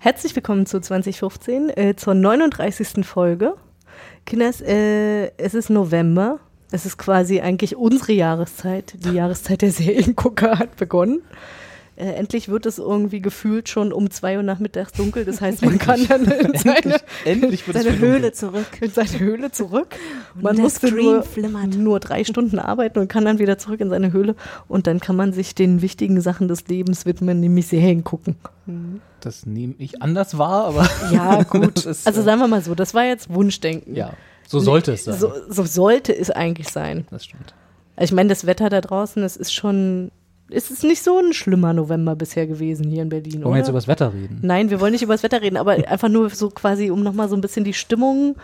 Herzlich 0.00 0.36
willkommen 0.36 0.64
zu 0.64 0.80
2015, 0.80 1.70
äh, 1.70 1.96
zur 1.96 2.14
39. 2.14 3.04
Folge. 3.04 3.56
Kinders, 4.26 4.60
äh, 4.60 5.32
es 5.38 5.54
ist 5.54 5.70
November. 5.70 6.38
Es 6.70 6.86
ist 6.86 6.98
quasi 6.98 7.40
eigentlich 7.40 7.74
unsere 7.74 8.12
Jahreszeit. 8.12 8.94
Die 9.04 9.10
Jahreszeit 9.10 9.60
der 9.62 9.72
Seriengucker 9.72 10.56
hat 10.60 10.76
begonnen. 10.76 11.22
Äh, 11.98 12.12
endlich 12.12 12.48
wird 12.48 12.64
es 12.64 12.78
irgendwie 12.78 13.20
gefühlt 13.20 13.68
schon 13.68 13.92
um 13.92 14.08
zwei 14.10 14.36
Uhr 14.36 14.44
nachmittags 14.44 14.92
dunkel. 14.92 15.24
Das 15.24 15.40
heißt, 15.40 15.64
man 15.64 15.78
kann 15.78 16.06
dann 16.06 16.24
in 16.26 16.56
seine, 16.56 17.00
endlich 17.24 17.66
wird 17.66 17.76
es 17.76 17.82
seine 17.82 17.98
Höhle 17.98 18.30
zurück. 18.30 18.66
In 18.80 18.90
seine 18.90 19.18
Höhle 19.18 19.50
zurück. 19.50 19.96
Man 20.40 20.56
musste 20.58 20.86
Screen 20.88 21.04
nur, 21.04 21.22
flimmert. 21.24 21.74
nur 21.74 21.98
drei 21.98 22.22
Stunden 22.22 22.60
arbeiten 22.60 23.00
und 23.00 23.08
kann 23.08 23.24
dann 23.24 23.40
wieder 23.40 23.58
zurück 23.58 23.80
in 23.80 23.90
seine 23.90 24.12
Höhle. 24.12 24.36
Und 24.68 24.86
dann 24.86 25.00
kann 25.00 25.16
man 25.16 25.32
sich 25.32 25.56
den 25.56 25.82
wichtigen 25.82 26.20
Sachen 26.20 26.46
des 26.46 26.68
Lebens 26.68 27.04
widmen, 27.04 27.40
nämlich 27.40 27.66
Serien 27.66 28.04
gucken. 28.04 28.36
Das 29.18 29.44
nehme 29.46 29.74
ich 29.78 30.00
anders 30.00 30.38
wahr, 30.38 30.66
aber 30.66 30.88
Ja, 31.10 31.42
gut. 31.42 31.74
Das 31.84 31.86
ist, 31.86 32.06
also 32.06 32.20
äh, 32.20 32.24
sagen 32.24 32.40
wir 32.40 32.46
mal 32.46 32.62
so, 32.62 32.76
das 32.76 32.94
war 32.94 33.06
jetzt 33.06 33.28
Wunschdenken. 33.34 33.96
ja, 33.96 34.12
so 34.46 34.60
sollte 34.60 34.92
es 34.92 35.04
sein. 35.04 35.18
So, 35.18 35.32
so 35.48 35.64
sollte 35.64 36.16
es 36.16 36.30
eigentlich 36.30 36.68
sein. 36.68 37.06
Das 37.10 37.24
stimmt. 37.24 37.54
Also 37.96 38.12
ich 38.12 38.16
meine, 38.16 38.28
das 38.28 38.46
Wetter 38.46 38.68
da 38.68 38.80
draußen, 38.80 39.22
es 39.24 39.36
ist 39.36 39.52
schon, 39.52 40.12
es 40.50 40.70
ist 40.70 40.84
nicht 40.84 41.02
so 41.02 41.18
ein 41.18 41.32
schlimmer 41.32 41.72
November 41.72 42.16
bisher 42.16 42.46
gewesen 42.46 42.88
hier 42.88 43.02
in 43.02 43.08
Berlin, 43.08 43.42
Wollen 43.44 43.54
wir 43.54 43.58
jetzt 43.58 43.68
über 43.68 43.78
das 43.78 43.88
Wetter 43.88 44.12
reden? 44.12 44.38
Nein, 44.42 44.70
wir 44.70 44.80
wollen 44.80 44.92
nicht 44.92 45.02
über 45.02 45.14
das 45.14 45.22
Wetter 45.22 45.42
reden, 45.42 45.56
aber 45.56 45.72
einfach 45.72 46.08
nur 46.08 46.30
so 46.30 46.50
quasi, 46.50 46.90
um 46.90 47.02
nochmal 47.02 47.28
so 47.28 47.36
ein 47.36 47.40
bisschen 47.40 47.64
die 47.64 47.74
Stimmung. 47.74 48.36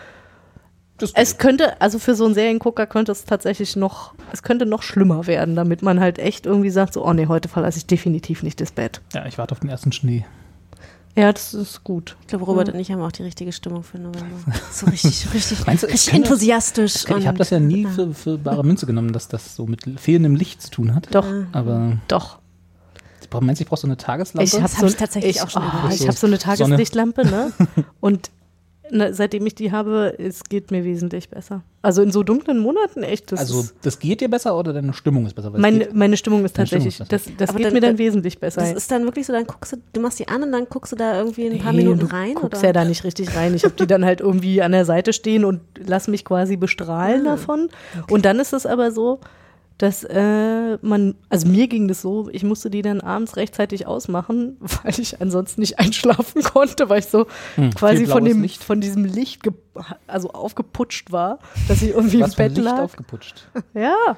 Das 0.99 1.13
Es 1.15 1.39
könnte, 1.39 1.81
also 1.81 1.99
für 1.99 2.15
so 2.15 2.25
einen 2.25 2.35
Seriengucker 2.35 2.87
könnte 2.87 3.11
es 3.13 3.25
tatsächlich 3.25 3.75
noch, 3.75 4.15
es 4.33 4.43
könnte 4.43 4.65
noch 4.65 4.83
schlimmer 4.83 5.27
werden, 5.27 5.57
damit 5.57 5.83
man 5.83 5.99
halt 5.99 6.19
echt 6.19 6.47
irgendwie 6.47 6.71
sagt, 6.71 6.95
so, 6.95 7.05
oh 7.05 7.13
nee, 7.13 7.27
heute 7.27 7.49
verlasse 7.49 7.79
ich 7.79 7.87
definitiv 7.87 8.43
nicht 8.43 8.61
das 8.61 8.71
Bett. 8.71 9.01
ja, 9.13 9.27
ich 9.27 9.39
warte 9.39 9.53
auf 9.53 9.61
den 9.61 9.71
ersten 9.71 9.91
Schnee. 9.91 10.25
Ja, 11.17 11.33
das 11.33 11.55
ist 11.55 11.85
gut. 11.85 12.17
Ich 12.23 12.27
glaube, 12.27 12.45
Robert 12.45 12.71
und 12.71 12.81
ich 12.81 12.91
haben 12.91 13.01
auch 13.01 13.13
die 13.13 13.23
richtige 13.23 13.53
Stimmung 13.53 13.85
für 13.85 13.99
November. 13.99 14.37
So 14.73 14.87
richtig, 14.87 15.27
richtig, 15.35 15.65
Meinst 15.65 15.85
du, 15.85 15.87
richtig 15.87 16.13
enthusiastisch. 16.13 17.05
Ich 17.17 17.27
habe 17.27 17.39
das 17.39 17.51
ja 17.51 17.61
nie 17.61 17.85
für, 17.87 18.13
für 18.13 18.37
bare 18.37 18.65
Münze 18.65 18.85
genommen, 18.87 19.13
dass 19.13 19.29
das 19.29 19.55
so 19.55 19.67
mit 19.67 19.83
fehlendem 20.01 20.35
Licht 20.35 20.61
zu 20.61 20.71
tun 20.71 20.95
hat. 20.95 21.09
Doch, 21.15 21.27
Aber 21.53 21.99
doch. 22.09 22.39
ich 23.23 23.31
brauch- 23.31 23.41
meinst 23.43 23.61
du, 23.61 23.65
ich 23.65 23.69
brauche 23.69 23.81
so 23.81 23.87
eine 23.87 23.97
Tageslampe? 23.97 24.45
Ich 24.45 24.55
habe 24.55 24.65
hab 24.65 24.81
so, 24.81 24.87
ich 24.87 24.97
tatsächlich 24.97 25.37
ich, 25.37 25.43
auch 25.43 25.51
schon 25.51 25.63
oh, 25.63 25.89
ich 25.93 26.03
habe 26.03 26.17
so 26.17 26.27
eine. 26.27 26.39
Tageslichtlampe, 26.39 27.25
ne? 27.25 27.53
Und 28.01 28.31
ne, 28.91 29.13
seitdem 29.15 29.47
ich 29.47 29.55
die 29.55 29.73
habe, 29.73 30.15
es 30.19 30.45
geht 30.45 30.71
mir 30.71 30.85
wesentlich 30.85 31.29
besser. 31.29 31.63
Also 31.83 32.03
in 32.03 32.11
so 32.11 32.23
dunklen 32.23 32.59
Monaten 32.59 33.03
echt. 33.03 33.33
Das 33.33 33.41
also, 33.41 33.65
das 33.83 33.99
geht 33.99 34.21
dir 34.21 34.29
besser 34.31 34.57
oder 34.59 34.73
deine 34.73 34.93
Stimmung 34.95 35.27
ist 35.27 35.35
besser? 35.35 35.51
Meine, 35.51 35.79
geht- 35.81 35.95
meine 35.95 36.17
Stimmung 36.17 36.45
ist 36.45 36.57
Deine 36.57 36.67
Stimmung 36.67 36.85
tatsächlich, 36.85 37.01
ist 37.01 37.13
das, 37.31 37.37
das 37.39 37.49
Aber 37.51 37.59
geht 37.59 37.67
dann- 37.67 37.73
mir 37.75 37.81
dann 37.81 37.99
wesentlich 37.99 38.39
besser. 38.39 38.61
Das 38.63 38.73
ist 38.73 38.91
dann 38.91 39.05
wirklich 39.05 39.27
so, 39.27 39.33
dann 39.33 39.47
guckst 39.47 39.73
du, 39.73 39.77
du 39.93 40.01
machst 40.01 40.19
die 40.19 40.29
an 40.29 40.43
und 40.43 40.53
dann 40.53 40.67
guckst 40.69 40.93
du 40.93 40.97
da 40.97 41.19
irgendwie 41.19 41.47
ein 41.47 41.59
paar 41.59 41.73
Nee, 41.73 41.79
Minuten 41.85 42.01
du 42.01 42.07
rein. 42.13 42.35
guckst 42.35 42.59
oder? 42.61 42.67
ja 42.69 42.73
da 42.73 42.85
nicht 42.85 43.05
richtig 43.05 43.35
rein. 43.37 43.55
Ich 43.55 43.65
habe 43.65 43.75
die 43.79 43.87
dann 43.87 44.05
halt 44.05 44.21
irgendwie 44.21 44.63
an 44.63 44.73
der 44.73 44.85
Seite 44.85 45.13
stehen 45.13 45.45
und 45.45 45.61
lass 45.87 46.09
mich 46.09 46.25
quasi 46.25 46.57
bestrahlen 46.57 47.27
Ah, 47.27 47.33
davon. 47.33 47.69
Und 48.11 48.25
dann 48.25 48.39
ist 48.41 48.53
es 48.53 48.65
aber 48.67 48.91
so, 48.93 49.21
dass 49.79 50.05
äh, 50.05 50.79
man, 50.83 51.17
also 51.29 51.49
mir 51.49 51.67
ging 51.67 51.89
das 51.89 52.01
so, 52.01 52.29
ich 52.31 52.45
musste 52.45 52.71
die 52.71 52.83
dann 52.83 53.01
abends 53.01 53.37
rechtzeitig 53.37 53.87
ausmachen, 53.87 54.57
weil 54.83 54.99
ich 55.01 55.21
ansonsten 55.21 55.61
nicht 55.61 55.79
einschlafen 55.81 56.43
konnte, 56.45 56.89
weil 56.89 57.01
ich 57.01 57.07
so 57.07 57.27
Hm, 57.57 57.75
quasi 57.75 58.07
von 58.07 58.25
dem, 58.25 58.41
Licht. 58.43 58.63
von 58.63 58.81
diesem 58.81 59.05
Licht 59.05 59.43
also 60.07 60.31
aufgeputscht 60.31 61.11
war, 61.13 61.39
dass 61.69 61.83
ich 61.83 61.91
irgendwie 61.91 62.21
Was 62.21 62.33
im 62.33 62.37
Bett 62.37 62.53
Licht 62.57 62.65
lag. 62.65 62.79
aufgeputscht. 62.81 63.49
Ja, 63.75 64.17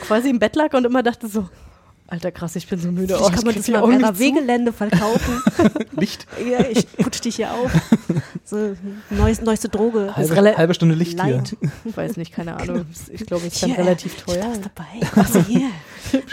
quasi 0.00 0.28
im 0.30 0.38
Bett 0.38 0.54
lag 0.56 0.72
und 0.74 0.84
immer 0.84 1.02
dachte 1.02 1.26
so, 1.26 1.48
alter 2.12 2.30
krass, 2.30 2.54
ich 2.56 2.66
bin 2.68 2.78
so 2.78 2.92
müde. 2.92 3.14
Oh, 3.14 3.24
Vielleicht 3.24 3.34
kann 3.36 3.44
man 3.46 3.54
das 3.54 3.68
mal 3.68 3.92
im. 3.92 4.04
RAW-Gelände 4.04 4.72
verkaufen. 4.72 5.42
Licht. 5.96 6.26
ja, 6.48 6.60
ich 6.66 6.86
putsch 6.98 7.20
dich 7.22 7.36
hier 7.36 7.52
auf. 7.52 7.72
So, 8.44 8.76
neues, 9.10 9.40
neueste 9.40 9.68
Droge. 9.70 10.14
Halbe, 10.14 10.56
halbe 10.56 10.74
Stunde 10.74 10.94
Licht 10.94 11.16
Light. 11.16 11.54
hier. 11.58 11.70
Ich 11.86 11.96
weiß 11.96 12.16
nicht, 12.18 12.32
keine 12.32 12.56
Ahnung. 12.56 12.84
Ich 13.10 13.24
glaube, 13.26 13.46
es 13.46 13.54
ist 13.54 13.62
dann 13.62 13.72
relativ 13.72 14.14
Ich 14.16 14.22
teuer. 14.24 14.44
hab's 14.44 14.60
dabei. 14.60 15.20
Also 15.22 15.40
hier, 15.44 15.70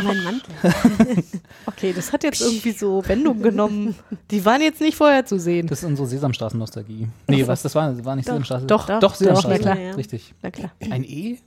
mein 0.03 0.23
Mantel. 0.23 0.53
Okay, 1.65 1.93
das 1.95 2.11
hat 2.11 2.23
jetzt 2.23 2.41
irgendwie 2.41 2.71
so 2.71 3.01
Wendung 3.07 3.41
genommen. 3.41 3.95
Die 4.31 4.43
waren 4.43 4.61
jetzt 4.61 4.81
nicht 4.81 4.97
vorher 4.97 5.25
zu 5.25 5.39
sehen. 5.39 5.67
Das 5.67 5.79
ist 5.79 5.85
unsere 5.85 6.07
Sesamstraßen-Nostalgie. 6.09 7.07
Nee, 7.27 7.47
was, 7.47 7.61
das 7.61 7.73
war, 7.75 8.03
war 8.03 8.15
nicht 8.17 8.27
Doch, 8.27 8.33
Sesamstraße. 8.33 8.65
doch, 8.65 8.85
doch, 8.87 8.99
doch, 8.99 9.15
Sesamstraße. 9.15 9.61
na 9.63 9.75
klar. 9.75 9.97
Richtig. 9.97 10.33
Na 10.41 10.51
klar. 10.51 10.71
Ein 10.89 11.03
E? 11.05 11.37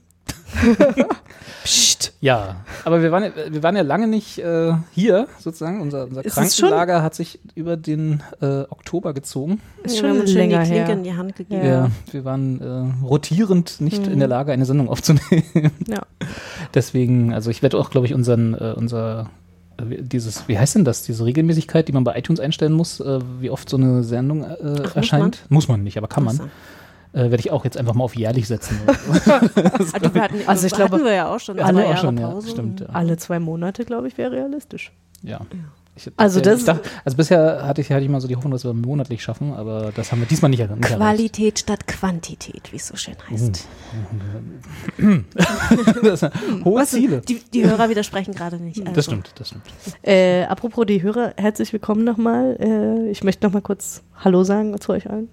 Psst. 1.63 1.92
Ja, 2.23 2.55
aber 2.85 3.01
wir 3.01 3.11
waren, 3.11 3.23
ja- 3.23 3.31
wir 3.49 3.63
waren 3.63 3.75
ja 3.75 3.81
lange 3.81 4.07
nicht 4.07 4.39
äh, 4.39 4.73
hier, 4.91 5.27
sozusagen. 5.39 5.81
Unser, 5.81 6.05
unser 6.05 6.23
ist 6.23 6.33
schon- 6.35 6.69
Krankenlager 6.69 7.03
hat 7.03 7.15
sich 7.15 7.39
über 7.53 7.75
den 7.75 8.23
äh, 8.41 8.61
Oktober 8.69 9.13
gezogen. 9.13 9.59
Ist 9.83 9.95
Ja, 9.95 9.99
schon 9.99 10.03
wir 10.03 10.09
haben 10.13 10.21
uns 10.21 10.31
schön 10.31 10.41
die 10.49 10.55
länger 10.55 10.63
Klinke 10.63 10.85
her. 10.85 10.93
in 10.93 11.03
die 11.03 11.13
Hand 11.15 11.35
gegeben. 11.35 11.61
Wir, 11.63 11.91
wir 12.11 12.23
waren 12.25 12.61
äh, 13.01 13.05
rotierend 13.05 13.81
nicht 13.81 14.07
in 14.07 14.19
der 14.19 14.29
Lage, 14.29 14.53
eine 14.53 14.65
Sendung 14.65 14.87
aufzunehmen. 14.87 15.43
Ja. 15.87 16.03
Deswegen, 16.73 17.33
also 17.33 17.49
ich 17.49 17.61
werde 17.61 17.77
auch, 17.77 17.89
glaube 17.89 18.07
ich, 18.07 18.13
unseren, 18.13 18.53
äh, 18.53 18.73
unser, 18.75 19.29
äh, 19.77 19.83
wie- 19.89 20.01
dieses, 20.01 20.47
wie 20.47 20.57
heißt 20.57 20.75
denn 20.75 20.85
das, 20.85 21.03
diese 21.03 21.25
Regelmäßigkeit, 21.25 21.87
die 21.87 21.91
man 21.91 22.03
bei 22.05 22.17
iTunes 22.17 22.39
einstellen 22.39 22.73
muss, 22.73 22.99
äh, 23.01 23.19
wie 23.41 23.49
oft 23.49 23.69
so 23.69 23.77
eine 23.77 24.03
Sendung 24.03 24.43
äh, 24.43 24.79
muss 24.81 24.95
erscheint. 24.95 25.45
Muss 25.49 25.67
man 25.67 25.83
nicht, 25.83 25.97
aber 25.97 26.07
kann 26.07 26.23
man. 26.23 26.37
Ach 26.39 26.43
so. 26.45 26.49
Äh, 27.13 27.29
werde 27.29 27.37
ich 27.37 27.51
auch 27.51 27.63
jetzt 27.63 27.77
einfach 27.77 27.93
mal 27.93 28.03
auf 28.03 28.15
jährlich 28.15 28.47
setzen. 28.47 28.79
Also, 28.87 30.13
wir 30.13 30.21
hatten, 30.21 30.35
Also 30.35 30.47
also 30.49 30.67
ich 30.67 30.73
glaube, 30.73 30.95
hatten 30.95 31.05
wir 31.05 31.13
ja 31.13 31.33
auch 31.33 31.39
schon 31.39 31.57
Ja, 31.57 31.73
wir 31.75 31.85
auch 31.87 31.97
schon, 31.97 32.17
ja, 32.17 32.39
stimmt, 32.41 32.79
ja. 32.81 32.87
Alle 32.87 33.17
zwei 33.17 33.39
Monate, 33.39 33.85
glaube 33.85 34.07
ich, 34.07 34.17
wäre 34.17 34.31
realistisch. 34.31 34.91
Ja. 35.21 35.39
Ich, 35.95 36.11
Also 36.17 36.39
äh, 36.39 36.41
das- 36.41 36.61
ich 36.61 36.65
dachte, 36.65 36.89
also 37.05 37.15
bisher 37.17 37.67
hatte 37.67 37.81
ich, 37.81 37.91
hatte 37.91 38.03
ich 38.03 38.09
mal 38.09 38.19
so 38.19 38.27
die 38.27 38.35
Hoffnung, 38.35 38.51
dass 38.51 38.63
wir 38.63 38.73
monatlich 38.73 39.21
schaffen, 39.21 39.53
aber 39.53 39.91
das 39.95 40.11
haben 40.11 40.21
wir 40.21 40.25
diesmal 40.27 40.49
nicht, 40.49 40.61
erreicht. 40.61 40.81
Qualität 40.81 41.59
statt 41.59 41.85
Quantität, 41.85 42.71
wie 42.71 42.77
es 42.77 42.87
so 42.87 42.95
schön 42.95 43.13
heißt. 43.29 43.67
Das 46.03 46.19
sind 46.21 46.33
hohe 46.65 46.81
Was, 46.81 46.89
Ziele. 46.91 47.21
die, 47.21 47.41
die 47.53 47.63
Hörer 47.65 47.89
widersprechen 47.89 48.33
gerade 48.33 48.57
nicht. 48.57 48.79
Also. 48.81 48.93
Das 48.93 49.05
stimmt, 49.05 49.31
das 49.35 49.49
stimmt. 49.49 49.63
Äh, 50.01 50.45
apropos 50.45 50.85
die 50.87 51.03
Hörer, 51.03 51.33
herzlich 51.37 51.71
willkommen 51.73 52.03
nochmal. 52.03 52.57
Äh, 52.59 53.09
ich 53.11 53.23
möchte 53.23 53.45
nochmal 53.45 53.61
kurz 53.61 54.01
Hallo 54.17 54.43
sagen 54.43 54.79
zu 54.81 54.91
euch 54.93 55.07
allen. 55.09 55.29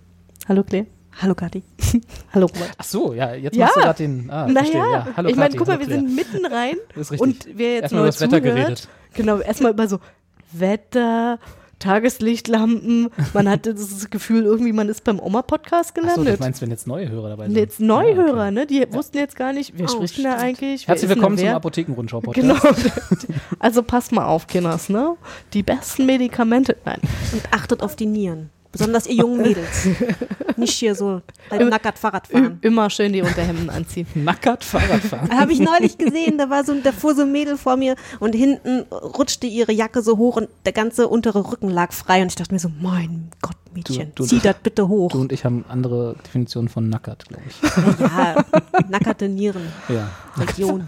Hallo 0.46 0.62
Claire. 0.62 0.86
Hallo 1.22 1.34
Kathi. 1.34 1.62
Hallo 2.34 2.46
Robert. 2.46 2.70
Ach 2.78 2.84
so, 2.84 3.12
ja, 3.14 3.34
jetzt 3.34 3.56
Ja. 3.56 3.64
machst 3.66 3.76
du 3.76 3.80
gerade 3.80 3.96
den. 4.02 4.30
Ah, 4.30 4.46
Naja, 4.48 4.70
ja. 4.74 5.06
Hallo 5.16 5.28
ich 5.28 5.36
meine, 5.36 5.54
guck 5.56 5.66
mal, 5.66 5.74
hallo 5.74 5.80
wir 5.80 5.86
Claire. 5.86 6.00
sind 6.06 6.14
mitten 6.16 6.46
rein 6.46 6.76
Das 6.94 7.06
ist 7.06 7.12
richtig. 7.12 7.20
und 7.28 7.46
wer 7.58 7.74
jetzt 7.74 7.82
Erstmal 7.82 8.00
neu 8.02 8.06
über 8.06 8.12
das 8.12 8.20
Wetter 8.20 8.40
geredet. 8.40 8.88
Genau, 9.14 9.38
erstmal 9.38 9.72
über 9.72 9.88
so 9.88 9.98
Wetter, 10.52 11.38
Tageslichtlampen. 11.78 13.08
Man 13.32 13.48
hatte 13.48 13.74
das 13.74 14.10
Gefühl, 14.10 14.44
irgendwie 14.44 14.72
man 14.72 14.88
ist 14.90 15.02
beim 15.04 15.18
Oma-Podcast 15.18 15.90
Achso, 15.96 16.02
du 16.02 16.10
gelandet. 16.16 16.40
meinst, 16.40 16.60
wenn 16.60 16.70
jetzt 16.70 16.86
neue 16.86 17.08
Hörer 17.08 17.30
dabei 17.30 17.46
sind? 17.46 17.56
jetzt 17.56 17.80
Neuhörer, 17.80 18.36
Ja, 18.36 18.42
okay. 18.44 18.50
ne? 18.52 18.66
Die 18.66 18.86
wussten 18.92 19.16
jetzt 19.18 19.34
gar 19.36 19.52
nicht, 19.54 19.72
wer 19.76 19.86
Oh, 19.86 19.88
spricht 19.88 20.18
denn 20.18 20.24
da 20.24 20.32
stimmt. 20.38 20.44
eigentlich? 20.44 20.86
Herzlich 20.88 21.08
willkommen 21.08 21.38
zum? 21.38 21.48
Apothekenrundschau-Podcast. 21.48 22.46
Genau. 23.26 23.38
Also 23.58 23.82
passt 23.82 24.12
mal 24.12 24.26
auf, 24.26 24.46
Kinders, 24.46 24.88
ne? 24.90 25.16
Die 25.54 25.62
besten 25.62 26.04
Medikamente. 26.06 26.76
Nein. 26.84 27.00
Und 27.32 27.42
achtet 27.52 27.82
auf 27.82 27.96
die 27.96 28.06
Nieren. 28.06 28.50
Besonders 28.72 29.06
ihr 29.08 29.16
jungen 29.16 29.42
Mädels. 29.42 29.88
Nicht 30.56 30.74
hier 30.74 30.94
so 30.94 31.22
halb 31.50 31.68
nackert 31.68 31.98
Fahrrad 31.98 32.28
fahren. 32.28 32.58
Immer 32.60 32.88
schön 32.90 33.12
die 33.12 33.20
Unterhemden 33.22 33.68
anziehen. 33.68 34.06
Nackert 34.14 34.62
Fahrradfahren. 34.64 35.28
Habe 35.30 35.52
ich 35.52 35.58
neulich 35.58 35.98
gesehen, 35.98 36.38
da 36.38 36.50
war 36.50 36.62
so, 36.64 36.74
da 36.80 36.92
fuhr 36.92 37.14
so 37.16 37.22
ein 37.22 37.32
Mädel 37.32 37.56
vor 37.56 37.76
mir 37.76 37.96
und 38.20 38.34
hinten 38.34 38.82
rutschte 38.92 39.46
ihre 39.48 39.72
Jacke 39.72 40.02
so 40.02 40.18
hoch 40.18 40.36
und 40.36 40.48
der 40.66 40.72
ganze 40.72 41.08
untere 41.08 41.50
Rücken 41.50 41.68
lag 41.68 41.92
frei 41.92 42.22
und 42.22 42.28
ich 42.28 42.36
dachte 42.36 42.54
mir 42.54 42.60
so, 42.60 42.70
mein 42.80 43.30
Gott, 43.42 43.56
Mädchen, 43.74 44.12
Du- 44.14 44.22
du- 44.22 44.28
zieh 44.28 44.38
das 44.40 44.56
bitte 44.62 44.86
hoch. 44.88 45.10
Du 45.10 45.20
und 45.20 45.32
ich 45.32 45.44
haben 45.44 45.64
andere 45.68 46.14
Definitionen 46.26 46.68
von 46.68 46.88
nackert, 46.88 47.24
glaube 47.26 47.42
ich. 47.48 48.00
Ja, 48.00 48.44
nackerte 48.88 49.28
Nieren, 49.28 49.62
Ja. 49.88 50.10
Region. 50.36 50.86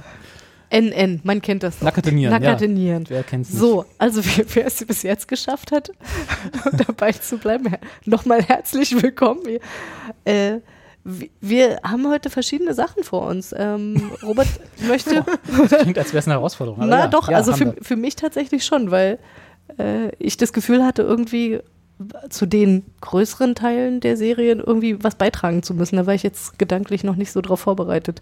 NN, 0.73 1.21
man 1.23 1.43
kennt 1.43 1.63
das. 1.63 1.81
Nackerte 1.83 2.13
Nieren, 2.13 2.33
Nackerte 2.33 2.65
ja. 2.67 2.71
Nieren. 2.71 3.05
Wer 3.09 3.23
kennt's 3.23 3.51
nicht? 3.51 3.59
So, 3.61 3.85
also 3.99 4.23
wer, 4.37 4.45
wer 4.55 4.67
es 4.67 4.85
bis 4.85 5.03
jetzt 5.03 5.29
geschafft 5.29 5.71
hat, 5.73 5.93
dabei 6.87 7.13
zu 7.13 7.37
bleiben, 7.39 7.67
her- 7.69 7.81
nochmal 8.07 8.43
herzlich 8.43 9.01
willkommen. 9.03 9.41
Wir, 9.45 9.61
äh, 10.25 10.61
wir- 11.41 11.81
haben 11.83 12.09
heute 12.09 12.31
verschiedene 12.31 12.73
Sachen 12.75 13.05
vor 13.05 13.27
uns. 13.27 13.55
Ähm, 13.57 14.11
Robert 14.23 14.49
möchte, 14.89 15.25
Das 15.69 15.81
klingt, 15.83 15.99
als 15.99 16.09
wäre 16.13 16.19
es 16.21 16.27
eine 16.27 16.35
Herausforderung. 16.37 16.81
na 16.89 17.01
ja, 17.01 17.07
doch, 17.09 17.29
ja, 17.29 17.37
also 17.37 17.53
für, 17.53 17.75
für 17.83 17.97
mich 17.97 18.17
tatsächlich 18.17 18.65
schon, 18.65 18.91
weil 18.91 19.19
äh, 19.79 20.09
ich 20.19 20.37
das 20.39 20.53
Gefühl 20.53 20.85
hatte, 20.85 21.03
irgendwie 21.03 21.61
zu 22.31 22.47
den 22.47 22.85
größeren 23.01 23.55
Teilen 23.55 24.01
der 24.01 24.17
Serien 24.17 24.59
irgendwie 24.59 25.05
was 25.05 25.15
beitragen 25.17 25.63
zu 25.63 25.75
müssen. 25.75 25.97
Da 25.97 26.07
war 26.07 26.15
ich 26.15 26.23
jetzt 26.25 26.59
gedanklich 26.59 27.05
noch 27.05 27.15
nicht 27.17 27.31
so 27.31 27.41
drauf 27.41 27.61
vorbereitet. 27.61 28.21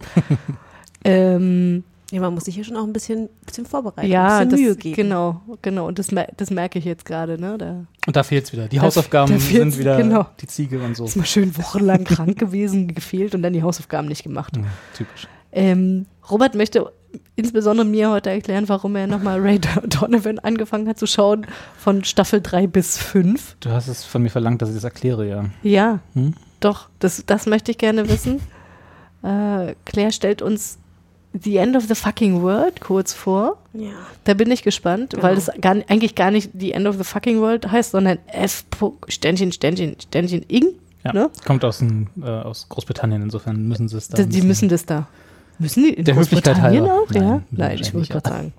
ähm, 1.04 1.84
Ja, 2.10 2.20
man 2.20 2.34
muss 2.34 2.44
sich 2.46 2.54
hier 2.56 2.64
schon 2.64 2.76
auch 2.76 2.82
ein 2.84 2.92
bisschen, 2.92 3.28
bisschen 3.46 3.66
vorbereiten, 3.66 4.08
ja, 4.10 4.38
ein 4.38 4.48
das, 4.48 4.56
bisschen 4.58 4.66
Mühe 4.66 4.76
geben. 4.76 4.96
genau, 4.96 5.40
genau. 5.62 5.86
Und 5.86 5.98
das, 6.00 6.10
mer 6.10 6.26
das 6.36 6.50
merke 6.50 6.78
ich 6.80 6.84
jetzt 6.84 7.04
gerade. 7.04 7.40
Ne? 7.40 7.56
Da 7.56 7.84
Und 8.06 8.16
da 8.16 8.22
fehlt 8.24 8.44
es 8.46 8.52
wieder. 8.52 8.66
Die 8.68 8.76
Da- 8.76 8.82
Hausaufgaben 8.82 9.32
da 9.32 9.38
sind 9.38 9.78
wieder 9.78 9.96
genau. 9.96 10.26
die 10.40 10.46
Ziege 10.48 10.80
und 10.82 10.96
so. 10.96 11.04
ist 11.04 11.16
mal 11.16 11.24
schön 11.24 11.56
wochenlang 11.56 12.02
krank 12.04 12.36
gewesen, 12.38 12.88
gefehlt 12.94 13.34
und 13.36 13.42
dann 13.42 13.52
die 13.52 13.62
Hausaufgaben 13.62 14.08
nicht 14.08 14.24
gemacht. 14.24 14.56
Ja, 14.56 14.64
typisch. 14.96 15.28
Ähm, 15.52 16.06
Robert 16.30 16.54
möchte 16.56 16.92
insbesondere 17.36 17.86
mir 17.86 18.10
heute 18.10 18.30
erklären, 18.30 18.68
warum 18.68 18.94
er 18.96 19.06
nochmal 19.06 19.40
Ray 19.40 19.60
Donovan 19.86 20.38
angefangen 20.40 20.88
hat 20.88 20.98
zu 20.98 21.06
schauen 21.06 21.46
von 21.78 22.02
Staffel 22.04 22.40
3 22.40 22.66
bis 22.66 22.98
5. 22.98 23.56
Du 23.60 23.70
hast 23.70 23.88
es 23.88 24.04
von 24.04 24.22
mir 24.22 24.30
verlangt, 24.30 24.62
dass 24.62 24.68
ich 24.68 24.74
das 24.76 24.84
erkläre, 24.84 25.28
ja. 25.28 25.44
Ja, 25.62 26.00
Hm? 26.14 26.34
doch, 26.60 26.88
das, 26.98 27.22
das 27.26 27.46
möchte 27.46 27.70
ich 27.70 27.78
gerne 27.78 28.08
wissen. 28.08 28.40
Äh, 29.22 29.74
Claire 29.84 30.12
stellt 30.12 30.40
uns 30.42 30.78
The 31.32 31.56
End 31.58 31.76
of 31.76 31.84
the 31.86 31.94
Fucking 31.94 32.42
World 32.42 32.80
kurz 32.80 33.12
vor. 33.12 33.58
Ja. 33.72 33.90
Da 34.24 34.34
bin 34.34 34.50
ich 34.50 34.62
gespannt, 34.62 35.10
Genau. 35.10 35.22
weil 35.22 35.34
das 35.36 35.50
gar, 35.60 35.76
eigentlich 35.88 36.14
gar 36.16 36.30
nicht 36.30 36.50
The 36.58 36.72
End 36.72 36.86
of 36.86 36.96
the 36.96 37.04
Fucking 37.04 37.40
World 37.40 37.70
heißt, 37.70 37.92
sondern 37.92 38.18
F. 38.26 38.64
Sternchen, 39.08 39.52
Sternchen, 39.52 39.96
Sternchen, 40.00 40.42
Ing. 40.48 40.68
ja. 41.04 41.12
Ne? 41.12 41.30
Kommt 41.46 41.64
aus, 41.64 41.78
dem, 41.78 42.08
äh, 42.20 42.26
aus 42.28 42.68
Großbritannien, 42.68 43.22
insofern 43.22 43.68
müssen 43.68 43.88
sie 43.88 43.96
es 43.96 44.08
da. 44.08 44.16
Die, 44.16 44.22
ein 44.22 44.28
die 44.28 44.34
bisschen- 44.36 44.48
müssen 44.48 44.68
das 44.68 44.86
da. 44.86 45.06
Müssen 45.60 45.84
die 45.84 45.90
in 45.94 46.04
Der 46.04 46.16
Höflichkeit 46.16 46.54
Großbritannien 46.54 46.84
auch? 46.90 47.10
ja? 47.12 47.20
Nein, 47.20 47.44
Nein, 47.50 47.78
ich 47.80 47.94
wollte 47.94 48.08
gerade 48.12 48.28
sagen. 48.28 48.52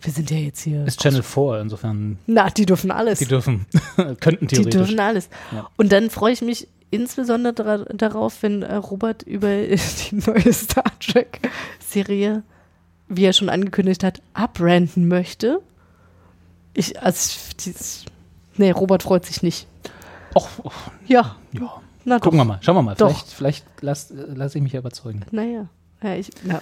Wir 0.00 0.12
sind 0.12 0.30
ja 0.30 0.36
jetzt 0.38 0.60
hier. 0.62 0.84
Ist 0.86 1.00
Channel 1.00 1.22
4, 1.22 1.60
insofern. 1.60 2.18
Na, 2.26 2.48
die 2.50 2.66
dürfen 2.66 2.90
alles. 2.90 3.18
Die 3.18 3.26
dürfen, 3.26 3.66
könnten 4.20 4.46
Die 4.46 4.54
theoretisch. 4.56 4.72
dürfen 4.80 5.00
alles. 5.00 5.28
Ja. 5.52 5.68
Und 5.76 5.90
dann 5.92 6.08
freue 6.10 6.32
ich 6.32 6.40
mich 6.40 6.68
insbesondere 6.90 7.86
darauf, 7.94 8.42
wenn 8.42 8.62
äh, 8.62 8.74
Robert 8.76 9.22
über 9.22 9.48
die 9.66 10.14
neue 10.14 10.52
Star 10.52 10.84
Trek-Serie, 11.00 12.42
wie 13.08 13.24
er 13.24 13.32
schon 13.32 13.48
angekündigt 13.48 14.04
hat, 14.04 14.20
abranden 14.34 15.08
möchte. 15.08 15.60
Ich, 16.74 17.00
also, 17.02 17.38
dieses, 17.60 18.04
nee, 18.56 18.70
Robert 18.70 19.02
freut 19.02 19.24
sich 19.26 19.42
nicht. 19.42 19.66
Och, 20.34 20.48
och, 20.62 20.72
Ja, 21.06 21.36
ja. 21.52 21.80
na 22.04 22.16
doch. 22.18 22.24
Gucken 22.24 22.38
wir 22.38 22.44
mal, 22.44 22.58
schauen 22.60 22.76
wir 22.76 22.82
mal. 22.82 22.94
Doch. 22.94 23.08
Vielleicht, 23.10 23.30
vielleicht 23.32 23.64
lasse 23.80 24.14
lass 24.34 24.54
ich 24.54 24.62
mich 24.62 24.74
überzeugen. 24.74 25.24
Naja, 25.30 25.68
ja, 26.02 26.14
ich, 26.14 26.30
na, 26.44 26.60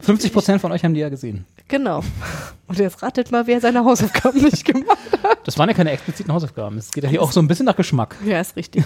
50 0.00 0.32
Prozent 0.32 0.60
von 0.60 0.70
euch 0.72 0.84
haben 0.84 0.94
die 0.94 1.00
ja 1.00 1.08
gesehen. 1.08 1.44
genau. 1.68 2.02
Und 2.66 2.78
jetzt 2.78 3.02
ratet 3.02 3.30
mal, 3.32 3.46
wer 3.46 3.60
seine 3.60 3.84
Hausaufgaben 3.84 4.42
nicht 4.42 4.64
gemacht 4.64 4.98
hat. 5.22 5.38
Das 5.46 5.56
waren 5.58 5.68
ja 5.70 5.74
keine 5.74 5.90
expliziten 5.92 6.32
Hausaufgaben. 6.32 6.76
Es 6.76 6.90
geht 6.90 7.02
ja 7.04 7.08
hier 7.10 7.22
auch 7.22 7.32
so 7.32 7.40
ein 7.40 7.48
bisschen 7.48 7.64
nach 7.66 7.76
Geschmack. 7.76 8.14
Ja, 8.26 8.40
ist 8.40 8.56
richtig. 8.56 8.84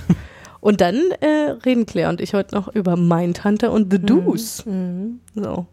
Und 0.63 0.81
dann 0.81 1.11
äh, 1.21 1.57
reden 1.67 1.87
Claire 1.87 2.09
und 2.09 2.21
ich 2.21 2.35
heute 2.35 2.55
noch 2.55 2.69
über 2.69 2.95
Mindhunter 2.95 3.73
und 3.73 3.93
The 3.93 3.99
Deuce. 3.99 4.65
Mhm. 4.65 5.19
So. 5.35 5.67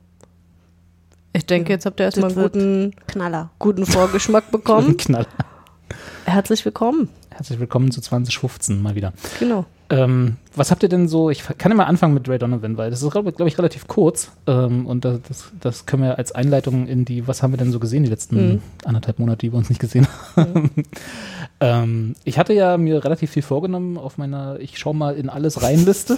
Ich 1.31 1.45
denke, 1.45 1.71
jetzt 1.73 1.85
habt 1.85 1.99
ihr 1.99 2.05
erstmal 2.05 2.31
einen 2.31 2.41
guten, 2.41 2.95
Knaller. 3.05 3.51
guten 3.59 3.85
Vorgeschmack 3.85 4.49
bekommen. 4.49 4.97
Knall. 4.97 5.27
Herzlich 6.25 6.65
willkommen. 6.65 7.07
Herzlich 7.29 7.59
willkommen 7.59 7.91
zu 7.91 8.01
2015 8.01 8.81
mal 8.81 8.95
wieder. 8.95 9.13
Genau. 9.39 9.67
Ähm, 9.91 10.35
was 10.55 10.69
habt 10.69 10.83
ihr 10.83 10.89
denn 10.89 11.07
so? 11.07 11.29
Ich 11.31 11.43
kann 11.57 11.71
ja 11.71 11.75
mal 11.75 11.85
anfangen 11.85 12.13
mit 12.13 12.29
Ray 12.29 12.37
Donovan, 12.37 12.77
weil 12.77 12.91
das 12.91 13.01
ist, 13.01 13.09
glaube 13.11 13.31
glaub 13.33 13.47
ich, 13.47 13.57
relativ 13.57 13.87
kurz. 13.87 14.31
Ähm, 14.45 14.85
und 14.85 15.03
das, 15.03 15.19
das, 15.27 15.51
das 15.59 15.85
können 15.87 16.03
wir 16.03 16.17
als 16.19 16.31
Einleitung 16.31 16.85
in 16.87 17.05
die, 17.05 17.27
was 17.27 17.41
haben 17.41 17.53
wir 17.53 17.57
denn 17.57 17.71
so 17.71 17.79
gesehen 17.79 18.03
die 18.03 18.09
letzten 18.09 18.35
Mhm. 18.35 18.61
anderthalb 18.85 19.17
Monate, 19.19 19.39
die 19.39 19.51
wir 19.51 19.57
uns 19.57 19.69
nicht 19.69 19.81
gesehen 19.81 20.07
haben. 20.35 20.69
ähm, 21.59 22.15
ich 22.23 22.37
hatte 22.37 22.53
ja 22.53 22.77
mir 22.77 23.03
relativ 23.03 23.31
viel 23.31 23.41
vorgenommen 23.43 23.97
auf 23.97 24.17
meiner 24.17 24.59
Ich 24.59 24.77
schau 24.77 24.93
mal 24.93 25.15
in 25.15 25.29
alles 25.29 25.61
rein 25.63 25.83
Liste. 25.85 26.17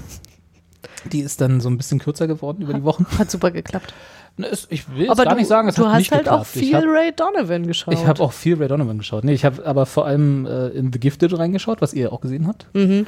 Die 1.12 1.19
ist 1.21 1.41
dann 1.41 1.62
so 1.62 1.69
ein 1.69 1.77
bisschen 1.77 2.00
kürzer 2.00 2.27
geworden 2.27 2.63
über 2.63 2.73
die 2.73 2.83
Wochen. 2.83 3.06
Hat 3.18 3.29
super 3.31 3.51
geklappt. 3.51 3.94
Ne, 4.38 4.47
Ich 4.69 4.94
will 4.95 5.09
Aber 5.09 5.23
gar 5.23 5.33
du, 5.33 5.39
nicht 5.39 5.47
sagen, 5.47 5.68
es 5.68 5.75
du 5.75 5.85
hat 5.85 5.91
hast 5.94 6.00
nicht 6.00 6.12
halt 6.12 6.23
geklappt. 6.23 6.41
auch 6.41 6.45
viel 6.45 6.73
habe 6.75 6.88
Ray 6.88 7.12
Donovan 7.15 7.68
geschaut. 7.68 7.94
ich 7.94 8.06
hab 8.06 8.19
auch 8.19 8.31
viel 8.33 8.56
Ray 8.56 8.68
Donovan 8.68 8.97
geschaut. 8.97 9.23
Nee, 9.23 9.33
ich 9.33 9.45
habe 9.45 9.65
aber 9.65 9.85
vor 9.85 10.06
allem 10.06 10.45
äh, 10.45 10.68
in 10.69 10.91
The 10.91 11.00
Gifted 11.00 11.38
reingeschaut, 11.38 11.81
was 11.81 11.94
ihr 11.94 12.12
auch 12.12 12.21
gesehen 12.21 12.47
habt. 12.47 12.68
mhm. 12.73 13.06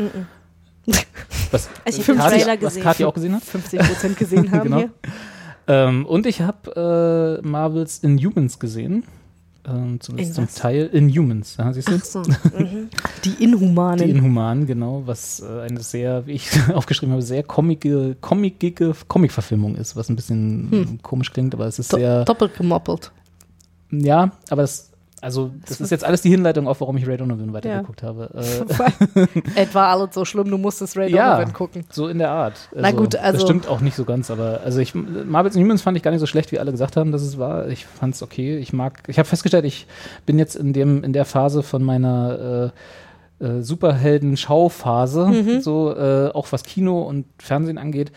Was, 1.54 1.70
Ich 1.86 1.96
äh, 1.96 2.00
hab 2.00 2.06
den 2.08 2.18
Kati- 2.18 2.30
Trailer 2.30 2.52
was 2.54 2.60
gesehen. 2.60 2.84
Kathi 2.84 3.06
auch 3.06 3.14
gesehen 3.14 3.36
hat. 3.36 3.44
50 3.44 3.80
Prozent 3.80 4.18
gesehen 4.18 4.52
haben 4.52 4.64
Genau. 4.64 4.78
hier. 4.78 4.90
Ähm, 5.68 6.06
und 6.06 6.26
ich 6.26 6.42
habe 6.42 7.40
äh, 7.42 7.48
Marvels 7.48 8.00
Inhumans 8.00 8.60
gesehen. 8.60 9.04
Ähm, 9.66 10.02
zumindest 10.02 10.32
In 10.32 10.36
zum 10.36 10.44
was? 10.44 10.56
Teil 10.56 10.88
Inhumans. 10.92 11.56
Da 11.56 11.72
siehst 11.72 11.88
du? 11.88 11.96
Ach 11.96 12.04
so. 12.04 12.20
Mhm. 12.20 12.90
Die 13.24 13.42
Inhumanen. 13.42 14.04
Die 14.06 14.10
Inhumanen, 14.12 14.68
genau, 14.68 15.04
was 15.06 15.40
äh, 15.42 15.62
eine 15.62 15.80
sehr, 15.80 16.28
wie 16.28 16.34
ich 16.34 16.50
aufgeschrieben 16.74 17.14
habe, 17.14 17.22
sehr 17.22 17.44
comicige, 17.44 18.18
comicige 18.20 18.94
Comic-Verfilmung 19.08 19.76
ist, 19.76 19.96
was 19.96 20.10
ein 20.10 20.18
bisschen 20.18 20.68
Hm. 20.70 21.00
komisch 21.02 21.32
klingt, 21.32 21.54
aber 21.54 21.66
es 21.68 21.80
ist 21.80 21.94
Do 21.94 21.98
sehr, 21.98 22.26
doppelt 22.26 22.58
gemoppelt. 22.58 23.14
ja, 23.90 24.32
aber 24.50 24.64
es, 24.64 24.92
also 25.24 25.52
das 25.68 25.82
ist 25.82 25.90
jetzt 25.90 26.04
alles 26.04 26.22
die 26.22 26.30
Hinleitung 26.30 26.68
auf, 26.68 26.82
warum 26.82 26.98
ich 26.98 27.08
Ray 27.08 27.18
Donovan 27.18 27.54
weitergeguckt 27.54 28.04
habe. 28.04 28.30
Äh, 29.56 29.62
Etwa 29.62 29.92
alles 29.92 30.14
so 30.14 30.26
schlimm, 30.26 30.50
du 30.50 30.58
musstest 30.58 30.98
Ray 30.98 31.10
Ja. 31.16 31.36
Donovan 31.36 31.54
gucken. 31.54 31.86
So 31.90 32.08
in 32.08 32.18
der 32.20 32.30
Art. 32.32 32.70
Na 32.76 32.92
gut, 32.92 33.16
also- 33.16 33.34
Das 33.40 33.42
stimmt 33.44 33.68
auch 33.68 33.80
nicht 33.82 33.96
so 33.96 34.06
ganz, 34.06 34.30
aber 34.30 34.62
also 34.64 34.80
ich 34.80 34.94
Marvels 34.94 35.56
Inhumans 35.56 35.82
fand 35.82 35.98
ich 35.98 36.04
gar 36.04 36.12
nicht 36.12 36.20
so 36.20 36.26
schlecht, 36.28 36.52
wie 36.52 36.60
alle 36.60 36.72
gesagt 36.72 36.98
haben, 36.98 37.12
dass 37.12 37.22
es 37.24 37.38
war. 37.38 37.68
Ich 37.70 37.86
fand 37.86 38.16
es 38.16 38.22
okay. 38.22 38.58
Ich 38.58 38.74
mag, 38.74 39.04
ich 39.08 39.18
habe 39.18 39.28
festgestellt, 39.28 39.66
ich 39.66 39.88
bin 40.26 40.38
jetzt 40.38 40.56
in 40.56 40.74
dem 40.74 41.04
in 41.04 41.14
der 41.14 41.26
Phase 41.26 41.64
von 41.64 41.84
meiner 41.84 42.72
äh, 43.40 43.46
äh, 43.46 43.62
Superhelden-Schauphase, 43.62 45.28
Mhm. 45.28 45.62
so 45.62 45.96
äh, 45.96 46.30
auch 46.34 46.52
was 46.52 46.64
Kino 46.64 47.02
und 47.04 47.26
Fernsehen 47.40 47.78
angeht. 47.78 48.12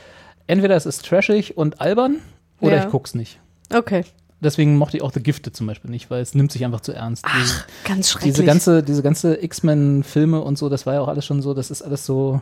Entweder 0.46 0.76
es 0.76 0.86
ist 0.86 1.04
trashig 1.06 1.56
und 1.56 1.80
albern 1.80 2.16
oder 2.60 2.76
Ja. 2.76 2.84
ich 2.84 2.90
guck's 2.90 3.14
nicht. 3.14 3.40
Okay. 3.74 4.04
Deswegen 4.46 4.76
mochte 4.78 4.96
ich 4.96 5.02
auch 5.02 5.12
The 5.12 5.20
Gifted 5.22 5.54
zum 5.56 5.66
Beispiel 5.66 5.90
nicht, 5.90 6.08
weil 6.10 6.22
es 6.22 6.34
nimmt 6.34 6.52
sich 6.52 6.64
einfach 6.64 6.80
zu 6.80 6.92
ernst. 6.92 7.24
Ach, 7.28 7.66
ganz 7.84 8.10
schrecklich. 8.10 8.32
diese 8.34 8.44
ganze, 8.44 8.82
diese 8.82 9.02
ganze 9.02 9.42
X-Men-Filme 9.42 10.40
und 10.40 10.56
so, 10.56 10.68
das 10.68 10.86
war 10.86 10.94
ja 10.94 11.00
auch 11.00 11.08
alles 11.08 11.26
schon 11.26 11.42
so, 11.42 11.52
das 11.52 11.70
ist 11.70 11.82
alles 11.82 12.06
so. 12.06 12.40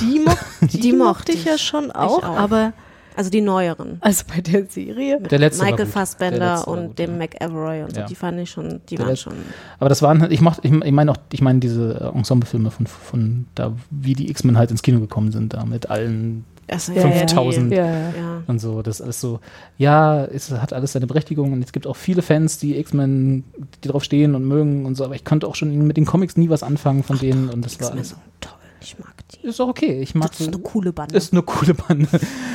die, 0.00 0.20
mo 0.20 0.32
die, 0.60 0.80
Die 0.80 0.92
mochte 0.92 1.32
ich 1.32 1.44
ja 1.44 1.56
schon 1.58 1.90
auch, 1.90 2.22
auch. 2.22 2.36
aber 2.36 2.72
Also 3.16 3.30
die 3.30 3.40
neueren. 3.40 3.98
also 4.00 4.24
bei 4.32 4.40
der 4.40 4.66
Serie. 4.66 5.20
Der 5.20 5.38
letzte 5.38 5.62
war 5.62 5.70
Michael 5.70 5.86
Fassbender 5.86 6.68
und 6.68 6.88
gut, 6.88 6.98
dem 6.98 7.12
ja. 7.12 7.16
McAvoy 7.26 7.82
und 7.82 7.94
so, 7.94 8.00
Ja. 8.02 8.06
die 8.06 8.14
fand 8.14 8.38
ich 8.38 8.50
schon, 8.50 8.80
die 8.90 8.96
Der 8.96 9.06
waren 9.06 9.16
schon. 9.16 9.32
Aber 9.80 9.88
das 9.88 10.02
waren 10.02 10.20
halt, 10.20 10.30
ich 10.32 10.40
mochte, 10.40 10.60
ich, 10.66 10.72
ich 10.72 10.92
meine 10.92 11.10
auch, 11.10 11.16
ich 11.32 11.40
meine 11.40 11.58
diese 11.58 12.12
äh, 12.12 12.16
Ensemblefilme 12.18 12.70
von, 12.70 12.86
von 12.86 13.46
da, 13.54 13.72
wie 13.90 14.14
die 14.14 14.30
X-Men 14.30 14.56
halt 14.58 14.70
ins 14.70 14.82
Kino 14.82 15.00
gekommen 15.00 15.32
sind, 15.32 15.54
da 15.54 15.64
mit 15.64 15.90
allen 15.90 16.44
Ja, 16.70 16.78
5000 16.78 17.72
Ja, 17.72 17.86
ja. 17.86 17.92
Ja. 18.10 18.42
und 18.46 18.58
so. 18.60 18.82
Das 18.82 18.96
ist 18.96 19.02
alles 19.02 19.20
so, 19.20 19.40
ja, 19.78 20.24
es 20.24 20.50
hat 20.50 20.72
alles 20.72 20.92
seine 20.92 21.06
Berechtigung 21.06 21.52
und 21.52 21.62
es 21.62 21.72
gibt 21.72 21.86
auch 21.86 21.96
viele 21.96 22.22
Fans, 22.22 22.58
die 22.58 22.78
X-Men, 22.78 23.44
die 23.82 23.88
drauf 23.88 24.04
stehen 24.04 24.34
und 24.34 24.44
mögen 24.46 24.84
und 24.86 24.94
so, 24.94 25.04
aber 25.04 25.14
ich 25.14 25.24
konnte 25.24 25.46
auch 25.46 25.54
schon 25.54 25.86
mit 25.86 25.96
den 25.96 26.04
Comics 26.04 26.36
nie 26.36 26.48
was 26.50 26.62
anfangen 26.62 27.02
von 27.02 27.18
denen 27.18 27.48
und 27.48 27.64
das 27.64 27.80
war 27.80 27.92
alles. 27.92 28.16
toll. 28.40 28.52
Ich 28.80 28.96
mag 28.96 29.12
die. 29.32 29.44
Ist 29.48 29.60
auch 29.60 29.66
okay. 29.68 30.00
Ich 30.00 30.14
mag 30.14 30.28
Das 30.30 30.38
ist 30.40 30.46
so- 30.46 30.52
eine 30.52 30.62
coole 30.62 30.92
Bande. 30.92 31.16
ist 31.16 31.32
eine 31.32 31.42
coole 31.42 31.74
Bande. 31.74 32.06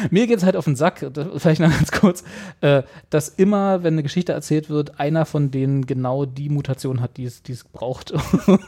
Mir 0.10 0.25
geht's 0.25 0.43
halt 0.46 0.55
auf 0.55 0.63
den 0.63 0.77
Sack, 0.77 1.05
vielleicht 1.36 1.60
noch 1.60 1.70
ganz 1.70 1.91
kurz, 1.91 2.24
äh, 2.62 2.84
dass 3.10 3.27
immer, 3.27 3.84
wenn 3.84 3.96
eine 3.96 4.03
Geschichte 4.03 4.32
erzählt 4.32 4.70
wird, 4.70 5.01
einer 5.01 5.25
von 5.25 5.51
denen 5.51 5.86
genau 5.86 6.24
die 6.25 6.48
Mutation 6.48 7.01
hat, 7.01 7.17
die 7.17 7.25
es, 7.25 7.43
die 7.43 7.51
es 7.51 7.65
braucht, 7.65 8.13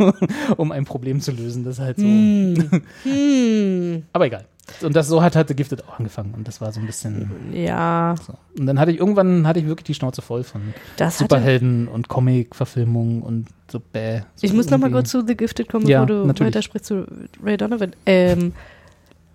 um 0.57 0.73
ein 0.73 0.83
Problem 0.83 1.21
zu 1.21 1.31
lösen. 1.31 1.63
Das 1.63 1.75
ist 1.75 1.81
halt 1.81 1.97
so. 1.97 2.03
Hm. 2.05 4.03
Aber 4.11 4.25
egal. 4.25 4.45
Und 4.81 4.95
das 4.95 5.07
so 5.07 5.21
hat 5.21 5.35
halt 5.35 5.47
The 5.47 5.55
Gifted 5.55 5.87
auch 5.87 5.99
angefangen. 5.99 6.33
Und 6.33 6.47
das 6.47 6.59
war 6.59 6.71
so 6.71 6.79
ein 6.79 6.87
bisschen. 6.87 7.29
Ja, 7.53 8.15
So. 8.25 8.33
Und 8.59 8.65
dann 8.65 8.79
hatte 8.79 8.91
ich 8.91 8.99
irgendwann 8.99 9.45
hatte 9.47 9.59
ich 9.59 9.67
wirklich 9.67 9.85
die 9.85 9.93
Schnauze 9.93 10.21
voll 10.21 10.43
von 10.43 10.73
das 10.97 11.15
hatte, 11.15 11.23
Superhelden 11.35 11.87
und 11.87 12.07
Comic-Verfilmungen 12.07 13.21
und 13.21 13.47
so 13.71 13.79
bäh. 13.79 14.21
So 14.35 14.45
Ich 14.47 14.53
muss 14.53 14.65
noch 14.65 14.77
mal 14.79 14.87
irgendwie. 14.87 14.93
kurz 15.01 15.11
zu 15.11 15.25
The 15.25 15.35
Gifted 15.37 15.69
kommen, 15.69 15.87
Ja, 15.87 16.03
bevor 16.03 16.21
du 16.21 16.27
natürlich. 16.27 16.53
weitersprichst 16.53 16.87
zu 16.87 17.05
Ray 17.43 17.57
Donovan. 17.57 17.91
Ähm, 18.05 18.53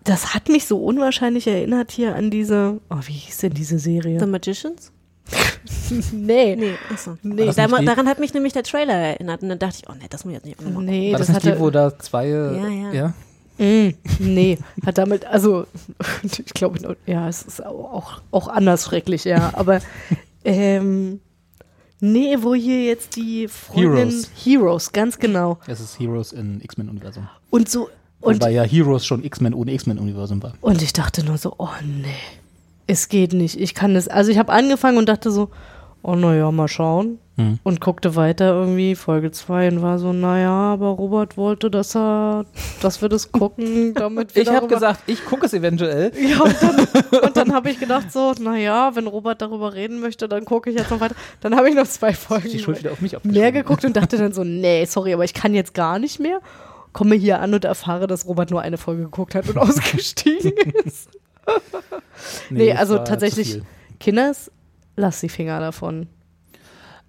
das 0.05 0.35
hat 0.35 0.49
mich 0.49 0.67
so 0.67 0.83
unwahrscheinlich 0.83 1.47
erinnert 1.47 1.91
hier 1.93 2.17
an 2.17 2.31
diese, 2.31 2.81
oh, 2.91 2.97
wie 3.07 3.13
hieß 3.13 3.39
denn 3.39 3.53
diese 3.55 3.79
Serie? 3.79 4.19
The 4.19 4.27
Magicians? 4.27 4.91
nee. 6.13 6.57
Nee, 6.57 6.73
achso. 6.93 7.17
Nee. 7.23 7.51
Da, 7.55 7.67
die- 7.67 7.85
daran 7.85 8.09
hat 8.09 8.19
mich 8.19 8.35
nämlich 8.35 8.53
der 8.53 8.63
Trailer 8.65 8.95
erinnert 8.95 9.43
und 9.43 9.49
dann 9.51 9.59
dachte 9.59 9.79
ich, 9.83 9.89
oh 9.89 9.93
nee, 9.97 10.07
das 10.11 10.25
muss 10.25 10.33
ich 10.33 10.37
jetzt 10.39 10.47
nicht 10.47 10.61
nochmal. 10.61 10.85
Nee, 10.85 11.13
War 11.13 11.19
das, 11.19 11.29
das, 11.29 11.37
nicht 11.37 11.47
die, 11.47 11.51
hatte, 11.53 11.61
wo 11.61 11.71
da 11.71 11.97
zwei. 11.99 12.29
Ja, 12.29 12.69
ja. 12.69 12.93
ja? 12.93 13.15
Mm, 13.61 13.91
nee, 14.21 14.59
hat 14.87 14.97
damit, 14.97 15.27
also 15.27 15.67
ich 16.23 16.55
glaube, 16.55 16.97
ja, 17.05 17.29
es 17.29 17.43
ist 17.43 17.65
auch, 17.65 18.23
auch, 18.31 18.49
anders 18.49 18.87
schrecklich, 18.87 19.25
ja, 19.25 19.51
aber 19.53 19.81
ähm, 20.45 21.21
nee, 22.01 22.39
wo 22.41 22.55
hier 22.55 22.85
jetzt 22.85 23.17
die 23.17 23.49
Freundin 23.49 24.09
Heroes. 24.09 24.31
Heroes, 24.43 24.93
ganz 24.93 25.19
genau. 25.19 25.59
Es 25.67 25.79
ist 25.79 26.01
Heroes 26.01 26.33
in 26.33 26.63
X-Men-Universum. 26.63 27.29
Und 27.51 27.69
so, 27.69 27.91
und, 28.23 28.37
Wobei 28.37 28.53
ja 28.53 28.63
Heroes 28.63 29.05
schon 29.05 29.23
X-Men 29.23 29.53
ohne 29.53 29.75
X-Men-Universum 29.75 30.43
war. 30.43 30.55
und 30.63 30.81
ich 30.81 30.95
dachte 30.95 31.23
nur 31.23 31.37
so, 31.37 31.55
oh 31.59 31.69
nee, 31.85 32.09
es 32.87 33.11
geht 33.11 33.35
nicht, 33.35 33.61
ich 33.61 33.75
kann 33.75 33.93
das, 33.93 34.09
also 34.09 34.31
ich 34.31 34.39
habe 34.39 34.53
angefangen 34.55 34.97
und 34.97 35.07
dachte 35.11 35.31
so, 35.31 35.51
oh 36.03 36.15
naja, 36.15 36.51
mal 36.51 36.69
schauen. 36.69 37.19
Hm. 37.41 37.59
und 37.63 37.81
guckte 37.81 38.17
weiter 38.17 38.53
irgendwie 38.53 38.95
Folge 38.95 39.31
2 39.31 39.69
und 39.69 39.83
war 39.83 39.99
so, 39.99 40.13
naja, 40.13 40.51
aber 40.51 40.89
Robert 40.89 41.37
wollte, 41.37 41.71
dass 41.71 41.97
er, 41.97 42.45
dass 42.83 43.01
wir 43.01 43.09
das 43.09 43.33
gucken, 43.33 43.95
damit 43.95 44.35
wir 44.35 44.43
Ich 44.43 44.51
habe 44.51 44.67
gesagt, 44.69 45.03
ich 45.07 45.25
gucke 45.25 45.47
es 45.47 45.55
eventuell. 45.55 46.13
Ja, 46.21 46.43
und 46.43 46.57
dann, 46.61 47.21
und 47.23 47.37
dann 47.37 47.53
habe 47.55 47.71
ich 47.71 47.81
gedacht 47.81 48.13
so, 48.13 48.33
naja, 48.39 48.95
wenn 48.95 49.07
Robert 49.07 49.41
darüber 49.41 49.73
reden 49.73 50.01
möchte, 50.01 50.29
dann 50.29 50.45
gucke 50.45 50.71
ich 50.71 50.77
jetzt 50.77 50.91
noch 50.91 51.01
weiter. 51.01 51.15
Dann 51.41 51.57
habe 51.57 51.69
ich 51.69 51.75
noch 51.75 51.87
zwei 51.87 52.13
Folgen 52.13 52.49
Die 52.51 52.59
Schuld 52.59 52.79
wieder 52.79 52.93
auf 52.93 53.01
mich 53.01 53.17
mehr 53.25 53.53
geguckt 53.53 53.85
und 53.85 53.97
dachte 53.97 54.19
dann 54.19 54.33
so, 54.33 54.45
nee, 54.45 54.85
sorry, 54.85 55.15
aber 55.15 55.25
ich 55.25 55.35
kann 55.35 55.55
jetzt 55.55 55.75
gar 55.75 55.99
nicht 55.99 56.21
mehr. 56.21 56.41
Komme 56.93 57.15
hier 57.15 57.41
an 57.41 57.55
und 57.55 57.65
erfahre, 57.65 58.07
dass 58.07 58.27
Robert 58.27 58.51
nur 58.51 58.61
eine 58.61 58.77
Folge 58.77 59.05
geguckt 59.05 59.35
hat 59.35 59.49
und 59.49 59.59
ausgestiegen 59.59 60.53
ist. 60.85 61.09
Nee, 62.51 62.71
es 62.71 62.79
also 62.79 62.99
tatsächlich. 62.99 63.63
Kinders, 63.99 64.51
lass 64.97 65.21
die 65.21 65.29
Finger 65.29 65.59
davon. 65.61 66.07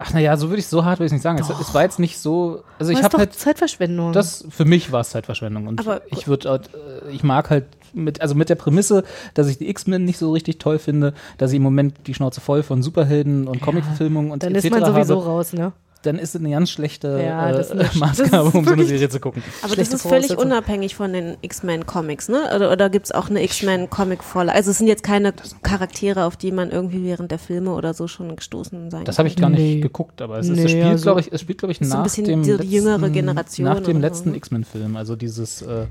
Ach 0.03 0.13
naja, 0.13 0.35
so 0.35 0.49
würde 0.49 0.59
ich 0.59 0.67
so 0.67 0.83
hart 0.83 0.97
würde 0.99 1.05
ich 1.07 1.11
nicht 1.11 1.21
sagen. 1.21 1.37
Es, 1.39 1.47
es 1.49 1.73
war 1.75 1.83
jetzt 1.83 1.99
nicht 1.99 2.17
so. 2.17 2.63
Also 2.79 2.91
ich 2.91 3.03
habe 3.03 3.17
halt 3.19 3.33
Zeitverschwendung. 3.33 4.13
das 4.13 4.43
für 4.49 4.65
mich 4.65 4.91
war 4.91 5.01
es 5.01 5.11
Zeitverschwendung 5.11 5.67
und 5.67 5.79
Aber- 5.79 6.01
ich 6.07 6.27
würde 6.27 6.49
halt, 6.49 6.69
äh, 6.73 7.11
ich 7.11 7.23
mag 7.23 7.51
halt 7.51 7.65
mit 7.93 8.19
also 8.21 8.33
mit 8.33 8.49
der 8.49 8.55
Prämisse, 8.55 9.03
dass 9.35 9.47
ich 9.47 9.59
die 9.59 9.69
X-Men 9.69 10.03
nicht 10.05 10.17
so 10.17 10.31
richtig 10.31 10.57
toll 10.57 10.79
finde, 10.79 11.13
dass 11.37 11.51
ich 11.51 11.57
im 11.57 11.63
Moment 11.63 12.07
die 12.07 12.13
Schnauze 12.15 12.41
voll 12.41 12.63
von 12.63 12.81
Superhelden 12.81 13.47
und 13.47 13.61
Comicverfilmungen 13.61 14.31
und 14.31 14.41
dann 14.41 14.55
etc. 14.55 14.65
ist 14.65 14.71
man 14.71 14.85
sowieso 14.85 15.17
habe, 15.17 15.25
raus, 15.25 15.53
ne? 15.53 15.71
Dann 16.03 16.17
ist 16.17 16.35
es 16.35 16.41
eine 16.41 16.49
ganz 16.51 16.69
schlechte 16.71 17.21
Ja, 17.23 17.51
das 17.51 17.69
äh, 17.69 17.73
eine- 17.73 17.83
das 17.83 17.95
Maßgabe, 17.95 18.47
ist 18.49 18.55
um 18.55 18.65
so 18.65 18.71
eine 18.71 18.85
Serie 18.85 19.09
zu 19.09 19.19
gucken. 19.19 19.43
Aber 19.61 19.67
das 19.75 19.87
Schlechte 19.87 19.95
ist 19.95 20.01
völlig 20.07 20.37
unabhängig 20.37 20.95
von 20.95 21.13
den 21.13 21.37
X-Men-Comics, 21.41 22.29
ne? 22.29 22.51
Oder, 22.55 22.71
oder 22.71 22.89
gibt 22.89 23.05
es 23.05 23.11
auch 23.11 23.29
eine 23.29 23.43
X-Men-Comic-Vorlage? 23.43 24.55
Also 24.55 24.71
es 24.71 24.77
sind 24.79 24.87
jetzt 24.87 25.03
keine 25.03 25.33
Charaktere, 25.63 26.25
auf 26.25 26.37
die 26.37 26.51
man 26.51 26.71
irgendwie 26.71 27.03
während 27.03 27.31
der 27.31 27.39
Filme 27.39 27.71
oder 27.73 27.93
so 27.93 28.07
schon 28.07 28.35
gestoßen 28.35 28.89
sein 28.91 29.05
Das 29.05 29.17
habe 29.19 29.27
ich 29.27 29.35
gar 29.35 29.49
nicht 29.49 29.59
Nee. 29.59 29.79
geguckt, 29.79 30.21
aber 30.21 30.39
es, 30.39 30.47
ist, 30.49 30.55
Nee, 30.55 30.63
es 30.65 30.71
spielt, 30.71 30.85
also- 30.85 31.03
glaube 31.03 31.19
ich, 31.21 31.31
es 31.31 31.41
spielt, 31.41 31.57
glaube 31.59 31.71
ich, 31.71 31.79
so 31.79 31.85
nach 31.85 32.03
bisschen 32.03 32.25
dem 32.25 32.43
die 32.43 32.51
letzten, 32.51 32.71
jüngere 32.71 33.09
Generation 33.09 33.65
nach 33.67 33.79
dem 33.81 34.01
letzten 34.01 34.29
so. 34.31 34.35
X-Men-Film. 34.35 34.95
Also 34.95 35.15
dieses, 35.15 35.61
äh, 35.61 35.85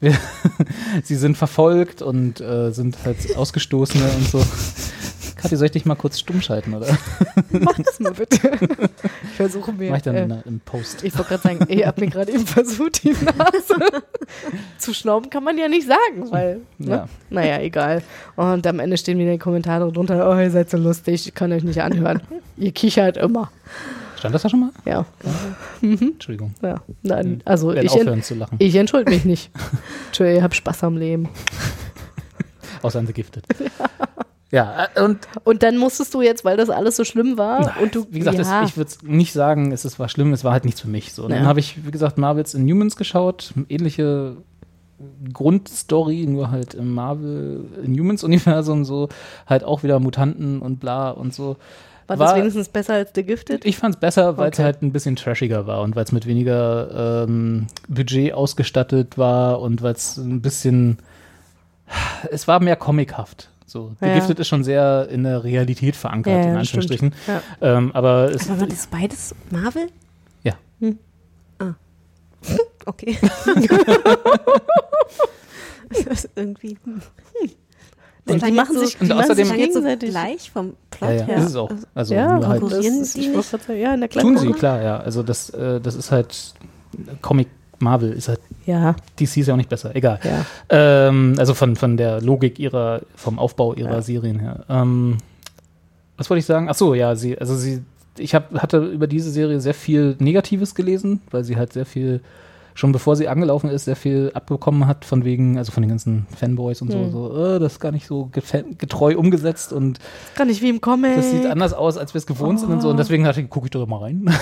wir, 0.00 0.14
sie 1.04 1.16
sind 1.16 1.36
verfolgt 1.36 2.02
und 2.02 2.40
äh, 2.40 2.70
sind 2.72 2.96
halt 3.04 3.16
Ausgestoßene 3.36 4.04
und 4.16 4.28
so. 4.28 4.44
Kathi, 5.44 5.56
soll 5.56 5.66
ich 5.66 5.72
dich 5.72 5.84
mal 5.84 5.94
kurz 5.94 6.18
stumm 6.18 6.40
schalten, 6.40 6.74
oder? 6.74 6.86
Mach 7.50 7.76
das 7.76 8.00
mal 8.00 8.12
bitte. 8.12 8.50
Ich 9.24 9.36
versuche 9.36 9.72
mir. 9.72 9.90
Mach 9.90 9.96
ich 9.96 10.02
dann 10.04 10.14
äh, 10.14 10.24
in 10.24 10.42
im 10.46 10.60
Post. 10.60 11.02
Ich 11.02 11.12
wollte 11.18 11.30
gerade 11.30 11.42
sagen, 11.42 11.66
ihr 11.68 11.88
habt 11.88 12.00
mir 12.00 12.06
gerade 12.06 12.30
eben 12.30 12.46
versucht, 12.46 13.02
die 13.02 13.10
Nase 13.10 13.74
zu 14.78 14.94
schnauben, 14.94 15.28
kann 15.28 15.42
man 15.42 15.58
ja 15.58 15.66
nicht 15.68 15.88
sagen, 15.88 16.30
weil, 16.30 16.60
ne? 16.78 16.90
Ja. 16.90 17.08
naja, 17.30 17.58
egal. 17.60 18.02
Und 18.36 18.64
am 18.64 18.78
Ende 18.78 18.96
stehen 18.96 19.18
wieder 19.18 19.32
die 19.32 19.38
Kommentare 19.38 19.90
drunter, 19.90 20.30
oh, 20.30 20.38
ihr 20.38 20.52
seid 20.52 20.70
so 20.70 20.76
lustig, 20.76 21.26
ich 21.26 21.34
kann 21.34 21.52
euch 21.52 21.64
nicht 21.64 21.82
anhören. 21.82 22.20
ihr 22.56 22.70
kichert 22.70 23.16
immer. 23.16 23.50
Stand 24.16 24.36
das 24.36 24.42
da 24.42 24.48
schon 24.48 24.60
mal? 24.60 24.70
Ja, 24.84 25.04
Entschuldigung. 25.82 26.54
ja. 26.62 26.80
Nein, 27.02 27.42
also 27.44 27.72
ich, 27.72 27.80
en 27.80 27.88
aufhören 27.88 28.22
zu 28.22 28.36
lachen. 28.36 28.56
ich 28.60 28.76
entschuldige 28.76 29.10
mich 29.10 29.24
nicht. 29.24 29.50
Entschuldigung, 30.06 30.38
ihr 30.38 30.44
habt 30.44 30.54
Spaß 30.54 30.84
am 30.84 30.96
Leben. 30.96 31.28
Außer 32.82 33.00
an 33.00 33.06
The 33.08 33.12
Gifted. 33.12 33.44
Ja, 33.58 33.90
äh, 34.94 35.02
und 35.02 35.18
Und 35.44 35.62
dann 35.62 35.76
musstest 35.78 36.14
du 36.14 36.22
jetzt, 36.22 36.44
weil 36.44 36.56
das 36.56 36.70
alles 36.70 36.96
so 36.96 37.04
schlimm 37.04 37.36
war 37.38 37.74
und 37.82 37.94
du, 37.94 38.06
wie 38.10 38.18
gesagt, 38.20 38.38
ja, 38.38 38.60
das, 38.60 38.70
ich 38.70 38.76
würde 38.76 38.92
nicht 39.02 39.32
sagen, 39.32 39.72
es 39.72 39.98
war 39.98 40.08
schlimm, 40.08 40.32
es 40.32 40.44
war 40.44 40.52
halt 40.52 40.64
nichts 40.64 40.80
für 40.80 40.88
mich. 40.88 41.12
So. 41.12 41.22
Ja. 41.22 41.28
Dann 41.30 41.46
habe 41.46 41.60
ich, 41.60 41.84
wie 41.84 41.90
gesagt, 41.90 42.18
Marvels 42.18 42.54
Inhumans 42.54 42.96
geschaut, 42.96 43.52
ähnliche 43.68 44.36
Grundstory, 45.32 46.26
nur 46.26 46.50
halt 46.50 46.74
im 46.74 46.94
Marvel 46.94 47.64
Inhumans-Universum, 47.84 48.84
so 48.84 49.08
halt 49.46 49.64
auch 49.64 49.82
wieder 49.82 49.98
Mutanten 50.00 50.60
und 50.60 50.78
bla 50.80 51.10
und 51.10 51.34
so. 51.34 51.56
war 52.06 52.16
das 52.16 52.36
wenigstens 52.36 52.68
besser 52.68 52.94
als 52.94 53.10
The 53.14 53.24
Gifted? 53.24 53.64
Ich 53.64 53.76
fand 53.76 53.96
es 53.96 54.00
besser, 54.00 54.36
weil 54.36 54.50
es 54.50 54.58
Okay. 54.58 54.64
halt 54.64 54.82
ein 54.82 54.92
bisschen 54.92 55.16
trashiger 55.16 55.66
war 55.66 55.82
und 55.82 55.96
weil 55.96 56.04
es 56.04 56.12
mit 56.12 56.26
weniger 56.26 57.24
ähm, 57.26 57.66
Budget 57.88 58.32
ausgestattet 58.34 59.18
war 59.18 59.60
und 59.60 59.82
weil 59.82 59.94
es 59.94 60.16
ein 60.16 60.40
bisschen, 60.40 60.98
es 62.30 62.46
war 62.46 62.60
mehr 62.60 62.76
comichaft. 62.76 63.50
So, 63.66 63.92
The 64.00 64.06
Ja. 64.06 64.14
Gifted 64.16 64.38
ist 64.40 64.48
schon 64.48 64.62
sehr 64.62 65.08
in 65.10 65.24
der 65.24 65.42
Realität 65.42 65.96
verankert, 65.96 66.44
Ja, 66.44 66.50
in 66.52 66.56
Anführungsstrichen. 66.58 67.14
Ähm, 67.60 67.90
aber 67.92 68.30
es, 68.34 68.48
Aber 68.50 68.60
war 68.60 68.66
das 68.68 68.86
beides 68.86 69.34
Marvel? 69.50 69.88
ja. 70.42 70.54
Okay. 72.86 73.16
das 75.90 76.06
ist 76.24 76.30
irgendwie. 76.36 76.76
hm. 76.84 77.00
Und 78.26 78.42
die 78.46 78.52
machen 78.52 78.78
sich, 78.78 79.00
Und 79.00 79.08
die 79.08 79.14
machen 79.14 79.30
außerdem- 79.30 79.34
sich 79.36 79.46
klang 79.46 79.58
jetzt 79.58 79.74
so 79.74 79.80
gegenseitig. 79.80 80.10
gleich 80.10 80.50
vom 80.50 80.74
Plot 80.90 81.08
Ja, 81.10 81.16
ja, 81.16 81.24
her. 81.24 81.36
ist 81.38 81.44
es 81.46 81.56
auch. 81.56 81.70
Also 81.94 82.14
ja, 82.14 82.36
nur 82.38 82.46
halt, 82.48 82.62
das 82.62 82.70
konkurrieren 82.70 83.00
ist, 83.02 83.16
die 83.16 83.20
ich 83.20 83.28
nicht? 83.28 83.68
ja, 83.80 83.96
na 83.96 84.08
klar. 84.08 84.22
tun 84.22 84.36
sie, 84.38 84.52
klar, 84.52 84.82
ja. 84.82 84.98
Also 84.98 85.22
das, 85.22 85.48
äh, 85.50 85.80
das 85.80 85.94
ist 85.94 86.10
halt 86.10 86.54
Comic 87.22 87.48
Marvel, 87.84 88.12
ist 88.12 88.28
halt, 88.28 88.40
Ja, 88.66 88.96
DC 89.20 89.36
ist 89.38 89.46
ja 89.46 89.54
auch 89.54 89.58
nicht 89.58 89.68
besser, 89.68 89.94
egal. 89.94 90.18
ja. 90.24 90.44
Ähm, 90.70 91.34
also 91.38 91.54
von, 91.54 91.76
von 91.76 91.96
der 91.96 92.20
Logik 92.20 92.58
ihrer, 92.58 93.02
vom 93.14 93.38
Aufbau 93.38 93.74
ihrer 93.74 93.92
Ja. 93.94 94.02
Serien 94.02 94.40
her. 94.40 94.64
Ähm, 94.68 95.18
was 96.16 96.28
wollte 96.30 96.40
ich 96.40 96.46
sagen? 96.46 96.68
Ach 96.68 96.74
so, 96.74 96.94
ja, 96.94 97.14
sie, 97.16 97.38
also 97.38 97.54
sie, 97.56 97.82
ich 98.18 98.34
hab, 98.34 98.52
hatte 98.60 98.78
über 98.78 99.06
diese 99.06 99.30
Serie 99.30 99.60
sehr 99.60 99.74
viel 99.74 100.16
Negatives 100.18 100.74
gelesen, 100.74 101.20
weil 101.30 101.44
sie 101.44 101.56
halt 101.56 101.72
sehr 101.72 101.86
viel, 101.86 102.20
schon 102.74 102.92
bevor 102.92 103.14
sie 103.16 103.28
angelaufen 103.28 103.70
ist, 103.70 103.84
sehr 103.84 103.96
viel 103.96 104.30
abbekommen 104.34 104.86
hat 104.86 105.04
von 105.04 105.24
wegen, 105.24 105.58
also 105.58 105.70
von 105.72 105.82
den 105.82 105.90
ganzen 105.90 106.26
Fanboys 106.36 106.82
und 106.82 106.90
so, 106.90 106.98
Hm. 106.98 107.10
so, 107.12 107.36
äh, 107.46 107.58
das 107.60 107.74
ist 107.74 107.80
gar 107.80 107.92
nicht 107.92 108.06
so 108.06 108.30
getreu 108.32 109.16
umgesetzt 109.16 109.72
und 109.72 109.98
Gar 110.34 110.44
nicht 110.46 110.60
wie 110.60 110.70
im 110.70 110.80
Comic. 110.80 111.16
das 111.16 111.30
sieht 111.30 111.46
anders 111.46 111.72
aus, 111.72 111.96
als 111.96 112.14
wir 112.14 112.18
es 112.18 112.26
gewohnt 112.26 112.60
sind 112.60 112.70
und 112.70 112.80
so. 112.80 112.90
Und 112.90 112.98
deswegen 112.98 113.24
dachte 113.24 113.40
ich, 113.40 113.48
gucke 113.48 113.66
ich 113.66 113.70
doch 113.70 113.86
mal 113.86 113.98
rein. 113.98 114.28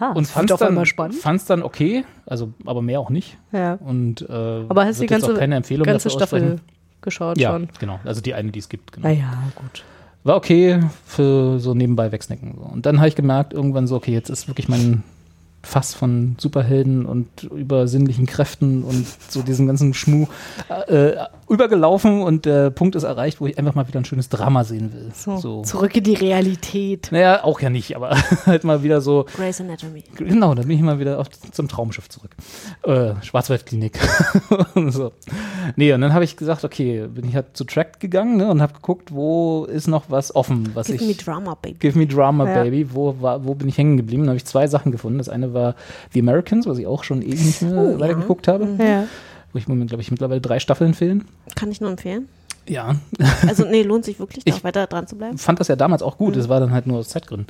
Ha, 0.00 0.10
Und 0.12 0.26
das 0.26 0.30
fand 0.30 0.52
auf 0.52 0.60
dann, 0.60 0.84
fand's 1.12 1.46
dann 1.46 1.60
okay, 1.64 2.04
also 2.24 2.52
aber 2.64 2.82
mehr 2.82 3.00
auch 3.00 3.10
nicht. 3.10 3.36
Ja. 3.50 3.74
Und 3.74 4.22
äh, 4.22 4.32
Aber 4.68 4.84
hast 4.84 4.98
du 4.98 5.02
die 5.02 5.06
ganze, 5.08 5.32
auch 5.34 5.36
keine 5.38 5.56
Empfehlung 5.56 5.84
ganze 5.86 6.08
Staffel 6.08 6.38
aussprechen. 6.40 6.60
geschaut 7.02 7.36
Ja, 7.38 7.50
schon? 7.50 7.68
genau. 7.80 7.98
Also 8.04 8.20
die 8.20 8.32
eine, 8.34 8.52
die 8.52 8.60
es 8.60 8.68
gibt. 8.68 8.92
Genau. 8.92 9.08
Naja, 9.08 9.26
gut. 9.56 9.82
War 10.22 10.36
okay 10.36 10.78
für 11.04 11.58
so 11.58 11.74
nebenbei 11.74 12.12
wegsnacken. 12.12 12.52
Und 12.52 12.86
dann 12.86 12.98
habe 12.98 13.08
ich 13.08 13.16
gemerkt, 13.16 13.52
irgendwann 13.52 13.88
so, 13.88 13.96
okay, 13.96 14.12
jetzt 14.12 14.28
ist 14.30 14.46
wirklich 14.46 14.68
mein 14.68 15.02
Fass 15.62 15.94
von 15.94 16.36
Superhelden 16.38 17.04
und 17.04 17.42
übersinnlichen 17.44 18.26
Kräften 18.26 18.84
und 18.84 19.06
so 19.28 19.42
diesem 19.42 19.66
ganzen 19.66 19.92
Schmuh 19.92 20.26
äh, 20.86 21.12
übergelaufen 21.48 22.22
und 22.22 22.44
der 22.44 22.70
Punkt 22.70 22.94
ist 22.94 23.02
erreicht, 23.02 23.40
wo 23.40 23.46
ich 23.46 23.58
einfach 23.58 23.74
mal 23.74 23.88
wieder 23.88 24.00
ein 24.00 24.04
schönes 24.04 24.28
Drama 24.28 24.64
sehen 24.64 24.92
will. 24.92 25.10
So, 25.14 25.62
Zurück 25.62 25.96
in 25.96 26.04
die 26.04 26.14
Realität. 26.14 27.08
Naja, 27.10 27.42
auch 27.44 27.60
ja 27.60 27.70
nicht, 27.70 27.96
aber 27.96 28.10
halt 28.46 28.64
mal 28.64 28.82
wieder 28.82 29.00
so, 29.00 29.26
Grey's 29.36 29.60
Anatomy. 29.60 30.04
genau, 30.14 30.54
dann 30.54 30.66
bin 30.68 30.76
ich 30.76 30.82
mal 30.82 31.00
wieder 31.00 31.18
auf, 31.18 31.28
zum 31.30 31.68
Traumschiff 31.68 32.08
zurück. 32.08 32.30
Äh, 32.84 33.14
Schwarzwaldklinik. 33.22 33.98
so. 34.88 35.12
Nee, 35.76 35.92
und 35.92 36.00
dann 36.00 36.14
habe 36.14 36.24
ich 36.24 36.36
gesagt, 36.36 36.64
okay, 36.64 37.06
bin 37.08 37.28
ich 37.28 37.34
halt 37.34 37.56
zu 37.56 37.64
Track 37.64 38.00
gegangen 38.00 38.36
ne, 38.36 38.48
und 38.50 38.62
habe 38.62 38.74
geguckt, 38.74 39.12
wo 39.12 39.64
ist 39.64 39.88
noch 39.88 40.04
was 40.08 40.34
offen, 40.34 40.70
was 40.74 40.86
Give 40.86 41.02
ich. 41.02 41.08
me 41.08 41.14
drama, 41.14 41.54
baby. 41.60 41.76
Give 41.78 41.98
me 41.98 42.06
Drama, 42.06 42.48
Ja. 42.48 42.62
Baby. 42.62 42.88
Wo, 42.92 43.16
war, 43.20 43.44
wo 43.44 43.54
bin 43.54 43.68
ich 43.68 43.76
hängen 43.76 43.96
geblieben? 43.96 44.22
Da 44.24 44.28
habe 44.30 44.36
ich 44.36 44.44
zwei 44.44 44.66
Sachen 44.66 44.92
gefunden. 44.92 45.18
Das 45.18 45.28
eine 45.28 45.47
war 45.54 45.74
The 46.12 46.20
Americans, 46.20 46.66
was 46.66 46.78
ich 46.78 46.86
auch 46.86 47.04
schon 47.04 47.22
ewig 47.22 47.44
nicht 47.44 47.62
mehr 47.62 47.72
Oh, 47.76 47.90
ja. 47.92 48.00
weitergeguckt 48.00 48.48
habe. 48.48 48.68
Ja. 48.78 49.04
Wo 49.52 49.58
ich, 49.58 49.64
glaube 49.64 50.02
ich, 50.02 50.10
mittlerweile 50.10 50.40
drei 50.40 50.58
Staffeln 50.60 50.94
fehlen. 50.94 51.24
Kann 51.54 51.70
ich 51.70 51.80
nur 51.80 51.90
empfehlen. 51.90 52.28
Ja, 52.68 52.96
Also, 53.48 53.64
nee, 53.64 53.82
lohnt 53.82 54.04
sich 54.04 54.18
wirklich, 54.18 54.44
da 54.44 54.50
Ich- 54.52 54.58
auch 54.60 54.64
weiter 54.64 54.86
dran 54.86 55.06
zu 55.06 55.16
bleiben. 55.16 55.38
fand 55.38 55.58
das 55.58 55.68
ja 55.68 55.76
damals 55.76 56.02
auch 56.02 56.18
gut. 56.18 56.36
Es 56.36 56.50
war 56.50 56.60
dann 56.60 56.70
halt 56.72 56.86
nur 56.86 56.98
aus 56.98 57.08
Zeitgründen. 57.08 57.46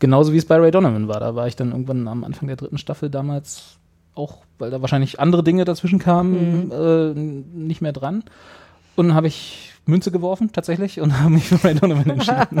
Genauso 0.00 0.32
wie 0.34 0.36
es 0.38 0.44
bei 0.44 0.56
Ray 0.56 0.70
Donovan 0.70 1.08
war. 1.08 1.18
Da 1.20 1.34
war 1.34 1.46
ich 1.46 1.56
dann 1.56 1.70
irgendwann 1.72 2.06
am 2.08 2.24
Anfang 2.24 2.46
der 2.48 2.56
dritten 2.56 2.76
Staffel 2.78 3.08
damals 3.10 3.76
auch, 4.14 4.38
weil 4.58 4.70
da 4.70 4.82
wahrscheinlich 4.82 5.18
andere 5.20 5.42
Dinge 5.42 5.64
dazwischen 5.64 5.98
kamen, 5.98 6.70
äh, 6.70 7.12
nicht 7.14 7.80
mehr 7.80 7.92
dran. 7.92 8.22
Und 8.96 9.08
dann 9.08 9.14
habe 9.16 9.28
ich 9.28 9.72
Münze 9.86 10.10
geworfen, 10.10 10.50
tatsächlich, 10.52 11.00
und 11.00 11.18
habe 11.20 11.30
mich 11.30 11.44
für 11.44 11.62
Ray 11.64 11.74
Donovan 11.74 12.10
entschieden. 12.10 12.60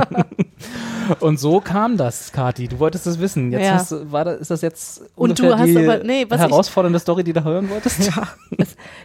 und 1.20 1.38
so 1.40 1.60
kam 1.60 1.96
das, 1.96 2.32
Kati. 2.32 2.68
Du 2.68 2.78
wolltest 2.78 3.06
es 3.06 3.18
wissen. 3.18 3.50
Jetzt 3.52 3.62
Ja. 3.64 3.72
hast 3.74 4.12
war 4.12 4.24
da, 4.24 4.32
ist 4.32 4.50
das 4.50 4.62
jetzt 4.62 5.02
Und 5.16 5.38
du 5.38 5.56
hast 5.56 5.66
die 5.66 5.76
aber- 5.78 6.04
nee, 6.04 6.24
was 6.28 6.40
ich- 6.40 6.46
herausfordernde 6.48 6.98
Story, 6.98 7.24
die 7.24 7.32
du 7.32 7.42
hören 7.44 7.68
wolltest? 7.70 8.06
Ja. 8.06 8.28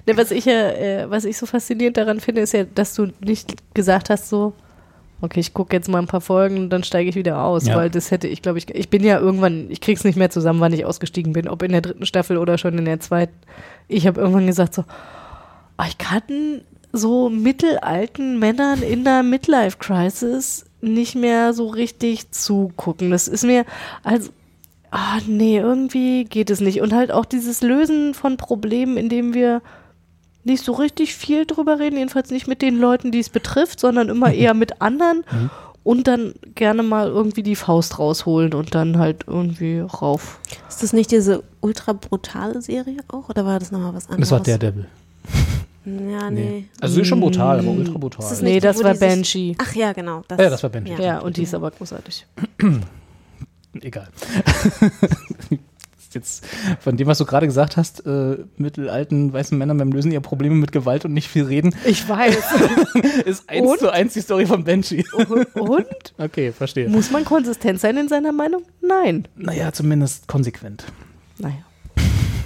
Ne, 0.06 0.18
was 0.18 0.32
ich 0.32 0.46
ja, 0.46 0.70
äh, 0.72 1.10
was 1.10 1.26
ich 1.26 1.38
so 1.38 1.46
faszinierend 1.46 1.98
daran 1.98 2.20
finde, 2.20 2.42
ist 2.42 2.54
ja, 2.54 2.64
dass 2.64 2.94
du 2.96 3.08
nicht 3.22 3.56
gesagt 3.74 4.10
hast, 4.10 4.30
so, 4.30 4.54
okay, 5.22 5.40
ich 5.40 5.54
gucke 5.54 5.76
jetzt 5.76 5.90
mal 5.90 6.00
ein 6.00 6.08
paar 6.08 6.22
Folgen 6.22 6.58
und 6.58 6.70
dann 6.70 6.84
steige 6.84 7.10
ich 7.10 7.16
wieder 7.16 7.42
aus, 7.44 7.66
Ja. 7.68 7.76
weil 7.76 7.90
das 7.90 8.12
hätte 8.12 8.28
ich, 8.28 8.42
glaube 8.42 8.58
ich, 8.60 8.70
ich 8.74 8.90
bin 8.90 9.04
ja 9.04 9.20
irgendwann, 9.20 9.68
ich 9.70 9.82
krieg's 9.82 10.04
nicht 10.04 10.18
mehr 10.18 10.30
zusammen, 10.30 10.60
wann 10.60 10.74
ich 10.74 10.86
ausgestiegen 10.86 11.34
bin, 11.34 11.48
ob 11.48 11.64
in 11.64 11.72
der 11.72 11.82
dritten 11.82 12.06
Staffel 12.06 12.38
oder 12.38 12.58
schon 12.58 12.78
in 12.78 12.86
der 12.86 13.00
zweiten. 13.00 13.34
Ich 13.88 14.06
habe 14.08 14.20
irgendwann 14.22 14.46
gesagt 14.48 14.74
so, 14.76 14.84
ah, 15.78 15.86
ich 15.88 15.98
kann 15.98 16.62
so 16.94 17.30
mittelalten 17.30 18.40
Männern 18.40 18.82
in 18.82 19.04
der 19.04 19.24
Midlife 19.24 19.78
Crisis 19.80 20.66
nicht 20.94 21.15
mehr 21.15 21.54
so 21.54 21.68
richtig 21.68 22.32
zugucken. 22.32 23.12
Das 23.12 23.27
ist 23.27 23.44
mir 23.44 23.65
also 24.04 24.30
ah 24.92 25.20
nee, 25.27 25.58
irgendwie 25.58 26.24
geht 26.24 26.50
es 26.50 26.62
nicht 26.62 26.82
und 26.82 26.94
halt 26.94 27.12
auch 27.12 27.25
dieses 27.25 27.62
Lösen 27.62 28.13
von 28.13 28.38
Problemen, 28.38 28.96
indem 28.98 29.34
wir 29.34 29.62
nicht 30.46 30.63
so 30.63 30.74
richtig 30.74 31.15
viel 31.15 31.46
drüber 31.46 31.80
reden, 31.80 31.98
jedenfalls 31.98 32.30
nicht 32.30 32.48
mit 32.48 32.62
den 32.62 32.80
Leuten, 32.80 33.12
die 33.12 33.20
es 33.20 33.30
betrifft, 33.30 33.80
sondern 33.80 34.10
immer 34.10 34.32
eher 34.34 34.54
mit 34.54 34.82
anderen. 34.82 35.24
und 35.84 36.08
dann 36.08 36.34
gerne 36.56 36.82
mal 36.82 37.10
irgendwie 37.10 37.44
die 37.44 37.56
Faust 37.56 38.00
rausholen 38.00 38.54
und 38.56 38.74
dann 38.74 38.98
halt 38.98 39.25
irgendwie 39.27 39.80
rauf. 39.82 40.39
Ist 40.68 40.82
das 40.82 40.94
nicht 40.94 41.12
diese 41.12 41.44
ultra 41.62 41.94
brutale 41.94 42.62
Serie 42.62 42.98
auch? 43.08 43.30
Oder 43.30 43.46
war 43.46 43.60
das 43.60 43.72
nochmal 43.72 43.94
was 43.94 44.06
anderes? 44.08 44.30
Das 44.30 44.32
war 44.32 44.39
Daredevil. 44.39 44.88
Ja, 45.86 46.32
nee. 46.32 46.65
Also 46.82 46.96
sie 46.96 47.01
ist 47.01 47.08
schon 47.08 47.20
brutal, 47.20 47.60
aber 47.60 47.70
ultra 47.70 47.98
brutal. 47.98 48.27
Das 48.27 48.42
Nee, 48.42 48.60
das 48.60 48.84
war 48.84 48.96
Banshee. 48.96 49.56
Ach 49.60 49.74
ja, 49.75 49.94
genau. 49.94 50.24
Das, 50.27 50.39
Ja, 50.39 50.50
das 50.50 50.63
war 50.63 50.70
Banshee. 50.70 51.01
Ja, 51.01 51.20
und 51.20 51.38
die 51.38 51.44
ist 51.44 51.54
aber 51.54 51.72
großartig. 51.72 52.25
Egal. 53.82 54.08
Jetzt 56.15 56.46
von 56.80 56.96
dem, 56.96 57.08
was 57.08 57.18
du 57.18 57.25
gerade 57.25 57.46
gesagt 57.46 57.75
hast, 57.75 58.06
äh, 58.06 58.38
mittelalten 58.56 59.34
weißen 59.34 59.58
Männer 59.58 59.75
beim 59.75 59.92
Lösen 59.92 60.13
ihrer 60.13 60.22
Probleme 60.22 60.56
mit 60.56 60.72
Gewalt 60.72 61.04
und 61.04 61.13
nicht 61.13 61.27
viel 61.27 61.44
reden, 61.44 61.75
Ich 61.84 62.08
weiß. 62.08 62.38
ist 63.25 63.50
eins 63.50 63.68
Und? 63.68 63.80
zu 63.80 63.92
eins 63.92 64.13
die 64.13 64.22
Story 64.22 64.46
von 64.46 64.63
Banshee. 64.63 65.04
und? 65.56 65.86
Okay, 66.18 66.54
verstehe. 66.54 66.88
Muss 66.88 67.12
man 67.12 67.25
konsistent 67.25 67.82
sein 67.82 67.98
in 67.98 68.08
seiner 68.08 68.32
Meinung? 68.32 68.63
Nein. 68.82 69.27
Naja, 69.36 69.74
zumindest 69.74 70.30
konsequent. 70.30 70.86
Naja. 71.38 71.65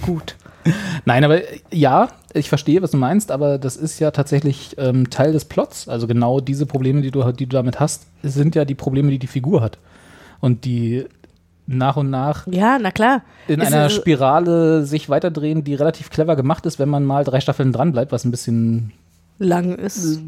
Gut. 0.02 0.34
Nein, 1.04 1.24
aber 1.24 1.40
ja, 1.72 2.08
ich 2.32 2.48
verstehe, 2.48 2.82
was 2.82 2.90
du 2.90 2.96
meinst, 2.96 3.30
aber 3.30 3.58
das 3.58 3.76
ist 3.76 3.98
ja 3.98 4.10
tatsächlich 4.10 4.76
ähm, 4.78 5.10
Teil 5.10 5.32
des 5.32 5.44
Plots. 5.44 5.88
Also 5.88 6.06
genau 6.06 6.40
diese 6.40 6.66
Probleme, 6.66 7.02
die 7.02 7.10
du, 7.10 7.32
die 7.32 7.46
du 7.46 7.56
damit 7.56 7.80
hast, 7.80 8.06
sind 8.22 8.54
ja 8.54 8.64
die 8.64 8.74
Probleme, 8.74 9.10
die 9.10 9.18
die 9.18 9.26
Figur 9.26 9.62
hat. 9.62 9.78
Und 10.40 10.64
die 10.64 11.04
nach 11.66 11.96
und 11.96 12.10
nach 12.10 12.46
Ja, 12.48 12.78
na 12.80 12.90
klar. 12.90 13.22
in 13.46 13.60
Ist 13.60 13.72
einer 13.72 13.90
Spirale 13.90 14.84
sich 14.84 15.08
weiterdrehen, 15.08 15.64
die 15.64 15.74
relativ 15.74 16.10
clever 16.10 16.36
gemacht 16.36 16.66
ist, 16.66 16.78
wenn 16.78 16.88
man 16.88 17.04
mal 17.04 17.24
drei 17.24 17.40
Staffeln 17.40 17.72
dran 17.72 17.92
bleibt, 17.92 18.12
was 18.12 18.24
ein 18.24 18.30
bisschen 18.30 18.92
lang 19.40 19.74
ist. 19.74 20.20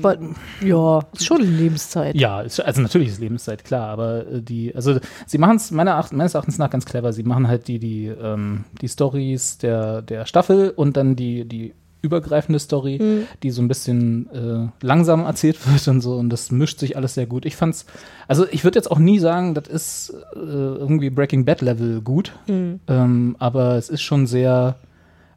But, 0.00 0.18
ja, 0.64 1.00
ist 1.12 1.26
schon 1.26 1.42
Lebenszeit. 1.42 2.14
Ja, 2.14 2.38
also 2.38 2.80
natürlich 2.80 3.08
ist 3.08 3.20
Lebenszeit, 3.20 3.64
klar, 3.64 3.88
aber 3.88 4.26
äh, 4.26 4.40
die, 4.40 4.74
also 4.74 4.98
sie 5.26 5.36
machen 5.38 5.56
es 5.56 5.70
meiner 5.72 5.96
Acht, 5.96 6.12
meines 6.12 6.34
Erachtens 6.34 6.56
nach 6.58 6.70
ganz 6.70 6.86
clever. 6.86 7.12
Sie 7.12 7.24
machen 7.24 7.48
halt 7.48 7.66
die, 7.68 7.78
die, 7.80 8.06
ähm, 8.06 8.64
die 8.80 8.88
Stories 8.88 9.58
der, 9.58 10.00
der 10.02 10.24
Staffel 10.26 10.70
und 10.70 10.96
dann 10.96 11.16
die, 11.16 11.44
die 11.44 11.74
übergreifende 12.02 12.58
Story, 12.60 12.98
Mhm. 12.98 13.26
die 13.42 13.50
so 13.50 13.60
ein 13.60 13.68
bisschen 13.68 14.30
äh, 14.32 14.68
langsam 14.86 15.24
erzählt 15.26 15.58
wird 15.70 15.86
und 15.88 16.00
so 16.00 16.14
und 16.14 16.30
das 16.30 16.50
mischt 16.50 16.78
sich 16.78 16.96
alles 16.96 17.12
sehr 17.14 17.26
gut. 17.26 17.44
Ich 17.44 17.56
fand's, 17.56 17.84
also 18.28 18.46
ich 18.50 18.64
würde 18.64 18.78
jetzt 18.78 18.90
auch 18.90 18.98
nie 19.00 19.18
sagen, 19.18 19.52
das 19.54 19.66
ist 19.68 20.14
äh, 20.34 20.38
irgendwie 20.38 21.10
Breaking 21.10 21.44
Bad 21.44 21.60
Level 21.60 22.00
gut, 22.00 22.32
Mhm. 22.46 22.80
ähm, 22.86 23.36
aber 23.40 23.74
es 23.74 23.90
ist 23.90 24.00
schon 24.02 24.26
sehr 24.28 24.76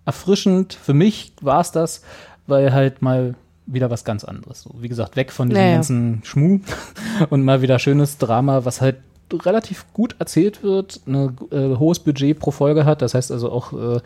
erfrischend. 0.05 0.73
Für 0.73 0.93
mich 0.93 1.33
war 1.41 1.61
es 1.61 1.71
das, 1.71 2.01
weil 2.47 2.73
halt 2.73 3.01
mal 3.01 3.35
wieder 3.65 3.89
was 3.89 4.03
ganz 4.03 4.23
anderes. 4.23 4.61
So, 4.61 4.71
wie 4.79 4.89
gesagt, 4.89 5.15
weg 5.15 5.31
von 5.31 5.49
diesem 5.49 5.61
Ja, 5.61 5.69
ja. 5.69 5.75
ganzen 5.75 6.21
Schmuh 6.23 6.59
und 7.29 7.43
mal 7.43 7.61
wieder 7.61 7.79
schönes 7.79 8.17
Drama, 8.17 8.65
was 8.65 8.81
halt 8.81 8.97
relativ 9.31 9.85
gut 9.93 10.15
erzählt 10.19 10.63
wird, 10.63 11.01
ein 11.07 11.35
äh, 11.51 11.75
hohes 11.77 11.99
Budget 11.99 12.39
pro 12.39 12.51
Folge 12.51 12.85
hat, 12.85 13.01
das 13.01 13.13
heißt 13.13 13.31
also 13.31 13.51
auch 13.51 13.73
äh, 13.73 13.99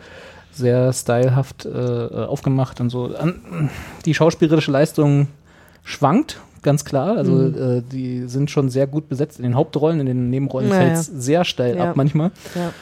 sehr 0.52 0.92
stylehaft 0.92 1.66
äh, 1.66 1.68
aufgemacht 1.68 2.80
und 2.80 2.90
so. 2.90 3.14
An, 3.14 3.70
die 4.04 4.14
schauspielerische 4.14 4.70
Leistung 4.70 5.28
schwankt, 5.84 6.40
ganz 6.62 6.84
klar. 6.84 7.16
Also 7.16 7.32
Mhm. 7.32 7.54
äh, 7.78 7.82
die 7.82 8.28
sind 8.28 8.50
schon 8.50 8.68
sehr 8.68 8.86
gut 8.86 9.08
besetzt 9.08 9.38
in 9.38 9.44
den 9.44 9.54
Hauptrollen, 9.54 10.00
in 10.00 10.06
den 10.06 10.30
Nebenrollen 10.30 10.68
Naja. 10.68 10.80
fällt 10.80 10.94
es 10.98 11.06
sehr 11.06 11.44
steil 11.44 11.76
Ja. 11.76 11.90
ab 11.90 11.96
manchmal. 11.96 12.30
Ja. 12.54 12.72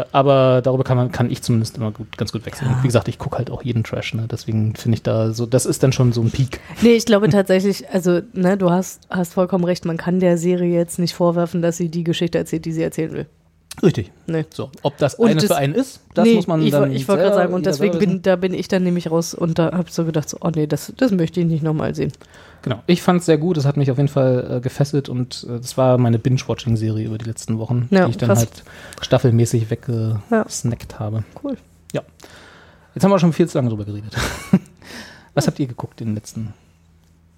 Äh, 0.00 0.04
aber 0.12 0.62
darüber 0.62 0.84
kann 0.84 0.96
man, 0.96 1.12
kann 1.12 1.30
ich 1.30 1.42
zumindest 1.42 1.76
immer 1.76 1.90
gut, 1.90 2.16
ganz 2.16 2.32
gut 2.32 2.46
wechseln. 2.46 2.70
Wie 2.80 2.86
gesagt, 2.86 3.08
ich 3.08 3.18
gucke 3.18 3.36
halt 3.36 3.50
auch 3.50 3.62
jeden 3.62 3.84
Trash, 3.84 4.14
ne? 4.14 4.26
Deswegen 4.30 4.74
finde 4.74 4.94
ich 4.96 5.02
da 5.02 5.32
so, 5.32 5.44
das 5.44 5.66
ist 5.66 5.82
dann 5.82 5.92
schon 5.92 6.12
so 6.12 6.22
ein 6.22 6.30
Peak. 6.30 6.60
Nee, 6.80 6.94
ich 6.94 7.04
glaube 7.04 7.28
tatsächlich, 7.28 7.88
also, 7.90 8.20
ne, 8.32 8.56
du 8.56 8.70
hast, 8.70 9.02
hast 9.10 9.34
vollkommen 9.34 9.64
recht, 9.64 9.84
man 9.84 9.98
kann 9.98 10.18
der 10.18 10.38
Serie 10.38 10.72
jetzt 10.74 10.98
nicht 10.98 11.12
vorwerfen, 11.14 11.60
dass 11.60 11.76
sie 11.76 11.90
die 11.90 12.04
Geschichte 12.04 12.38
erzählt, 12.38 12.64
die 12.64 12.72
sie 12.72 12.82
erzählen 12.82 13.12
will. 13.12 13.26
Richtig. 13.82 14.10
Nee. 14.26 14.44
So, 14.52 14.70
ob 14.82 14.98
das 14.98 15.14
Und 15.14 15.28
eine 15.30 15.40
das- 15.40 15.46
für 15.46 15.56
einen 15.56 15.74
ist, 15.74 16.00
das 16.14 16.26
nee, 16.26 16.34
muss 16.34 16.46
man 16.46 16.60
ich, 16.62 16.70
dann 16.70 16.92
Ich 16.92 17.08
wollte 17.08 17.22
gerade 17.22 17.36
sagen, 17.36 17.54
und 17.54 17.64
deswegen 17.66 17.98
bin, 17.98 18.20
da 18.22 18.36
bin 18.36 18.52
ich 18.52 18.68
dann 18.68 18.82
nämlich 18.82 19.10
raus 19.10 19.32
und 19.32 19.58
da 19.58 19.72
habe 19.72 19.84
ich 19.88 19.94
so 19.94 20.04
gedacht, 20.04 20.28
so, 20.28 20.36
oh 20.40 20.50
nee, 20.54 20.66
das, 20.66 20.92
das 20.96 21.12
möchte 21.12 21.40
ich 21.40 21.46
nicht 21.46 21.62
nochmal 21.62 21.94
sehen. 21.94 22.12
Genau. 22.62 22.82
Ich 22.86 23.00
fand 23.00 23.20
es 23.20 23.26
sehr 23.26 23.38
gut, 23.38 23.56
es 23.56 23.64
hat 23.64 23.78
mich 23.78 23.90
auf 23.90 23.96
jeden 23.96 24.08
Fall 24.10 24.56
äh, 24.56 24.60
gefesselt 24.60 25.08
und 25.08 25.46
äh, 25.48 25.58
das 25.60 25.78
war 25.78 25.96
meine 25.96 26.18
Binge-Watching-Serie 26.18 27.06
über 27.06 27.16
die 27.16 27.24
letzten 27.24 27.58
Wochen, 27.58 27.88
Ja, 27.90 28.04
die 28.04 28.10
ich 28.10 28.18
dann 28.18 28.28
krass. 28.28 28.40
halt 28.40 28.64
staffelmäßig 29.00 29.62
Ja. 29.62 29.70
weggesnackt 29.70 30.98
habe. 30.98 31.24
Cool. 31.42 31.56
Ja. 31.94 32.02
Jetzt 32.94 33.04
haben 33.04 33.10
wir 33.12 33.18
schon 33.18 33.32
viel 33.32 33.48
zu 33.48 33.56
lange 33.56 33.70
drüber 33.70 33.84
geredet. 33.86 34.14
Was 35.34 35.46
habt 35.46 35.58
ihr 35.58 35.66
geguckt 35.68 36.00
in 36.02 36.08
den 36.08 36.14
letzten 36.16 36.52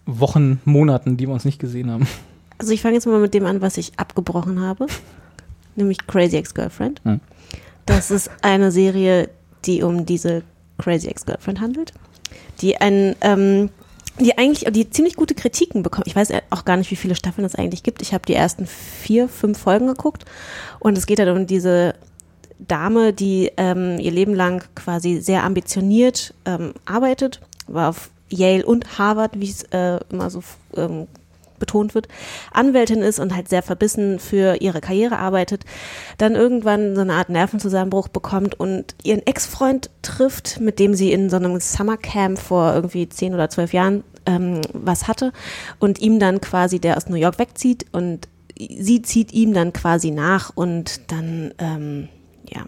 Wochen, 0.07 0.61
Monaten, 0.65 1.17
die 1.19 1.29
wir 1.29 1.35
uns 1.35 1.45
nicht 1.45 1.61
gesehen 1.61 1.91
haben? 1.91 2.09
Also 2.59 2.73
ich 2.73 2.83
fange 2.83 2.95
jetzt 2.95 3.07
mal 3.07 3.21
mit 3.21 3.35
dem 3.35 3.45
an, 3.47 3.61
was 3.61 3.77
ich 3.77 3.93
abgebrochen 3.99 4.61
habe, 4.61 4.87
nämlich 5.77 6.07
Crazy 6.07 6.37
Ex-Girlfriend. 6.37 7.01
Hm. 7.05 7.21
Das 7.87 8.11
ist 8.11 8.31
eine 8.43 8.71
Serie, 8.71 9.29
die 9.65 9.83
um 9.83 10.07
diese 10.07 10.43
Crazy 10.79 11.09
Ex-Girlfriend 11.09 11.61
handelt, 11.61 11.93
die 12.61 12.77
ein, 12.77 13.17
ähm, 13.21 13.71
die 14.21 14.37
eigentlich, 14.39 14.71
die 14.73 14.91
ziemlich 14.91 15.17
gute 15.17 15.35
Kritiken 15.35 15.83
bekommt. 15.83 16.07
Ich 16.07 16.17
weiß 16.17 16.33
auch 16.51 16.65
gar 16.65 16.77
nicht, 16.77 16.91
wie 16.91 16.97
viele 16.97 17.15
Staffeln 17.15 17.45
es 17.45 17.55
eigentlich 17.55 17.83
gibt. 17.83 18.03
Ich 18.03 18.13
habe 18.13 18.27
die 18.27 18.35
ersten 18.35 18.67
vier, 18.67 19.29
fünf 19.29 19.59
Folgen 19.59 19.87
geguckt 19.87 20.25
und 20.79 20.99
es 20.99 21.07
geht 21.07 21.19
halt 21.19 21.31
um 21.31 21.47
diese 21.47 21.95
Dame, 22.59 23.13
die 23.13 23.51
ähm, 23.57 23.99
ihr 23.99 24.13
Leben 24.13 24.35
lang 24.35 24.65
quasi 24.75 25.21
sehr 25.21 25.45
ambitioniert 25.45 26.35
ähm, 26.45 26.75
arbeitet, 26.85 27.41
war 27.67 27.89
auf 27.89 28.11
Yale 28.29 28.65
und 28.65 28.99
Harvard, 28.99 29.39
wie 29.39 29.51
es 29.51 29.65
äh, 29.65 29.99
immer 30.11 30.31
so 30.31 30.43
ähm, 30.77 31.07
betont 31.63 31.95
wird, 31.95 32.09
Anwältin 32.51 33.03
ist 33.03 33.21
und 33.21 33.35
halt 33.35 33.49
sehr 33.49 33.63
verbissen 33.63 34.19
für 34.19 34.61
ihre 34.61 34.81
Karriere 34.81 35.19
arbeitet, 35.19 35.65
dann 36.19 36.35
irgendwann 36.35 36.97
so 36.97 37.03
eine 37.03 37.15
Art 37.15 37.29
Nervenzusammenbruch 37.29 38.09
bekommt 38.09 38.59
und 38.59 38.97
ihren 39.05 39.25
Ex-Freund 39.25 39.91
trifft, 40.03 40.61
mit 40.61 40.81
dem 40.81 40.95
sie 40.95 41.13
in 41.13 41.31
so 41.31 41.37
einem 41.37 41.61
Summercamp 41.61 42.39
vor 42.39 42.75
irgendwie 42.75 43.09
zehn 43.09 43.33
oder 43.33 43.49
zwölf 43.49 43.73
Jahren 43.73 44.03
ähm, 44.27 44.61
was 44.73 45.07
hatte 45.07 45.33
und 45.79 46.01
ihm 46.01 46.19
dann 46.19 46.41
quasi, 46.41 46.81
der 46.81 46.97
aus 46.97 47.09
New 47.09 47.17
York 47.17 47.39
wegzieht 47.39 47.87
und 47.93 48.29
sie 48.59 49.03
zieht 49.03 49.33
ihm 49.33 49.55
dann 49.55 49.73
quasi 49.73 50.11
nach 50.11 50.51
und 50.55 51.13
dann, 51.13 51.55
ähm, 51.59 52.09
ja, 52.49 52.65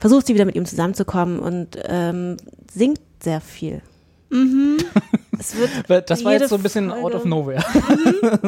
versucht 0.00 0.26
sie 0.26 0.34
wieder 0.34 0.44
mit 0.46 0.56
ihm 0.56 0.64
zusammenzukommen 0.64 1.38
und 1.38 1.78
ähm, 1.84 2.36
singt 2.72 3.00
sehr 3.20 3.40
viel. 3.40 3.82
Es 5.42 5.88
wird 5.88 6.08
Das 6.10 6.24
war 6.24 6.32
jetzt 6.32 6.48
so 6.50 6.54
ein 6.56 6.62
bisschen 6.62 6.88
Folge- 6.90 7.04
out 7.04 7.14
of 7.14 7.24
nowhere. 7.24 7.64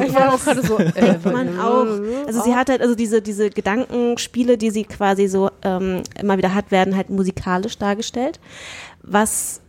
Ich 0.06 0.14
war 0.14 0.32
auch 0.34 0.40
gerade 0.42 0.62
so, 0.66 0.78
äh, 0.78 1.18
man 1.32 1.58
auch. 1.58 1.86
Also 2.26 2.42
sie 2.42 2.54
hat 2.54 2.68
halt, 2.70 2.80
also 2.80 2.94
diese, 2.94 3.20
diese 3.20 3.50
Gedankenspiele, 3.50 4.56
die 4.56 4.70
sie 4.70 4.84
quasi 4.84 5.26
so 5.26 5.50
ähm, 5.62 6.02
immer 6.20 6.38
wieder 6.38 6.54
hat, 6.54 6.70
werden 6.70 6.96
halt 6.96 7.10
musikalisch 7.10 7.78
dargestellt. 7.78 8.38
Was 9.02 9.60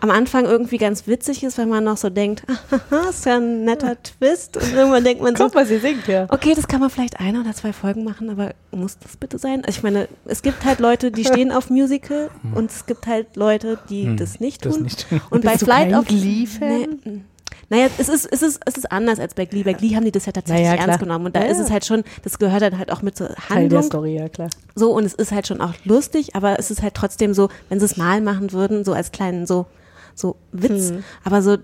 am 0.00 0.10
Anfang 0.10 0.44
irgendwie 0.44 0.78
ganz 0.78 1.06
witzig 1.06 1.42
ist, 1.42 1.58
wenn 1.58 1.68
man 1.68 1.84
noch 1.84 1.96
so 1.96 2.10
denkt, 2.10 2.42
haha, 2.70 3.10
ist 3.10 3.26
ja 3.26 3.36
ein 3.36 3.64
netter 3.64 3.96
Twist. 4.02 4.56
Und 4.56 4.72
irgendwann 4.72 5.04
denkt 5.04 5.22
man 5.22 5.36
so, 5.36 5.44
Guck 5.44 5.54
mal, 5.54 5.66
sie 5.66 5.78
singt 5.78 6.06
ja. 6.06 6.26
okay, 6.28 6.54
das 6.54 6.68
kann 6.68 6.80
man 6.80 6.90
vielleicht 6.90 7.20
eine 7.20 7.40
oder 7.40 7.52
zwei 7.52 7.72
Folgen 7.72 8.04
machen, 8.04 8.30
aber 8.30 8.54
muss 8.70 8.98
das 8.98 9.16
bitte 9.16 9.38
sein? 9.38 9.64
Also 9.64 9.78
ich 9.78 9.82
meine, 9.82 10.08
es 10.24 10.42
gibt 10.42 10.64
halt 10.64 10.80
Leute, 10.80 11.10
die 11.10 11.24
stehen 11.24 11.52
auf 11.52 11.70
Musical 11.70 12.30
und 12.54 12.70
es 12.70 12.86
gibt 12.86 13.06
halt 13.06 13.36
Leute, 13.36 13.78
die 13.88 14.16
das 14.16 14.40
nicht 14.40 14.62
tun. 14.62 14.72
das 14.72 14.80
nicht 14.80 15.08
tun. 15.08 15.20
Und 15.30 15.44
bei 15.44 15.52
Bist 15.52 15.62
du 15.62 15.66
Flight 15.66 15.90
kein 15.90 15.94
of 15.98 16.06
Glee-Fan? 16.06 16.98
Nee, 17.04 17.10
mm. 17.10 17.24
Naja, 17.70 17.88
es 17.98 18.08
ist, 18.08 18.24
es, 18.24 18.42
ist, 18.42 18.60
es 18.64 18.76
ist 18.78 18.90
anders 18.90 19.20
als 19.20 19.34
bei 19.34 19.44
Glee. 19.44 19.62
Bei 19.62 19.74
Glee 19.74 19.94
haben 19.94 20.04
die 20.04 20.10
das 20.10 20.24
ja 20.26 20.32
tatsächlich 20.32 20.66
Naja, 20.68 20.82
ernst 20.82 21.00
genommen. 21.00 21.26
Und 21.26 21.36
da 21.36 21.44
Ja, 21.44 21.50
ist 21.50 21.58
es 21.58 21.70
halt 21.70 21.84
schon, 21.84 22.02
das 22.22 22.38
gehört 22.38 22.62
dann 22.62 22.78
halt 22.78 22.90
auch 22.90 23.02
mit 23.02 23.16
zur 23.16 23.28
Teil 23.28 23.36
der 23.48 23.56
Handlung. 23.56 23.82
Story, 23.82 24.16
ja 24.16 24.28
klar. 24.28 24.48
So, 24.74 24.92
und 24.92 25.04
es 25.04 25.12
ist 25.14 25.32
halt 25.32 25.46
schon 25.46 25.60
auch 25.60 25.74
lustig, 25.84 26.34
aber 26.34 26.58
es 26.58 26.70
ist 26.70 26.82
halt 26.82 26.94
trotzdem 26.94 27.34
so, 27.34 27.50
wenn 27.68 27.78
sie 27.78 27.84
es 27.84 27.96
mal 27.96 28.20
machen 28.22 28.52
würden, 28.52 28.84
so 28.84 28.92
als 28.94 29.12
kleinen 29.12 29.46
so, 29.46 29.66
so 30.14 30.36
Witz. 30.52 30.90
Hm. 30.90 31.04
Aber 31.24 31.42
so 31.42 31.58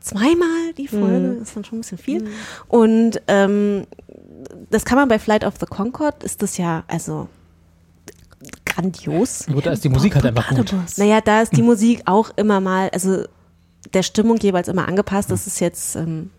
zweimal 0.00 0.72
die 0.78 0.88
Folge 0.88 1.38
ist 1.42 1.56
dann 1.56 1.64
schon 1.64 1.78
ein 1.78 1.80
bisschen 1.82 1.98
viel. 1.98 2.28
Und 2.68 3.20
ähm, 3.28 3.86
das 4.70 4.84
kann 4.84 4.96
man 4.96 5.08
bei 5.08 5.18
Flight 5.18 5.44
of 5.44 5.54
the 5.60 5.66
Concorde, 5.66 6.24
ist 6.24 6.42
das 6.42 6.56
ja, 6.56 6.84
also 6.88 7.28
grandios. 8.66 9.46
Gut, 9.46 9.66
da 9.66 9.72
ist 9.72 9.84
die 9.84 9.88
Musik 9.88 10.14
halt 10.14 10.26
einfach 10.26 10.50
gut. 10.50 10.74
Naja, 10.96 11.20
da 11.20 11.42
ist 11.42 11.56
die 11.56 11.62
Musik 11.70 12.02
auch 12.06 12.30
immer 12.36 12.60
mal, 12.60 12.90
also 12.90 13.24
der 13.92 14.02
Stimmung 14.02 14.38
jeweils 14.38 14.68
immer 14.68 14.88
angepasst. 14.88 15.30
Das 15.30 15.46
ist 15.46 15.60
jetzt 15.60 15.96
ähm, 15.96 16.30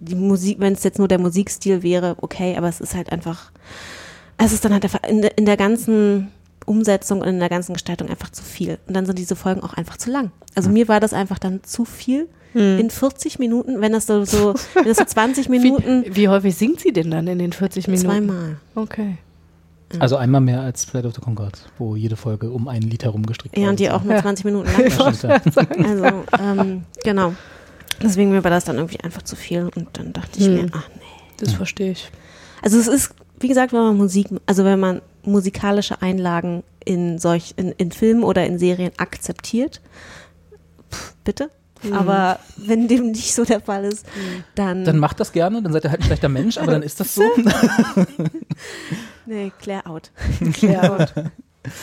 die 0.00 0.14
Musik, 0.16 0.58
wenn 0.60 0.72
es 0.72 0.82
jetzt 0.84 0.98
nur 0.98 1.08
der 1.08 1.18
Musikstil 1.18 1.82
wäre, 1.82 2.16
okay, 2.20 2.56
aber 2.56 2.68
es 2.68 2.80
ist 2.80 2.94
halt 2.94 3.12
einfach, 3.12 3.52
es 4.36 4.52
ist 4.52 4.64
dann 4.64 4.72
halt 4.72 4.84
einfach 4.84 5.02
in, 5.08 5.22
der- 5.22 5.38
in 5.38 5.44
der 5.46 5.56
ganzen 5.56 6.28
Umsetzung 6.66 7.20
und 7.22 7.28
in 7.28 7.38
der 7.38 7.48
ganzen 7.48 7.72
Gestaltung 7.72 8.08
einfach 8.08 8.30
zu 8.30 8.42
viel. 8.42 8.78
Und 8.86 8.94
dann 8.94 9.06
sind 9.06 9.18
diese 9.18 9.36
Folgen 9.36 9.62
auch 9.62 9.74
einfach 9.74 9.96
zu 9.96 10.10
lang. 10.10 10.32
Also 10.54 10.68
mir 10.70 10.88
war 10.88 11.00
das 11.00 11.12
einfach 11.12 11.38
dann 11.38 11.62
zu 11.62 11.84
viel. 11.84 12.28
In 12.54 12.88
40 12.90 13.38
Minuten, 13.38 13.80
wenn 13.82 13.92
das 13.92 14.06
so, 14.06 14.24
so, 14.24 14.54
wenn 14.74 14.84
das 14.86 14.96
so 14.96 15.04
20 15.04 15.48
Minuten, 15.50 16.04
Wie, 16.06 16.16
wie 16.16 16.28
häufig 16.28 16.56
singt 16.56 16.80
sie 16.80 16.92
denn 16.92 17.10
dann 17.10 17.26
in 17.28 17.38
den 17.38 17.52
40 17.52 17.86
Minuten? 17.86 18.06
zweimal. 18.06 18.56
Okay. 18.74 19.18
Also 20.00 20.16
einmal 20.16 20.40
mehr 20.42 20.60
als 20.60 20.84
Flight 20.84 21.06
of 21.06 21.14
the 21.14 21.20
Concorde, 21.20 21.58
wo 21.78 21.96
jede 21.96 22.16
Folge 22.16 22.50
um 22.50 22.68
ein 22.68 22.82
Lied 22.82 23.04
herumgestrickt 23.04 23.56
Ja, 23.56 23.62
worden 23.62 23.70
und 23.70 23.80
die 23.80 23.90
auch 23.90 24.04
nur 24.04 24.16
20 24.18 24.44
Minuten 24.44 24.68
lang. 24.70 24.90
Ja, 24.90 25.12
stimmt, 25.14 25.54
ja. 25.56 25.66
Also, 25.88 26.24
ähm, 26.38 26.84
genau. 27.04 27.32
Deswegen 28.02 28.30
mir 28.30 28.44
war 28.44 28.50
das 28.50 28.64
dann 28.64 28.76
irgendwie 28.76 29.00
einfach 29.00 29.22
zu 29.22 29.34
viel 29.34 29.70
und 29.74 29.88
dann 29.94 30.12
dachte 30.12 30.38
ich 30.38 30.46
Hm. 30.46 30.54
mir, 30.54 30.66
ach 30.72 30.88
nee. 30.96 31.02
Das 31.38 31.52
verstehe 31.52 31.92
ich. 31.92 32.10
Also 32.62 32.78
es 32.78 32.86
ist, 32.88 33.14
wie 33.40 33.48
gesagt, 33.48 33.72
wenn 33.72 33.80
man 33.80 33.96
Musik, 33.96 34.28
also 34.46 34.64
wenn 34.64 34.78
man 34.80 35.00
musikalische 35.22 36.02
Einlagen 36.02 36.62
in 36.84 37.18
solch, 37.18 37.54
in, 37.56 37.72
in 37.72 37.90
Filmen 37.92 38.24
oder 38.24 38.44
in 38.46 38.58
Serien 38.58 38.92
akzeptiert, 38.98 39.80
pff, 40.90 41.14
bitte. 41.24 41.50
Aber 41.92 42.38
wenn 42.56 42.88
dem 42.88 43.12
nicht 43.12 43.34
so 43.34 43.44
der 43.44 43.60
Fall 43.60 43.84
ist, 43.84 44.06
dann, 44.54 44.84
Dann 44.84 44.98
macht 44.98 45.20
das 45.20 45.32
gerne, 45.32 45.62
dann 45.62 45.72
seid 45.72 45.84
ihr 45.84 45.90
halt 45.90 46.00
ein 46.00 46.06
schlechter 46.06 46.28
Mensch, 46.28 46.58
aber 46.58 46.72
dann 46.72 46.82
ist 46.82 47.00
das 47.00 47.14
so. 47.14 47.22
nee, 49.26 49.52
clear 49.60 49.86
out. 49.86 50.10
Ja, 50.60 51.06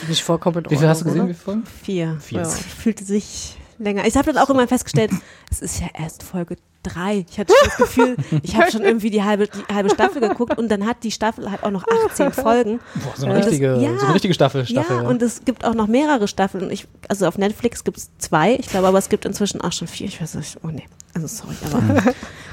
nicht 0.07 0.23
vollkommen 0.23 0.65
in 0.65 0.71
Wie 0.71 0.77
viel 0.77 0.87
hast 0.87 1.01
du 1.01 1.05
gesehen? 1.05 1.27
Wie 1.27 1.33
viel? 1.33 1.61
Vier. 1.83 2.17
Vier. 2.19 2.41
Es 2.41 2.59
fühlte 2.59 3.03
sich 3.03 3.57
länger. 3.77 4.05
Ich 4.05 4.15
habe 4.15 4.31
dann 4.33 4.41
auch 4.43 4.49
immer 4.49 4.67
festgestellt, 4.67 5.11
es 5.51 5.61
ist 5.61 5.79
ja 5.79 5.87
erst 5.93 6.23
Folge 6.23 6.57
drei. 6.83 7.25
Ich 7.29 7.39
hatte 7.39 7.51
schon 7.57 7.67
das 7.69 7.77
Gefühl, 7.77 8.15
ich 8.43 8.55
habe 8.55 8.71
schon 8.71 8.83
irgendwie 8.83 9.09
die 9.09 9.23
halbe, 9.23 9.47
die 9.47 9.73
halbe 9.73 9.89
Staffel 9.89 10.21
geguckt 10.21 10.57
und 10.57 10.69
dann 10.69 10.85
hat 10.85 11.03
die 11.03 11.11
Staffel 11.11 11.49
halt 11.49 11.63
auch 11.63 11.71
noch 11.71 11.83
18 12.09 12.31
Folgen. 12.31 12.79
Boah, 13.03 13.13
so 13.15 13.25
eine, 13.25 13.33
Und 13.35 13.39
das- 13.39 13.47
richtige, 13.47 13.75
ja. 13.77 13.97
so 13.97 14.05
eine 14.05 14.13
richtige 14.13 14.33
Staffel. 14.35 14.65
Staffel 14.67 14.97
ja, 14.97 15.01
und 15.09 15.21
es 15.23 15.43
gibt 15.45 15.65
auch 15.65 15.73
noch 15.73 15.87
mehrere 15.87 16.27
Staffeln. 16.27 16.69
Ich, 16.69 16.87
also 17.09 17.25
auf 17.27 17.37
Netflix 17.39 17.83
gibt 17.83 17.97
es 17.97 18.11
zwei, 18.19 18.53
ich 18.55 18.67
glaube, 18.69 18.87
aber 18.87 18.99
es 18.99 19.09
gibt 19.09 19.25
inzwischen 19.25 19.61
auch 19.61 19.71
schon 19.71 19.87
vier. 19.87 20.07
Ich 20.07 20.21
weiß 20.21 20.35
nicht, 20.35 20.57
oh 20.63 20.67
nee, 20.67 20.85
also 21.15 21.25
sorry, 21.27 21.55
aber 21.65 22.03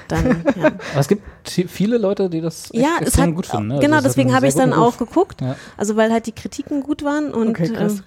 dann, 0.08 0.44
ja. 0.56 0.66
Aber 0.68 1.00
es 1.00 1.08
gibt 1.08 1.22
viele 1.68 1.98
Leute, 1.98 2.30
die 2.30 2.40
das 2.40 2.64
echt 2.72 2.74
Ja, 2.82 2.88
es 3.00 3.08
extrem 3.08 3.28
hat, 3.30 3.34
gut 3.36 3.46
finden. 3.46 3.66
Ne? 3.68 3.80
genau, 3.80 3.96
Also 3.96 4.06
es 4.08 4.12
hat 4.12 4.16
deswegen 4.18 4.34
habe 4.34 4.46
ich 4.46 4.54
sehr 4.54 4.62
dann 4.62 4.70
guten 4.70 4.82
auch 4.82 4.86
Ruf. 4.86 4.96
geguckt. 4.98 5.40
Ja. 5.42 5.56
Also 5.76 5.96
weil 5.96 6.10
halt 6.10 6.26
die 6.26 6.32
Kritiken 6.32 6.82
gut 6.82 7.04
waren 7.04 7.32
und 7.34 7.50
Okay, 7.50 7.70
ähm, 7.76 8.00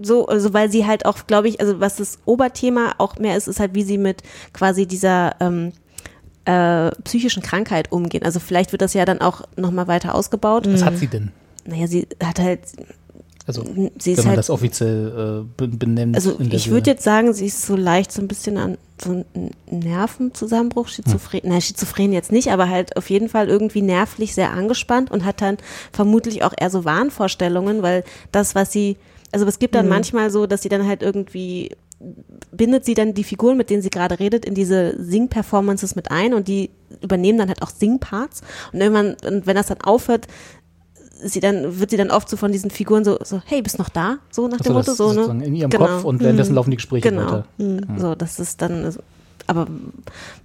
so, 0.00 0.26
also 0.26 0.52
weil 0.52 0.70
sie 0.70 0.86
halt 0.86 1.06
auch, 1.06 1.26
glaube 1.26 1.48
ich, 1.48 1.60
also 1.60 1.80
was 1.80 1.96
das 1.96 2.18
Oberthema 2.24 2.94
auch 2.98 3.18
mehr 3.18 3.36
ist, 3.36 3.48
ist 3.48 3.60
halt, 3.60 3.74
wie 3.74 3.82
sie 3.82 3.98
mit 3.98 4.22
quasi 4.52 4.86
dieser 4.86 5.36
ähm, 5.40 5.72
äh, 6.44 6.90
psychischen 7.04 7.42
Krankheit 7.42 7.90
umgehen. 7.92 8.24
Also 8.24 8.40
vielleicht 8.40 8.72
wird 8.72 8.82
das 8.82 8.94
ja 8.94 9.04
dann 9.04 9.20
auch 9.20 9.42
nochmal 9.56 9.86
weiter 9.88 10.14
ausgebaut. 10.14 10.66
Was 10.70 10.84
hat 10.84 10.98
sie 10.98 11.06
denn? 11.08 11.30
Naja, 11.66 11.86
sie 11.86 12.06
hat 12.22 12.38
halt, 12.38 12.60
Also, 13.46 13.64
sie 13.98 14.12
ist 14.12 14.18
wenn 14.18 14.24
man 14.24 14.26
halt 14.30 14.38
das 14.38 14.50
offiziell 14.50 15.44
äh, 15.46 15.48
be- 15.56 15.68
benennt. 15.68 16.14
Also 16.14 16.32
in 16.32 16.50
der 16.50 16.58
ich 16.58 16.70
würde 16.70 16.90
jetzt 16.90 17.04
sagen, 17.04 17.32
sie 17.32 17.46
ist 17.46 17.64
so 17.64 17.76
leicht 17.76 18.12
so 18.12 18.20
ein 18.20 18.28
bisschen 18.28 18.58
an 18.58 18.78
so 19.02 19.10
einen 19.10 19.50
Nervenzusammenbruch, 19.70 20.88
Schizophren, 20.88 21.40
nein, 21.44 21.60
Schizophren 21.60 22.12
jetzt 22.12 22.30
nicht, 22.32 22.52
aber 22.52 22.68
halt 22.68 22.96
auf 22.96 23.10
jeden 23.10 23.28
Fall 23.28 23.48
irgendwie 23.48 23.82
nervlich 23.82 24.34
sehr 24.34 24.52
angespannt 24.52 25.10
und 25.10 25.24
hat 25.24 25.40
dann 25.40 25.56
vermutlich 25.92 26.42
auch 26.44 26.52
eher 26.58 26.70
so 26.70 26.84
Wahnvorstellungen, 26.84 27.82
weil 27.82 28.04
das, 28.32 28.54
was 28.54 28.70
sie, 28.72 28.96
also 29.34 29.46
es 29.46 29.58
gibt 29.58 29.74
dann 29.74 29.88
manchmal 29.88 30.30
so, 30.30 30.46
dass 30.46 30.62
sie 30.62 30.68
dann 30.68 30.86
halt 30.86 31.02
irgendwie 31.02 31.70
bindet 32.52 32.84
sie 32.84 32.94
dann 32.94 33.14
die 33.14 33.24
Figuren, 33.24 33.56
mit 33.56 33.70
denen 33.70 33.82
sie 33.82 33.90
gerade 33.90 34.18
redet, 34.18 34.44
in 34.44 34.54
diese 34.54 34.94
Sing-Performances 35.02 35.96
mit 35.96 36.10
ein 36.10 36.34
und 36.34 36.48
die 36.48 36.70
übernehmen 37.02 37.38
dann 37.38 37.48
halt 37.48 37.62
auch 37.62 37.70
Sing-Parts 37.70 38.42
und 38.72 38.80
irgendwann, 38.80 39.16
und 39.26 39.46
wenn 39.46 39.56
das 39.56 39.66
dann 39.66 39.80
aufhört, 39.80 40.26
sie 41.22 41.40
dann, 41.40 41.78
wird 41.80 41.90
sie 41.90 41.96
dann 41.96 42.10
oft 42.10 42.28
so 42.28 42.36
von 42.36 42.52
diesen 42.52 42.70
Figuren 42.70 43.04
so, 43.04 43.18
so 43.22 43.40
hey, 43.46 43.62
bist 43.62 43.78
noch 43.78 43.88
da? 43.88 44.18
So 44.30 44.48
nach 44.48 44.58
Ach 44.60 44.64
dem 44.64 44.72
Motto, 44.74 44.92
so, 44.94 45.12
ne? 45.12 45.44
in 45.46 45.54
ihrem 45.54 45.70
Genau. 45.70 45.86
Kopf 45.86 46.04
und 46.04 46.20
währenddessen 46.20 46.54
laufen 46.54 46.70
die 46.70 46.76
Gespräche 46.76 47.08
Genau. 47.10 47.22
weiter. 47.22 47.44
So, 47.96 48.14
das 48.14 48.38
ist 48.38 48.60
dann, 48.60 48.84
also, 48.84 49.00
aber 49.46 49.66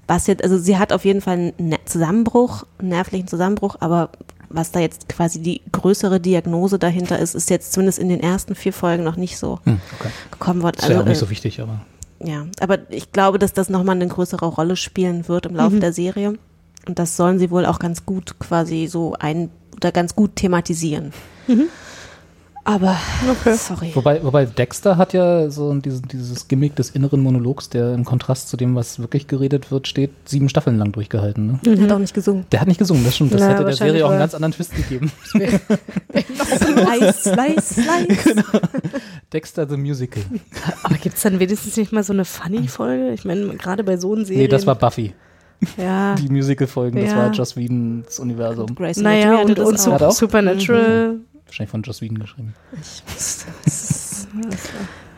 was 0.08 0.28
jetzt, 0.28 0.44
also 0.44 0.58
sie 0.58 0.78
hat 0.78 0.94
auf 0.94 1.04
jeden 1.06 1.22
Fall 1.22 1.34
einen 1.38 1.54
Ne- 1.70 1.80
Zusammenbruch, 1.86 2.64
einen 2.78 2.90
nervlichen 2.90 3.28
Zusammenbruch, 3.28 3.78
aber 3.80 4.10
was 4.50 4.72
da 4.72 4.80
jetzt 4.80 5.08
quasi 5.10 5.42
die 5.42 5.62
größere 5.72 6.20
Diagnose 6.20 6.80
dahinter 6.80 7.20
ist, 7.20 7.36
ist 7.36 7.50
jetzt 7.50 7.72
zumindest 7.74 8.00
in 8.00 8.10
den 8.10 8.20
ersten 8.20 8.56
vier 8.56 8.74
Folgen 8.74 9.04
noch 9.04 9.16
nicht 9.16 9.38
so 9.38 9.60
Hm, 9.66 9.80
okay. 10.00 10.10
gekommen 10.32 10.62
worden. 10.64 10.76
Das 10.78 10.86
ist 10.90 10.92
ja 10.96 11.02
auch 11.02 11.06
nicht 11.06 11.18
äh, 11.18 11.20
so 11.20 11.30
wichtig, 11.30 11.62
aber. 11.62 11.82
ja, 12.24 12.46
aber 12.60 12.80
ich 12.90 13.12
glaube, 13.12 13.40
dass 13.40 13.54
das 13.54 13.70
nochmal 13.70 13.96
eine 13.96 14.08
größere 14.08 14.46
Rolle 14.46 14.76
spielen 14.76 15.28
wird 15.28 15.46
im 15.46 15.56
Laufe 15.56 15.80
der 15.80 15.94
Serie. 15.94 16.38
Und 16.88 16.98
das 16.98 17.16
sollen 17.18 17.38
sie 17.40 17.52
wohl 17.52 17.66
auch 17.66 17.78
ganz 17.80 18.06
gut 18.06 18.40
quasi 18.40 18.88
so 18.88 19.16
ein 19.20 19.50
oder 19.76 19.92
ganz 19.92 20.16
gut 20.16 20.36
thematisieren. 20.36 21.14
Aber 22.70 22.96
sorry. 23.58 23.92
Wobei, 23.96 24.24
wobei 24.24 24.46
Dexter 24.46 24.98
hat 24.98 25.14
ja 25.14 25.50
so 25.50 25.74
dieses, 25.74 26.04
dieses 26.04 26.48
Gimmick 26.48 26.76
des 26.76 26.92
inneren 26.92 27.22
Monologs, 27.22 27.70
der 27.70 27.96
im 27.96 28.06
Kontrast 28.06 28.48
zu 28.50 28.58
dem, 28.58 28.76
was 28.76 29.00
wirklich 29.00 29.26
geredet 29.28 29.72
wird, 29.72 29.88
steht, 29.88 30.12
sieben 30.26 30.50
Staffeln 30.50 30.78
lang 30.78 30.92
durchgehalten. 30.92 31.48
Ne? 31.48 31.60
Er 31.66 31.82
hat 31.82 31.92
auch 31.94 31.98
nicht 32.00 32.14
gesungen. 32.14 32.46
Der 32.52 32.62
hat 32.62 32.68
nicht 32.68 32.78
gesungen, 32.78 33.04
das 33.04 33.16
stimmt. 33.16 33.34
Das 33.34 33.42
Ja, 33.42 33.50
hätte 33.50 33.64
der 33.66 33.74
Serie 33.74 34.06
auch 34.06 34.12
einen 34.12 34.20
ganz 34.20 34.36
anderen 34.36 34.54
Twist 34.54 34.76
gegeben. 34.76 35.12
Slice, 36.14 37.14
slice, 37.14 37.74
slice. 37.74 38.36
Dexter 39.34 39.68
the 39.68 39.78
Musical. 39.78 40.22
Aber 40.84 40.96
gibt 40.96 41.16
es 41.16 41.22
dann 41.24 41.40
wenigstens 41.40 41.76
nicht 41.78 41.92
mal 41.92 42.04
so 42.04 42.14
eine 42.14 42.26
Funny-Folge? 42.26 43.14
Ich 43.14 43.26
meine, 43.26 43.56
gerade 43.56 43.84
bei 43.84 43.98
so 43.98 44.14
einer 44.14 44.26
Serie. 44.26 44.44
Nee, 44.44 44.48
das 44.48 44.66
war 44.68 44.76
Buffy. 44.76 45.14
Ja. 45.78 46.16
Die 46.22 46.30
Musical-Folgen, 46.30 47.02
das 47.02 47.12
Ja. 47.12 47.18
war 47.18 47.32
Joss 47.32 47.56
Whedons 47.58 48.18
Universum. 48.20 48.74
Grace 48.76 48.98
Naja, 48.98 49.42
und, 49.42 49.50
hatte 49.52 49.66
und 49.66 49.74
das 49.74 49.84
Su- 49.84 50.28
Wahrscheinlich 51.50 51.72
von 51.72 51.82
Joss 51.82 52.02
Whedon 52.02 52.20
geschrieben. 52.20 52.54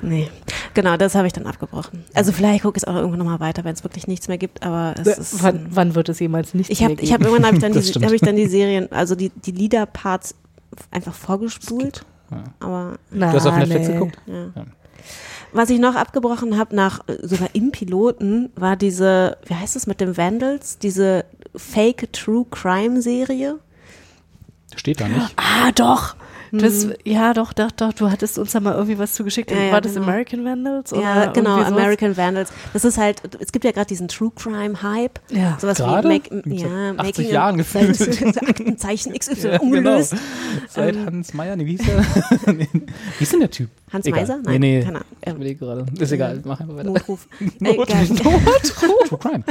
Nee, 0.04 0.30
genau, 0.74 0.98
das 0.98 1.13
habe 1.13 1.28
ich 1.28 1.34
dann 1.34 1.46
abgebrochen. 1.46 2.04
Also 2.15 2.32
vielleicht 2.32 2.63
gucke 2.63 2.78
ich 2.78 2.84
es 2.84 2.88
auch 2.88 2.96
irgendwann 2.96 3.20
nochmal 3.20 3.39
weiter, 3.39 3.63
wenn 3.63 3.74
es 3.76 3.84
wirklich 3.84 4.08
nichts 4.08 4.28
mehr 4.28 4.39
gibt, 4.39 4.63
aber 4.63 4.96
es 5.00 5.08
ist... 5.17 5.34
Äh, 5.36 5.44
wann, 5.44 5.67
wann 5.70 5.94
wird 5.96 6.10
es 6.10 6.20
jemals 6.20 6.56
nicht 6.56 6.72
Ich 6.72 6.82
habe 6.84 6.96
mehr 6.96 7.04
ich 7.04 7.12
hab, 7.13 7.20
geben? 7.20 7.32
irgendwann 7.34 7.46
habe 7.48 7.58
ich, 7.58 7.62
dann 7.62 7.74
die- 8.02 8.06
hab 8.06 8.12
ich 8.12 8.22
dann 8.22 8.36
die 8.36 8.48
Serien, 8.48 8.91
also 8.91 9.13
die, 9.13 9.30
die 9.30 9.52
Lieder-Parts 9.52 10.34
einfach 10.89 11.13
vorgespult. 11.13 12.04
Ja. 12.32 12.44
Aber 12.62 12.98
Du 13.12 13.22
hast 13.26 13.46
auf 13.46 13.54
Na, 13.54 13.60
Netflix 13.60 13.88
nee. 13.89 13.94
geguckt? 13.94 14.17
ja. 14.26 14.46
Ja. 14.56 14.65
Was 15.54 15.70
ich 15.70 15.80
noch 15.80 15.96
abgebrochen 15.96 16.58
habe, 16.58 16.74
nach 16.76 17.02
äh, 17.10 17.17
sogar 17.28 17.50
im 17.54 17.72
Piloten, 17.72 18.50
war 18.56 18.78
diese, 18.78 19.38
wie 19.46 19.54
heißt 19.56 19.76
es 19.76 19.86
mit 19.86 20.00
dem 20.00 20.15
Vandals, 20.15 20.78
diese 20.80 21.26
Fake 21.56 22.12
True 22.13 22.46
Crime 22.50 23.02
Serie. 23.02 23.60
Steht 24.76 25.02
da 25.02 25.08
nicht. 25.08 25.34
Ah, 25.38 25.72
doch. 25.76 26.16
Das, 26.54 26.86
Ja, 27.06 27.34
doch, 27.34 27.54
doch, 27.54 27.72
doch. 27.72 27.94
Du 27.94 28.12
hattest 28.12 28.38
uns 28.38 28.52
da 28.52 28.60
mal 28.60 28.74
irgendwie 28.74 29.00
was 29.00 29.14
zugeschickt. 29.14 29.52
Ja, 29.52 29.58
ja, 29.58 29.72
war 29.72 29.80
das 29.80 29.94
genau. 29.94 30.06
American 30.08 30.44
Vandals? 30.44 30.92
Oder 30.92 31.02
ja, 31.02 31.26
genau? 31.32 31.62
American 31.62 32.18
Vandals. 32.18 32.52
Das 32.74 32.84
ist 32.84 32.98
halt, 32.98 33.22
es 33.40 33.54
gibt 33.54 33.64
ja 33.64 33.72
gerade 33.72 33.88
diesen 33.88 34.10
True 34.10 34.34
Crime 34.36 34.84
Hype. 34.84 35.22
Ja. 35.30 35.58
Sowas 35.62 35.78
Gerade? 35.78 36.10
wie 36.10 36.14
Make, 36.14 36.44
ja, 36.50 36.68
seit 36.68 37.00
80 37.00 37.18
Making 37.18 37.34
Jahren 37.34 37.58
gefühlt. 37.58 37.96
Seit, 37.96 38.38
Aktenzeichen 38.50 39.14
XY 39.18 39.48
Ja, 39.48 39.60
ungelöst. 39.62 40.12
Genau. 40.12 40.22
Seit 40.68 40.96
Ähm, 40.98 41.06
Hans 41.06 41.34
Meyer, 41.34 41.56
nee, 41.56 41.66
wie 41.68 41.78
hieß 41.78 41.86
der? 41.86 42.54
nee. 42.54 42.68
Wie 42.74 43.24
ist 43.24 43.32
denn 43.32 43.40
der 43.40 43.52
Typ? 43.52 43.70
Hans 43.94 44.06
Egal. 44.06 44.20
Meiser? 44.20 44.38
Nee, 44.40 44.44
Nein, 44.50 44.60
nee. 44.60 44.80
keine 44.84 44.98
Ahnung. 44.98 45.08
Ich 45.22 45.28
Ähm, 45.30 45.36
überlege 45.38 45.60
gerade. 45.60 45.86
Ist 46.00 46.12
egal, 46.12 46.42
mach 46.44 46.60
einfach 46.60 46.76
weiter. 46.76 46.90
Notruf. 46.90 47.28
Not- 47.60 47.76
Egal. 47.76 48.08
True 48.08 49.20
Crime. 49.20 49.44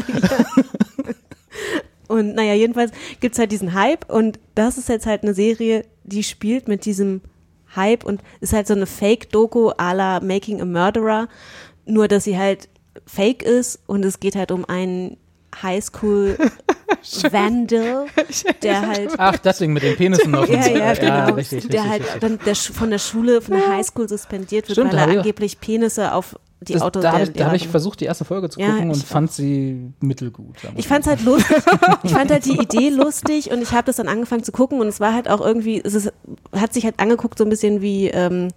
Und 2.10 2.34
naja, 2.34 2.54
jedenfalls 2.54 2.90
gibt's 3.20 3.38
halt 3.38 3.52
diesen 3.52 3.72
Hype 3.74 4.10
und 4.12 4.38
das 4.54 4.78
ist 4.78 4.88
jetzt 4.88 5.06
halt 5.06 5.22
eine 5.22 5.34
Serie, 5.34 5.84
die 6.04 6.22
spielt 6.24 6.66
mit 6.68 6.84
diesem 6.84 7.20
Hype 7.76 8.04
und 8.04 8.20
ist 8.40 8.52
halt 8.52 8.66
so 8.66 8.74
eine 8.74 8.86
Fake-Doku 8.86 9.70
à 9.78 9.94
la 9.94 10.18
Making 10.20 10.60
a 10.60 10.64
Murderer, 10.64 11.28
nur 11.86 12.08
dass 12.08 12.24
sie 12.24 12.36
halt 12.36 12.68
fake 13.06 13.42
ist 13.44 13.78
und 13.86 14.04
es 14.04 14.18
geht 14.20 14.34
halt 14.34 14.50
um 14.50 14.64
einen 14.64 15.16
Highschool-Vandal, 15.62 18.06
der 18.62 18.86
halt 18.88 19.10
Ach, 19.18 19.36
das 19.38 19.58
Ding 19.58 19.72
mit 19.72 19.82
den 19.82 19.96
Penissen 19.96 20.34
auf 20.34 20.48
ja, 20.48 20.66
ja, 20.66 20.94
genau. 20.94 21.34
richtig, 21.34 21.68
der 21.68 21.82
richtig, 21.82 21.90
halt 21.90 22.02
richtig. 22.02 22.20
dann 22.20 22.38
der, 22.44 22.54
von 22.56 22.90
der 22.90 22.98
Schule, 22.98 23.40
von 23.40 23.56
der 23.56 23.68
Highschool 23.68 24.08
suspendiert 24.08 24.68
wird, 24.68 24.76
Stimmt, 24.76 24.92
weil 24.92 24.98
er 25.00 25.08
ich- 25.10 25.16
angeblich 25.18 25.60
Penisse 25.60 26.12
auf 26.12 26.36
die 26.62 26.74
Das, 26.74 26.82
Autos 26.82 27.02
da 27.02 27.12
habe 27.12 27.22
ich, 27.24 27.32
da 27.32 27.46
hab 27.46 27.54
ich 27.54 27.68
versucht, 27.68 28.00
die 28.00 28.04
erste 28.04 28.24
Folge 28.24 28.50
zu 28.50 28.60
Ja, 28.60 28.72
gucken 28.72 28.90
und 28.90 29.02
fand 29.02 29.32
sie 29.32 29.92
mittelgut. 30.00 30.56
Ich 30.76 30.88
mal. 30.88 30.94
fand's 30.94 31.06
halt 31.08 31.22
lustig. 31.24 31.56
ich 32.02 32.12
fand 32.12 32.30
halt 32.30 32.44
die 32.44 32.58
Idee 32.58 32.90
lustig 32.90 33.50
und 33.50 33.62
ich 33.62 33.72
habe 33.72 33.84
das 33.86 33.96
dann 33.96 34.08
angefangen 34.08 34.44
zu 34.44 34.52
gucken 34.52 34.80
und 34.80 34.86
es 34.88 35.00
war 35.00 35.14
halt 35.14 35.28
auch 35.28 35.40
irgendwie, 35.40 35.80
es 35.82 35.94
ist, 35.94 36.12
hat 36.54 36.72
sich 36.74 36.84
halt 36.84 37.00
angeguckt 37.00 37.38
so 37.38 37.44
ein 37.44 37.50
bisschen 37.50 37.80
wie 37.80 38.08
ähm, 38.08 38.48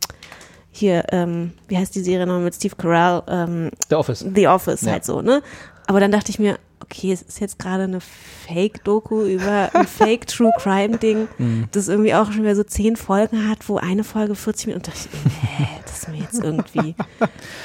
hier, 0.72 1.06
ähm, 1.12 1.52
wie 1.68 1.78
heißt 1.78 1.94
die 1.96 2.02
Serie 2.02 2.26
noch 2.26 2.40
mit 2.40 2.56
Steve 2.56 2.76
Carell, 2.76 3.22
ähm, 3.28 3.70
The 3.90 3.96
Office. 3.96 4.26
The 4.36 4.48
Office 4.48 4.82
Ja. 4.82 4.94
halt 4.94 5.06
so, 5.06 5.22
ne? 5.22 5.42
Aber 5.88 6.00
dann 6.00 6.12
dachte 6.12 6.30
ich 6.32 6.40
mir, 6.40 6.58
okay, 6.82 7.12
es 7.12 7.22
ist 7.22 7.40
jetzt 7.40 7.60
gerade 7.60 7.84
eine 7.84 8.00
Fake-Doku 8.00 9.24
über 9.24 9.70
ein 9.74 9.88
Fake-True-Crime-Ding, 9.88 11.28
Mhm. 11.38 11.68
das 11.72 11.88
irgendwie 11.88 12.14
auch 12.14 12.32
schon 12.32 12.44
wieder 12.44 12.56
so 12.56 12.64
zehn 12.64 12.96
Folgen 12.96 13.50
hat, 13.50 13.68
wo 13.70 13.78
eine 13.78 14.04
Folge 14.04 14.36
40 14.36 14.68
Minuten, 14.68 14.86
und 14.86 14.88
dachte 14.96 15.10
ich, 15.12 15.60
nee, 15.60 15.68
das 15.84 15.98
ist 16.00 16.10
mir 16.10 16.18
jetzt 16.18 16.44
irgendwie, 16.44 16.96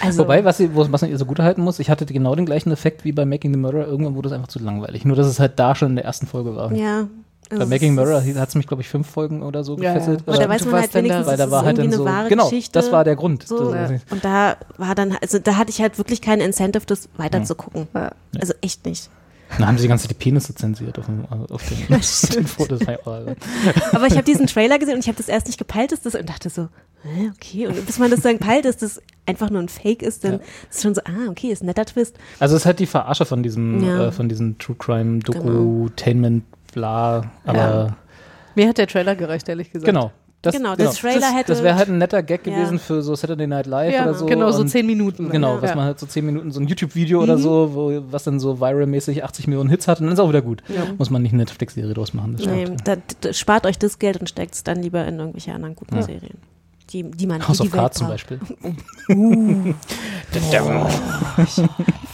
also, 0.00 0.22
Wobei, 0.22 0.44
was, 0.44 0.60
wo- 0.74 0.90
was 0.90 1.02
man 1.02 1.10
ihr 1.10 1.18
so 1.18 1.26
gut 1.26 1.40
halten 1.40 1.62
muss, 1.62 1.78
ich 1.80 1.90
hatte 1.90 2.06
genau 2.06 2.34
den 2.34 2.46
gleichen 2.46 2.70
Effekt 2.70 3.04
wie 3.04 3.12
bei 3.12 3.24
Making 3.24 3.52
the 3.52 3.58
Murderer. 3.58 3.86
Irgendwann 3.86 4.14
wurde 4.14 4.28
es 4.28 4.32
einfach 4.34 4.48
zu 4.48 4.58
langweilig. 4.60 5.04
Nur, 5.04 5.16
dass 5.16 5.26
es 5.26 5.40
halt 5.40 5.58
da 5.58 5.74
schon 5.74 5.90
in 5.90 5.96
der 5.96 6.04
ersten 6.04 6.26
Folge 6.26 6.54
war. 6.56 6.72
ja. 6.72 7.08
Bei 7.50 7.56
also 7.56 7.66
Making 7.68 7.94
Murderer 7.94 8.22
ist- 8.24 8.36
hat 8.38 8.48
es 8.50 8.54
mich, 8.54 8.66
glaube 8.66 8.82
ich, 8.82 8.88
fünf 8.88 9.08
Folgen 9.08 9.42
oder 9.42 9.64
so 9.64 9.76
Ja, 9.76 9.84
ja. 9.84 9.92
gefesselt. 9.94 10.22
Aber 10.26 10.36
da 10.36 10.44
Aber- 10.44 10.54
weiß 10.54 10.62
du 10.62 10.68
man 10.70 10.80
halt 10.82 10.94
wenigstens, 10.94 11.26
weil 11.26 11.36
da 11.36 11.50
war 11.50 11.60
ist 11.62 11.66
halt 11.66 11.78
dann 11.78 11.86
eine 11.86 11.96
so, 11.96 12.04
wahre 12.04 12.28
genau, 12.28 12.44
Geschichte. 12.48 12.72
das 12.72 12.92
war 12.92 13.04
der 13.04 13.16
Grund. 13.16 13.46
So, 13.48 13.72
Das- 13.72 13.90
und 14.10 14.24
da 14.24 14.56
war 14.76 14.94
dann, 14.94 15.16
also 15.22 15.38
da 15.38 15.56
hatte 15.56 15.70
ich 15.70 15.80
halt 15.80 15.96
wirklich 15.98 16.20
keinen 16.20 16.40
Incentive, 16.42 16.84
das 16.86 17.08
weiterzugucken. 17.16 17.88
Ja. 17.94 18.12
Also 18.40 18.54
echt 18.60 18.84
nicht. 18.86 19.08
Dann 19.56 19.66
haben 19.66 19.78
sie 19.78 19.82
die 19.84 19.88
ganze 19.88 20.02
Zeit 20.06 20.10
die 20.10 20.22
Penisse 20.22 20.54
zensiert 20.54 20.98
auf, 20.98 21.06
dem, 21.06 21.24
auf 21.50 21.62
den, 21.70 21.86
den 21.88 22.46
Fotos. 22.46 22.80
Ja 22.86 22.98
Aber 23.92 24.06
ich 24.06 24.12
habe 24.12 24.24
diesen 24.24 24.46
Trailer 24.46 24.78
gesehen 24.78 24.94
und 24.96 25.00
ich 25.00 25.08
habe 25.08 25.16
das 25.16 25.28
erst 25.28 25.46
nicht 25.46 25.56
gepeilt, 25.56 25.90
ist 25.92 26.04
das 26.04 26.14
und 26.14 26.28
dachte 26.28 26.50
so, 26.50 26.68
hä, 27.02 27.30
okay. 27.34 27.66
Und 27.66 27.86
bis 27.86 27.98
man 27.98 28.10
das 28.10 28.20
dann 28.20 28.38
peilt, 28.38 28.66
dass 28.66 28.76
das 28.76 29.00
einfach 29.24 29.48
nur 29.48 29.62
ein 29.62 29.70
Fake 29.70 30.02
ist, 30.02 30.24
dann 30.24 30.32
Ja. 30.32 30.38
ist 30.38 30.76
es 30.76 30.82
schon 30.82 30.94
so, 30.94 31.00
ah, 31.06 31.30
okay, 31.30 31.46
ist 31.48 31.62
ein 31.62 31.66
netter 31.66 31.86
Twist. 31.86 32.14
Also 32.38 32.56
es 32.56 32.62
ist 32.62 32.66
halt 32.66 32.78
die 32.78 32.84
Verarsche 32.86 33.24
von 33.24 33.42
diesem, 33.42 33.82
Ja. 33.82 34.08
äh, 34.08 34.12
von 34.12 34.28
diesem 34.28 34.58
True 34.58 34.76
Crime 34.78 35.20
Dokutainment, 35.20 36.44
bla, 36.72 37.24
aber 37.46 37.58
Ja. 37.58 37.96
Mir 38.54 38.68
hat 38.68 38.78
der 38.78 38.86
Trailer 38.88 39.14
gereicht, 39.14 39.48
ehrlich 39.48 39.70
gesagt. 39.70 39.86
genau. 39.86 40.10
Das, 40.40 40.54
Genau, 40.54 40.76
Trailer 40.76 41.18
das, 41.20 41.34
hätte- 41.34 41.52
Das 41.52 41.62
wäre 41.64 41.74
halt 41.74 41.88
ein 41.88 41.98
netter 41.98 42.22
Gag 42.22 42.46
Ja. 42.46 42.54
gewesen 42.54 42.78
für 42.78 43.02
so 43.02 43.16
Saturday 43.16 43.48
Night 43.48 43.66
Live 43.66 43.92
Ja, 43.92 44.04
oder 44.04 44.14
so. 44.14 44.26
genau, 44.26 44.52
so 44.52 44.62
zehn 44.62 44.86
Minuten. 44.86 45.30
Genau, 45.30 45.56
Ja. 45.56 45.62
was 45.62 45.74
man 45.74 45.84
halt 45.84 45.98
so 45.98 46.06
zehn 46.06 46.24
Minuten, 46.24 46.52
so 46.52 46.60
ein 46.60 46.68
YouTube-Video 46.68 47.20
oder 47.20 47.38
so, 47.38 47.70
wo, 47.74 48.02
was 48.12 48.22
dann 48.22 48.38
so 48.38 48.60
viral-mäßig 48.60 49.24
80 49.24 49.48
Millionen 49.48 49.68
Hits 49.68 49.88
hat 49.88 49.98
und 50.00 50.06
dann 50.06 50.12
ist 50.14 50.20
auch 50.20 50.28
wieder 50.28 50.42
gut. 50.42 50.62
Muss 50.96 51.10
man 51.10 51.22
nicht 51.22 51.32
eine 51.32 51.42
Netflix-Serie 51.42 51.92
draus 51.92 52.14
machen. 52.14 52.36
Das 52.36 52.46
Nee, 52.46 52.66
stimmt. 52.66 52.86
da, 52.86 52.96
da, 53.20 53.32
spart 53.32 53.66
euch 53.66 53.80
das 53.80 53.98
Geld 53.98 54.18
und 54.20 54.28
steckt 54.28 54.54
es 54.54 54.62
dann 54.62 54.80
lieber 54.80 55.04
in 55.08 55.18
irgendwelche 55.18 55.52
anderen 55.52 55.74
guten 55.74 55.96
Ja. 55.96 56.02
Serien. 56.02 56.38
Die, 56.92 57.02
die 57.02 57.26
man 57.26 57.46
House 57.46 57.60
of 57.60 57.70
Cards 57.72 57.98
zum. 57.98 58.06
Beispiel. 58.06 58.38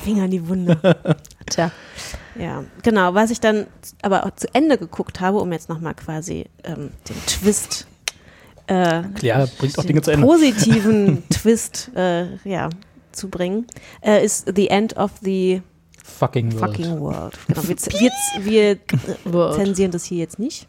Finger 0.02 0.24
in 0.24 0.30
die 0.30 0.48
Wunde. 0.48 0.78
Tja. 1.46 1.70
Ja, 2.38 2.64
genau. 2.82 3.14
Was 3.14 3.30
ich 3.30 3.40
dann 3.40 3.66
aber 4.02 4.26
auch 4.26 4.34
zu 4.34 4.46
Ende 4.54 4.78
geguckt 4.78 5.20
habe, 5.20 5.38
um 5.38 5.52
jetzt 5.52 5.68
nochmal 5.68 5.94
quasi 5.94 6.46
ähm, 6.64 6.90
den 7.08 7.16
Twist, 7.26 7.86
äh, 8.68 9.02
Ja, 9.20 9.46
bringt 9.58 9.78
auch 9.78 9.82
den 9.82 9.88
Dinge 9.88 10.02
zu 10.02 10.10
Ende. 10.10 10.26
positiven 10.26 11.22
Twist 11.30 11.90
äh, 11.94 12.36
ja, 12.44 12.70
zu 13.12 13.28
bringen, 13.28 13.66
äh, 14.04 14.24
ist 14.24 14.50
The 14.54 14.68
End 14.68 14.96
of 14.96 15.12
the 15.22 15.62
Fucking 16.02 16.52
World. 16.52 16.76
Fucking 16.76 17.00
World. 17.00 17.38
Genau, 17.46 17.62
wir, 17.66 17.76
wir, 18.44 18.78
wir 19.24 19.52
zensieren 19.56 19.90
das 19.90 20.04
hier 20.04 20.18
jetzt 20.18 20.38
nicht. 20.38 20.68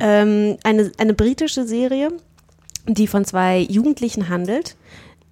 Ähm, 0.00 0.58
eine, 0.64 0.92
eine 0.98 1.14
britische 1.14 1.66
Serie, 1.66 2.10
die 2.86 3.06
von 3.06 3.24
zwei 3.24 3.60
Jugendlichen 3.60 4.28
handelt. 4.28 4.76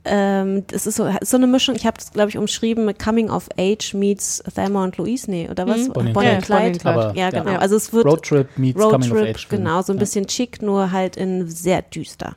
Ähm, 0.09 0.65
das 0.69 0.87
ist 0.87 0.97
so, 0.97 1.09
so 1.21 1.37
eine 1.37 1.47
Mischung, 1.47 1.75
ich 1.75 1.87
habe 1.87 1.99
es, 1.99 2.13
glaube 2.13 2.31
ich, 2.31 2.39
umschrieben 2.39 2.85
mit 2.85 2.99
Coming 2.99 3.31
of 3.31 3.49
Age 3.59 3.95
meets 3.95 4.43
Thelma 4.55 4.85
und 4.85 4.97
Louise, 4.97 5.31
nee, 5.31 5.49
oder 5.51 5.67
was? 5.67 5.89
Mhm. 5.89 5.93
Bonnie 5.93 6.07
and 6.09 6.15
Bonnie 6.15 6.29
and 6.29 6.45
Clyde. 6.45 6.85
Ja, 6.85 7.13
ja. 7.15 7.31
genau. 7.31 7.51
Ja. 7.53 7.59
Also 7.59 7.77
es 7.77 7.93
wird 7.93 8.07
Roadtrip 8.07 8.49
meets 8.57 8.81
Coming 8.81 9.11
of 9.11 9.17
Roadtrip, 9.17 9.37
Age. 9.37 9.49
Genau, 9.51 9.83
so 9.83 9.93
ein 9.93 9.97
Ja. 9.97 10.01
bisschen 10.01 10.27
chic, 10.27 10.63
nur 10.63 10.91
halt 10.93 11.17
in 11.17 11.49
sehr 11.49 11.83
düster. 11.83 12.37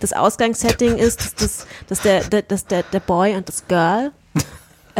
Das 0.00 0.12
Ausgangssetting 0.12 0.96
ist, 0.96 1.20
dass, 1.20 1.34
das, 1.34 1.66
dass, 1.88 2.00
der, 2.02 2.24
der, 2.24 2.42
dass 2.42 2.66
der, 2.66 2.82
der 2.84 3.00
Boy 3.00 3.36
und 3.36 3.48
das 3.48 3.66
Girl 3.68 4.12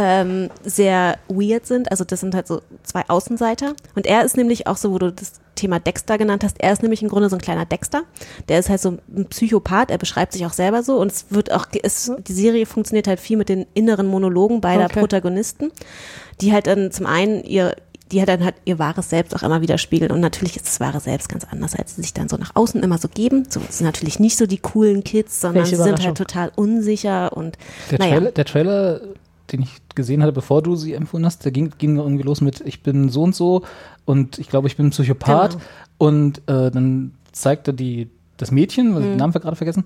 ähm, 0.01 0.49
sehr 0.63 1.17
weird 1.27 1.65
sind. 1.65 1.91
Also 1.91 2.03
das 2.03 2.19
sind 2.19 2.35
halt 2.35 2.47
so 2.47 2.61
zwei 2.83 3.03
Außenseiter. 3.07 3.73
Und 3.95 4.07
er 4.07 4.23
ist 4.23 4.35
nämlich 4.35 4.67
auch 4.67 4.77
so, 4.77 4.91
wo 4.91 4.99
du 4.99 5.11
das 5.11 5.33
Thema 5.55 5.79
Dexter 5.79 6.17
genannt 6.17 6.43
hast, 6.43 6.59
er 6.59 6.73
ist 6.73 6.81
nämlich 6.81 7.03
im 7.03 7.09
Grunde 7.09 7.29
so 7.29 7.35
ein 7.35 7.41
kleiner 7.41 7.65
Dexter. 7.65 8.03
Der 8.49 8.59
ist 8.59 8.69
halt 8.69 8.81
so 8.81 8.97
ein 9.15 9.25
Psychopath, 9.29 9.91
er 9.91 9.97
beschreibt 9.97 10.33
sich 10.33 10.45
auch 10.45 10.53
selber 10.53 10.81
so. 10.83 10.97
Und 10.97 11.11
es 11.11 11.25
wird 11.29 11.51
auch, 11.51 11.67
es, 11.83 12.11
die 12.27 12.33
Serie 12.33 12.65
funktioniert 12.65 13.07
halt 13.07 13.19
viel 13.19 13.37
mit 13.37 13.49
den 13.49 13.67
inneren 13.73 14.07
Monologen 14.07 14.61
beider 14.61 14.85
Okay. 14.85 14.99
Protagonisten, 14.99 15.71
die 16.41 16.51
halt 16.51 16.67
dann 16.67 16.91
zum 16.91 17.05
einen 17.05 17.43
ihr 17.43 17.75
die 18.11 18.19
halt 18.19 18.29
dann 18.29 18.43
halt 18.43 18.55
ihr 18.65 18.77
wahres 18.79 19.09
Selbst 19.09 19.35
auch 19.35 19.43
immer 19.43 19.61
widerspiegeln. 19.61 20.11
Und 20.11 20.19
natürlich 20.19 20.55
ist 20.55 20.67
das 20.67 20.79
wahre 20.79 20.99
Selbst 20.99 21.29
ganz 21.29 21.45
anders, 21.49 21.75
als 21.75 21.95
sie 21.95 22.01
sich 22.01 22.13
dann 22.13 22.29
so 22.29 22.37
nach 22.37 22.55
außen 22.55 22.83
immer 22.83 22.97
so 22.97 23.07
geben. 23.07 23.45
So, 23.49 23.61
sind 23.69 23.85
natürlich 23.85 24.19
nicht 24.19 24.37
so 24.37 24.45
die 24.45 24.57
coolen 24.57 25.03
Kids, 25.03 25.39
sondern 25.39 25.65
sie 25.65 25.75
sind 25.75 26.03
halt 26.03 26.17
total 26.17 26.51
unsicher 26.55 27.35
und 27.35 27.57
Der, 27.89 27.99
naja. 27.99 28.15
Trailer, 28.15 28.31
der 28.31 28.45
Trailer, 28.45 29.01
den 29.51 29.61
ich 29.63 29.81
gesehen 29.95 30.21
hatte, 30.21 30.31
bevor 30.33 30.61
du 30.61 30.75
sie 30.75 30.93
empfohlen 30.93 31.25
hast, 31.25 31.43
der 31.45 31.51
ging, 31.51 31.71
ging 31.77 31.97
irgendwie 31.97 32.23
los 32.23 32.41
mit, 32.41 32.61
ich 32.61 32.83
bin 32.83 33.09
so 33.09 33.23
und 33.23 33.35
so 33.35 33.63
und 34.05 34.39
ich 34.39 34.49
glaube, 34.49 34.67
ich 34.67 34.77
bin 34.77 34.87
ein 34.87 34.91
Psychopath. 34.91 35.51
Genau. 35.53 35.63
Und 35.97 36.37
äh, 36.47 36.71
dann 36.71 37.13
zeigte 37.31 37.73
die 37.73 38.09
das 38.37 38.51
Mädchen, 38.51 38.89
ich 38.91 38.95
Mhm. 38.95 39.01
den 39.03 39.17
Namen 39.17 39.33
gerade 39.33 39.55
vergessen, 39.55 39.83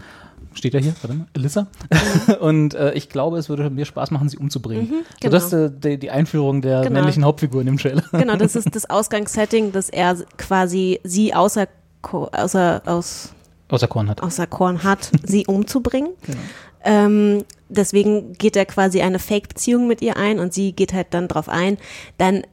steht 0.54 0.74
ja 0.74 0.80
hier, 0.80 0.96
warte 1.02 1.18
mal, 1.18 1.28
Elissa. 1.34 1.68
und 2.40 2.74
äh, 2.74 2.94
ich 2.94 3.10
glaube, 3.10 3.38
es 3.38 3.50
würde 3.50 3.70
mir 3.70 3.84
Spaß 3.86 4.12
machen, 4.12 4.30
sie 4.30 4.38
umzubringen. 4.38 4.88
Mhm, 4.88 4.94
so, 5.22 5.30
das 5.30 5.46
ist 5.48 5.54
äh, 5.54 5.70
die, 5.72 5.98
die 6.00 6.10
Einführung 6.12 6.62
der 6.62 6.82
Genau. 6.82 6.94
männlichen 6.94 7.26
Hauptfigur 7.26 7.60
in 7.62 7.68
dem 7.68 7.78
Trailer. 7.78 8.04
Genau, 8.14 8.38
das 8.38 8.56
ist 8.56 8.70
das 8.76 8.90
Ausgangssetting, 8.90 9.74
dass 9.74 9.90
er 9.90 10.16
quasi 10.38 11.02
sie 11.04 11.34
außer, 11.34 11.68
außer, 12.02 12.82
aus, 12.86 13.34
Außer 13.68 13.88
Korn 13.88 14.10
hat. 14.10 14.22
außer 14.24 14.48
Korn 14.48 14.84
hat, 14.84 15.12
sie 15.24 15.46
umzubringen. 15.48 16.12
Genau. 16.26 16.38
Ähm, 16.86 17.44
deswegen 17.70 18.34
geht 18.34 18.56
er 18.56 18.66
quasi 18.66 19.02
eine 19.02 19.20
Fake-Beziehung 19.20 19.88
mit 19.88 20.02
ihr 20.02 20.18
ein 20.18 20.40
und 20.40 20.54
sie 20.54 20.72
geht 20.72 20.94
halt 20.94 21.08
dann 21.12 21.28
drauf 21.28 21.50
ein. 21.50 21.78
Dann 22.18 22.44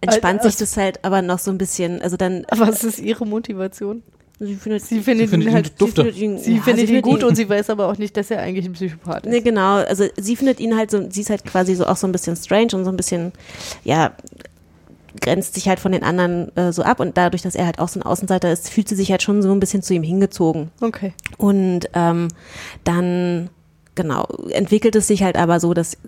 entspannt 0.00 0.40
Alter, 0.40 0.50
sich 0.50 0.58
das 0.58 0.76
halt 0.76 1.04
aber 1.04 1.22
noch 1.22 1.38
so 1.38 1.50
ein 1.50 1.58
bisschen. 1.58 2.02
Also 2.02 2.16
dann, 2.16 2.44
Was 2.50 2.84
ist 2.84 2.98
ihre 2.98 3.26
Motivation? 3.26 4.02
sie 4.42 4.54
findet, 4.54 4.82
Sie 4.82 5.00
findet, 5.00 5.28
findet 5.28 5.48
ihn 5.48 5.50
ihn 5.50 5.54
halt, 5.54 5.80
dufte. 5.80 6.02
sie 6.02 6.10
findet 6.12 6.22
ihn, 6.22 6.38
sie 6.38 6.56
ja, 6.56 6.62
findet 6.62 6.88
ihn 6.88 7.02
gut 7.02 7.20
ihn- 7.20 7.26
und 7.26 7.34
sie 7.36 7.46
weiß 7.48 7.68
aber 7.68 7.88
auch 7.88 7.98
nicht, 7.98 8.16
dass 8.16 8.30
er 8.30 8.40
eigentlich 8.40 8.64
ein 8.64 8.72
Psychopath 8.72 9.26
ist. 9.26 9.30
Nee, 9.30 9.42
genau. 9.42 9.76
Also 9.76 10.06
sie 10.16 10.34
findet 10.34 10.60
ihn 10.60 10.76
halt 10.76 10.90
so, 10.90 11.10
sie 11.10 11.20
ist 11.20 11.28
halt 11.30 11.44
quasi 11.44 11.74
so 11.74 11.86
auch 11.86 11.96
so 11.96 12.06
ein 12.06 12.12
bisschen 12.12 12.36
strange 12.36 12.68
und 12.74 12.84
so 12.84 12.90
ein 12.90 12.96
bisschen, 12.96 13.32
ja, 13.84 14.12
grenzt 15.20 15.54
sich 15.54 15.68
halt 15.68 15.78
von 15.78 15.92
den 15.92 16.02
anderen 16.02 16.56
äh, 16.56 16.72
so 16.72 16.82
ab 16.82 17.00
und 17.00 17.18
dadurch, 17.18 17.42
dass 17.42 17.54
er 17.54 17.66
halt 17.66 17.78
auch 17.80 17.88
so 17.88 18.00
ein 18.00 18.02
Außenseiter 18.02 18.50
ist, 18.50 18.70
fühlt 18.70 18.88
sie 18.88 18.94
sich 18.94 19.10
halt 19.10 19.22
schon 19.22 19.42
so 19.42 19.52
ein 19.52 19.60
bisschen 19.60 19.82
zu 19.82 19.92
ihm 19.92 20.02
hingezogen. 20.02 20.70
Okay. 20.80 21.12
Und 21.36 21.90
ähm, 21.92 22.28
dann, 22.84 23.50
genau, 24.00 24.26
entwickelt 24.50 24.96
es 24.96 25.06
sich 25.06 25.22
halt 25.22 25.36
aber 25.36 25.60
so, 25.60 25.74
dass 25.74 25.98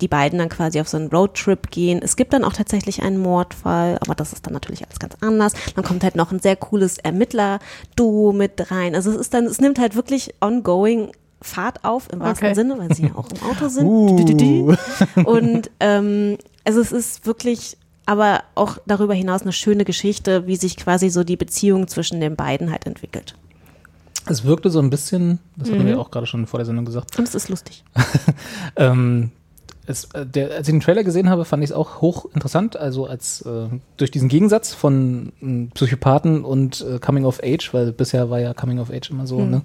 die 0.00 0.08
beiden 0.08 0.38
dann 0.38 0.48
quasi 0.48 0.80
auf 0.80 0.88
so 0.88 0.96
einen 0.96 1.08
Roadtrip 1.08 1.70
gehen. 1.70 2.00
Es 2.02 2.16
gibt 2.16 2.32
dann 2.32 2.44
auch 2.44 2.54
tatsächlich 2.54 3.02
einen 3.02 3.18
Mordfall, 3.18 3.98
aber 4.00 4.14
das 4.14 4.32
ist 4.32 4.46
dann 4.46 4.54
natürlich 4.54 4.82
alles 4.84 4.98
ganz 4.98 5.14
anders. 5.20 5.52
Dann 5.76 5.84
kommt 5.84 6.02
halt 6.02 6.16
noch 6.16 6.32
ein 6.32 6.40
sehr 6.40 6.56
cooles 6.56 6.98
Ermittler-Duo 6.98 8.32
mit 8.32 8.70
rein. 8.70 8.94
Also 8.94 9.10
es 9.10 9.16
ist 9.16 9.34
dann, 9.34 9.44
es 9.44 9.60
nimmt 9.60 9.78
halt 9.78 9.94
wirklich 9.94 10.34
ongoing 10.40 11.12
Fahrt 11.42 11.84
auf, 11.84 12.08
im 12.12 12.20
wahrsten 12.20 12.46
Okay. 12.46 12.54
Sinne, 12.54 12.78
weil 12.78 12.94
sie 12.94 13.04
ja 13.04 13.14
auch 13.14 13.28
im 13.30 13.42
Auto 13.48 13.68
sind. 13.68 13.86
Uh. 13.86 14.74
Und 15.24 15.70
ähm, 15.80 16.38
also 16.64 16.80
es 16.80 16.92
ist 16.92 17.26
wirklich 17.26 17.76
aber 18.06 18.42
auch 18.54 18.78
darüber 18.86 19.14
hinaus 19.14 19.42
eine 19.42 19.52
schöne 19.52 19.84
Geschichte, 19.84 20.46
wie 20.46 20.56
sich 20.56 20.76
quasi 20.76 21.10
so 21.10 21.22
die 21.22 21.36
Beziehung 21.36 21.86
zwischen 21.86 22.20
den 22.20 22.34
beiden 22.34 22.70
halt 22.70 22.86
entwickelt. 22.86 23.36
Es 24.26 24.44
wirkte 24.44 24.70
so 24.70 24.78
ein 24.78 24.90
bisschen, 24.90 25.40
das 25.56 25.68
hatten 25.70 25.82
Mhm. 25.82 25.86
wir 25.86 26.00
auch 26.00 26.10
gerade 26.10 26.26
schon 26.26 26.46
vor 26.46 26.58
der 26.58 26.64
Sendung 26.66 26.84
gesagt, 26.84 27.18
Und 27.18 27.26
es 27.26 27.34
ist 27.34 27.48
lustig. 27.48 27.84
Ähm, 28.76 29.30
es, 29.84 30.04
äh, 30.14 30.24
der, 30.24 30.52
als 30.52 30.68
ich 30.68 30.72
den 30.72 30.80
Trailer 30.80 31.02
gesehen 31.02 31.28
habe, 31.28 31.44
fand 31.44 31.64
ich 31.64 31.70
es 31.70 31.76
auch 31.76 32.00
hoch 32.00 32.26
interessant. 32.34 32.76
Also 32.76 33.06
als 33.06 33.42
äh, 33.42 33.66
durch 33.96 34.12
diesen 34.12 34.28
Gegensatz 34.28 34.72
von 34.72 35.32
ähm, 35.42 35.70
Psychopathen 35.74 36.44
und 36.44 36.80
äh, 36.88 36.98
Coming 37.00 37.24
of 37.24 37.40
Age, 37.42 37.74
weil 37.74 37.90
bisher 37.92 38.30
war 38.30 38.38
ja 38.38 38.54
Coming 38.54 38.78
of 38.78 38.90
Age 38.90 39.10
immer 39.10 39.26
so. 39.26 39.40
Ne? 39.44 39.62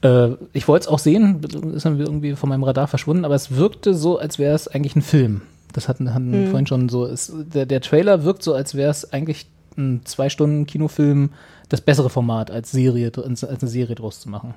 Äh, 0.00 0.30
ich 0.54 0.68
wollte 0.68 0.84
es 0.84 0.88
auch 0.88 0.98
sehen, 0.98 1.40
ist 1.74 1.84
dann 1.84 2.00
irgendwie 2.00 2.34
von 2.34 2.48
meinem 2.48 2.64
Radar 2.64 2.88
verschwunden, 2.88 3.26
aber 3.26 3.34
es 3.34 3.54
wirkte 3.54 3.92
so, 3.94 4.18
als 4.18 4.38
wäre 4.38 4.54
es 4.54 4.68
eigentlich 4.68 4.96
ein 4.96 5.02
Film. 5.02 5.42
Das 5.74 5.86
hatten, 5.88 6.12
hatten 6.14 6.32
wir 6.32 6.48
vorhin 6.48 6.66
schon 6.66 6.88
so. 6.88 7.06
Es, 7.06 7.30
der, 7.34 7.66
der 7.66 7.80
Trailer 7.82 8.24
wirkt 8.24 8.42
so, 8.42 8.54
als 8.54 8.74
wäre 8.74 8.90
es 8.90 9.12
eigentlich 9.12 9.46
ein 9.76 10.00
zwei 10.04 10.28
Stunden 10.28 10.66
Kinofilm, 10.66 11.30
das 11.72 11.80
bessere 11.80 12.10
Format 12.10 12.50
als 12.50 12.70
Serie, 12.70 13.10
als 13.16 13.44
eine 13.44 13.68
Serie 13.68 13.94
draus 13.94 14.20
zu 14.20 14.28
machen. 14.28 14.54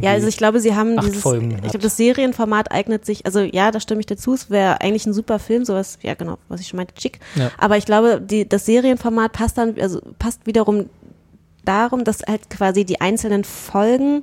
Ja, 0.00 0.12
also 0.12 0.26
ich 0.26 0.36
glaube, 0.36 0.60
sie 0.60 0.74
haben 0.74 0.98
dieses, 1.00 1.20
Folgen 1.20 1.50
ich 1.50 1.60
glaube, 1.60 1.78
das 1.80 1.96
Serienformat 1.96 2.70
eignet 2.70 3.04
sich, 3.04 3.26
also 3.26 3.40
ja, 3.40 3.70
da 3.70 3.80
stimme 3.80 4.00
ich 4.00 4.06
dazu, 4.06 4.32
es 4.32 4.48
wäre 4.48 4.80
eigentlich 4.80 5.06
ein 5.06 5.12
super 5.12 5.38
Film, 5.38 5.64
sowas, 5.64 5.98
ja 6.02 6.14
genau, 6.14 6.38
was 6.48 6.60
ich 6.60 6.68
schon 6.68 6.78
meinte, 6.78 6.94
chic. 6.94 7.18
Ja. 7.34 7.50
Aber 7.58 7.76
ich 7.76 7.84
glaube, 7.84 8.22
die, 8.22 8.48
das 8.48 8.64
Serienformat 8.64 9.32
passt 9.32 9.58
dann, 9.58 9.78
also 9.78 10.00
passt 10.18 10.46
wiederum 10.46 10.88
darum, 11.64 12.04
dass 12.04 12.20
halt 12.26 12.48
quasi 12.48 12.84
die 12.84 13.00
einzelnen 13.00 13.44
Folgen 13.44 14.22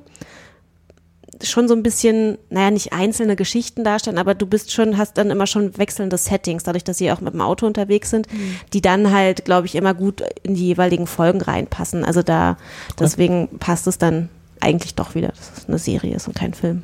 schon 1.44 1.68
so 1.68 1.74
ein 1.74 1.82
bisschen, 1.82 2.38
naja, 2.50 2.70
nicht 2.70 2.92
einzelne 2.92 3.36
Geschichten 3.36 3.84
darstellen, 3.84 4.18
aber 4.18 4.34
du 4.34 4.46
bist 4.46 4.72
schon, 4.72 4.96
hast 4.98 5.16
dann 5.18 5.30
immer 5.30 5.46
schon 5.46 5.76
wechselnde 5.78 6.16
Settings, 6.18 6.62
dadurch, 6.64 6.84
dass 6.84 6.98
sie 6.98 7.10
auch 7.12 7.20
mit 7.20 7.32
dem 7.34 7.40
Auto 7.40 7.66
unterwegs 7.66 8.10
sind, 8.10 8.26
die 8.72 8.80
dann 8.80 9.12
halt, 9.12 9.44
glaube 9.44 9.66
ich, 9.66 9.74
immer 9.74 9.94
gut 9.94 10.22
in 10.42 10.54
die 10.54 10.66
jeweiligen 10.66 11.06
Folgen 11.06 11.40
reinpassen. 11.40 12.04
Also 12.04 12.22
da, 12.22 12.56
deswegen 12.98 13.48
passt 13.58 13.86
es 13.86 13.98
dann 13.98 14.28
eigentlich 14.60 14.94
doch 14.94 15.14
wieder, 15.14 15.28
dass 15.28 15.52
es 15.58 15.68
eine 15.68 15.78
Serie 15.78 16.16
ist 16.16 16.26
und 16.28 16.34
kein 16.36 16.54
Film. 16.54 16.82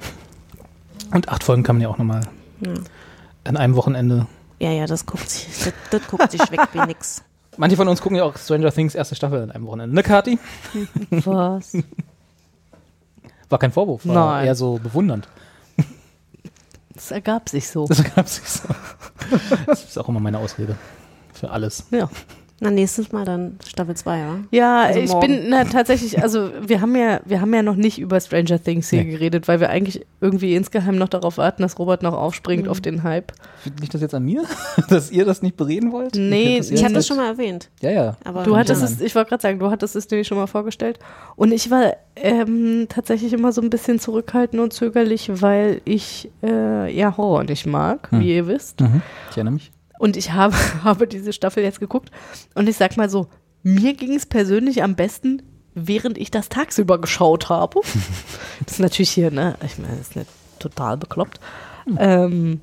Und 1.12 1.28
acht 1.28 1.42
Folgen 1.44 1.62
kann 1.62 1.76
man 1.76 1.82
ja 1.82 1.88
auch 1.88 1.98
nochmal 1.98 2.22
Ja. 2.64 2.72
an 3.44 3.56
einem 3.56 3.74
Wochenende 3.76 4.26
Ja, 4.58 4.70
ja, 4.70 4.86
das 4.86 5.06
guckt 5.06 5.28
sich, 5.30 5.46
das, 5.64 5.72
das 5.90 6.08
guckt 6.08 6.30
sich 6.30 6.40
weg 6.50 6.60
wie 6.72 6.80
nix. 6.86 7.22
Manche 7.56 7.76
von 7.76 7.88
uns 7.88 8.00
gucken 8.00 8.16
ja 8.16 8.24
auch 8.24 8.36
Stranger 8.38 8.72
Things 8.72 8.94
erste 8.94 9.14
Staffel 9.14 9.42
in 9.42 9.50
einem 9.50 9.66
Wochenende. 9.66 9.94
Ne, 9.94 10.02
Kati? 10.02 10.38
Was? 11.10 11.72
War 13.50 13.58
kein 13.58 13.72
Vorwurf, 13.72 14.06
war 14.06 14.36
Nein. 14.36 14.46
eher 14.46 14.54
so 14.54 14.78
bewundernd. 14.82 15.28
Das 16.94 17.10
ergab 17.12 17.48
sich 17.48 17.66
so. 17.68 17.86
Das 17.86 18.02
gab 18.14 18.28
sich 18.28 18.46
so. 18.46 18.68
Das 19.66 19.84
ist 19.84 19.96
auch 19.98 20.08
immer 20.08 20.20
meine 20.20 20.38
Ausrede. 20.38 20.76
Für 21.32 21.50
alles. 21.50 21.86
Ja. 21.90 22.10
Na, 22.62 22.70
nächstes 22.70 23.10
Mal 23.10 23.24
dann 23.24 23.58
Staffel 23.66 23.96
2, 23.96 24.18
ja? 24.18 24.36
Ja, 24.50 24.82
Also 24.82 25.00
ich 25.00 25.10
morgen. 25.10 25.26
bin 25.28 25.48
na, 25.48 25.64
tatsächlich, 25.64 26.22
also 26.22 26.50
wir 26.60 26.82
haben 26.82 26.94
ja, 26.94 27.20
wir 27.24 27.40
haben 27.40 27.54
ja 27.54 27.62
noch 27.62 27.74
nicht 27.76 27.98
über 27.98 28.20
Stranger 28.20 28.62
Things 28.62 28.90
hier 28.90 29.02
Nee. 29.02 29.12
geredet, 29.12 29.48
weil 29.48 29.60
wir 29.60 29.70
eigentlich 29.70 30.04
irgendwie 30.20 30.54
insgeheim 30.54 30.96
noch 30.98 31.08
darauf 31.08 31.38
warten, 31.38 31.62
dass 31.62 31.78
Robert 31.78 32.02
noch 32.02 32.12
aufspringt 32.12 32.64
Mhm. 32.64 32.70
auf 32.70 32.82
den 32.82 33.02
Hype. 33.02 33.32
Liegt 33.80 33.94
das 33.94 34.02
jetzt 34.02 34.14
an 34.14 34.24
mir, 34.26 34.42
dass 34.90 35.10
ihr 35.10 35.24
das 35.24 35.40
nicht 35.40 35.56
bereden 35.56 35.90
wollt? 35.90 36.16
Nee, 36.16 36.56
ihr 36.58 36.72
Ich 36.72 36.84
habe 36.84 36.92
das 36.92 37.06
schon 37.06 37.16
mal 37.16 37.28
erwähnt. 37.28 37.70
Ja, 37.80 37.90
ja. 37.90 38.16
Aber 38.24 38.42
Du 38.42 38.54
hattest 38.56 38.82
es, 38.82 39.00
ich 39.00 39.14
wollte 39.14 39.30
gerade 39.30 39.40
sagen, 39.42 39.58
du 39.58 39.70
hattest 39.70 39.96
es 39.96 40.10
nämlich 40.10 40.28
schon 40.28 40.36
mal 40.36 40.46
vorgestellt. 40.46 40.98
Und 41.36 41.52
ich 41.52 41.70
war 41.70 41.94
ähm, 42.16 42.86
tatsächlich 42.90 43.32
immer 43.32 43.52
so 43.52 43.62
ein 43.62 43.70
bisschen 43.70 43.98
zurückhaltend 43.98 44.60
und 44.60 44.74
zögerlich, 44.74 45.30
weil 45.40 45.80
ich 45.86 46.30
äh, 46.42 46.94
ja 46.94 47.16
Horror 47.16 47.44
nicht 47.44 47.64
mag, 47.66 48.10
Hm. 48.10 48.20
wie 48.20 48.36
ihr 48.36 48.46
wisst. 48.46 48.80
Mhm. 48.82 49.00
Ich 49.30 49.36
erinnere 49.38 49.54
mich. 49.54 49.72
Und 50.00 50.16
ich 50.16 50.32
habe, 50.32 50.56
habe 50.82 51.06
diese 51.06 51.32
Staffel 51.34 51.62
jetzt 51.62 51.78
geguckt. 51.78 52.10
Und 52.54 52.68
ich 52.68 52.76
sag 52.78 52.96
mal 52.96 53.10
so, 53.10 53.28
mir 53.62 53.92
ging 53.92 54.14
es 54.14 54.24
persönlich 54.24 54.82
am 54.82 54.96
besten, 54.96 55.42
während 55.74 56.16
ich 56.16 56.30
das 56.30 56.48
tagsüber 56.48 56.98
geschaut 56.98 57.50
habe. 57.50 57.80
das 58.64 58.74
ist 58.74 58.80
natürlich 58.80 59.10
hier, 59.10 59.30
ne? 59.30 59.56
Ich 59.64 59.76
meine, 59.78 59.96
das 59.98 60.08
ist 60.08 60.16
nicht 60.16 60.30
total 60.58 60.96
bekloppt. 60.96 61.38
Ähm, 61.98 62.60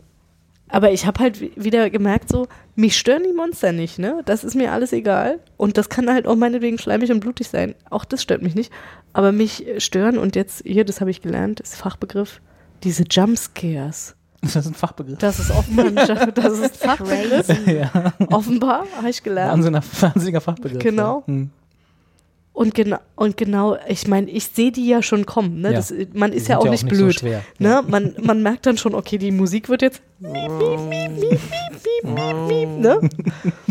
aber 0.70 0.92
ich 0.92 1.06
habe 1.06 1.20
halt 1.20 1.40
wi- 1.40 1.52
wieder 1.56 1.90
gemerkt, 1.92 2.28
so, 2.30 2.48
mich 2.76 2.98
stören 2.98 3.24
die 3.24 3.34
Monster 3.34 3.72
nicht, 3.72 4.00
ne? 4.00 4.22
Das 4.26 4.44
ist 4.44 4.56
mir 4.56 4.72
alles 4.72 4.92
egal. 4.92 5.40
Und 5.58 5.78
das 5.78 5.90
kann 5.90 6.10
halt 6.12 6.26
auch 6.28 6.36
meinetwegen 6.36 6.80
schleimig 6.80 7.12
und 7.12 7.20
blutig 7.20 7.48
sein. 7.50 7.76
Auch 7.92 8.04
das 8.04 8.24
stört 8.24 8.42
mich 8.42 8.56
nicht. 8.56 8.72
Aber 9.14 9.32
mich 9.32 9.66
äh, 9.68 9.80
stören, 9.80 10.18
und 10.18 10.36
jetzt, 10.36 10.64
hier, 10.66 10.86
das 10.86 11.02
habe 11.02 11.12
ich 11.12 11.22
gelernt, 11.22 11.60
ist 11.60 11.76
Fachbegriff, 11.76 12.42
diese 12.84 13.04
Jumpscares. 13.04 14.16
Das 14.42 14.56
ist 14.56 14.68
ein 14.68 14.74
Fachbegriff. 14.76 15.18
Das 15.18 15.40
ist 15.40 15.52
offenbar 15.52 15.86
ein, 15.88 15.96
das 15.96 16.54
ist 16.60 16.84
ein 16.84 16.90
Fachbegriff. 16.98 17.48
ja. 17.68 18.14
Offenbar, 18.30 18.86
habe 18.96 19.10
ich 19.10 19.22
gelernt. 19.24 19.54
Wahnsinniger, 19.54 19.84
wahnsinniger 20.02 20.42
Fachbegriff. 20.42 20.80
Genau. 20.84 21.24
Ja. 21.28 21.34
Hm. 21.34 21.50
Und 22.54 22.74
genau, 22.74 22.98
und 23.16 23.38
genau, 23.38 23.78
ich 23.88 24.08
meine, 24.08 24.32
ich 24.32 24.46
sehe 24.48 24.72
die 24.72 24.88
ja 24.88 25.04
schon 25.04 25.28
kommen. 25.28 25.62
Ne? 25.62 25.70
Ja. 25.70 25.76
Das, 25.76 25.94
man 26.14 26.32
Die 26.32 26.38
ist 26.38 26.48
ja 26.48 26.60
sind 26.60 26.68
auch 26.68 26.72
nicht 26.72 26.82
so 26.82 26.88
blöd. 26.88 27.14
schwer. 27.20 27.42
ne? 27.60 27.84
man, 27.88 28.16
man 28.20 28.42
merkt 28.42 28.66
dann 28.66 28.78
schon, 28.78 28.96
okay, 28.96 29.20
die 29.20 29.30
Musik 29.32 29.70
wird 29.70 29.84
jetzt. 29.84 30.02
Miep, 30.20 30.34
miep, 30.34 30.80
miep, 30.80 31.12
miep, 31.12 31.40
miep, 32.04 32.16
miep, 32.16 32.48
miep, 32.48 32.70
ne? 32.80 33.10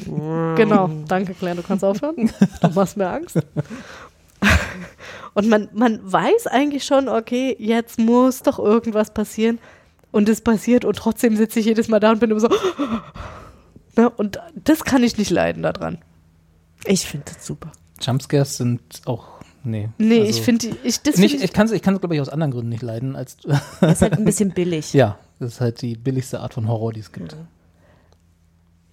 genau, 0.56 0.88
danke 1.08 1.34
Claire, 1.34 1.56
du 1.56 1.62
kannst 1.62 1.82
aufhören. 1.84 2.30
Du 2.60 2.68
machst 2.68 2.96
mir 2.96 3.08
Angst. 3.08 3.38
Und 5.34 5.48
man, 5.48 5.68
man 5.74 6.00
weiß 6.02 6.46
eigentlich 6.46 6.84
schon, 6.84 7.08
okay, 7.08 7.56
jetzt 7.58 7.98
muss 7.98 8.42
doch 8.42 8.58
irgendwas 8.60 9.10
passieren. 9.12 9.58
Und 10.16 10.30
es 10.30 10.40
passiert 10.40 10.86
und 10.86 10.96
trotzdem 10.96 11.36
sitze 11.36 11.60
ich 11.60 11.66
jedes 11.66 11.88
Mal 11.88 12.00
da 12.00 12.10
und 12.10 12.20
bin 12.20 12.30
immer 12.30 12.40
so. 12.40 12.48
Ne? 13.96 14.10
Und 14.10 14.38
das 14.54 14.84
kann 14.84 15.02
ich 15.02 15.16
nicht 15.16 15.30
leiden 15.30 15.62
daran. 15.62 15.98
Ich 16.84 17.06
finde 17.06 17.32
das 17.34 17.46
super. 17.46 17.72
Jumpscares 18.02 18.56
sind 18.58 18.82
auch. 19.06 19.26
Nee. 19.64 19.88
Nee, 19.98 20.20
Also- 20.20 20.30
ich 20.30 20.42
finde, 20.42 20.66
ich, 20.84 21.00
das 21.02 21.16
Nicht, 21.16 21.30
find 21.32 21.44
ich 21.44 21.52
kann 21.54 21.66
es, 21.66 21.72
ich 21.72 21.80
kann's, 21.82 22.00
glaube 22.00 22.14
ich, 22.14 22.20
aus 22.20 22.28
anderen 22.28 22.52
Gründen 22.52 22.68
nicht 22.68 22.82
leiden. 22.82 23.16
als 23.16 23.36
Das 23.80 23.92
ist 23.92 24.02
halt 24.02 24.12
ein 24.14 24.24
bisschen 24.26 24.50
billig. 24.52 24.92
Ja, 24.94 25.18
das 25.38 25.54
ist 25.54 25.60
halt 25.62 25.80
die 25.82 25.96
billigste 25.96 26.40
Art 26.40 26.52
von 26.54 26.68
Horror, 26.68 26.92
die 26.92 27.00
es 27.00 27.10
gibt. 27.12 27.36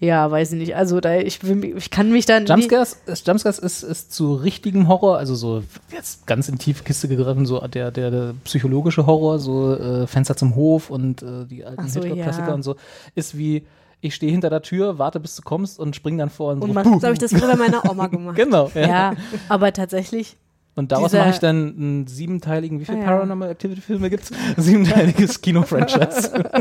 Ja, 0.04 0.30
weiß 0.30 0.52
ich 0.52 0.60
nicht. 0.60 0.76
Also 0.76 1.00
da 1.00 1.16
ich, 1.16 1.40
ich 1.44 1.90
kann 1.90 2.12
mich 2.12 2.26
dann 2.26 2.46
Jumpscares, 2.46 2.98
ist- 3.06 3.26
Jumpscares 3.26 3.58
ist, 3.58 3.84
ist 3.84 4.12
zu 4.12 4.34
richtigem 4.36 4.90
Horror, 4.90 5.18
also 5.18 5.34
so 5.34 5.64
jetzt 5.94 6.28
ganz 6.28 6.50
in 6.50 6.58
tiefe 6.58 6.84
Kiste 6.84 7.08
gegriffen, 7.08 7.46
so 7.46 7.66
der, 7.66 7.90
der, 7.90 8.12
der 8.12 8.34
psychologische 8.44 9.06
Horror, 9.06 9.40
so 9.40 9.74
äh, 9.74 10.06
Fenster 10.06 10.36
zum 10.36 10.56
Hof 10.56 10.90
und 10.90 11.24
äh, 11.24 11.46
die 11.46 11.64
alten 11.64 11.88
so, 11.88 12.02
Hitchcock-Klassiker 12.02 12.50
ja. 12.50 12.54
und 12.54 12.64
so, 12.64 12.76
ist 13.16 13.38
wie 13.38 13.64
ich 14.02 14.14
stehe 14.14 14.30
hinter 14.34 14.50
der 14.50 14.62
Tür, 14.62 15.00
warte 15.00 15.22
bis 15.22 15.38
du 15.38 15.42
kommst 15.42 15.80
und 15.80 15.96
spring 15.96 16.18
dann 16.18 16.30
vor 16.30 16.52
und, 16.52 16.62
Und 16.62 16.74
so. 16.74 16.82
Puh. 16.82 17.00
So 17.00 17.04
habe 17.04 17.14
ich 17.14 17.20
das 17.20 17.32
früher 17.32 17.48
bei 17.48 17.56
meiner 17.56 17.90
Oma 17.90 18.08
gemacht. 18.12 18.36
Genau. 18.36 18.70
Ja. 18.76 18.82
ja, 18.88 19.14
aber 19.48 19.72
tatsächlich 19.72 20.36
Und 20.76 20.92
daraus 20.92 21.12
dieser- 21.12 21.20
mache 21.24 21.34
ich 21.36 21.40
dann 21.40 21.76
einen 21.78 22.08
siebenteiligen, 22.08 22.80
wie 22.80 22.86
viele 22.86 23.00
Ah, 23.00 23.02
ja. 23.02 23.08
Paranormal 23.08 23.52
Activity 23.52 23.82
Filme 23.82 24.10
gibt's? 24.10 24.32
Siebenteiliges 24.58 25.42
Kino-Franchise. 25.42 26.32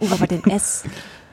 Oh, 0.00 0.06
aber 0.12 0.28
den 0.28 0.44
S, 0.44 0.84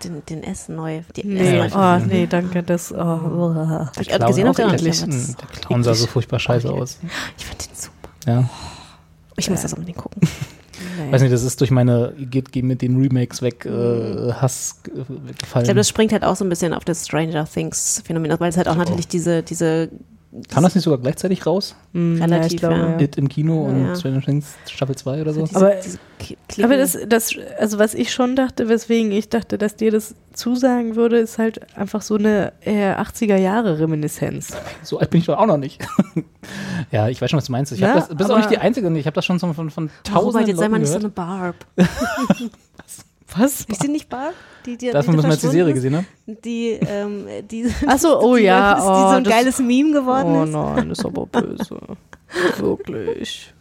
den, 0.04 0.26
den 0.26 0.42
S 0.44 0.70
neu. 0.70 1.02
Die 1.16 1.24
nee, 1.24 1.60
S 1.60 1.74
oh, 1.76 1.98
nee, 1.98 2.26
danke, 2.26 2.64
das 2.64 2.92
oh, 2.92 2.98
Hab 2.98 4.00
ich 4.02 4.08
gerade 4.08 4.26
gesehen 4.26 4.48
auf 4.48 4.56
der. 4.56 4.72
Hm, 4.72 4.78
Der 4.78 5.48
Clown 5.62 5.84
sah 5.84 5.94
so 5.94 6.08
furchtbar 6.08 6.40
scheiße 6.40 6.72
aus. 6.72 6.98
Ich 7.38 7.46
fand 7.46 7.64
den 7.64 7.76
super. 7.76 8.10
Ja. 8.26 8.50
Ich 9.38 9.50
muss 9.52 9.62
das 9.62 9.74
unbedingt 9.74 10.00
gucken. 10.00 10.28
Weiß 11.12 11.22
nicht, 11.22 11.34
das 11.34 11.44
ist 11.44 11.60
durch 11.62 11.70
meine 11.70 12.14
geht, 12.18 12.52
geht 12.52 12.64
mit 12.66 12.82
den 12.82 13.00
Remakes 13.00 13.44
weg 13.44 13.66
äh, 13.66 14.34
Hass 14.34 14.82
äh, 14.88 14.92
gefallen. 14.92 15.36
Ich 15.38 15.64
glaube, 15.64 15.76
das 15.76 15.90
springt 15.90 16.12
halt 16.12 16.24
auch 16.24 16.36
so 16.36 16.44
ein 16.44 16.50
bisschen 16.50 16.74
auf 16.74 16.86
das 16.86 17.06
Stranger 17.06 17.46
Things 17.46 18.02
Phänomen 18.06 18.32
aus, 18.32 18.40
weil 18.40 18.50
es 18.50 18.58
halt 18.58 18.68
auch 18.68 18.76
natürlich 18.76 19.08
diese, 19.08 19.44
diese 19.44 19.90
Kam 20.50 20.64
das 20.64 20.76
nicht 20.76 20.84
sogar 20.84 21.00
gleichzeitig 21.00 21.46
raus? 21.46 21.76
Hm, 21.94 22.18
ja, 22.18 22.26
Relativ, 22.26 22.54
ich 22.54 22.58
glaube, 22.60 22.76
ja. 22.76 22.90
ja. 22.92 23.00
It 23.00 23.18
im 23.18 23.30
Kino 23.30 23.66
und 23.66 23.88
Ja. 23.88 23.96
Stranger 23.96 24.22
Things 24.22 24.56
Staffel 24.70 24.96
2 24.96 25.22
oder 25.22 25.34
so? 25.34 25.44
diese, 25.46 25.56
Aber- 25.56 25.74
diese. 25.76 26.64
Aber 26.64 26.78
das, 26.78 26.98
das, 27.08 27.32
also 27.60 27.78
was 27.80 27.94
ich 27.94 28.12
schon 28.14 28.36
dachte, 28.36 28.68
weswegen 28.70 29.12
ich 29.12 29.30
dachte, 29.30 29.58
dass 29.58 29.76
dir 29.76 29.92
das 29.92 30.16
zusagen 30.34 30.96
würde, 30.96 31.18
ist 31.20 31.38
halt 31.38 31.60
einfach 31.78 32.02
so 32.02 32.16
eine 32.16 32.54
äh, 32.62 32.94
80er 32.94 33.36
Jahre 33.38 33.80
Reminiszenz. 33.80 34.56
So 34.84 35.00
alt 35.00 35.10
bin 35.10 35.20
ich 35.22 35.28
doch 35.28 35.38
auch 35.38 35.46
noch 35.46 35.58
nicht. 35.58 35.82
ja, 36.92 37.08
ich 37.10 37.22
weiß 37.22 37.30
schon, 37.32 37.38
was 37.38 37.46
du 37.46 37.52
meinst. 37.52 37.72
Ich 37.72 37.84
hab 37.84 37.90
Ja, 37.90 37.96
das, 38.08 38.16
bist 38.16 38.32
auch 38.32 38.38
nicht 38.38 38.50
die 38.52 38.58
Einzige. 38.58 38.88
Ich 38.98 39.06
habe 39.06 39.16
das 39.16 39.26
schon 39.26 39.40
so 39.40 39.52
von, 39.54 39.70
von 39.70 39.86
Oh, 39.88 39.90
tausenden 40.04 40.26
Robert, 40.34 40.48
jetzt 40.48 40.58
sei 40.58 40.70
mal 40.70 40.78
Leuten 40.78 40.82
nicht 40.82 40.92
so 40.92 40.98
eine 41.00 41.10
Barb. 41.10 41.56
Was? 43.38 43.62
Ist 43.62 43.84
die 43.84 43.88
nicht 43.88 44.08
Barb? 44.10 44.34
Die, 44.66 44.78
die, 44.78 44.92
Davon 44.92 45.12
die 45.12 45.16
müssen 45.18 45.28
wir 45.28 45.34
jetzt 45.34 45.44
die 45.44 45.48
Serie 45.50 45.74
gesehen 45.74 45.96
haben. 45.96 46.08
Die, 46.26 46.72
ähm, 46.88 47.26
die, 47.50 47.72
Ach 47.88 47.98
so, 48.00 48.20
oh 48.22 48.36
die, 48.36 48.44
ja, 48.44 48.76
die, 48.76 48.82
oh, 48.82 48.86
so 48.86 48.92
ein 49.18 49.24
das- 49.24 49.34
geiles 49.34 49.60
Meme 49.60 49.92
geworden 49.94 50.36
Oh 50.36 50.44
ist. 50.44 50.52
nein, 50.52 50.92
ist 50.92 51.06
aber 51.06 51.26
böse. 51.32 51.78
Wirklich. 52.58 53.54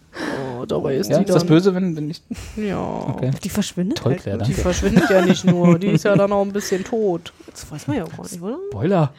Oh, 0.61 0.65
dabei 0.65 0.97
ist 0.97 1.11
Ja, 1.11 1.19
die 1.19 1.25
ist 1.25 1.35
das 1.35 1.45
böse, 1.45 1.75
wenn, 1.75 1.97
wenn 1.97 2.09
ich. 2.09 2.23
Ja. 2.57 2.79
Okay. 3.09 3.33
Die 3.43 3.49
verschwindet 3.49 3.99
Toll, 3.99 4.13
halt. 4.13 4.23
Claire, 4.23 4.39
Die 4.39 4.45
danke. 4.45 4.61
verschwindet 4.61 5.11
ja 5.11 5.25
nicht 5.25 5.45
nur, 5.45 5.77
die 5.79 5.89
ist 5.89 6.05
ja 6.05 6.15
dann 6.15 6.31
auch 6.33 6.43
ein 6.45 6.53
bisschen 6.53 6.85
tot. 6.85 7.33
Das 7.51 7.69
weiß 7.71 7.89
man 7.89 7.97
ja 7.97 8.05
auch 8.05 8.17
gar 8.17 8.23
nicht, 8.23 8.41
oder? 8.41 8.59
Spoiler. 8.71 9.13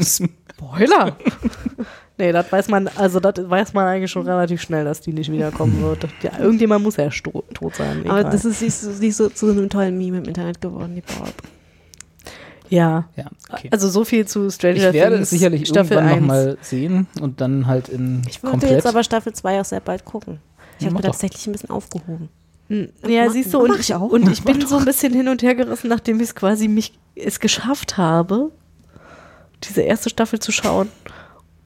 Spoiler! 0.02 1.16
Nee, 2.18 2.32
das 2.32 2.50
weiß 2.52 2.68
man, 2.68 2.88
also 2.96 3.20
das 3.20 3.34
weiß 3.48 3.72
man 3.74 3.86
eigentlich 3.86 4.10
schon 4.10 4.26
relativ 4.26 4.60
schnell, 4.62 4.84
dass 4.84 5.00
die 5.00 5.12
nicht 5.12 5.30
wiederkommen 5.32 5.80
wird. 5.82 6.06
Ja, 6.22 6.38
irgendjemand 6.38 6.84
muss 6.84 6.96
ja 6.96 7.08
tot 7.10 7.74
sein. 7.76 8.02
Aber 8.08 8.20
egal. 8.20 8.32
das 8.32 8.44
ist 8.44 8.62
nicht 8.62 8.74
so, 8.74 8.90
nicht 8.90 9.16
so 9.16 9.28
zu 9.28 9.50
einem 9.50 9.68
tollen 9.68 9.96
Meme 9.98 10.18
im 10.18 10.24
Internet 10.24 10.60
geworden, 10.60 10.94
die 10.94 11.02
Barb. 11.02 11.32
ja. 12.68 13.08
Ja, 13.16 13.26
okay. 13.52 13.68
Also 13.70 13.88
so 13.88 14.04
viel 14.04 14.26
zu 14.26 14.50
Stranger 14.50 14.76
ich 14.88 14.92
werde 14.94 15.16
Things 15.16 15.28
es 15.28 15.30
sicherlich 15.30 15.68
Staffel 15.68 15.96
irgendwann 15.98 16.14
1. 16.14 16.20
nochmal 16.22 16.58
sehen 16.62 17.06
und 17.20 17.40
dann 17.40 17.66
halt 17.66 17.88
in 17.88 18.22
Ich 18.28 18.42
wollte 18.42 18.50
komplett. 18.52 18.72
jetzt 18.72 18.86
aber 18.86 19.04
Staffel 19.04 19.32
2 19.32 19.60
auch 19.60 19.64
sehr 19.64 19.80
bald 19.80 20.04
gucken. 20.04 20.40
Ich 20.78 20.82
Ja, 20.82 20.86
habe 20.86 20.96
mir 20.96 21.02
doch. 21.02 21.10
tatsächlich 21.10 21.46
ein 21.46 21.52
bisschen 21.52 21.70
aufgehoben. 21.70 22.28
Hm, 22.68 22.88
Ja, 23.06 23.26
Mach- 23.26 23.32
siehst 23.32 23.52
du, 23.52 23.60
und, 23.60 23.78
ich 23.78 23.94
auch. 23.94 24.10
und 24.10 24.28
ich 24.30 24.42
bin 24.42 24.66
so 24.66 24.78
ein 24.78 24.84
bisschen 24.86 25.12
hin 25.12 25.28
und 25.28 25.42
her 25.42 25.54
gerissen, 25.54 25.88
nachdem 25.88 26.16
ich 26.16 26.28
es 26.28 26.34
quasi 26.34 26.66
mich 26.66 26.98
es 27.14 27.38
geschafft 27.38 27.96
habe, 27.98 28.50
diese 29.64 29.82
erste 29.82 30.08
Staffel 30.10 30.38
zu 30.40 30.50
schauen. 30.50 30.88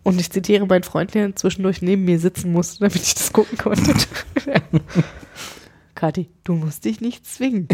Und 0.08 0.20
ich 0.20 0.30
zitiere 0.30 0.66
meinen 0.66 0.82
Freund, 0.84 1.14
der 1.14 1.34
zwischendurch 1.36 1.82
neben 1.82 2.04
mir 2.04 2.18
sitzen 2.18 2.52
musste, 2.52 2.80
damit 2.80 2.96
ich 2.96 3.14
das 3.14 3.32
gucken 3.32 3.58
konnte. 3.58 3.94
Kathi, 5.94 6.28
du 6.44 6.54
musst 6.54 6.84
dich 6.84 7.00
nicht 7.00 7.26
zwingen. 7.26 7.68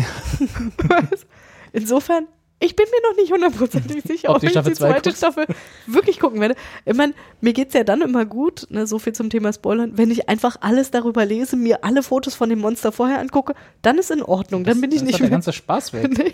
Insofern, 1.72 2.26
ich 2.60 2.74
bin 2.76 2.86
mir 2.90 3.10
noch 3.10 3.16
nicht 3.16 3.30
hundertprozentig 3.32 4.02
sicher, 4.06 4.30
Ob 4.30 4.36
ob, 4.36 4.42
ich 4.44 4.50
Staffel 4.50 4.72
die 4.72 4.78
zwei 4.78 4.92
zweite? 4.92 5.12
Staffel 5.14 5.46
wirklich 5.86 6.18
gucken 6.20 6.40
werde. 6.40 6.54
Ich 6.86 6.94
meine, 6.94 7.12
mir 7.40 7.52
geht 7.52 7.68
es 7.68 7.74
ja 7.74 7.84
dann 7.84 8.00
immer 8.00 8.24
gut, 8.24 8.66
ne, 8.70 8.86
so 8.86 8.98
viel 8.98 9.12
zum 9.12 9.28
Thema 9.28 9.52
Spoilern, 9.52 9.98
wenn 9.98 10.10
ich 10.10 10.28
einfach 10.28 10.56
alles 10.60 10.90
darüber 10.90 11.26
lese, 11.26 11.56
mir 11.56 11.84
alle 11.84 12.02
Fotos 12.02 12.34
von 12.34 12.48
dem 12.48 12.60
Monster 12.60 12.92
vorher 12.92 13.18
angucke, 13.20 13.54
dann 13.82 13.98
ist 13.98 14.10
in 14.10 14.22
Ordnung, 14.22 14.64
dann 14.64 14.80
bin 14.80 14.90
ich 14.90 14.98
das 15.00 15.02
nicht 15.04 15.10
ist 15.10 15.14
doch 15.14 15.18
der 15.18 15.28
mehr. 15.28 15.36
ganze 15.36 15.52
Spaß 15.52 15.92
weg. 15.92 16.08
Nee. 16.18 16.32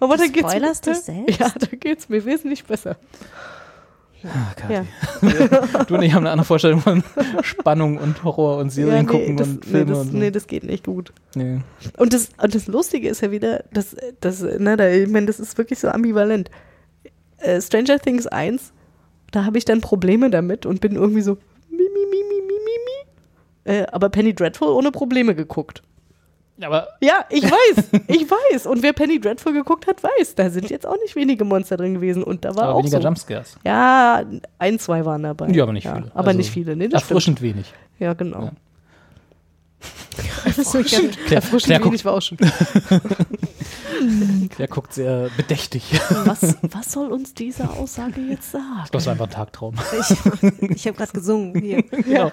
Aber 0.00 0.16
Du 0.16 0.22
dann 0.24 0.32
geht's 0.32 0.54
mir, 0.54 0.92
dich 0.92 0.98
selbst? 1.02 1.38
Ja, 1.38 1.48
da 1.58 1.66
geht's 1.76 2.08
mir 2.08 2.24
wesentlich 2.24 2.64
besser. 2.64 2.96
Kathi. 4.22 4.72
Ja. 4.72 4.84
Du 5.86 5.94
und 5.94 6.02
ich 6.02 6.12
haben 6.12 6.24
eine 6.24 6.30
andere 6.30 6.44
Vorstellung 6.46 6.80
von 6.80 7.02
Spannung 7.42 7.98
und 7.98 8.22
Horror 8.22 8.58
und 8.58 8.70
Serien 8.70 8.94
ja, 8.94 9.02
nee, 9.02 9.08
gucken 9.08 9.36
das, 9.36 9.48
und 9.48 9.66
nee, 9.66 9.70
Filme 9.70 9.92
das, 9.92 9.98
und 9.98 10.10
so. 10.12 10.16
nee, 10.18 10.30
das 10.30 10.46
geht 10.46 10.64
nicht 10.64 10.84
gut. 10.84 11.12
Nee. 11.34 11.60
Und 11.96 12.12
das, 12.12 12.28
und 12.42 12.54
das 12.54 12.66
Lustige 12.66 13.08
ist 13.08 13.22
ja 13.22 13.30
wieder, 13.30 13.64
dass, 13.72 13.96
dass 14.20 14.42
ne, 14.42 14.76
da, 14.76 14.88
ich 14.88 15.08
meine, 15.08 15.26
das 15.26 15.40
ist 15.40 15.56
wirklich 15.58 15.78
so 15.78 15.88
ambivalent. 15.88 16.50
Äh, 17.38 17.60
Stranger 17.60 17.98
Things 17.98 18.26
1, 18.26 18.72
da 19.30 19.44
habe 19.44 19.58
ich 19.58 19.64
dann 19.64 19.80
Probleme 19.80 20.30
damit 20.30 20.66
und 20.66 20.80
bin 20.80 20.96
irgendwie 20.96 21.22
so, 21.22 21.38
mi, 21.70 21.76
mi, 21.78 22.06
mi, 22.10 22.22
mi, 22.28 22.40
mi, 22.46 22.54
mi, 22.54 23.72
mi. 23.72 23.72
Äh, 23.72 23.86
aber 23.92 24.10
Penny 24.10 24.34
Dreadful 24.34 24.68
ohne 24.68 24.90
Probleme 24.90 25.34
geguckt. 25.34 25.82
Aber 26.62 26.88
Ja, 27.00 27.24
ich 27.30 27.44
weiß, 27.44 27.84
ich 28.08 28.30
weiß. 28.30 28.66
Und 28.66 28.82
wer 28.82 28.92
Penny 28.92 29.20
Dreadful 29.20 29.52
geguckt 29.52 29.86
hat, 29.86 30.02
weiß, 30.02 30.34
da 30.34 30.50
sind 30.50 30.70
jetzt 30.70 30.86
auch 30.86 30.96
nicht 31.02 31.16
wenige 31.16 31.44
Monster 31.44 31.76
drin 31.76 31.94
gewesen. 31.94 32.22
Und 32.22 32.44
da 32.44 32.54
war 32.54 32.64
aber 32.64 32.74
auch 32.74 32.78
weniger 32.80 32.98
so. 33.00 33.04
Jumpscares. 33.08 33.56
Ja, 33.64 34.22
ein, 34.58 34.78
zwei 34.78 35.04
waren 35.04 35.22
dabei. 35.22 35.48
Ja, 35.48 35.62
aber 35.64 35.72
nicht 35.72 35.86
viele. 35.88 36.10
Aber 36.14 36.28
Also 36.28 36.36
nicht 36.38 36.50
viele, 36.50 36.76
nee, 36.76 36.88
das 36.88 37.02
stimmt. 37.02 37.10
Erfrischend 37.10 37.42
wenig. 37.42 37.72
Ja, 37.98 38.14
genau. 38.14 38.44
Ja. 38.44 38.52
Erfrischend. 40.44 41.16
Claire, 41.26 41.34
Erfrischend 41.36 41.64
Claire 41.66 41.84
wenig 41.84 42.04
war 42.04 42.14
auch 42.14 42.22
schon. 42.22 42.38
Der 44.58 44.68
guckt 44.68 44.94
sehr 44.94 45.28
bedächtig. 45.36 46.00
Was, 46.24 46.56
was 46.62 46.92
soll 46.92 47.12
uns 47.12 47.34
diese 47.34 47.68
Aussage 47.70 48.20
jetzt 48.22 48.50
sagen? 48.52 48.84
Das 48.92 49.06
war 49.06 49.12
einfach 49.12 49.26
ein 49.26 49.30
Tagtraum. 49.32 49.74
Ich, 49.98 50.10
ich 50.76 50.86
habe 50.86 50.96
gerade 50.96 51.12
gesungen. 51.12 51.60
Hier. 51.60 51.82
Genau. 51.90 52.32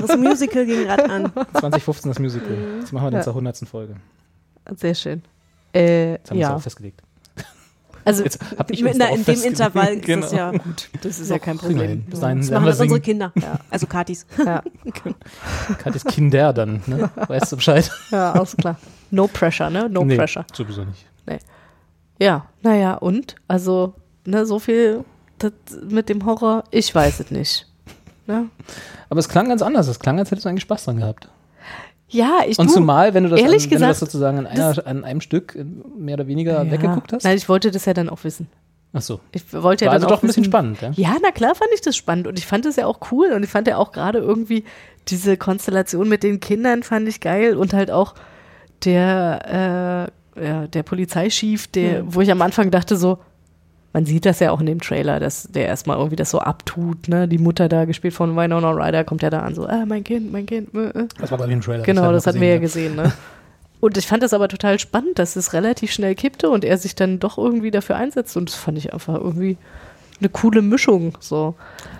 Das 0.00 0.16
Musical 0.16 0.66
ging 0.66 0.84
gerade 0.84 1.08
an. 1.10 1.32
2015 1.58 2.10
das 2.10 2.18
Musical. 2.18 2.56
Das 2.80 2.92
machen 2.92 3.04
wir 3.06 3.10
dann 3.10 3.20
Ja. 3.20 3.24
zur 3.24 3.32
100. 3.32 3.58
Folge. 3.68 3.96
Sehr 4.76 4.94
schön. 4.94 5.22
Äh, 5.72 6.18
Das 6.18 6.30
haben 6.30 6.38
wir 6.38 6.46
uns 6.46 6.50
ja, 6.50 6.56
auch 6.56 6.62
festgelegt. 6.62 7.02
Also 8.04 8.22
Jetzt 8.24 8.38
hab 8.58 8.70
ich 8.70 8.82
darauf 8.82 9.16
in 9.18 9.24
dem. 9.24 9.42
Intervall 9.44 9.94
ist 9.94 10.04
Genau. 10.04 10.22
das 10.22 10.32
ja 10.32 10.50
gut. 10.50 10.88
das 11.02 11.20
ist 11.20 11.30
ja 11.30 11.38
kein 11.38 11.58
Problem. 11.58 12.04
Das 12.10 12.20
werden 12.20 12.38
machen 12.40 12.50
wir 12.50 12.60
das 12.70 12.80
unsere 12.80 12.88
singen. 13.02 13.02
Kinder. 13.02 13.32
Also 13.70 13.86
Katis. 13.86 14.26
Ja, 14.44 14.62
Katis 15.78 16.04
Kinder 16.04 16.52
dann, 16.52 16.82
ne? 16.86 17.10
Weißt 17.28 17.52
du 17.52 17.56
Bescheid? 17.56 17.90
ja, 18.10 18.32
alles 18.32 18.56
klar. 18.56 18.76
No 19.10 19.26
pressure, 19.28 19.70
ne? 19.70 19.88
No 19.90 20.04
Nee, 20.04 20.16
pressure. 20.16 20.44
sowieso 20.52 20.84
nicht. 20.84 21.06
Ja, 22.18 22.46
naja, 22.62 22.94
und? 22.94 23.34
Also, 23.48 23.94
ne, 24.24 24.46
so 24.46 24.58
viel 24.60 25.04
das 25.38 25.52
mit 25.88 26.08
dem 26.08 26.24
Horror, 26.24 26.62
ich 26.70 26.94
weiß 26.94 27.18
es 27.20 27.30
nicht. 27.32 27.66
Ne? 28.28 28.48
Aber 29.08 29.18
es 29.18 29.28
klang 29.28 29.48
ganz 29.48 29.60
anders. 29.62 29.88
Es 29.88 29.98
klang, 29.98 30.18
als 30.20 30.30
hättest 30.30 30.44
du 30.44 30.48
eigentlich 30.50 30.62
Spaß 30.62 30.84
dran 30.84 30.98
gehabt. 30.98 31.28
Ja, 32.12 32.40
ich 32.46 32.58
Und 32.58 32.68
du, 32.68 32.74
zumal, 32.74 33.14
wenn 33.14 33.24
du 33.24 33.30
das, 33.30 33.40
an, 33.40 33.46
ehrlich 33.46 33.64
wenn 33.64 33.78
du 33.78 33.84
das 33.84 34.00
gesagt, 34.00 34.12
sozusagen 34.12 34.38
an, 34.38 34.46
einer, 34.46 34.86
an 34.86 35.04
einem 35.04 35.20
Stück 35.20 35.56
äh, 35.56 35.64
mehr 35.64 36.14
oder 36.14 36.26
weniger 36.26 36.62
ja. 36.64 36.70
weggeguckt 36.70 37.12
hast. 37.12 37.24
Nein, 37.24 37.36
ich 37.36 37.48
wollte 37.48 37.70
das 37.70 37.84
ja 37.86 37.94
dann 37.94 38.08
auch 38.08 38.22
wissen. 38.24 38.48
Ach 38.92 39.00
so. 39.00 39.20
Ich 39.32 39.50
wollte 39.54 39.86
ja 39.86 39.90
War 39.90 39.94
also 39.94 40.06
auch 40.06 40.10
doch 40.10 40.22
ein 40.22 40.26
bisschen 40.26 40.44
spannend, 40.44 40.82
ja? 40.82 40.90
Ja, 40.94 41.16
na 41.22 41.30
klar 41.30 41.54
fand 41.54 41.70
ich 41.74 41.80
das 41.80 41.96
spannend 41.96 42.26
und 42.26 42.38
ich 42.38 42.46
fand 42.46 42.66
es 42.66 42.76
ja 42.76 42.86
auch 42.86 42.98
cool 43.10 43.32
und 43.32 43.42
ich 43.42 43.48
fand 43.48 43.66
ja 43.66 43.78
auch 43.78 43.92
gerade 43.92 44.18
irgendwie 44.18 44.64
diese 45.08 45.38
Konstellation 45.38 46.08
mit 46.08 46.22
den 46.22 46.40
Kindern 46.40 46.82
fand 46.82 47.08
ich 47.08 47.20
geil 47.20 47.56
und 47.56 47.72
halt 47.72 47.90
auch 47.90 48.14
der, 48.84 50.10
äh, 50.36 50.44
ja, 50.44 50.66
der 50.66 50.82
Polizeichef, 50.82 51.66
der, 51.68 52.04
wo 52.14 52.20
ich 52.20 52.30
am 52.30 52.42
Anfang 52.42 52.70
dachte 52.70 52.96
so, 52.96 53.18
man 53.92 54.06
sieht 54.06 54.24
das 54.24 54.40
ja 54.40 54.50
auch 54.50 54.60
in 54.60 54.66
dem 54.66 54.80
Trailer, 54.80 55.20
dass 55.20 55.48
der 55.50 55.66
erstmal 55.66 55.98
irgendwie 55.98 56.16
das 56.16 56.30
so 56.30 56.38
abtut, 56.38 57.08
ne? 57.08 57.28
Die 57.28 57.38
Mutter 57.38 57.68
da 57.68 57.84
gespielt 57.84 58.14
von 58.14 58.36
Winona 58.36 58.70
Ryder 58.70 59.04
kommt 59.04 59.22
ja 59.22 59.30
da 59.30 59.40
an 59.40 59.54
so, 59.54 59.66
ah, 59.66 59.84
mein 59.86 60.02
Kind, 60.02 60.32
mein 60.32 60.46
Kind. 60.46 60.74
Äh, 60.74 60.98
äh. 60.98 61.08
Das 61.18 61.30
war 61.30 61.38
bei 61.38 61.46
dem 61.46 61.60
Trailer. 61.60 61.82
Genau, 61.82 62.02
haben 62.02 62.14
das 62.14 62.26
hatten 62.26 62.40
wir 62.40 62.48
ja 62.48 62.58
gesehen, 62.58 62.96
gesehen, 62.96 63.08
ne? 63.08 63.12
Und 63.80 63.98
ich 63.98 64.06
fand 64.06 64.22
das 64.22 64.32
aber 64.32 64.46
total 64.46 64.78
spannend, 64.78 65.18
dass 65.18 65.34
es 65.34 65.54
relativ 65.54 65.90
schnell 65.90 66.14
kippte 66.14 66.48
und 66.48 66.64
er 66.64 66.78
sich 66.78 66.94
dann 66.94 67.18
doch 67.18 67.36
irgendwie 67.36 67.72
dafür 67.72 67.96
einsetzt. 67.96 68.36
Und 68.36 68.48
das 68.48 68.54
fand 68.54 68.78
ich 68.78 68.92
einfach 68.92 69.16
irgendwie 69.16 69.56
eine 70.22 70.28
coole 70.30 70.62
Mischung. 70.62 71.16
So. 71.20 71.54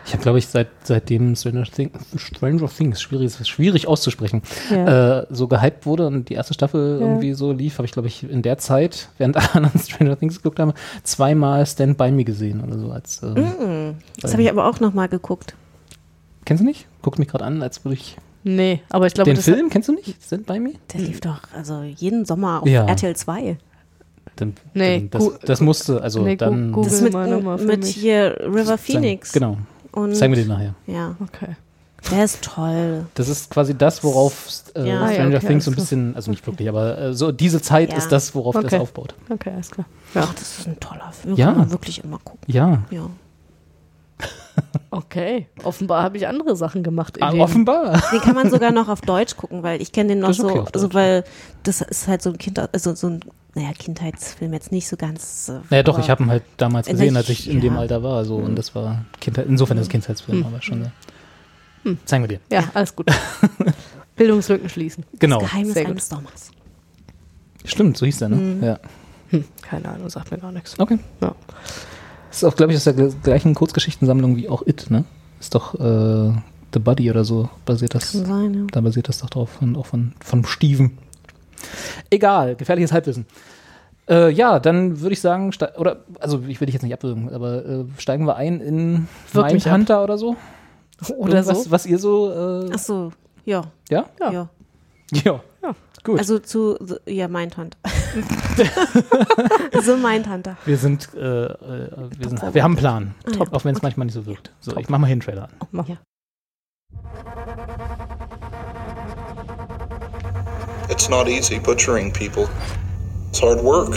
Ich 0.06 0.12
habe, 0.12 0.22
glaube 0.22 0.38
ich, 0.38 0.46
seit, 0.48 0.68
seitdem 0.84 1.36
Stranger, 1.36 1.64
Thing, 1.64 1.90
Stranger 2.16 2.68
Things, 2.68 3.00
schwierig, 3.02 3.32
schwierig 3.46 3.86
auszusprechen, 3.86 4.42
Ja. 4.70 5.20
äh, 5.20 5.26
so 5.30 5.46
gehypt 5.48 5.86
wurde 5.86 6.06
und 6.06 6.28
die 6.28 6.34
erste 6.34 6.54
Staffel 6.54 6.98
Ja. 7.00 7.06
irgendwie 7.06 7.34
so 7.34 7.52
lief, 7.52 7.78
habe 7.78 7.86
ich, 7.86 7.92
glaube 7.92 8.08
ich, 8.08 8.28
in 8.28 8.42
der 8.42 8.58
Zeit, 8.58 9.08
während 9.18 9.36
alle 9.36 9.54
anderen 9.54 9.80
Stranger 9.80 10.18
Things 10.18 10.36
geguckt 10.36 10.58
haben, 10.58 10.72
zweimal 11.02 11.64
Stand 11.66 11.98
By 11.98 12.10
Me 12.10 12.24
gesehen 12.24 12.60
oder 12.62 12.78
so. 12.78 12.90
Als, 12.90 13.22
ähm, 13.22 13.96
Das 14.20 14.32
habe 14.32 14.42
ich 14.42 14.50
aber 14.50 14.66
auch 14.68 14.80
nochmal 14.80 15.08
geguckt. 15.08 15.54
Kennst 16.44 16.62
du 16.62 16.66
nicht? 16.66 16.86
Guckt 17.02 17.18
mich 17.18 17.28
gerade 17.28 17.44
an, 17.44 17.62
als 17.62 17.84
würde 17.84 17.94
ich. 17.94 18.16
Nee, 18.44 18.82
aber 18.90 19.06
ich 19.06 19.14
glaube, 19.14 19.32
Den 19.32 19.40
Film 19.40 19.70
kennst 19.70 19.88
du 19.88 19.92
nicht? 19.92 20.16
Stand 20.24 20.46
By 20.46 20.58
Me? 20.58 20.72
Der 20.92 21.00
lief 21.00 21.20
doch 21.20 21.38
also 21.56 21.82
jeden 21.82 22.24
Sommer 22.24 22.62
auf 22.62 22.68
Ja. 22.68 22.86
RTL 22.86 23.14
2. 23.14 23.56
Dann, 24.36 24.54
Nee, 24.74 25.08
dann, 25.10 25.10
das, 25.10 25.38
das 25.44 25.60
musste, 25.60 26.00
also 26.02 26.22
nee, 26.22 26.36
dann. 26.36 26.72
Google 26.72 26.88
Das 26.90 26.98
ist 26.98 27.02
mit, 27.04 27.12
mal 27.12 27.28
nochmal 27.28 27.58
für 27.58 27.66
mit 27.66 27.80
mich. 27.80 27.94
hier 27.94 28.36
River 28.40 28.64
sagen- 28.64 28.78
Phoenix. 28.78 29.32
Genau. 29.32 29.58
Und 29.92 30.16
Zeigen 30.16 30.34
wir 30.34 30.42
den 30.42 30.48
nachher. 30.48 30.74
ja, 30.86 31.14
Okay. 31.20 31.54
der 32.10 32.24
ist 32.24 32.40
toll. 32.42 33.04
Das 33.14 33.28
ist 33.28 33.50
quasi 33.50 33.76
das, 33.76 34.02
worauf 34.02 34.62
äh, 34.74 34.88
Ja. 34.88 35.02
Ah, 35.02 35.06
ja, 35.08 35.12
Stranger 35.14 35.36
okay, 35.36 35.46
Things 35.48 35.64
so 35.66 35.70
ein 35.70 35.74
bisschen, 35.74 36.16
also 36.16 36.30
nicht 36.30 36.46
wirklich, 36.46 36.68
aber 36.68 36.98
äh, 36.98 37.12
so 37.14 37.30
diese 37.30 37.60
Zeit 37.60 37.90
Ja. 37.90 37.98
ist 37.98 38.08
das, 38.10 38.34
worauf 38.34 38.54
das 38.54 38.64
Okay. 38.64 38.78
aufbaut. 38.78 39.14
Okay, 39.28 39.50
alles 39.54 39.70
klar. 39.70 39.86
Ach, 40.14 40.32
das 40.34 40.58
ist 40.60 40.66
ein 40.66 40.80
toller 40.80 41.12
Film. 41.12 41.36
Ja. 41.36 41.46
Kann 41.48 41.58
man 41.58 41.70
wirklich 41.70 42.02
immer 42.02 42.18
gucken. 42.24 42.40
Ja. 42.50 42.82
Ja. 42.90 43.08
Okay. 44.90 45.46
Offenbar 45.64 46.02
habe 46.02 46.16
ich 46.18 46.26
andere 46.26 46.54
Sachen 46.56 46.82
gemacht. 46.82 47.16
in 47.16 47.22
Ah, 47.22 47.32
offenbar. 47.34 48.02
Den 48.12 48.20
kann 48.20 48.34
man 48.34 48.50
sogar 48.50 48.70
noch 48.70 48.88
auf 48.88 49.00
Deutsch 49.00 49.36
gucken, 49.36 49.62
weil 49.62 49.80
ich 49.80 49.92
kenne 49.92 50.10
den 50.10 50.18
noch 50.20 50.28
Das 50.28 50.40
okay 50.40 50.64
so, 50.74 50.78
so, 50.80 50.94
weil 50.94 51.24
das 51.62 51.80
ist 51.80 52.08
halt 52.08 52.20
so 52.22 52.30
ein 52.30 52.38
Kind, 52.38 52.58
also 52.58 52.94
so 52.94 53.06
ein, 53.08 53.20
naja, 53.54 53.72
Kindheitsfilm 53.78 54.52
jetzt 54.54 54.72
nicht 54.72 54.88
so 54.88 54.96
ganz. 54.96 55.48
Äh, 55.48 55.60
Naja, 55.70 55.82
doch, 55.82 55.98
ich 55.98 56.08
habe 56.10 56.22
ihn 56.22 56.30
halt 56.30 56.42
damals 56.56 56.86
gesehen, 56.88 57.16
als 57.16 57.28
ich 57.28 57.48
in 57.50 57.60
dem 57.60 57.74
ja. 57.74 57.80
Alter 57.80 58.02
war. 58.02 58.24
So, 58.24 58.36
und 58.36 58.56
das 58.56 58.74
war 58.74 59.04
Kindheit, 59.20 59.46
insofern 59.46 59.76
ist 59.78 59.82
es 59.84 59.88
Kindheitsfilm, 59.90 60.44
aber 60.46 60.62
schon. 60.62 60.90
Hm. 61.84 61.98
Zeigen 62.04 62.22
wir 62.24 62.28
dir. 62.28 62.40
Ja, 62.50 62.64
alles 62.74 62.94
gut. 62.96 63.06
Bildungslücken 64.16 64.68
schließen. 64.68 65.04
Genau. 65.18 65.38
Geheimnis 65.40 65.74
Sehr 65.74 65.84
gut. 65.84 65.92
eines 65.92 66.08
Sommers. 66.08 66.50
Stimmt, 67.64 67.96
so 67.96 68.06
hieß 68.06 68.18
der, 68.18 68.28
ne? 68.28 68.66
Ja. 68.66 68.80
Hm, 69.30 69.44
keine 69.62 69.88
Ahnung, 69.88 70.08
sagt 70.10 70.30
mir 70.30 70.38
gar 70.38 70.52
nichts. 70.52 70.78
Okay. 70.78 70.98
Ja. 71.20 71.34
Das 72.28 72.38
ist 72.38 72.44
auch, 72.44 72.56
glaube 72.56 72.72
ich, 72.72 72.76
aus 72.78 72.84
der 72.84 72.94
gl- 72.96 73.14
gleichen 73.22 73.54
Kurzgeschichtensammlung 73.54 74.36
wie 74.36 74.48
auch 74.48 74.66
It, 74.66 74.90
ne? 74.90 75.04
Ist 75.40 75.54
doch 75.54 75.74
äh, 75.74 76.32
The 76.72 76.78
Buddy 76.78 77.10
oder 77.10 77.24
so 77.24 77.48
basiert 77.64 77.94
das. 77.94 78.12
Kann 78.12 78.26
sein, 78.26 78.54
ja. 78.54 78.60
Da 78.70 78.80
basiert 78.80 79.08
das 79.08 79.18
doch 79.18 79.30
drauf, 79.30 79.50
von, 79.58 79.76
auch 79.76 79.86
von, 79.86 80.12
von 80.20 80.44
Steven. 80.44 80.96
Egal, 82.10 82.56
gefährliches 82.56 82.92
Halbwissen. 82.92 83.26
Äh, 84.08 84.30
ja, 84.30 84.58
dann 84.58 85.00
würde 85.00 85.12
ich 85.12 85.20
sagen, 85.20 85.52
oder, 85.76 86.00
also 86.18 86.42
ich 86.48 86.60
will 86.60 86.66
dich 86.66 86.74
jetzt 86.74 86.82
nicht 86.82 86.94
abwürgen, 86.94 87.32
aber 87.32 87.64
äh, 87.64 87.84
steigen 87.98 88.26
wir 88.26 88.36
ein 88.36 88.60
in 88.60 89.08
Wirk 89.32 89.46
ab. 89.46 89.52
Mindhunter 89.52 90.02
oder 90.04 90.18
so? 90.18 90.36
Oder 91.16 91.34
Irgendwas, 91.36 91.64
so. 91.64 91.70
Was 91.70 91.86
ihr 91.86 91.98
so, 91.98 92.32
äh, 92.64 92.70
Ach 92.74 92.78
so, 92.78 93.12
ja, 93.44 93.62
ja? 93.90 94.06
ja. 94.20 94.32
Ja. 94.32 94.48
Ja. 95.24 95.40
Gut. 96.04 96.18
Also 96.18 96.40
zu, 96.40 96.76
The- 96.80 97.14
ja, 97.14 97.28
Mindhunter. 97.28 97.78
so 99.82 99.96
Mindhunter. 99.96 100.56
wir 100.64 100.76
sind, 100.76 101.08
äh, 101.14 101.44
äh, 101.44 101.48
wir, 102.18 102.28
sind 102.28 102.42
wir 102.54 102.62
haben 102.64 102.72
einen 102.72 102.78
Plan. 102.78 103.14
Ah, 103.24 103.30
ja. 103.38 103.46
Auch 103.52 103.64
wenn 103.64 103.76
es 103.76 103.82
manchmal 103.82 104.06
nicht 104.06 104.14
so 104.14 104.26
wirkt. 104.26 104.50
So, 104.60 104.76
ich 104.76 104.88
mach 104.88 104.98
mal 104.98 105.06
hier 105.06 105.12
einen 105.12 105.20
Trailer 105.20 105.44
an. 105.44 105.50
Mach 105.70 105.86
mal. 105.86 105.98
It's 110.90 111.08
not 111.08 111.28
easy 111.28 111.58
butchering 111.58 112.12
people. 112.12 112.48
It's 113.28 113.38
hard 113.38 113.60
work. 113.60 113.94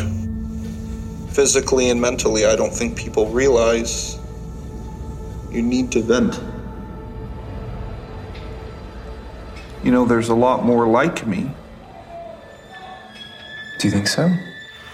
Physically 1.32 1.90
and 1.90 2.00
mentally, 2.00 2.46
I 2.46 2.56
don't 2.56 2.74
think 2.74 2.98
people 2.98 3.28
realize 3.28 4.18
you 5.52 5.62
need 5.62 5.92
to 5.92 6.02
vent. 6.02 6.40
You 9.84 9.92
know, 9.92 10.06
there's 10.06 10.30
a 10.30 10.36
lot 10.36 10.64
more 10.64 10.88
like 10.88 11.28
me. 11.28 11.52
Do 13.80 13.88
you 13.88 13.92
think 13.92 14.08
so? 14.08 14.34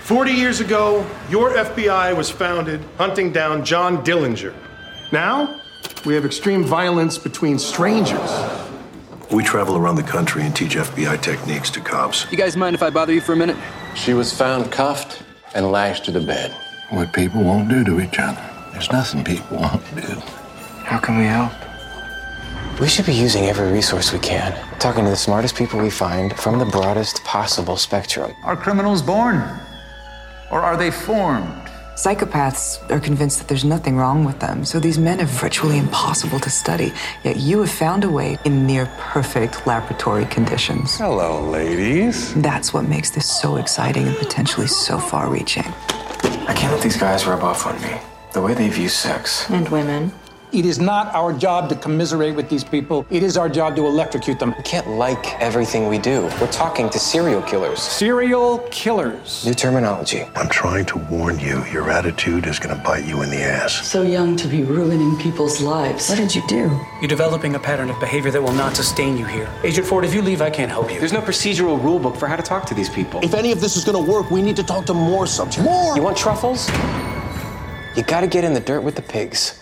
40 0.01 0.31
years 0.31 0.59
ago, 0.59 1.05
your 1.29 1.51
FBI 1.51 2.15
was 2.17 2.29
founded 2.29 2.83
hunting 2.97 3.31
down 3.31 3.63
John 3.63 4.03
Dillinger. 4.03 4.53
Now, 5.11 5.61
we 6.05 6.15
have 6.15 6.25
extreme 6.25 6.63
violence 6.63 7.17
between 7.17 7.59
strangers. 7.59 8.31
We 9.31 9.43
travel 9.43 9.77
around 9.77 9.95
the 9.95 10.03
country 10.03 10.43
and 10.43 10.53
teach 10.53 10.75
FBI 10.75 11.21
techniques 11.21 11.69
to 11.71 11.79
cops. 11.79 12.29
You 12.31 12.37
guys 12.37 12.57
mind 12.57 12.75
if 12.75 12.83
I 12.83 12.89
bother 12.89 13.13
you 13.13 13.21
for 13.21 13.31
a 13.31 13.37
minute? 13.37 13.55
She 13.95 14.13
was 14.13 14.33
found 14.37 14.69
cuffed 14.71 15.23
and 15.55 15.71
lashed 15.71 16.03
to 16.05 16.11
the 16.11 16.19
bed. 16.19 16.51
What 16.89 17.13
people 17.13 17.41
won't 17.41 17.69
do 17.69 17.85
to 17.85 18.01
each 18.01 18.19
other. 18.19 18.41
There's 18.73 18.91
nothing 18.91 19.23
people 19.23 19.57
won't 19.57 19.95
do. 19.95 20.19
How 20.83 20.99
can 20.99 21.17
we 21.17 21.23
help? 21.23 21.53
We 22.81 22.89
should 22.89 23.05
be 23.05 23.13
using 23.13 23.45
every 23.45 23.71
resource 23.71 24.11
we 24.11 24.19
can, 24.19 24.53
talking 24.79 25.05
to 25.05 25.09
the 25.09 25.15
smartest 25.15 25.55
people 25.55 25.79
we 25.79 25.89
find 25.89 26.35
from 26.37 26.59
the 26.59 26.65
broadest 26.65 27.23
possible 27.23 27.77
spectrum. 27.77 28.33
Are 28.43 28.57
criminals 28.57 29.01
born? 29.01 29.37
Or 30.51 30.61
are 30.61 30.75
they 30.75 30.91
formed? 30.91 31.60
Psychopaths 32.01 32.81
are 32.89 32.99
convinced 32.99 33.37
that 33.37 33.47
there's 33.47 33.63
nothing 33.63 33.95
wrong 33.95 34.25
with 34.25 34.39
them, 34.39 34.65
so 34.65 34.79
these 34.79 34.97
men 34.97 35.21
are 35.21 35.27
virtually 35.27 35.77
impossible 35.77 36.39
to 36.39 36.49
study. 36.49 36.91
Yet 37.23 37.37
you 37.37 37.59
have 37.59 37.69
found 37.69 38.03
a 38.03 38.09
way 38.09 38.39
in 38.43 38.65
near 38.65 38.87
perfect 38.97 39.67
laboratory 39.67 40.25
conditions. 40.25 40.97
Hello, 40.97 41.47
ladies. 41.47 42.33
That's 42.41 42.73
what 42.73 42.85
makes 42.85 43.11
this 43.11 43.29
so 43.29 43.57
exciting 43.57 44.07
and 44.07 44.17
potentially 44.17 44.65
so 44.65 44.97
far 44.97 45.29
reaching. 45.29 45.67
I 46.47 46.55
can't 46.57 46.73
let 46.73 46.81
these 46.81 46.97
guys 46.97 47.27
rub 47.27 47.43
off 47.43 47.67
on 47.67 47.79
me. 47.83 48.01
The 48.33 48.41
way 48.41 48.55
they 48.55 48.69
view 48.69 48.89
sex. 48.89 49.47
And 49.51 49.69
women. 49.69 50.11
It 50.53 50.65
is 50.65 50.79
not 50.79 51.15
our 51.15 51.31
job 51.31 51.69
to 51.69 51.75
commiserate 51.75 52.35
with 52.35 52.49
these 52.49 52.65
people. 52.65 53.05
It 53.09 53.23
is 53.23 53.37
our 53.37 53.47
job 53.47 53.77
to 53.77 53.85
electrocute 53.85 54.37
them. 54.37 54.53
We 54.57 54.63
can't 54.63 54.85
like 54.85 55.39
everything 55.39 55.87
we 55.87 55.97
do. 55.97 56.23
We're 56.41 56.51
talking 56.51 56.89
to 56.89 56.99
serial 56.99 57.41
killers. 57.41 57.81
Serial 57.81 58.57
killers. 58.69 59.45
New 59.45 59.53
terminology. 59.53 60.25
I'm 60.35 60.49
trying 60.49 60.85
to 60.87 60.97
warn 61.09 61.39
you, 61.39 61.63
your 61.67 61.89
attitude 61.89 62.47
is 62.47 62.59
going 62.59 62.75
to 62.75 62.83
bite 62.83 63.05
you 63.05 63.21
in 63.21 63.29
the 63.29 63.41
ass. 63.41 63.87
So 63.87 64.01
young 64.01 64.35
to 64.35 64.47
be 64.49 64.63
ruining 64.63 65.17
people's 65.19 65.61
lives. 65.61 66.09
What 66.09 66.17
did 66.17 66.35
you 66.35 66.45
do? 66.49 66.77
You're 66.99 67.07
developing 67.07 67.55
a 67.55 67.59
pattern 67.59 67.89
of 67.89 67.97
behavior 68.01 68.31
that 68.31 68.41
will 68.41 68.51
not 68.51 68.75
sustain 68.75 69.17
you 69.17 69.25
here. 69.25 69.49
Agent 69.63 69.87
Ford, 69.87 70.03
if 70.03 70.13
you 70.13 70.21
leave, 70.21 70.41
I 70.41 70.49
can't 70.49 70.69
help 70.69 70.91
you. 70.91 70.99
There's 70.99 71.13
no 71.13 71.21
procedural 71.21 71.81
rule 71.81 71.97
book 71.97 72.17
for 72.17 72.27
how 72.27 72.35
to 72.35 72.43
talk 72.43 72.65
to 72.65 72.73
these 72.73 72.89
people. 72.89 73.21
If 73.23 73.35
any 73.35 73.53
of 73.53 73.61
this 73.61 73.77
is 73.77 73.85
going 73.85 74.05
to 74.05 74.11
work, 74.11 74.29
we 74.29 74.41
need 74.41 74.57
to 74.57 74.63
talk 74.63 74.85
to 74.87 74.93
more 74.93 75.27
subjects. 75.27 75.63
More! 75.63 75.95
You 75.95 76.03
want 76.03 76.17
truffles? 76.17 76.69
You 77.95 78.03
gotta 78.03 78.27
get 78.27 78.45
in 78.45 78.53
the 78.53 78.61
dirt 78.61 78.81
with 78.81 78.95
the 78.95 79.01
pigs. 79.01 79.60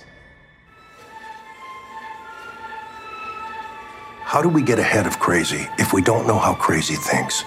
How 4.30 4.44
do 4.44 4.48
we 4.48 4.62
get 4.62 4.78
ahead 4.78 5.08
of 5.08 5.18
crazy 5.18 5.68
if 5.80 5.92
we 5.92 6.04
don't 6.04 6.28
know 6.28 6.38
how 6.38 6.54
crazy 6.54 6.94
thinks? 6.94 7.44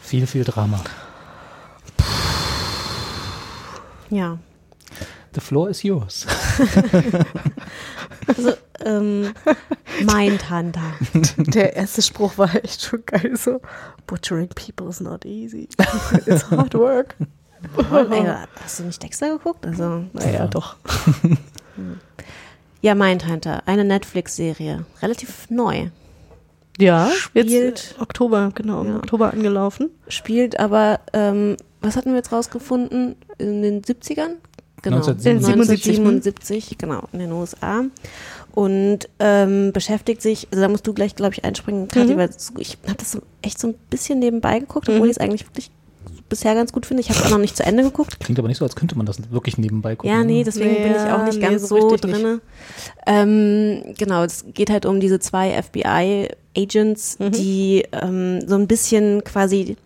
Viel, 0.00 0.26
viel 0.26 0.44
Drama. 0.44 0.84
Ja. 4.10 4.36
The 5.32 5.40
floor 5.40 5.70
is 5.70 5.82
yours. 5.82 6.26
also, 8.28 8.58
ähm, 8.80 9.32
mein 10.04 10.36
Tante. 10.36 10.82
Der 11.38 11.76
erste 11.76 12.02
Spruch 12.02 12.36
war 12.36 12.54
echt 12.54 12.82
schon 12.82 13.02
geil 13.06 13.38
so. 13.38 13.62
Butchering 14.06 14.50
people 14.50 14.90
is 14.90 15.00
not 15.00 15.24
easy. 15.24 15.66
It's 16.26 16.50
hard 16.50 16.74
work. 16.74 17.16
Ey, 18.10 18.26
hast 18.62 18.78
du 18.78 18.84
nicht 18.84 19.02
Dexter 19.02 19.30
geguckt? 19.30 19.66
Also, 19.66 20.04
Naja, 20.12 20.46
doch. 20.46 20.76
ja, 22.82 22.94
Mindhunter, 22.94 23.62
eine 23.66 23.84
Netflix-Serie. 23.84 24.84
Relativ 25.02 25.50
neu. 25.50 25.88
Ja, 26.78 27.10
Spielt- 27.16 27.50
jetzt 27.50 28.00
Oktober, 28.00 28.50
genau, 28.54 28.82
im 28.82 28.88
Ja. 28.88 28.96
Oktober 28.96 29.32
angelaufen. 29.32 29.90
Spielt 30.08 30.58
aber, 30.58 31.00
ähm, 31.12 31.56
was 31.80 31.96
hatten 31.96 32.10
wir 32.10 32.16
jetzt 32.16 32.32
rausgefunden? 32.32 33.16
In 33.38 33.62
den 33.62 33.82
70ern? 33.82 34.36
Genau. 34.82 34.96
1977. 34.96 35.98
1977, 35.98 36.78
genau, 36.78 37.04
in 37.12 37.20
den 37.20 37.32
USA. 37.32 37.84
Und 38.52 39.08
ähm, 39.18 39.72
beschäftigt 39.72 40.20
sich, 40.20 40.48
also 40.50 40.62
da 40.62 40.68
musst 40.68 40.86
du 40.86 40.92
gleich, 40.92 41.16
glaube 41.16 41.32
ich, 41.34 41.44
einspringen, 41.44 41.88
Kathi, 41.88 42.14
Mhm. 42.14 42.18
weil 42.18 42.30
ich 42.58 42.76
habe 42.86 42.96
das 42.98 43.12
so 43.12 43.22
echt 43.42 43.58
so 43.58 43.68
ein 43.68 43.74
bisschen 43.88 44.18
nebenbei 44.18 44.58
geguckt, 44.58 44.88
obwohl 44.88 45.06
ich 45.06 45.12
es 45.12 45.18
eigentlich 45.18 45.46
wirklich 45.46 45.70
bisher 46.34 46.54
ganz 46.54 46.72
gut 46.72 46.84
finde. 46.86 47.00
Ich 47.00 47.08
habe 47.10 47.18
es 47.20 47.26
auch 47.26 47.30
noch 47.30 47.38
nicht 47.38 47.56
zu 47.56 47.64
Ende 47.64 47.82
geguckt. 47.84 48.18
Klingt 48.20 48.38
aber 48.38 48.48
nicht 48.48 48.58
so, 48.58 48.64
als 48.64 48.74
könnte 48.76 48.96
man 48.96 49.06
das 49.06 49.30
wirklich 49.30 49.56
nebenbei 49.58 49.94
gucken. 49.96 50.10
Ja, 50.16 50.24
nee, 50.24 50.42
deswegen 50.44 50.74
bin 50.82 50.92
ich 50.92 50.98
auch 51.12 51.24
nicht 51.24 51.38
Nee, 51.38 51.46
ganz 51.46 51.68
so 51.68 51.80
so 51.90 51.96
drinne. 51.96 52.40
Ähm, 53.06 53.94
genau, 53.98 54.24
es 54.24 54.44
geht 54.52 54.70
halt 54.70 54.86
um 54.86 55.00
diese 55.00 55.18
zwei 55.20 55.50
FBI-Agents, 55.62 57.18
Mhm. 57.18 57.30
die 57.32 57.84
ähm, 57.92 58.40
so 58.46 58.54
ein 58.56 58.66
bisschen 58.66 59.22
quasi, 59.24 59.76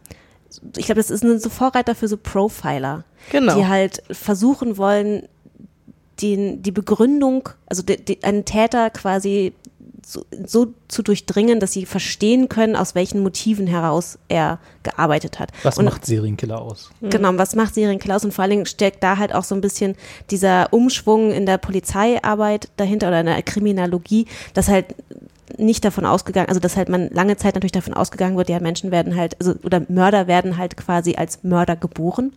ich 0.76 0.86
glaube, 0.86 1.00
das 1.00 1.10
ist 1.10 1.22
ein 1.24 1.38
so 1.38 1.50
Vorreiter 1.50 1.94
für 1.94 2.08
so 2.08 2.16
Profiler, 2.16 3.04
Genau. 3.30 3.54
die 3.56 3.66
halt 3.66 4.02
versuchen 4.10 4.76
wollen, 4.78 5.22
den, 6.22 6.62
die 6.62 6.72
Begründung, 6.72 7.48
also 7.66 7.82
de, 7.82 7.96
de, 7.96 8.18
einen 8.22 8.44
Täter 8.44 8.90
quasi 8.90 9.52
so, 10.04 10.24
so 10.46 10.68
zu 10.88 11.02
durchdringen, 11.02 11.60
dass 11.60 11.72
sie 11.72 11.86
verstehen 11.86 12.48
können, 12.48 12.76
aus 12.76 12.94
welchen 12.94 13.22
Motiven 13.22 13.66
heraus 13.66 14.18
er 14.28 14.58
gearbeitet 14.82 15.38
hat. 15.38 15.50
Was 15.62 15.78
Und 15.78 15.84
macht 15.84 16.06
Serienkiller 16.06 16.60
aus? 16.60 16.90
Genau, 17.00 17.30
was 17.34 17.54
macht 17.54 17.74
Serienkiller 17.74 18.16
aus? 18.16 18.24
Und 18.24 18.32
vor 18.32 18.42
allen 18.42 18.50
Dingen 18.50 18.66
steckt 18.66 19.02
da 19.02 19.18
halt 19.18 19.34
auch 19.34 19.44
so 19.44 19.54
ein 19.54 19.60
bisschen 19.60 19.96
dieser 20.30 20.72
Umschwung 20.72 21.32
in 21.32 21.46
der 21.46 21.58
Polizeiarbeit 21.58 22.68
dahinter 22.76 23.08
oder 23.08 23.20
in 23.20 23.26
der 23.26 23.42
Kriminologie, 23.42 24.26
dass 24.54 24.68
halt 24.68 24.94
nicht 25.56 25.84
davon 25.84 26.04
ausgegangen, 26.04 26.48
also 26.48 26.60
dass 26.60 26.76
halt 26.76 26.88
man 26.88 27.08
lange 27.10 27.36
Zeit 27.36 27.54
natürlich 27.54 27.72
davon 27.72 27.94
ausgegangen 27.94 28.36
wird, 28.36 28.48
ja, 28.48 28.60
Menschen 28.60 28.90
werden 28.90 29.16
halt, 29.16 29.36
also 29.40 29.54
oder 29.64 29.82
Mörder 29.88 30.26
werden 30.26 30.58
halt 30.58 30.76
quasi 30.76 31.14
als 31.16 31.42
Mörder 31.42 31.76
geboren 31.76 32.32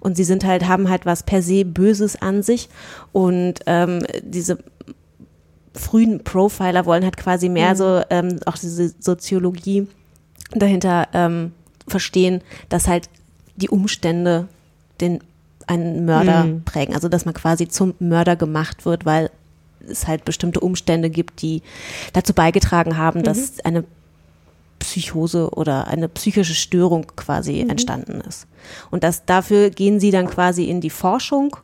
und 0.00 0.16
sie 0.16 0.24
sind 0.24 0.44
halt, 0.44 0.66
haben 0.66 0.88
halt 0.88 1.04
was 1.04 1.22
per 1.22 1.42
se 1.42 1.64
Böses 1.64 2.20
an 2.20 2.42
sich 2.42 2.68
und 3.12 3.60
ähm, 3.66 4.04
diese 4.22 4.58
frühen 5.74 6.22
Profiler 6.22 6.86
wollen 6.86 7.04
halt 7.04 7.16
quasi 7.16 7.48
mehr 7.48 7.72
Mhm. 7.72 7.76
so 7.76 8.02
ähm, 8.10 8.40
auch 8.46 8.56
diese 8.56 8.94
Soziologie 9.00 9.88
dahinter 10.52 11.08
ähm, 11.12 11.52
verstehen, 11.88 12.42
dass 12.68 12.86
halt 12.88 13.08
die 13.56 13.68
Umstände 13.68 14.48
den 15.00 15.20
einen 15.66 16.04
Mörder 16.04 16.44
Mhm. 16.44 16.64
prägen. 16.64 16.94
Also 16.94 17.08
dass 17.08 17.24
man 17.24 17.34
quasi 17.34 17.68
zum 17.68 17.94
Mörder 17.98 18.36
gemacht 18.36 18.84
wird, 18.84 19.04
weil 19.04 19.30
es 19.88 20.06
halt 20.06 20.24
bestimmte 20.24 20.60
Umstände 20.60 21.10
gibt, 21.10 21.42
die 21.42 21.62
dazu 22.12 22.32
beigetragen 22.34 22.96
haben, 22.96 23.22
dass 23.22 23.60
eine 23.64 23.84
Psychose 24.78 25.50
oder 25.50 25.86
eine 25.88 26.08
psychische 26.08 26.54
Störung 26.54 27.06
quasi 27.16 27.60
entstanden 27.60 28.20
ist. 28.20 28.46
Und 28.90 29.02
das 29.04 29.24
dafür 29.24 29.70
gehen 29.70 30.00
sie 30.00 30.10
dann 30.10 30.26
quasi 30.28 30.64
in 30.64 30.80
die 30.80 30.90
Forschung 30.90 31.56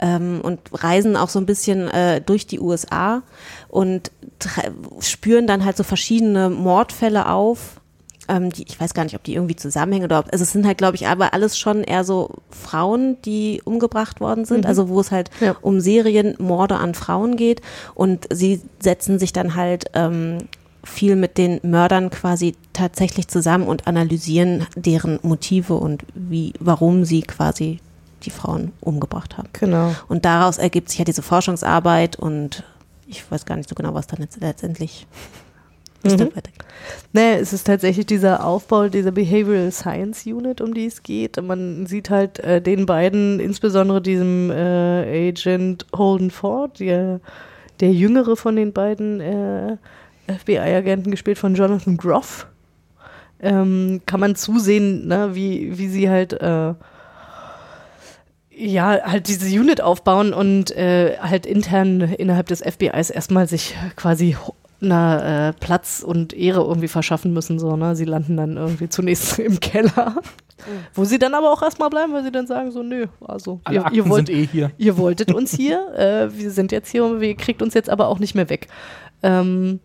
ähm, 0.00 0.40
und 0.42 0.60
reisen 0.72 1.16
auch 1.16 1.28
so 1.28 1.38
ein 1.38 1.46
bisschen 1.46 1.88
äh, 1.88 2.20
durch 2.20 2.46
die 2.46 2.60
USA 2.60 3.22
und 3.68 4.10
spüren 5.00 5.46
dann 5.46 5.64
halt 5.64 5.76
so 5.76 5.82
verschiedene 5.84 6.50
Mordfälle 6.50 7.28
auf. 7.28 7.80
Ähm, 8.30 8.50
die, 8.50 8.64
ich 8.68 8.78
weiß 8.78 8.92
gar 8.92 9.04
nicht, 9.04 9.14
ob 9.16 9.24
die 9.24 9.34
irgendwie 9.34 9.56
zusammenhängen 9.56 10.04
oder 10.04 10.18
ob, 10.18 10.26
also 10.32 10.42
es 10.42 10.52
sind 10.52 10.66
halt, 10.66 10.76
glaube 10.76 10.96
ich, 10.96 11.06
aber 11.06 11.32
alles 11.32 11.58
schon 11.58 11.82
eher 11.82 12.04
so 12.04 12.28
Frauen, 12.50 13.16
die 13.24 13.62
umgebracht 13.64 14.20
worden 14.20 14.44
sind, 14.44 14.60
Mhm. 14.64 14.66
also 14.66 14.88
wo 14.90 15.00
es 15.00 15.10
halt 15.10 15.30
Ja. 15.40 15.56
um 15.62 15.80
Serienmorde 15.80 16.76
an 16.76 16.94
Frauen 16.94 17.36
geht 17.36 17.62
und 17.94 18.26
sie 18.30 18.60
setzen 18.80 19.18
sich 19.18 19.32
dann 19.32 19.54
halt 19.54 19.86
ähm, 19.94 20.38
viel 20.84 21.16
mit 21.16 21.38
den 21.38 21.58
Mördern 21.62 22.10
quasi 22.10 22.54
tatsächlich 22.74 23.28
zusammen 23.28 23.66
und 23.66 23.86
analysieren 23.86 24.66
deren 24.76 25.18
Motive 25.22 25.74
und 25.74 26.02
wie, 26.14 26.52
warum 26.60 27.04
sie 27.06 27.22
quasi 27.22 27.80
die 28.24 28.30
Frauen 28.30 28.72
umgebracht 28.80 29.38
haben. 29.38 29.48
Genau. 29.52 29.94
Und 30.08 30.24
daraus 30.24 30.58
ergibt 30.58 30.90
sich 30.90 30.98
ja 30.98 31.04
diese 31.04 31.22
Forschungsarbeit 31.22 32.16
und 32.16 32.64
ich 33.06 33.30
weiß 33.30 33.46
gar 33.46 33.56
nicht 33.56 33.68
so 33.68 33.74
genau, 33.74 33.94
was 33.94 34.06
dann 34.06 34.20
jetzt 34.20 34.40
letztendlich 34.40 35.06
Mhm. 36.04 36.30
Nee, 37.12 37.34
es 37.34 37.52
ist 37.52 37.66
tatsächlich 37.66 38.06
dieser 38.06 38.44
Aufbau 38.44 38.88
dieser 38.88 39.10
Behavioral 39.10 39.72
Science 39.72 40.26
Unit, 40.26 40.60
um 40.60 40.72
die 40.72 40.86
es 40.86 41.02
geht. 41.02 41.42
Man 41.42 41.86
sieht 41.86 42.10
halt 42.10 42.38
äh, 42.38 42.62
den 42.62 42.86
beiden, 42.86 43.40
insbesondere 43.40 44.00
diesem 44.00 44.50
äh, 44.50 45.28
Agent 45.28 45.86
Holden 45.94 46.30
Ford, 46.30 46.78
der, 46.78 47.20
der 47.80 47.92
jüngere 47.92 48.36
von 48.36 48.54
den 48.54 48.72
beiden 48.72 49.20
äh, 49.20 49.76
FBI-Agenten, 50.28 51.10
gespielt 51.10 51.38
von 51.38 51.54
Jonathan 51.54 51.96
Groff, 51.96 52.46
ähm, 53.40 54.02
kann 54.06 54.20
man 54.20 54.36
zusehen, 54.36 55.08
ne, 55.08 55.34
wie, 55.34 55.78
wie 55.78 55.88
sie 55.88 56.08
halt 56.08 56.32
äh, 56.34 56.74
ja, 58.58 58.98
halt 59.04 59.28
diese 59.28 59.48
Unit 59.58 59.80
aufbauen 59.80 60.32
und 60.32 60.70
äh, 60.72 61.16
halt 61.20 61.46
intern 61.46 62.00
innerhalb 62.00 62.48
des 62.48 62.60
FBIs 62.60 63.10
erstmal 63.10 63.46
sich 63.46 63.76
quasi 63.94 64.36
na, 64.80 65.48
äh, 65.48 65.52
Platz 65.52 66.02
und 66.06 66.32
Ehre 66.32 66.60
irgendwie 66.60 66.88
verschaffen 66.88 67.32
müssen. 67.32 67.58
So, 67.58 67.76
ne? 67.76 67.96
Sie 67.96 68.04
landen 68.04 68.36
dann 68.36 68.56
irgendwie 68.56 68.88
zunächst 68.88 69.38
im 69.38 69.60
Keller, 69.60 70.16
wo 70.94 71.04
sie 71.04 71.18
dann 71.18 71.34
aber 71.34 71.52
auch 71.52 71.62
erstmal 71.62 71.90
bleiben, 71.90 72.12
weil 72.12 72.24
sie 72.24 72.32
dann 72.32 72.46
sagen 72.46 72.70
so, 72.70 72.82
nö, 72.82 73.06
also 73.20 73.60
Alle 73.64 73.76
ihr, 73.76 73.84
Akten 73.86 73.96
ihr, 73.96 74.08
wollt, 74.08 74.30
eh 74.30 74.46
hier. 74.46 74.70
ihr 74.76 74.96
wolltet 74.96 75.32
uns 75.32 75.54
hier, 75.54 75.94
äh, 75.96 76.36
wir 76.36 76.50
sind 76.50 76.72
jetzt 76.72 76.90
hier 76.90 77.04
und 77.04 77.22
ihr 77.22 77.36
kriegt 77.36 77.62
uns 77.62 77.74
jetzt 77.74 77.90
aber 77.90 78.08
auch 78.08 78.18
nicht 78.18 78.34
mehr 78.34 78.50
weg. 78.50 78.68
Ähm, 79.22 79.80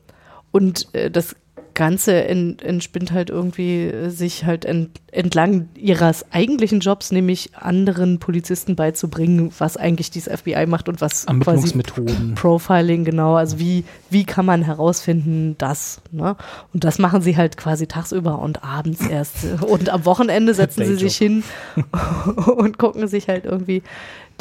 und 0.52 0.94
äh, 0.94 1.10
das 1.10 1.36
Ganze 1.74 2.24
ent, 2.26 2.62
entspinnt 2.62 3.12
halt 3.12 3.30
irgendwie 3.30 3.86
äh, 3.86 4.10
sich 4.10 4.46
halt 4.46 4.66
ent, 4.66 5.02
entlang 5.12 5.70
ihres 5.76 6.32
eigentlichen 6.32 6.80
Jobs, 6.80 7.12
nämlich 7.12 7.52
anderen 7.56 8.20
Polizisten 8.20 8.76
beizubringen, 8.76 9.52
was 9.58 9.78
eigentlich 9.78 10.12
dieses 10.12 10.34
FBI 10.40 10.66
macht 10.66 10.90
und 10.90 11.02
was 11.02 11.26
quasi 11.26 11.30
Ermittlungsmethoden. 11.30 12.36
Profiling, 12.36 13.06
genau. 13.06 13.36
Also 13.36 13.60
wie, 13.60 13.84
wie 14.10 14.24
kann 14.24 14.46
man 14.46 14.64
herausfinden, 14.64 15.56
das, 15.58 16.02
ne? 16.12 16.36
Und 16.74 16.84
das 16.84 17.00
machen 17.00 17.22
sie 17.22 17.38
halt 17.38 17.58
quasi 17.58 17.88
tagsüber 17.88 18.40
und 18.40 18.64
abends 18.64 19.06
erst. 19.08 19.62
Und 19.62 19.90
am 19.90 20.06
Wochenende 20.06 20.54
setzen 20.54 20.86
sie 20.86 20.96
sich 20.96 21.18
hin 21.18 21.44
und 22.56 22.78
gucken 22.78 23.08
sich 23.08 23.28
halt 23.28 23.46
irgendwie 23.46 23.84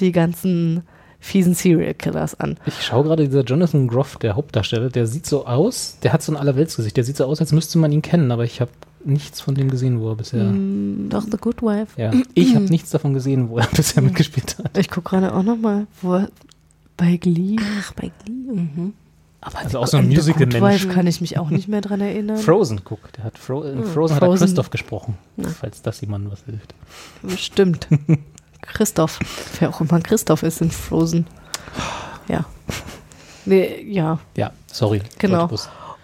die 0.01 0.13
ganzen 0.13 0.83
fiesen 1.23 1.55
Serial 1.55 1.95
Killers 1.95 2.35
an. 2.39 2.57
Ich 2.67 2.83
schaue 2.83 3.05
gerade 3.05 3.27
dieser 3.29 3.45
Jonathan 3.45 3.87
Groff, 3.87 4.17
der 4.17 4.35
Hauptdarsteller, 4.37 4.91
der 4.91 5.07
sieht 5.07 5.25
so 5.25 5.47
aus, 5.47 5.97
der 6.03 6.13
hat 6.13 6.23
so 6.23 6.33
ein 6.33 6.37
Allerweltsgesicht, 6.37 6.97
der 6.97 7.05
sieht 7.05 7.17
so 7.17 7.25
aus, 7.25 7.41
als 7.41 7.53
müsste 7.53 7.79
man 7.79 7.93
ihn 7.93 8.03
kennen, 8.03 8.31
aber 8.33 8.45
ich 8.45 8.61
habe 8.61 8.73
nichts 9.05 9.41
von 9.41 9.55
dem 9.55 9.71
gesehen, 9.71 10.01
wo 10.01 10.11
er 10.11 10.17
bisher. 10.17 10.53
Doch, 11.09 11.23
The 11.23 11.37
Good 11.41 11.63
Wife. 11.63 12.01
Ja, 12.01 12.13
ich 12.35 12.55
habe 12.55 12.65
nichts 12.67 12.91
davon 12.91 13.15
gesehen, 13.15 13.49
wo 13.49 13.59
er 13.59 13.67
bisher 13.77 14.03
mitgespielt 14.03 14.59
hat. 14.59 14.77
Ich 14.77 14.91
gucke 14.91 15.11
gerade 15.11 15.33
auch 15.35 15.43
nochmal, 15.45 15.87
wo 16.03 16.15
er 16.17 16.29
bei 16.97 17.17
Glee. 17.17 17.57
Ach, 17.81 17.93
bei 17.95 18.11
Glee. 18.25 18.35
Mhm. 18.53 18.93
Aber 19.41 19.59
Also 19.59 19.79
auch 19.81 19.87
so 19.89 19.97
ein 19.97 20.05
an 20.05 20.11
The 20.11 20.17
Good 20.17 20.25
Musical-Mensch. 20.47 20.63
Wife 20.85 20.89
kann 20.95 21.07
ich 21.09 21.21
mich 21.21 21.37
auch 21.39 21.51
nicht 21.51 21.67
mehr 21.69 21.81
dran 21.81 22.01
erinnern. 22.01 22.37
Frozen, 22.37 22.83
guck, 22.85 23.13
der 23.15 23.25
hat 23.25 23.39
Fro 23.39 23.63
in 23.65 23.79
Hm, 23.79 23.85
Frozen, 23.87 24.15
hat 24.17 24.23
er 24.23 24.27
Frozen. 24.29 24.45
Christoph 24.47 24.71
gesprochen, 24.71 25.19
Na. 25.37 25.49
falls 25.49 25.83
das 25.83 26.01
jemandem 26.01 26.31
was 26.31 26.45
hilft. 26.45 26.75
Stimmt. 27.41 27.89
Christoph. 28.63 29.19
Wer 29.59 29.69
auch 29.71 29.81
immer 29.81 30.01
Christoph 30.01 30.43
ist 30.43 30.61
in 30.61 30.71
Frozen. 30.71 31.27
Ja. 32.29 32.45
Nee, 33.45 33.85
ja, 33.89 34.19
Ja, 34.37 34.53
sorry. 34.71 35.03
Genau. 35.19 35.51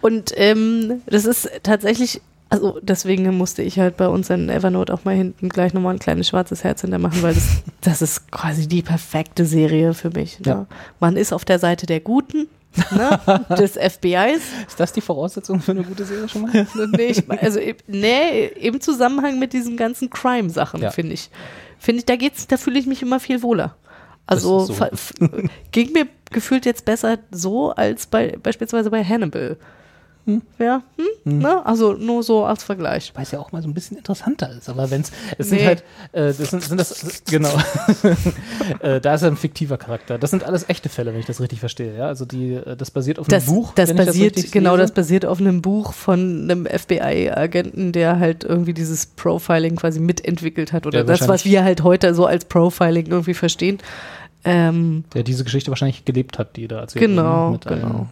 Und 0.00 0.32
ähm, 0.36 1.02
das 1.06 1.24
ist 1.24 1.48
tatsächlich, 1.62 2.20
also 2.50 2.78
deswegen 2.82 3.36
musste 3.36 3.62
ich 3.62 3.78
halt 3.78 3.96
bei 3.96 4.08
uns 4.08 4.30
in 4.30 4.48
Evernote 4.48 4.92
auch 4.92 5.04
mal 5.04 5.14
hinten 5.14 5.48
gleich 5.48 5.72
nochmal 5.72 5.94
ein 5.94 5.98
kleines 6.00 6.28
schwarzes 6.28 6.64
Herz 6.64 6.80
hintermachen, 6.82 7.22
weil 7.22 7.34
das, 7.34 7.48
das 7.80 8.02
ist 8.02 8.30
quasi 8.30 8.66
die 8.68 8.82
perfekte 8.82 9.44
Serie 9.44 9.94
für 9.94 10.10
mich. 10.10 10.40
Ne? 10.40 10.46
Ja. 10.46 10.66
Man 11.00 11.16
ist 11.16 11.32
auf 11.32 11.44
der 11.44 11.58
Seite 11.58 11.86
der 11.86 12.00
Guten, 12.00 12.48
ne? 12.90 13.20
des 13.58 13.72
FBIs. 13.76 14.42
Ist 14.66 14.78
das 14.78 14.92
die 14.92 15.00
Voraussetzung 15.00 15.60
für 15.60 15.72
eine 15.72 15.82
gute 15.84 16.04
Serie 16.04 16.28
schon 16.28 16.42
mal? 16.42 16.66
nee, 16.96 17.06
ich, 17.06 17.30
also 17.42 17.58
e- 17.60 17.76
nee, 17.86 18.46
im 18.46 18.80
Zusammenhang 18.80 19.38
mit 19.38 19.52
diesen 19.52 19.76
ganzen 19.76 20.10
Crime-Sachen, 20.10 20.82
Ja. 20.82 20.90
finde 20.90 21.14
ich. 21.14 21.30
Finde 21.78 22.00
ich, 22.00 22.06
da 22.06 22.16
geht's, 22.16 22.46
da 22.46 22.56
fühle 22.56 22.78
ich 22.78 22.86
mich 22.86 23.02
immer 23.02 23.20
viel 23.20 23.42
wohler. 23.42 23.76
Also 24.26 24.60
so. 24.60 24.74
ging 25.72 25.92
mir 25.92 26.06
gefühlt 26.30 26.66
jetzt 26.66 26.84
besser 26.84 27.18
so 27.30 27.70
als 27.70 28.06
bei 28.06 28.36
beispielsweise 28.42 28.90
bei 28.90 29.02
Hannibal. 29.02 29.56
Ja, 30.58 30.82
hm? 30.96 31.04
Hm. 31.24 31.38
Ne? 31.38 31.64
Also 31.66 31.94
nur 31.94 32.22
so 32.22 32.44
als 32.44 32.62
Vergleich. 32.62 33.12
Weil 33.14 33.22
es 33.24 33.30
ja 33.30 33.38
auch 33.38 33.50
mal 33.52 33.62
so 33.62 33.68
ein 33.68 33.74
bisschen 33.74 33.96
interessanter 33.96 34.50
ist. 34.56 34.68
Aber 34.68 34.90
wenn 34.90 35.00
es, 35.00 35.10
es 35.38 35.50
Nee. 35.50 35.58
sind 35.58 35.66
halt, 35.66 35.84
äh, 36.12 36.32
das 36.32 36.50
sind, 36.50 36.62
sind 36.62 36.78
das, 36.78 37.22
genau, 37.28 37.50
äh, 38.80 39.00
da 39.00 39.14
ist 39.14 39.24
ein 39.24 39.36
fiktiver 39.36 39.78
Charakter. 39.78 40.18
Das 40.18 40.30
sind 40.30 40.44
alles 40.44 40.68
echte 40.68 40.88
Fälle, 40.88 41.12
wenn 41.12 41.20
ich 41.20 41.26
das 41.26 41.40
richtig 41.40 41.60
verstehe. 41.60 41.96
Ja, 41.96 42.06
also 42.06 42.24
die, 42.24 42.54
äh, 42.54 42.76
das 42.76 42.90
basiert 42.90 43.18
auf 43.18 43.26
einem 43.28 43.30
Das, 43.40 43.46
Buch. 43.46 43.72
das 43.74 43.94
basiert, 43.94 44.36
richtig 44.36 44.52
genau, 44.52 44.72
lese. 44.72 44.82
das 44.82 44.92
basiert 44.92 45.24
auf 45.26 45.40
einem 45.40 45.62
Buch 45.62 45.92
von 45.92 46.42
einem 46.50 46.66
FBI-Agenten, 46.66 47.92
der 47.92 48.18
halt 48.18 48.44
irgendwie 48.44 48.74
dieses 48.74 49.06
Profiling 49.06 49.76
quasi 49.76 50.00
mitentwickelt 50.00 50.72
hat 50.72 50.86
oder 50.86 51.04
Der 51.04 51.16
das, 51.16 51.28
was 51.28 51.44
wir 51.44 51.64
halt 51.64 51.82
heute 51.82 52.14
so 52.14 52.26
als 52.26 52.44
Profiling 52.44 53.06
irgendwie 53.06 53.34
verstehen. 53.34 53.78
Ähm, 54.44 55.04
Der 55.14 55.24
diese 55.24 55.42
Geschichte 55.42 55.70
wahrscheinlich 55.70 56.04
gelebt 56.04 56.38
hat, 56.38 56.56
die 56.56 56.68
da 56.68 56.80
erzählt 56.80 57.04
Genau, 57.04 57.50
mit 57.52 57.66
genau. 57.66 58.06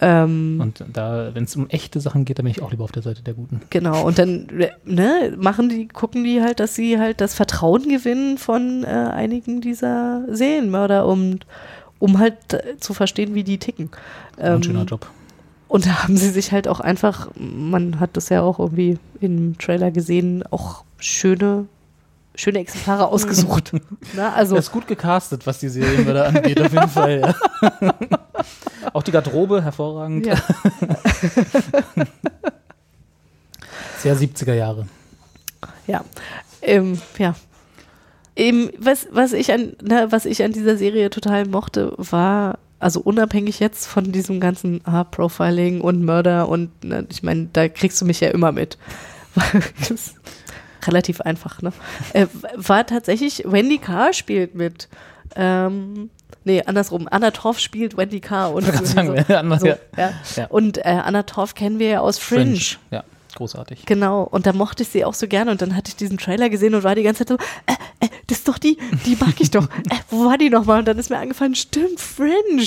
Ähm, 0.00 0.58
Und 0.60 0.84
da, 0.92 1.30
wenn 1.34 1.44
es 1.44 1.56
um 1.56 1.68
echte 1.68 2.00
Sachen 2.00 2.24
geht, 2.24 2.38
dann 2.38 2.44
bin 2.44 2.50
ich 2.50 2.62
auch 2.62 2.70
lieber 2.70 2.84
auf 2.84 2.92
der 2.92 3.02
Seite 3.02 3.22
der 3.22 3.34
Guten. 3.34 3.60
Genau, 3.70 4.06
und 4.06 4.18
dann 4.18 4.48
ne, 4.84 5.34
machen 5.38 5.68
die, 5.68 5.88
gucken 5.88 6.24
die 6.24 6.42
halt, 6.42 6.60
dass 6.60 6.74
sie 6.74 6.98
halt 6.98 7.20
das 7.20 7.34
Vertrauen 7.34 7.88
gewinnen 7.88 8.38
von 8.38 8.84
äh, 8.84 8.86
einigen 8.86 9.60
dieser 9.60 10.24
Serienmörder, 10.28 11.06
um, 11.06 11.38
um 11.98 12.18
halt 12.18 12.52
äh, 12.52 12.76
zu 12.78 12.94
verstehen, 12.94 13.34
wie 13.34 13.44
die 13.44 13.58
ticken. 13.58 13.90
Ein 14.38 14.62
schöner 14.62 14.84
Job. 14.84 15.08
Und 15.68 15.86
da 15.86 16.02
haben 16.02 16.16
sie 16.16 16.30
sich 16.30 16.52
halt 16.52 16.68
auch 16.68 16.80
einfach, 16.80 17.30
man 17.34 17.98
hat 17.98 18.16
das 18.16 18.28
ja 18.28 18.42
auch 18.42 18.58
irgendwie 18.58 18.98
im 19.20 19.58
Trailer 19.58 19.90
gesehen, 19.90 20.44
auch 20.50 20.84
schöne, 20.98 21.66
schöne 22.36 22.60
Exemplare 22.60 23.08
ausgesucht. 23.08 23.72
Na, 24.14 24.32
also 24.34 24.54
das 24.54 24.66
ist 24.66 24.72
gut 24.72 24.86
gecastet, 24.86 25.46
was 25.46 25.58
die 25.58 25.68
Serienmörder 25.68 26.28
angeht, 26.28 26.60
auf 26.60 26.72
jeden 26.72 26.88
Fall. 26.88 27.20
Ja. 27.20 27.34
auch 28.92 29.02
die 29.02 29.10
Garderobe, 29.10 29.62
hervorragend. 29.62 30.26
Ja. 30.26 30.36
Sehr 33.98 34.16
70er 34.16 34.54
Jahre. 34.54 34.86
Ja. 35.86 36.04
Ähm, 36.62 37.00
ja. 37.18 37.34
Eben, 38.36 38.70
was, 38.78 39.08
was, 39.10 39.32
ich 39.32 39.50
an, 39.52 39.74
ne, 39.82 40.08
was 40.10 40.26
ich 40.26 40.42
an 40.44 40.52
dieser 40.52 40.76
Serie 40.76 41.08
total 41.10 41.46
mochte, 41.46 41.94
war, 41.96 42.58
also 42.78 43.00
unabhängig 43.00 43.60
jetzt 43.60 43.86
von 43.86 44.12
diesem 44.12 44.40
ganzen 44.40 44.82
ah, 44.84 45.04
Profiling 45.04 45.80
und 45.80 46.04
Mörder 46.04 46.48
und 46.48 46.84
ne, 46.84 47.06
ich 47.10 47.22
meine, 47.22 47.48
da 47.52 47.68
kriegst 47.68 48.00
du 48.00 48.04
mich 48.04 48.20
ja 48.20 48.28
immer 48.28 48.52
mit. 48.52 48.76
Relativ 50.86 51.20
einfach, 51.20 51.62
ne? 51.62 51.72
Äh, 52.12 52.26
war 52.54 52.86
tatsächlich, 52.86 53.42
Wendy 53.46 53.78
Carr 53.78 54.12
spielt 54.12 54.54
mit. 54.54 54.88
Ähm, 55.34 56.10
nee, 56.44 56.62
andersrum. 56.64 57.08
Anna 57.10 57.30
Torf 57.30 57.58
spielt 57.58 57.96
Wendy 57.96 58.20
Carr. 58.20 58.52
Und 58.54 58.64
gerade 58.66 58.86
sagen, 58.86 59.18
anders- 59.28 59.60
so, 59.60 59.66
ja. 59.66 59.76
ja. 59.96 60.10
Ja. 60.36 60.46
Und 60.46 60.78
äh, 60.78 60.82
Anna 61.04 61.24
Torf 61.24 61.54
kennen 61.54 61.78
wir 61.78 61.88
ja 61.88 62.00
aus 62.00 62.18
Fringe. 62.18 62.58
Ja, 62.90 63.04
großartig. 63.34 63.84
Genau, 63.86 64.22
und 64.22 64.46
da 64.46 64.52
mochte 64.52 64.82
ich 64.84 64.88
sie 64.90 65.04
auch 65.04 65.14
so 65.14 65.26
gerne 65.28 65.50
und 65.50 65.60
dann 65.62 65.74
hatte 65.76 65.88
ich 65.88 65.96
diesen 65.96 66.18
Trailer 66.18 66.48
gesehen 66.48 66.74
und 66.74 66.84
war 66.84 66.94
die 66.94 67.02
ganze 67.02 67.26
Zeit 67.26 67.28
so, 67.28 67.34
äh, 67.66 68.06
äh, 68.06 68.08
das 68.28 68.38
ist 68.38 68.48
doch 68.48 68.58
die, 68.58 68.78
die 69.04 69.16
mag 69.16 69.34
ich 69.40 69.50
doch. 69.50 69.64
Äh, 69.66 69.96
wo 70.10 70.24
war 70.26 70.38
die 70.38 70.50
nochmal? 70.50 70.78
Und 70.78 70.88
dann 70.88 70.98
ist 70.98 71.10
mir 71.10 71.18
eingefallen, 71.18 71.54
stimmt, 71.54 72.00
Fringe. 72.00 72.64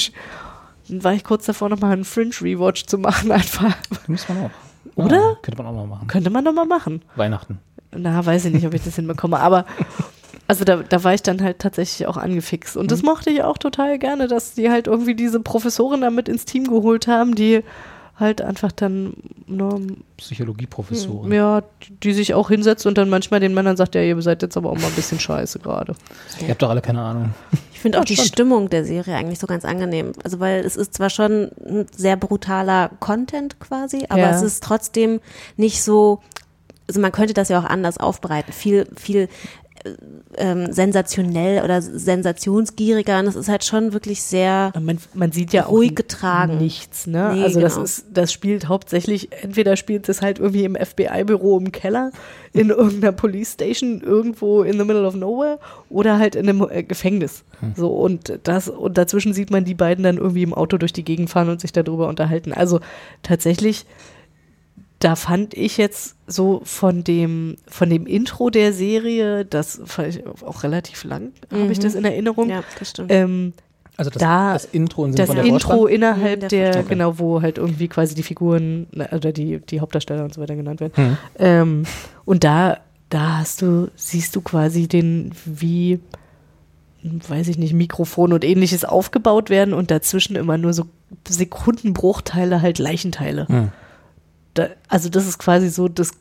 Dann 0.90 1.04
war 1.04 1.14
ich 1.14 1.24
kurz 1.24 1.46
davor, 1.46 1.70
nochmal 1.70 1.94
einen 1.94 2.06
Fringe-Rewatch 2.06 2.86
zu 2.86 2.98
machen, 2.98 3.32
einfach. 3.32 3.76
Müsste 4.08 4.34
man 4.34 4.46
auch. 4.46 4.50
Oder? 4.96 5.16
Ja, 5.18 5.36
könnte 5.42 5.62
man 5.64 5.72
auch 5.72 5.78
noch 5.78 5.88
machen. 5.88 6.08
Könnte 6.08 6.30
man 6.30 6.44
nochmal 6.44 6.66
machen. 6.66 7.04
Weihnachten. 7.16 7.60
Na, 7.96 8.26
weiß 8.26 8.46
ich 8.46 8.54
nicht, 8.54 8.66
ob 8.68 8.74
ich 8.74 8.84
das 8.84 8.96
hinbekomme, 8.96 9.40
aber 9.40 9.66
also 10.48 10.64
da, 10.64 10.78
da 10.78 11.04
war 11.04 11.14
ich 11.14 11.22
dann 11.24 11.42
halt 11.44 11.60
tatsächlich 11.60 12.08
auch 12.08 12.18
angefixt. 12.18 12.76
Und 12.78 12.86
Mhm. 12.86 12.90
das 12.90 13.04
mochte 13.04 13.30
ich 13.30 13.44
auch 13.44 13.58
total 13.58 14.00
gerne, 14.00 14.28
dass 14.28 14.54
die 14.54 14.70
halt 14.70 14.88
irgendwie 14.88 15.16
diese 15.16 15.40
Professorin 15.40 16.02
damit 16.02 16.28
ins 16.30 16.46
Team 16.46 16.66
geholt 16.68 17.08
haben, 17.08 17.36
die 17.36 17.64
halt 18.16 18.42
einfach 18.42 18.72
dann 18.72 19.14
nur 19.48 19.80
Psychologieprofessorin. 20.18 21.32
ja, 21.32 21.62
die, 21.84 21.92
die 22.04 22.14
sich 22.14 22.34
auch 22.34 22.50
hinsetzt 22.50 22.86
und 22.86 22.98
dann 22.98 23.10
manchmal 23.10 23.40
den 23.40 23.54
Männern 23.54 23.78
sagt, 23.78 23.96
ja, 23.96 24.02
ihr 24.02 24.22
seid 24.22 24.42
jetzt 24.42 24.58
aber 24.58 24.70
auch 24.72 24.76
mal 24.78 24.88
ein 24.88 24.94
bisschen 24.94 25.20
scheiße 25.20 25.60
gerade. 25.60 25.96
Ihr 26.42 26.50
habt 26.50 26.62
doch 26.62 26.70
alle 26.70 26.82
keine 26.82 27.02
Ahnung. 27.02 27.34
Ich 27.74 27.80
finde 27.80 27.98
auch 28.00 28.02
Ja, 28.06 28.16
die. 28.16 28.18
Stimmung 28.18 28.70
der 28.70 28.84
Serie 28.86 29.16
eigentlich 29.16 29.40
so 29.40 29.48
ganz 29.48 29.64
angenehm. 29.66 30.12
Also 30.24 30.40
weil 30.40 30.66
es 30.66 30.76
ist 30.76 30.94
zwar 30.94 31.10
schon 31.10 31.50
ein 31.66 31.86
sehr 31.96 32.18
brutaler 32.18 32.90
Content 33.00 33.60
quasi, 33.60 34.06
aber 34.10 34.20
Ja. 34.22 34.32
es 34.36 34.42
ist 34.42 34.64
trotzdem 34.64 35.22
nicht 35.58 35.82
so, 35.82 36.20
also 36.90 37.00
man 37.00 37.12
könnte 37.12 37.34
das 37.34 37.50
ja 37.50 37.60
auch 37.60 37.66
anders 37.66 38.00
aufbereiten. 38.00 38.52
Viel, 38.52 38.88
viel 38.98 39.30
äh, 39.84 39.92
ähm, 40.38 40.74
sensationell 40.74 41.64
oder 41.64 41.82
sensationsgieriger. 41.82 43.20
Und 43.20 43.28
es 43.28 43.36
ist 43.36 43.48
halt 43.48 43.64
schon 43.64 43.94
wirklich 43.94 44.24
sehr 44.24 44.74
man, 44.80 44.98
man 45.14 45.32
sieht 45.32 45.54
ja 45.54 45.68
auch 45.68 45.72
ruhig 45.72 45.96
getragen. 45.96 46.58
Nichts, 46.58 47.06
ne? 47.06 47.32
Nee, 47.36 47.44
also 47.44 47.60
das 47.60 47.74
genau. 47.74 47.86
ist, 47.86 48.06
das 48.12 48.34
spielt 48.34 48.68
hauptsächlich, 48.68 49.30
entweder 49.44 49.76
spielt 49.76 50.10
es 50.10 50.22
halt 50.24 50.40
irgendwie 50.40 50.64
im 50.64 50.76
FBI-Büro 50.76 51.60
im 51.60 51.72
Keller, 51.72 52.12
in 52.54 52.70
irgendeiner 52.70 53.12
Police 53.12 53.54
Station, 53.54 54.02
irgendwo 54.02 54.64
in 54.64 54.80
the 54.80 54.86
middle 54.86 55.06
of 55.06 55.16
nowhere 55.16 55.60
oder 55.90 56.18
halt 56.18 56.36
in 56.36 56.50
einem 56.50 56.68
äh, 56.70 56.84
Gefängnis. 56.84 57.44
So, 57.76 57.90
und 57.90 58.40
das, 58.44 58.70
und 58.70 58.98
dazwischen 58.98 59.34
sieht 59.34 59.52
man 59.52 59.66
die 59.66 59.76
beiden 59.76 60.04
dann 60.04 60.18
irgendwie 60.18 60.44
im 60.44 60.54
Auto 60.54 60.78
durch 60.78 60.94
die 60.94 61.04
Gegend 61.04 61.30
fahren 61.30 61.50
und 61.50 61.62
sich 61.62 61.74
darüber 61.74 62.08
unterhalten. 62.08 62.54
Also 62.54 62.80
tatsächlich, 63.22 63.86
da 65.00 65.16
fand 65.16 65.54
ich 65.54 65.78
jetzt 65.78 66.16
so 66.28 66.62
von 66.66 67.04
dem, 67.06 67.56
von 67.68 67.90
dem 67.90 68.06
Intro 68.06 68.50
der 68.50 68.74
Serie, 68.74 69.46
das 69.46 69.80
fand 69.86 70.10
ich 70.10 70.24
auch 70.46 70.64
relativ 70.64 71.04
lang, 71.06 71.32
habe 71.52 71.72
ich 71.72 71.80
Mhm. 71.80 71.84
das 71.84 71.96
in 71.96 72.04
Erinnerung. 72.06 72.50
Ja, 72.50 72.64
das 72.78 72.90
stimmt. 72.92 73.12
Ähm, 73.12 73.54
Also 73.96 74.12
das, 74.12 74.20
da, 74.22 74.54
das 74.54 74.66
Intro 74.66 75.04
Sinne 75.06 75.16
das 75.18 75.28
von 75.28 75.36
der 75.38 75.46
Intro 75.46 75.86
innerhalb 75.88 76.44
Mhm, 76.44 76.48
der 76.50 76.72
der. 76.72 76.80
Okay. 76.82 76.90
genau, 76.90 77.18
wo 77.20 77.42
halt 77.42 77.58
irgendwie 77.58 77.88
quasi 77.90 78.14
die 78.16 78.24
Figuren 78.24 78.88
ne, 78.94 79.10
oder 79.14 79.32
die, 79.34 79.60
die 79.60 79.80
Hauptdarsteller 79.82 80.24
und 80.24 80.34
so 80.34 80.40
weiter 80.42 80.56
genannt 80.56 80.80
werden. 80.82 80.94
Mhm. 80.96 81.18
Ähm, 81.38 81.84
und 82.26 82.44
da, 82.44 82.78
da 83.10 83.40
hast 83.40 83.62
du, 83.62 83.90
siehst 83.96 84.36
du 84.36 84.42
quasi 84.42 84.88
den, 84.88 85.32
wie, 85.46 86.00
weiß 87.04 87.48
ich 87.50 87.58
nicht, 87.58 87.74
Mikrofon 87.74 88.32
und 88.34 88.44
ähnliches 88.46 88.84
aufgebaut 88.86 89.50
werden 89.50 89.74
und 89.74 89.92
dazwischen 89.92 90.36
immer 90.36 90.58
nur 90.58 90.74
so 90.74 90.86
Sekundenbruchteile, 91.28 92.62
halt 92.62 92.80
Leichenteile. 92.80 93.46
Mhm. 93.50 93.72
Da, 94.54 94.70
also 94.88 95.10
das 95.10 95.28
ist 95.28 95.38
quasi 95.40 95.70
so 95.70 95.88
das 95.88 96.12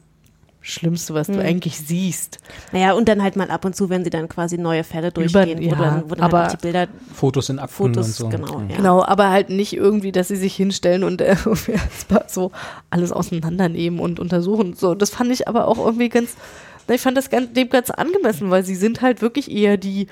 Schlimmste, 0.60 1.14
was 1.14 1.28
du 1.28 1.34
Mhm. 1.34 1.40
eigentlich 1.40 1.78
siehst. 1.78 2.38
Naja, 2.72 2.92
und 2.92 3.08
dann 3.08 3.22
halt 3.22 3.36
mal 3.36 3.50
ab 3.50 3.64
und 3.64 3.74
zu, 3.76 3.88
wenn 3.88 4.04
sie 4.04 4.10
dann 4.10 4.28
quasi 4.28 4.58
neue 4.58 4.84
Fälle 4.84 5.10
durchgehen, 5.12 5.62
ja, 5.62 5.70
wo 5.70 5.74
dann, 5.76 6.10
wo 6.10 6.14
dann 6.14 6.24
aber- 6.24 6.38
halt 6.40 6.48
auch 6.50 6.56
die 6.56 6.62
Bilder, 6.62 6.88
Fotos 7.14 7.48
in 7.48 7.58
Akten 7.58 7.74
Fotos, 7.74 8.06
und 8.06 8.14
so. 8.14 8.28
genau, 8.28 8.60
ja. 8.68 8.76
Genau, 8.76 9.02
aber 9.02 9.30
halt 9.30 9.48
nicht 9.50 9.72
irgendwie, 9.72 10.12
dass 10.12 10.28
sie 10.28 10.36
sich 10.36 10.54
hinstellen 10.56 11.04
und 11.04 11.20
äh, 11.22 11.36
so 12.26 12.50
alles 12.90 13.12
auseinandernehmen 13.12 14.00
und 14.00 14.20
untersuchen. 14.20 14.74
So, 14.74 14.94
das 14.94 15.10
fand 15.10 15.30
ich 15.32 15.48
aber 15.48 15.68
auch 15.68 15.78
irgendwie 15.78 16.08
ganz, 16.10 16.36
ich 16.90 17.00
fand 17.00 17.16
das 17.16 17.30
ganz, 17.30 17.52
dem 17.52 17.70
ganz 17.70 17.88
angemessen, 17.90 18.50
weil 18.50 18.64
sie 18.64 18.74
sind 18.74 19.00
halt 19.00 19.22
wirklich 19.22 19.50
eher 19.50 19.76
die, 19.78 20.08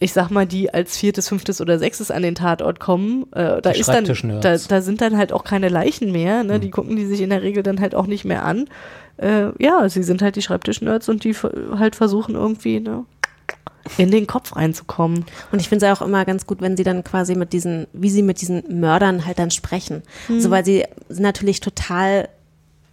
ich 0.00 0.12
sag 0.12 0.30
mal, 0.30 0.46
die 0.46 0.72
als 0.72 0.96
viertes, 0.96 1.28
fünftes 1.28 1.60
oder 1.60 1.78
sechstes 1.78 2.10
an 2.10 2.22
den 2.22 2.36
Tatort 2.36 2.78
kommen. 2.78 3.24
Äh, 3.32 3.60
da 3.60 3.72
Die 3.72 3.80
ist 3.80 3.88
dann, 3.88 4.04
da, 4.40 4.56
da 4.56 4.80
sind 4.80 5.00
dann 5.00 5.16
halt 5.16 5.32
auch 5.32 5.42
keine 5.42 5.68
Leichen 5.68 6.12
mehr, 6.12 6.44
ne? 6.44 6.60
Die 6.60 6.70
gucken 6.70 6.94
die 6.94 7.06
sich 7.06 7.20
in 7.20 7.30
der 7.30 7.42
Regel 7.42 7.64
dann 7.64 7.80
halt 7.80 7.94
auch 7.94 8.06
nicht 8.06 8.24
mehr 8.24 8.44
an. 8.44 8.66
Äh, 9.16 9.50
ja, 9.62 9.88
sie 9.88 10.04
sind 10.04 10.22
halt 10.22 10.36
die 10.36 10.42
Schreibtischnerds 10.42 11.08
und 11.08 11.24
die 11.24 11.34
halt 11.34 11.96
versuchen 11.96 12.36
irgendwie, 12.36 12.80
ne? 12.80 13.04
in 13.96 14.10
den 14.10 14.26
Kopf 14.26 14.54
reinzukommen. 14.54 15.24
Und 15.50 15.60
ich 15.60 15.68
finde 15.68 15.86
es 15.86 15.98
auch 15.98 16.04
immer 16.04 16.26
ganz 16.26 16.46
gut, 16.46 16.60
wenn 16.60 16.76
sie 16.76 16.84
dann 16.84 17.04
quasi 17.04 17.34
mit 17.34 17.54
diesen, 17.54 17.86
wie 17.94 18.10
sie 18.10 18.22
mit 18.22 18.42
diesen 18.42 18.80
Mördern 18.80 19.24
halt 19.24 19.38
dann 19.38 19.50
sprechen. 19.50 20.02
Mhm. 20.28 20.34
Also 20.36 20.50
weil 20.50 20.64
sie 20.64 20.84
sind 21.08 21.22
natürlich 21.22 21.60
total 21.60 22.28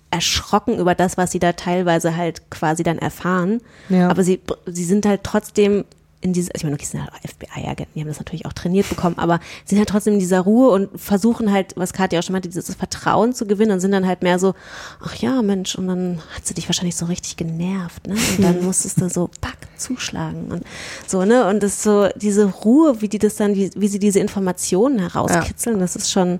erschrocken 0.10 0.80
über 0.80 0.96
das, 0.96 1.18
was 1.18 1.32
sie 1.32 1.40
da 1.40 1.52
teilweise 1.52 2.16
halt 2.16 2.50
quasi 2.50 2.84
dann 2.84 2.98
erfahren. 2.98 3.60
Ja. 3.90 4.10
Aber 4.10 4.24
sie, 4.24 4.40
sie 4.66 4.86
sind 4.86 5.06
halt 5.06 5.24
trotzdem 5.24 5.84
in 6.26 6.34
diese, 6.34 6.52
ich 6.56 6.64
meine, 6.64 6.76
die 6.76 6.86
sind 6.86 7.02
halt 7.02 7.12
auch 7.14 7.18
FBI-Agenten, 7.30 7.92
die 7.96 8.02
haben 8.02 8.08
das 8.08 8.20
natürlich 8.20 8.46
auch 8.46 8.54
trainiert 8.54 8.90
bekommen, 8.90 9.18
aber 9.18 9.40
sind 9.64 9.78
halt 9.78 9.88
trotzdem 9.90 10.14
in 10.16 10.20
dieser 10.20 10.42
Ruhe 10.42 10.70
und 10.72 10.90
versuchen 11.00 11.52
halt, 11.52 11.74
was 11.78 11.94
Katja 11.94 12.20
auch 12.20 12.24
schon 12.24 12.34
meinte, 12.34 12.50
dieses 12.50 12.74
Vertrauen 12.76 13.34
zu 13.34 13.46
gewinnen 13.46 13.72
und 13.72 13.80
sind 13.80 13.92
dann 13.92 14.06
halt 14.06 14.24
mehr 14.24 14.40
so, 14.40 14.54
ach 15.02 15.16
ja, 15.16 15.42
Mensch, 15.42 15.76
und 15.76 15.88
dann 15.88 16.22
hat 16.36 16.46
sie 16.46 16.54
dich 16.54 16.68
wahrscheinlich 16.68 16.96
so 16.96 17.06
richtig 17.06 17.38
genervt, 17.38 18.08
ne? 18.08 18.16
Und 18.16 18.44
dann 18.44 18.64
musstest 18.66 19.00
du 19.00 19.10
so, 19.10 19.30
pack, 19.40 19.58
zuschlagen 19.78 20.52
und 20.52 20.64
so, 21.08 21.24
ne? 21.24 21.48
Und 21.48 21.62
das 21.64 21.74
ist 21.74 21.84
so, 21.84 22.10
diese 22.16 22.46
Ruhe, 22.46 23.02
wie 23.02 23.08
die 23.08 23.20
das 23.20 23.36
dann, 23.36 23.56
wie, 23.56 23.70
wie 23.76 23.88
sie 23.88 24.00
diese 24.00 24.20
Informationen 24.20 25.00
herauskitzeln, 25.00 25.80
das 25.80 25.96
ist 25.96 26.12
schon, 26.12 26.40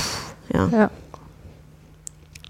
pff, 0.00 0.34
ja, 0.54 0.68
Ja, 0.68 0.90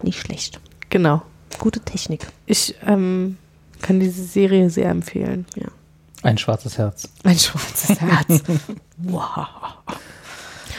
nicht 0.03 0.21
schlecht. 0.21 0.61
genau. 0.91 1.23
Gute 1.59 1.81
Technik. 1.81 2.27
Ich 2.45 2.75
ähm, 2.87 3.39
kann 3.81 3.99
diese 3.99 4.23
Serie 4.25 4.69
sehr 4.69 4.91
empfehlen. 4.91 5.47
Ja. 5.57 5.69
Ein 6.27 6.39
schwarzes 6.39 6.77
Herz. 6.77 7.09
Ein 7.23 7.39
schwarzes 7.39 8.01
Herz. 8.01 8.43
wow. 8.97 9.29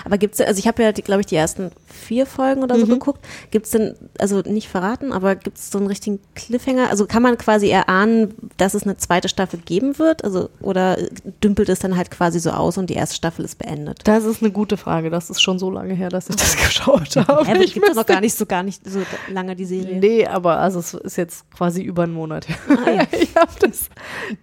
Aber 0.07 0.17
gibt's 0.17 0.39
also 0.41 0.57
ich 0.57 0.67
habe 0.67 0.81
ja, 0.81 0.91
glaube 0.93 1.19
ich, 1.21 1.27
die 1.27 1.35
ersten 1.35 1.71
vier 1.87 2.25
Folgen 2.25 2.63
oder 2.63 2.79
so 2.79 2.85
Mhm. 2.85 2.91
geguckt. 2.91 3.25
Gibt's 3.51 3.71
denn, 3.71 3.93
also 4.19 4.39
nicht 4.39 4.69
verraten, 4.69 5.11
aber 5.11 5.35
gibt's 5.35 5.69
so 5.69 5.77
einen 5.77 5.87
richtigen 5.87 6.19
Cliffhanger? 6.33 6.89
Also 6.89 7.05
kann 7.05 7.21
man 7.21 7.37
quasi 7.37 7.67
erahnen, 7.69 8.33
dass 8.55 8.73
es 8.73 8.83
eine 8.83 8.95
zweite 8.95 9.27
Staffel 9.27 9.59
geben 9.59 9.99
wird? 9.99 10.23
Also, 10.23 10.49
oder 10.61 10.97
dümpelt 11.43 11.67
es 11.69 11.79
dann 11.79 11.97
halt 11.97 12.09
quasi 12.09 12.39
so 12.39 12.51
aus 12.51 12.77
und 12.77 12.89
die 12.89 12.93
erste 12.93 13.15
Staffel 13.15 13.43
ist 13.43 13.57
beendet? 13.59 13.99
Das 14.05 14.23
ist 14.23 14.41
eine 14.41 14.51
gute 14.51 14.77
Frage. 14.77 15.09
Das 15.09 15.29
ist 15.29 15.41
schon 15.41 15.59
so 15.59 15.69
lange 15.69 15.93
her, 15.93 16.07
dass 16.09 16.29
ich 16.29 16.37
das 16.37 16.55
geschaut 16.65 17.15
habe. 17.17 17.39
Aber 17.47 17.55
Ich 17.61 17.73
doch 17.73 17.93
noch 17.93 18.05
gar 18.05 18.21
nicht 18.21 18.35
so 18.37 18.45
gar 18.45 18.63
nicht 18.63 18.89
so 18.89 19.01
lange 19.29 19.55
die 19.57 19.65
Serie. 19.65 19.99
Nee, 19.99 20.25
aber 20.25 20.57
also 20.59 20.79
es 20.79 20.93
ist 20.93 21.17
jetzt 21.17 21.51
quasi 21.51 21.81
über 21.81 22.03
einen 22.03 22.13
Monat 22.13 22.47
her. 22.47 22.55
Ah, 22.85 22.89
ja. 22.91 23.03
Ich 23.19 23.35
habe 23.35 23.51
das, 23.59 23.89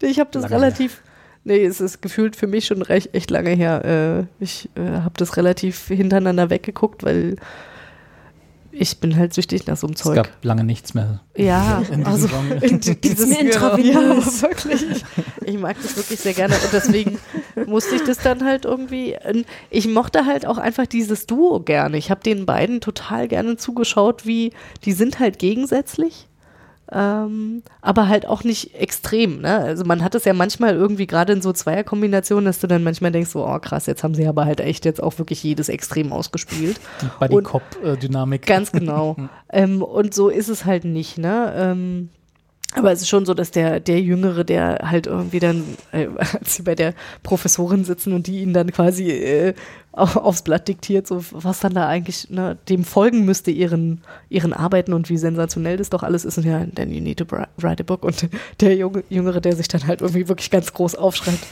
ich 0.03 0.21
hab 0.21 0.31
das 0.33 0.43
Lange 0.43 0.55
relativ, 0.57 1.03
nee, 1.45 1.65
es 1.65 1.81
ist 1.81 2.03
gefühlt 2.03 2.37
für 2.37 2.47
mich 2.47 2.67
schon 2.67 2.83
recht, 2.83 3.15
echt 3.15 3.31
lange 3.31 3.51
her. 3.51 4.27
Äh, 4.41 4.43
ich 4.43 4.69
äh, 4.77 5.01
habe 5.01 5.15
das 5.17 5.37
relativ 5.37 5.87
hintereinander 5.89 6.51
weggeguckt, 6.51 7.03
weil 7.05 7.37
ich 8.77 8.99
bin 8.99 9.17
halt 9.17 9.33
süchtig 9.33 9.69
nach 9.69 9.77
so 9.77 9.87
einem 9.87 9.95
Es 9.95 10.03
Zeug. 10.03 10.17
gab 10.17 10.29
lange 10.43 10.65
nichts 10.65 10.95
mehr. 10.95 11.21
Ja, 11.37 11.79
in 11.93 12.03
diesem 12.03 12.07
also 12.07 12.29
in 12.61 12.81
di- 12.81 12.97
dieses 13.01 13.29
mir 13.29 13.35
ja, 13.37 13.41
intravenös. 13.43 14.43
wirklich. 14.43 14.85
Ich 15.47 15.59
mag 15.59 15.77
das 15.81 15.97
wirklich 15.97 16.19
sehr 16.19 16.33
gerne 16.35 16.55
und 16.57 16.73
deswegen 16.73 17.19
musste 17.67 17.95
ich 17.95 18.03
das 18.03 18.19
dann 18.19 18.45
halt 18.45 18.65
irgendwie. 18.65 19.17
Ich 19.71 19.87
mochte 19.87 20.27
halt 20.27 20.45
auch 20.45 20.59
einfach 20.59 20.87
dieses 20.87 21.27
Duo 21.27 21.61
gerne. 21.61 21.97
Ich 21.99 22.11
habe 22.11 22.23
den 22.23 22.47
beiden 22.47 22.81
total 22.81 23.29
gerne 23.29 23.57
zugeschaut, 23.57 24.27
wie 24.27 24.53
die 24.85 24.93
sind 24.93 25.21
halt 25.21 25.39
gegensätzlich. 25.39 26.27
Ähm, 26.95 27.63
aber 27.83 28.09
halt 28.09 28.27
auch 28.27 28.45
nicht 28.45 28.75
extrem, 28.77 29.41
ne? 29.41 29.59
Also 29.59 29.85
man 29.85 30.03
hat 30.03 30.15
es 30.15 30.25
ja 30.25 30.33
manchmal 30.33 30.75
irgendwie 30.75 31.09
gerade 31.09 31.33
in 31.33 31.43
so 31.43 31.53
Zweierkombinationen, 31.53 32.45
dass 32.45 32.61
du 32.61 32.69
dann 32.69 32.85
manchmal 32.85 33.11
denkst, 33.11 33.31
so, 33.31 33.45
oh 33.45 33.59
krass, 33.59 33.87
jetzt 33.87 34.05
haben 34.05 34.15
sie 34.15 34.27
aber 34.27 34.45
halt 34.45 34.61
echt 34.61 34.85
jetzt 34.85 35.03
auch 35.03 35.19
wirklich 35.19 35.43
jedes 35.43 35.69
Extrem 35.69 36.13
ausgespielt. 36.13 36.81
Die 37.03 37.09
Buddy-Cop-Dynamik. 37.19 38.47
Ganz 38.47 38.71
genau. 38.71 39.17
ähm, 39.53 39.83
und 39.83 40.15
so 40.15 40.29
ist 40.29 40.49
es 40.49 40.65
halt 40.65 40.85
nicht, 40.85 41.19
ne? 41.19 41.53
Ähm, 41.57 42.11
aber 42.75 42.93
es 42.93 43.01
ist 43.03 43.09
schon 43.09 43.25
so, 43.25 43.35
dass 43.35 43.51
der, 43.51 43.81
der 43.81 44.01
Jüngere, 44.01 44.45
der 44.45 44.81
halt 44.91 45.07
irgendwie 45.07 45.39
dann, 45.41 45.65
äh, 45.93 46.09
als 46.17 46.57
sie 46.57 46.63
bei 46.63 46.75
der 46.75 46.95
Professorin 47.23 47.85
sitzen 47.85 48.13
und 48.13 48.27
die 48.27 48.41
ihn 48.43 48.53
dann 48.53 48.71
quasi 48.73 49.11
äh, 49.11 49.55
au- 49.93 50.21
aufs 50.21 50.43
Blatt 50.43 50.69
diktiert, 50.69 51.07
so 51.07 51.25
was 51.31 51.61
dann 51.61 51.75
da 51.75 51.87
eigentlich 51.89 52.29
ne, 52.31 52.59
dem 52.69 52.85
folgen 52.85 53.25
müsste, 53.25 53.51
ihren, 53.51 54.03
ihren 54.29 54.53
Arbeiten 54.53 54.93
und 54.93 55.09
wie 55.09 55.17
sensationell 55.19 55.77
das 55.77 55.91
doch 55.91 56.03
alles 56.03 56.25
ist. 56.25 56.37
Und 56.39 56.45
ja, 56.45 56.65
then 56.75 56.93
you 56.93 57.01
need 57.01 57.19
to 57.19 57.25
write 57.59 57.83
a 57.83 57.85
book. 57.85 58.05
Und 58.05 58.29
der 58.61 58.75
Junge, 58.77 59.05
Jüngere, 59.09 59.41
der 59.41 59.57
sich 59.57 59.69
dann 59.69 59.87
halt 59.87 60.01
irgendwie 60.01 60.29
wirklich 60.29 60.51
ganz 60.51 60.73
groß 60.73 60.97
aufschreibt, 60.97 61.47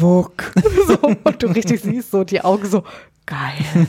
Book. 0.00 0.52
so, 0.88 0.98
und 0.98 1.42
du 1.42 1.46
richtig 1.48 1.80
siehst 1.82 2.10
so 2.10 2.24
die 2.24 2.42
Augen 2.42 2.66
so, 2.66 2.82
geil, 3.26 3.86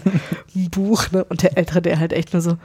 ein 0.55 0.69
Buch, 0.69 1.11
ne? 1.11 1.23
Und 1.25 1.41
der 1.41 1.57
Ältere, 1.57 1.81
der 1.81 1.99
halt 1.99 2.13
echt 2.13 2.33
nur 2.33 2.41
so, 2.41 2.57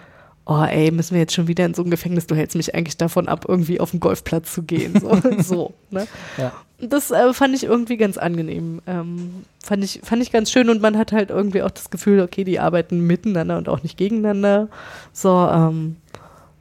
oh 0.51 0.64
ey, 0.64 0.90
müssen 0.90 1.14
wir 1.14 1.20
jetzt 1.20 1.32
schon 1.32 1.46
wieder 1.46 1.64
in 1.64 1.74
so 1.74 1.82
ein 1.82 1.90
Gefängnis, 1.90 2.26
du 2.26 2.34
hältst 2.34 2.57
mich 2.57 2.74
eigentlich 2.74 2.96
davon 2.96 3.28
ab, 3.28 3.44
irgendwie 3.46 3.78
auf 3.78 3.92
den 3.92 4.01
Golfplatz 4.01 4.53
zu 4.53 4.64
gehen. 4.64 4.98
So, 5.01 5.16
so 5.38 5.74
ne? 5.90 6.09
Ja. 6.36 6.53
Das 6.80 7.12
äh, 7.12 7.32
fand 7.32 7.55
ich 7.55 7.62
irgendwie 7.62 7.96
ganz 7.96 8.18
angenehm. 8.18 8.82
Ähm, 8.86 9.44
fand, 9.62 9.84
ich, 9.84 10.01
fand 10.03 10.22
ich 10.22 10.32
ganz 10.32 10.51
schön 10.51 10.68
und 10.68 10.82
man 10.82 10.98
hat 10.98 11.12
halt 11.12 11.30
irgendwie 11.30 11.62
auch 11.62 11.70
das 11.70 11.90
Gefühl, 11.90 12.20
okay, 12.20 12.42
die 12.42 12.59
arbeiten 12.59 13.07
miteinander 13.07 13.59
und 13.59 13.68
auch 13.68 13.84
nicht 13.84 13.96
gegeneinander. 13.96 14.68
So, 15.12 15.48
ähm, 15.53 15.96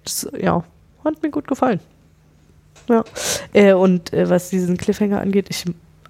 das, 0.04 0.30
ja, 0.40 0.64
hat 1.04 1.24
mir 1.24 1.32
gut 1.32 1.48
gefallen. 1.48 1.80
Ja. 2.90 3.04
Äh, 3.54 3.74
und 3.74 4.14
äh, 4.14 4.30
was 4.30 4.52
diesen 4.52 4.78
Cliffhanger 4.78 5.20
angeht, 5.20 5.48
ich, 5.50 5.66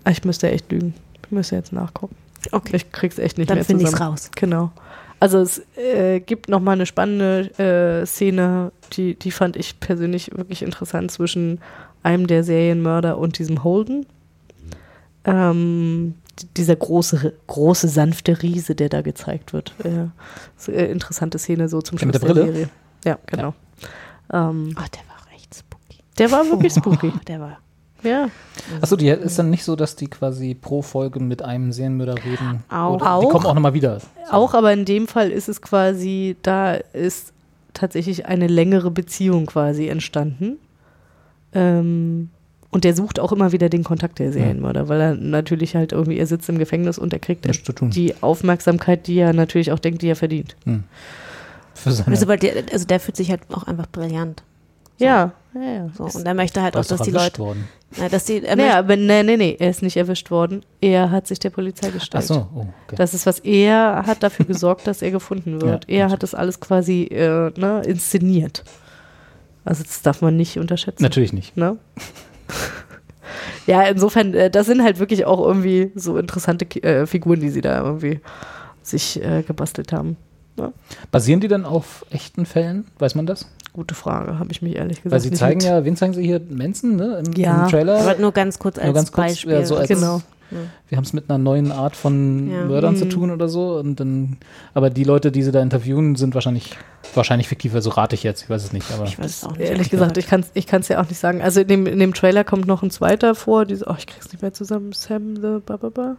ich 0.09 0.25
müsste 0.25 0.51
echt 0.51 0.69
lügen. 0.69 0.95
Ich 1.23 1.31
müsste 1.31 1.55
jetzt 1.55 1.71
nachgucken. 1.71 2.15
Okay. 2.51 2.75
Ich 2.75 2.91
krieg's 2.91 3.19
echt 3.19 3.37
nicht 3.37 3.49
Dann 3.49 3.57
mehr 3.57 3.65
finde 3.65 3.85
zusammen. 3.85 4.15
ich's 4.15 4.25
raus. 4.25 4.31
Genau. 4.35 4.71
Also 5.19 5.39
es 5.39 5.61
äh, 5.77 6.19
gibt 6.21 6.47
noch 6.49 6.61
mal 6.61 6.71
eine 6.73 6.85
spannende 6.85 7.51
äh, 8.01 8.05
Szene, 8.05 8.71
die, 8.93 9.15
die 9.15 9.31
fand 9.31 9.57
ich 9.57 9.79
persönlich 9.79 10.31
wirklich 10.35 10.61
interessant 10.61 11.11
zwischen 11.11 11.59
einem 12.03 12.27
der 12.27 12.43
Serienmörder 12.43 13.17
und 13.17 13.37
diesem 13.37 13.63
Holden. 13.63 14.05
Ähm, 15.25 16.15
dieser 16.55 16.75
große, 16.77 17.33
große, 17.47 17.89
sanfte 17.89 18.41
Riese, 18.41 18.75
der 18.75 18.87
da 18.87 19.01
gezeigt 19.01 19.51
wird. 19.51 19.73
Äh, 19.83 20.05
ist, 20.57 20.69
äh, 20.69 20.89
interessante 20.89 21.37
Szene 21.37 21.67
so 21.67 21.81
zum 21.81 21.97
Der 21.97 22.05
Schluss 22.05 22.13
mit 22.13 22.23
der 22.23 22.33
Brille? 22.33 22.45
Serie. 22.45 22.69
Ja, 23.03 23.19
genau. 23.25 23.53
Ähm, 24.31 24.75
Oh, 24.77 24.85
der 24.93 25.01
war 25.09 25.17
auch 25.21 25.35
echt 25.35 25.53
spooky. 25.55 26.01
der 26.17 26.31
war 26.31 26.45
wirklich 26.49 26.73
spooky. 26.73 27.11
Der 27.27 27.39
war. 27.41 27.57
Ja. 28.03 28.29
Achso, 28.81 28.95
die 28.95 29.09
ist 29.09 29.37
dann 29.39 29.49
nicht 29.49 29.63
so, 29.63 29.75
dass 29.75 29.95
die 29.95 30.07
quasi 30.07 30.53
pro 30.53 30.81
Folge 30.81 31.19
mit 31.19 31.41
einem 31.41 31.71
Serienmörder 31.71 32.15
reden. 32.15 32.63
Auch. 32.69 32.95
Oder 32.95 33.19
Die 33.21 33.25
Auch. 33.25 33.29
kommen 33.31 33.45
auch 33.45 33.53
nochmal 33.53 33.73
wieder. 33.73 33.99
Auch, 34.31 34.53
aber 34.53 34.71
in 34.73 34.85
dem 34.85 35.07
Fall 35.07 35.29
ist 35.31 35.49
es 35.49 35.61
quasi, 35.61 36.35
da 36.43 36.73
ist 36.73 37.33
tatsächlich 37.73 38.25
eine 38.25 38.47
längere 38.47 38.91
Beziehung 38.91 39.45
quasi 39.47 39.87
entstanden. 39.87 40.57
Ähm, 41.53 42.29
und 42.71 42.83
der 42.83 42.95
sucht 42.95 43.19
auch 43.19 43.31
immer 43.31 43.51
wieder 43.51 43.67
den 43.69 43.83
Kontakt 43.83 44.19
der 44.19 44.31
Serienmörder, 44.31 44.87
weil 44.89 45.01
er 45.01 45.15
natürlich 45.15 45.75
halt 45.75 45.91
irgendwie, 45.91 46.19
er 46.19 46.27
sitzt 46.27 46.47
im 46.49 46.59
Gefängnis 46.59 46.99
und 46.99 47.11
er 47.13 47.19
kriegt 47.19 47.45
Nichts 47.45 47.63
zu 47.65 47.73
tun. 47.73 47.89
die 47.89 48.13
Aufmerksamkeit, 48.21 49.07
die 49.07 49.17
er 49.17 49.33
natürlich 49.33 49.71
auch 49.71 49.79
denkt, 49.79 50.03
die 50.03 50.07
er 50.09 50.15
verdient. 50.15 50.55
Für 51.73 51.91
seine, 51.91 52.09
Also, 52.11 52.27
weil 52.27 52.37
der, 52.37 52.63
also 52.71 52.85
der 52.85 52.99
fühlt 52.99 53.17
sich 53.17 53.31
halt 53.31 53.41
auch 53.51 53.63
einfach 53.63 53.87
brillant. 53.87 54.43
Ja, 54.99 55.31
ja, 55.53 55.61
ja. 55.61 55.89
So, 55.97 56.03
und 56.03 56.25
er 56.25 56.33
möchte 56.33 56.61
halt 56.61 56.77
auch, 56.77 56.85
dass 56.85 57.01
die 57.01 57.11
Leute. 57.11 57.39
worden. 57.39 57.67
Na, 57.97 58.07
dass 58.07 58.25
die, 58.25 58.43
er 58.43 58.55
möchte, 58.55 58.75
aber 58.75 58.95
nee, 58.95 59.23
nee, 59.23 59.37
nee, 59.37 59.57
er 59.59 59.71
ist 59.71 59.81
nicht 59.81 59.97
erwischt 59.97 60.29
worden. 60.29 60.63
Er 60.79 61.09
hat 61.09 61.25
sich 61.25 61.39
der 61.39 61.49
Polizei 61.49 61.89
gestellt. 61.89 62.23
Ach 62.23 62.27
so, 62.27 62.47
oh, 62.53 62.67
okay. 62.85 62.95
Das 62.95 63.13
ist 63.13 63.25
was, 63.25 63.39
er 63.39 64.03
hat 64.05 64.21
dafür 64.21 64.45
gesorgt, 64.45 64.85
dass 64.85 65.01
er 65.01 65.11
gefunden 65.11 65.61
wird. 65.61 65.89
Ja, 65.89 65.97
er 65.97 66.09
hat 66.11 66.21
das 66.21 66.35
alles 66.35 66.59
quasi 66.59 67.03
äh, 67.05 67.51
ne, 67.57 67.81
inszeniert. 67.85 68.63
Also 69.65 69.83
das 69.83 70.01
darf 70.01 70.21
man 70.21 70.35
nicht 70.37 70.57
unterschätzen. 70.59 71.03
Natürlich 71.03 71.33
nicht. 71.33 71.57
Ne? 71.57 71.77
ja, 73.67 73.83
insofern, 73.83 74.33
äh, 74.33 74.49
das 74.51 74.67
sind 74.67 74.83
halt 74.83 74.99
wirklich 74.99 75.25
auch 75.25 75.45
irgendwie 75.45 75.91
so 75.95 76.17
interessante 76.17 76.65
äh, 76.83 77.05
Figuren, 77.07 77.39
die 77.39 77.49
sie 77.49 77.61
da 77.61 77.83
irgendwie 77.83 78.19
sich 78.83 79.23
äh, 79.23 79.43
gebastelt 79.43 79.93
haben. 79.93 80.17
Ja, 80.57 80.73
Basieren 81.11 81.39
die 81.39 81.47
dann 81.47 81.65
auf 81.65 82.05
echten 82.09 82.45
Fällen? 82.45 82.85
Weiß 82.99 83.15
man 83.15 83.25
das? 83.25 83.47
Gute 83.79 83.95
Frage, 83.95 84.37
habe 84.39 84.51
ich 84.51 84.61
mich 84.61 84.75
ehrlich 84.75 84.97
gesagt 85.01 85.11
Weil 85.13 85.19
sie 85.21 85.29
nicht 85.29 85.39
zeigen 85.39 85.57
mit- 85.59 85.65
ja, 85.65 85.83
wen 85.85 85.95
zeigen 85.95 86.13
sie 86.13 86.23
hier? 86.23 86.41
Manson, 86.49 86.95
ne? 86.95 87.23
Im, 87.25 87.33
Ja. 87.33 87.63
im 87.63 87.69
Trailer. 87.69 87.99
aber 88.01 88.15
nur 88.19 88.31
ganz 88.33 88.59
kurz 88.59 88.77
als 88.77 88.85
Nur 88.85 88.93
ganz 88.93 89.11
kurz, 89.11 89.27
Beispiel. 89.27 89.53
ja, 89.53 89.65
so 89.65 89.77
als- 89.77 89.87
Genau. 89.87 90.21
wir 90.89 90.97
haben 90.97 91.03
es 91.05 91.13
mit 91.13 91.29
einer 91.29 91.37
neuen 91.37 91.71
Art 91.71 91.95
von 91.95 92.49
Ja. 92.51 92.65
Mördern 92.65 92.95
zu 92.97 93.05
Mhm. 93.05 93.09
tun 93.11 93.31
oder 93.31 93.47
so. 93.47 93.77
Und 93.77 93.99
dann, 93.99 94.37
aber 94.73 94.89
die 94.89 95.03
Leute, 95.03 95.31
die 95.31 95.43
sie 95.43 95.51
da 95.51 95.61
interviewen, 95.61 96.15
sind 96.15 96.33
wahrscheinlich, 96.33 96.75
wahrscheinlich 97.13 97.47
fiktiv, 97.47 97.73
also 97.75 97.91
rate 97.91 98.15
ich 98.15 98.23
jetzt, 98.23 98.43
ich 98.43 98.49
weiß 98.49 98.63
es 98.63 98.73
nicht, 98.73 98.91
aber. 98.91 99.03
Ich 99.05 99.17
weiß 99.19 99.25
es 99.27 99.43
auch 99.45 99.51
nicht. 99.57 99.69
Ehrlich 99.69 99.89
gesagt, 99.91 100.17
ich 100.17 100.27
kann 100.27 100.41
es 100.41 100.49
ich 100.55 100.65
kann's 100.67 100.87
ja 100.87 101.01
auch 101.01 101.07
nicht 101.07 101.19
sagen. 101.19 101.41
Also 101.41 101.61
in 101.61 101.67
dem, 101.67 101.85
in 101.85 101.99
dem 101.99 102.13
Trailer 102.13 102.43
kommt 102.43 102.65
noch 102.67 102.81
ein 102.83 102.89
zweiter 102.91 103.35
vor, 103.35 103.65
diese, 103.65 103.85
oh, 103.87 103.95
ich 103.97 104.07
krieg's 104.07 104.31
nicht 104.31 104.41
mehr 104.41 104.51
zusammen, 104.53 104.91
Sam 104.91 105.35
the 105.35 105.59
Bababa. 105.65 106.17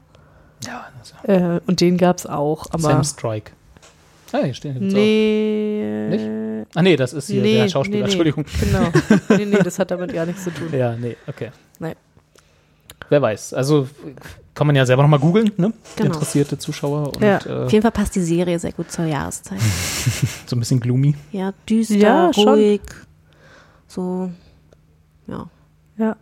ja, 0.64 0.84
das 0.98 1.08
ist 1.10 1.14
ja. 1.26 1.56
Äh, 1.56 1.60
und 1.66 1.80
den 1.80 1.96
gab's 1.98 2.24
auch, 2.26 2.66
aber. 2.70 2.82
Sam 2.82 3.02
Strike. 3.04 3.52
Ah, 4.32 4.44
hier 4.44 4.54
stehen 4.54 4.78
gibt's 4.78 4.94
nee. 4.94 6.06
Nicht? 6.08 6.68
Ah, 6.74 6.82
nee, 6.82 6.96
das 6.96 7.12
ist 7.12 7.28
hier 7.28 7.42
der 7.42 7.68
Schauspieler, 7.68 8.04
Entschuldigung. 8.04 8.44
Genau. 8.60 8.88
nee, 9.36 9.46
nee, 9.46 9.58
das 9.62 9.78
hat 9.78 9.90
damit 9.90 10.12
gar 10.12 10.26
nichts 10.26 10.44
zu 10.44 10.50
tun. 10.50 10.68
Ja, 10.72 10.94
nee, 10.94 11.16
okay. 11.26 11.50
Nein. 11.78 11.94
Wer 13.08 13.22
weiß. 13.22 13.54
Also 13.54 13.88
kann 14.54 14.66
man 14.66 14.76
ja 14.76 14.86
selber 14.86 15.02
nochmal 15.02 15.18
googeln, 15.18 15.50
ne? 15.56 15.72
Genau. 15.96 16.12
Interessierte 16.12 16.58
Zuschauer 16.58 17.08
und 17.14 17.22
Ja. 17.22 17.38
Auf 17.38 17.46
äh, 17.46 17.66
jeden 17.68 17.82
Fall 17.82 17.90
passt 17.90 18.14
die 18.14 18.20
Serie 18.20 18.58
sehr 18.58 18.72
gut 18.72 18.92
zur 18.92 19.06
Jahreszeit. 19.06 19.58
so 20.46 20.54
ein 20.54 20.60
bisschen 20.60 20.78
gloomy. 20.78 21.16
Ja, 21.32 21.52
düster, 21.68 21.96
Ja, 21.96 22.32
schon. 22.32 22.48
ruhig. 22.48 22.82
So, 23.88 24.30
ja. 25.26 25.48
Ja. 25.98 26.16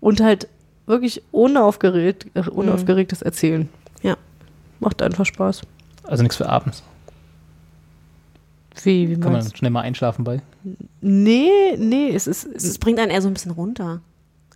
Und 0.00 0.20
halt 0.20 0.48
wirklich 0.86 1.22
unaufgeregt, 1.30 2.26
äh, 2.34 2.40
unaufgeregtes 2.40 3.22
Erzählen. 3.22 3.68
Ja. 4.02 4.16
Macht 4.80 5.00
einfach 5.00 5.24
Spaß. 5.24 5.62
Also 6.02 6.22
nichts 6.22 6.36
für 6.36 6.48
abends. 6.48 6.82
Wie, 8.82 9.08
wie 9.08 9.20
Kann 9.20 9.32
man 9.32 9.54
schnell 9.54 9.70
mal 9.70 9.82
einschlafen 9.82 10.24
bei. 10.24 10.42
Nee, 11.00 11.76
nee, 11.78 12.10
es 12.14 12.26
ist. 12.26 12.44
Es 12.44 12.78
bringt 12.78 12.98
einen 12.98 13.10
eher 13.10 13.22
so 13.22 13.28
ein 13.28 13.34
bisschen 13.34 13.52
runter. 13.52 14.00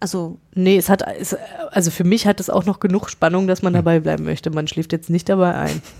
Also, 0.00 0.38
Nee, 0.54 0.76
es 0.76 0.88
hat, 0.88 1.02
es, 1.18 1.36
also 1.70 1.90
für 1.90 2.04
mich 2.04 2.26
hat 2.26 2.40
es 2.40 2.50
auch 2.50 2.64
noch 2.64 2.80
genug 2.80 3.10
Spannung, 3.10 3.46
dass 3.46 3.62
man 3.62 3.72
dabei 3.72 4.00
bleiben 4.00 4.24
möchte. 4.24 4.50
Man 4.50 4.68
schläft 4.68 4.92
jetzt 4.92 5.10
nicht 5.10 5.28
dabei 5.28 5.54
ein. 5.54 5.82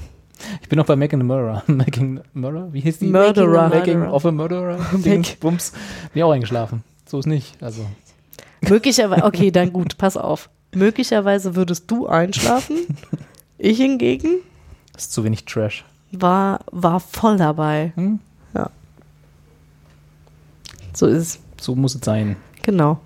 Ich 0.63 0.69
bin 0.69 0.77
noch 0.77 0.87
bei 0.87 0.95
Making 0.95 1.21
a 1.23 1.25
Murderer. 1.25 1.65
Making 1.67 2.21
Murderer? 2.33 2.73
Wie 2.73 2.79
hieß 2.79 3.01
die? 3.01 3.07
Murderer. 3.07 3.71
Making 3.71 3.99
Murderer. 3.99 4.15
of 4.15 4.25
a 4.25 4.31
Murderer. 4.31 4.79
Dings, 4.93 5.35
Bums. 5.35 5.73
Bin 6.15 6.23
auch 6.23 6.31
eingeschlafen. 6.31 6.85
So 7.07 7.19
ist 7.19 7.27
nicht. 7.27 7.61
Also. 7.61 7.85
Möglicherweise, 8.61 9.25
okay, 9.25 9.51
dann 9.51 9.73
gut, 9.73 9.99
pass 9.99 10.17
auf. 10.17 10.49
Möglicherweise 10.73 11.57
würdest 11.57 11.91
du 11.91 12.07
einschlafen. 12.07 12.77
Ich 13.59 13.79
hingegen 13.79 14.37
Ist 14.97 15.13
zu 15.13 15.25
wenig 15.25 15.45
Trash. 15.45 15.85
War, 16.13 16.61
war 16.71 17.01
voll 17.01 17.37
dabei. 17.37 17.93
Hm? 17.97 18.21
Ja. 18.55 18.71
So 20.95 21.07
ist 21.07 21.17
es. 21.17 21.41
So 21.61 21.75
muss 21.75 21.95
es 21.95 22.05
sein. 22.05 22.37
Genau. 22.63 23.01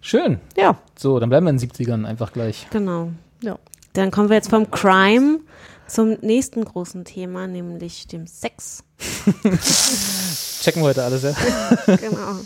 Schön. 0.00 0.38
Ja. 0.56 0.78
So, 0.96 1.18
dann 1.18 1.28
bleiben 1.28 1.46
wir 1.46 1.50
in 1.50 1.58
den 1.58 1.70
70ern 1.70 2.04
einfach 2.06 2.32
gleich. 2.32 2.66
genau. 2.70 3.10
Ja. 3.42 3.58
Dann 3.92 4.10
kommen 4.10 4.28
wir 4.28 4.36
jetzt 4.36 4.50
vom 4.50 4.70
Crime 4.70 5.40
zum 5.86 6.18
nächsten 6.20 6.64
großen 6.64 7.04
Thema, 7.04 7.46
nämlich 7.46 8.06
dem 8.06 8.26
Sex. 8.26 8.84
Checken 10.62 10.82
wir 10.82 10.88
heute 10.88 11.04
alles, 11.04 11.22
ja? 11.22 11.32
genau. 11.96 12.40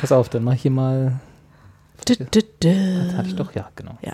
Pass 0.00 0.12
auf, 0.12 0.28
dann 0.28 0.44
mach 0.44 0.54
ich 0.54 0.62
hier 0.62 0.70
mal. 0.70 1.20
Du, 2.04 2.14
du, 2.16 2.42
du. 2.42 3.04
Das 3.08 3.16
hatte 3.16 3.28
ich 3.28 3.36
doch, 3.36 3.54
ja, 3.54 3.68
genau. 3.74 3.98
Ja. 4.02 4.12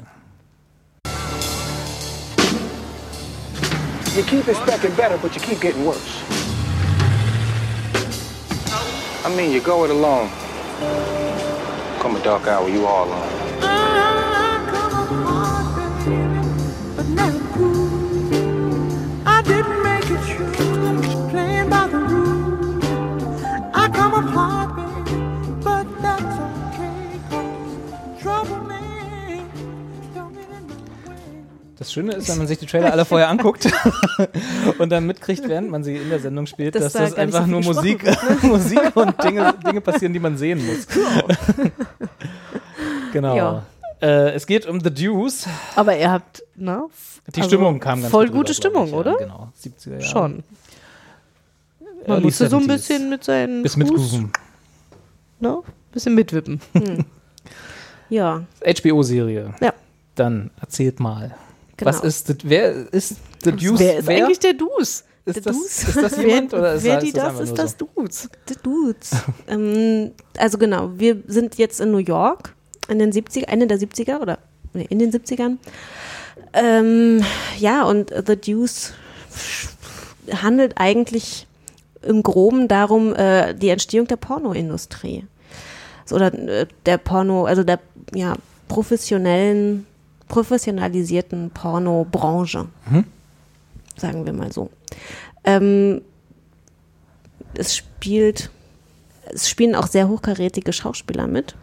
You 4.14 4.22
keep 4.24 4.46
expecting 4.46 4.94
better, 4.94 5.16
but 5.16 5.34
you 5.34 5.40
keep 5.40 5.58
getting 5.58 5.86
worse. 5.86 6.22
I 9.24 9.34
mean, 9.34 9.50
you 9.50 9.62
go 9.62 9.84
it 9.84 9.90
alone. 9.90 10.28
Come 11.98 12.16
a 12.16 12.22
dark 12.22 12.46
hour, 12.46 12.68
you 12.68 12.84
all 12.84 13.08
alone. 13.08 13.71
Das 31.82 31.92
Schöne 31.92 32.12
ist, 32.12 32.28
wenn 32.28 32.38
man 32.38 32.46
sich 32.46 32.60
die 32.60 32.66
Trailer 32.66 32.92
alle 32.92 33.04
vorher 33.04 33.28
anguckt 33.28 33.68
und 34.78 34.90
dann 34.90 35.04
mitkriegt, 35.04 35.48
während 35.48 35.68
man 35.68 35.82
sie 35.82 35.96
in 35.96 36.10
der 36.10 36.20
Sendung 36.20 36.46
spielt, 36.46 36.76
Dass 36.76 36.84
dass 36.84 36.92
da 36.92 37.00
das 37.00 37.14
einfach 37.14 37.40
so 37.40 37.50
nur 37.50 37.60
Musik, 37.60 38.04
gesprochen 38.04 38.38
Musik 38.50 38.94
und 38.94 39.24
Dinge, 39.24 39.52
Dinge 39.66 39.80
passieren, 39.80 40.12
die 40.12 40.20
man 40.20 40.36
sehen 40.36 40.64
muss. 40.64 40.86
genau. 43.12 43.36
Ja. 43.36 43.66
Äh, 44.00 44.30
es 44.30 44.46
geht 44.46 44.64
um 44.66 44.78
The 44.78 44.94
Deuce. 44.94 45.48
Aber 45.74 45.98
ihr 45.98 46.08
habt, 46.08 46.44
na? 46.54 46.86
Die 47.34 47.40
also 47.40 47.48
Stimmung 47.48 47.80
kam 47.80 48.00
ganz 48.00 48.12
Voll 48.12 48.28
gut 48.28 48.46
gute 48.46 48.52
rüber, 48.52 48.70
glaub 48.70 48.72
Stimmung, 48.72 48.86
ich, 48.86 48.92
ja, 48.92 48.98
oder? 48.98 49.16
Genau, 49.16 49.52
70er 49.60 49.90
Jahre. 49.90 50.02
Schon. 50.02 50.44
Man 51.80 52.06
Early 52.06 52.22
musste 52.22 52.48
so 52.48 52.58
ein 52.58 52.62
70s. 52.62 52.66
bisschen 52.68 53.10
mit 53.10 53.24
seinen 53.24 53.64
Bis 53.64 53.76
mitgrooven. 53.76 54.30
ne? 55.40 55.58
Bisschen 55.90 56.14
mitwippen. 56.14 56.60
Hm. 56.74 57.04
Ja, 58.08 58.44
HBO-Serie. 58.64 59.52
Ja. 59.60 59.74
Dann 60.14 60.50
erzählt 60.60 61.00
mal. 61.00 61.34
Genau. 61.84 61.96
Was 61.96 62.04
ist, 62.04 62.28
das, 62.28 62.36
wer 62.44 62.92
ist 62.92 63.16
The 63.44 63.52
Deuce? 63.52 63.78
Wer 63.78 63.98
ist 63.98 64.08
eigentlich 64.08 64.38
der 64.40 64.54
Dus? 64.54 65.04
Ist 65.24 65.36
der 65.36 65.42
das- 65.42 65.56
ist 65.56 65.96
das 65.96 66.16
jemand 66.16 66.52
wer, 66.52 66.58
oder 66.58 66.74
ist 66.74 66.84
wer 66.84 66.94
das- 66.96 67.04
die 67.04 67.12
das 67.12 67.40
ist 67.40 67.54
das 67.58 67.76
so? 67.78 67.88
Dudes. 67.94 68.28
The 68.48 68.54
Dudes. 68.62 69.10
ähm, 69.48 70.10
also 70.36 70.58
genau, 70.58 70.90
wir 70.96 71.22
sind 71.28 71.56
jetzt 71.58 71.80
in 71.80 71.90
New 71.92 71.98
York 71.98 72.54
in 72.88 72.98
den 72.98 73.12
70er, 73.12 73.48
Ende 73.48 73.66
der 73.68 73.78
70er 73.78 74.20
oder 74.20 74.38
nee, 74.74 74.86
in 74.90 74.98
den 74.98 75.12
70ern. 75.12 75.58
Ähm, 76.52 77.24
ja, 77.58 77.84
und 77.84 78.10
The 78.26 78.36
Deuce 78.36 78.92
handelt 80.42 80.74
eigentlich 80.76 81.46
im 82.02 82.22
Groben 82.22 82.66
darum, 82.68 83.14
äh, 83.14 83.54
die 83.54 83.68
Entstehung 83.68 84.06
der 84.08 84.16
Pornoindustrie. 84.16 85.24
So, 86.04 86.16
Oder 86.16 86.34
äh, 86.34 86.66
der 86.84 86.98
Porno, 86.98 87.44
also 87.44 87.62
der 87.62 87.78
ja, 88.14 88.34
professionellen, 88.68 89.86
professionalisierten 90.32 91.50
Pornobranche. 91.50 92.66
Mhm. 92.90 93.04
Sagen 93.98 94.24
wir 94.24 94.32
mal 94.32 94.50
so. 94.50 94.70
Ähm, 95.44 96.00
es 97.54 97.76
spielt, 97.76 98.50
es 99.26 99.50
spielen 99.50 99.74
auch 99.74 99.86
sehr 99.86 100.08
hochkarätige 100.08 100.72
Schauspieler 100.72 101.26
mit. 101.26 101.54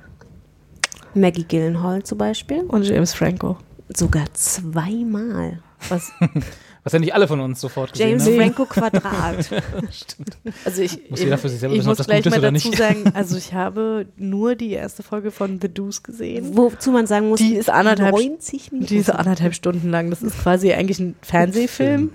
Maggie 1.15 1.45
Gyllenhaal 1.45 2.03
zum 2.03 2.20
Beispiel. 2.20 2.61
Und 2.61 2.84
James 2.84 3.15
Franco. 3.15 3.57
Sogar 3.89 4.32
zweimal. 4.34 5.63
Was? 5.89 6.11
Was 6.84 6.93
ja 6.93 6.99
nicht 6.99 7.13
alle 7.13 7.27
von 7.27 7.39
uns 7.41 7.59
sofort 7.59 7.91
gesehen 7.91 8.09
James 8.09 8.25
haben. 8.25 8.36
Franco 8.38 8.65
Quadrat. 8.65 9.45
Stimmt. 9.91 10.38
Also 10.63 10.82
ich, 10.82 11.09
Muss 11.09 11.19
ich, 11.19 11.25
jeder 11.25 11.38
für 11.38 11.49
sich 11.49 11.59
selber 11.59 11.75
ich 11.75 11.80
wissen, 11.80 11.89
ob 11.89 11.91
muss 11.91 11.97
das 11.97 12.07
gleich 12.07 12.23
gut 12.23 12.34
ist 12.34 12.41
mal 12.41 12.51
dazu 12.51 12.69
nicht. 12.69 12.77
sagen, 12.77 13.03
also 13.13 13.38
ich 13.38 13.53
habe 13.53 14.05
nur 14.15 14.55
die 14.55 14.71
erste 14.71 15.03
Folge 15.03 15.32
von 15.32 15.59
The 15.61 15.67
Deuce 15.67 16.03
gesehen. 16.03 16.55
Wozu 16.55 16.91
man 16.91 17.05
sagen 17.05 17.27
muss, 17.30 17.39
Die 17.39 17.55
ist 17.55 17.69
anderthalb, 17.69 18.15
90 18.15 18.71
Minuten. 18.71 18.88
die 18.88 18.97
ist 18.97 19.09
anderthalb 19.09 19.53
Stunden 19.55 19.89
lang. 19.89 20.09
Das 20.09 20.21
ist 20.21 20.39
quasi 20.39 20.71
eigentlich 20.71 20.99
ein 20.99 21.15
Fernsehfilm. 21.21 22.11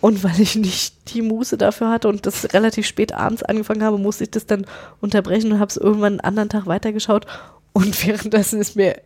Und 0.00 0.22
weil 0.22 0.40
ich 0.40 0.54
nicht 0.56 1.14
die 1.14 1.22
Muße 1.22 1.56
dafür 1.58 1.90
hatte 1.90 2.08
und 2.08 2.26
das 2.26 2.52
relativ 2.54 2.86
spät 2.86 3.12
abends 3.12 3.42
angefangen 3.42 3.82
habe, 3.82 3.98
musste 3.98 4.24
ich 4.24 4.30
das 4.30 4.46
dann 4.46 4.66
unterbrechen 5.00 5.52
und 5.52 5.58
habe 5.58 5.70
es 5.70 5.76
irgendwann 5.76 6.14
einen 6.14 6.20
anderen 6.20 6.48
Tag 6.48 6.66
weitergeschaut. 6.66 7.26
Und 7.72 8.06
währenddessen 8.06 8.60
ist 8.60 8.76
mir 8.76 8.96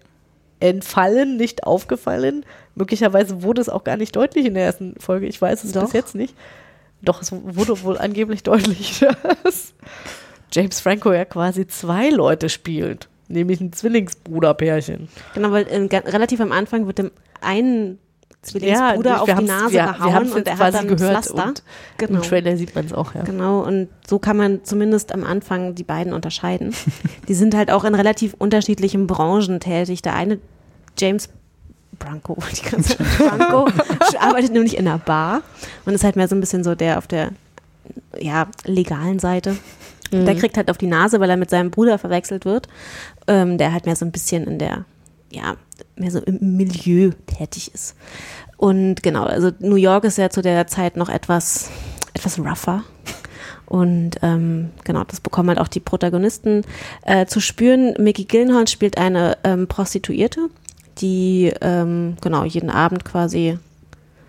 entfallen, 0.61 1.37
nicht 1.39 1.65
aufgefallen. 1.65 2.45
Möglicherweise 2.81 3.43
wurde 3.43 3.61
es 3.61 3.69
auch 3.69 3.85
gar 3.85 3.99
nicht 3.99 4.17
deutlich 4.17 4.47
in 4.47 4.55
der 4.55 4.65
ersten 4.65 4.95
Folge. 4.99 5.27
Ich 5.27 5.41
weiß 5.41 5.65
es 5.65 5.73
Doch. 5.73 5.83
bis 5.83 5.93
jetzt 5.93 6.15
nicht. 6.15 6.35
Doch, 7.03 7.21
es 7.21 7.31
wurde 7.31 7.83
wohl 7.83 7.99
angeblich 7.99 8.43
deutlich, 8.43 9.05
dass 9.45 9.75
James 10.51 10.81
Franco 10.81 11.13
ja 11.13 11.27
quasi 11.27 11.67
zwei 11.67 12.09
Leute 12.09 12.49
spielt. 12.49 13.09
Nämlich 13.29 13.61
ein 13.61 13.73
Zwillingsbruderpärchen. 13.73 15.09
Genau, 15.35 15.53
weil 15.53 15.67
äh, 15.69 15.97
relativ 15.97 16.41
am 16.41 16.53
Anfang 16.53 16.87
wird 16.87 16.99
dem 16.99 17.11
einen 17.43 17.99
Zwillingsbruder 18.43 19.11
wir 19.11 19.23
auf 19.23 19.39
die 19.39 19.45
Nase 19.45 19.73
wir, 19.75 19.85
gehauen 19.85 20.33
und 20.33 20.47
er 20.49 20.59
hat 20.59 20.75
dann 20.75 20.89
ein 20.89 20.97
gehört 20.97 21.27
Pflaster. 21.27 21.45
und 21.49 21.63
Genau. 21.99 22.21
im 22.21 22.23
Trailer 22.23 22.57
sieht 22.57 22.75
man 22.75 22.87
es 22.87 22.95
auch, 22.95 23.15
ja. 23.15 23.23
Genau, 23.23 23.61
und 23.61 23.89
so 24.09 24.19
kann 24.19 24.39
man 24.39 24.65
zumindest 24.65 25.13
am 25.13 25.25
Anfang 25.25 25.75
die 25.75 25.85
beiden 25.85 26.15
unterscheiden. 26.15 26.75
die 27.29 27.35
sind 27.35 27.55
halt 27.55 27.71
auch 27.71 27.85
in 27.85 27.95
relativ 27.95 28.35
unterschiedlichen 28.39 29.07
Branchen 29.07 29.61
tätig. 29.61 30.01
Der 30.01 30.15
eine, 30.15 30.39
James 30.99 31.29
Branco, 32.01 32.37
die 32.57 32.69
ganze 32.69 32.97
Zeit 32.97 33.19
Branco, 33.19 33.69
arbeitet 34.19 34.53
nämlich 34.53 34.77
in 34.77 34.89
einer 34.89 34.99
Bar 34.99 35.43
und 35.85 35.95
ist 35.95 36.03
halt 36.03 36.17
mehr 36.17 36.27
so 36.27 36.35
ein 36.35 36.41
bisschen 36.41 36.65
so 36.65 36.75
der 36.75 36.99
auf 36.99 37.07
der 37.07 37.31
ja, 38.19 38.49
legalen 38.65 39.21
Seite. 39.21 39.57
Mhm. 40.11 40.27
Der 40.27 40.35
kriegt 40.35 40.57
halt 40.57 40.71
auf 40.71 40.79
die 40.79 40.87
Nase, 40.87 41.21
weil 41.21 41.31
er 41.31 41.37
mit 41.37 41.51
seinem 41.51 41.71
Bruder 41.71 41.99
verwechselt 41.99 42.45
wird, 42.45 42.67
ähm, 43.29 43.59
der 43.59 43.73
halt 43.73 43.87
mehr 43.87 43.97
so 43.97 44.05
ein 44.05 44.13
bisschen 44.13 44.45
in 44.45 44.59
der, 44.59 44.85
ja, 45.31 45.57
mehr 45.97 46.11
so 46.11 46.19
im 46.21 46.57
Milieu 46.57 47.13
tätig 47.27 47.73
ist. 47.73 47.95
Und 48.57 49.03
genau, 49.03 49.25
also 49.25 49.53
New 49.61 49.77
York 49.77 50.05
ist 50.05 50.19
ja 50.19 50.31
zu 50.31 50.43
der 50.43 50.67
Zeit 50.67 50.97
noch 50.97 51.09
etwas, 51.09 51.71
etwas 52.15 52.39
rougher. 52.39 52.83
Und 53.67 54.17
ähm, 54.23 54.71
genau, 54.85 55.05
das 55.05 55.21
bekommen 55.21 55.49
halt 55.49 55.61
auch 55.61 55.69
die 55.69 55.81
Protagonisten 55.81 56.65
äh, 57.03 57.27
zu 57.27 57.41
spüren. 57.41 57.95
Mickey 57.99 58.25
Gyllenhaal 58.25 58.67
spielt 58.67 58.99
eine 58.99 59.39
ähm, 59.45 59.69
Prostituierte, 59.69 60.51
die 61.01 61.53
ähm, 61.61 62.17
genau 62.21 62.45
jeden 62.45 62.71
Abend 62.71 63.05
quasi 63.05 63.59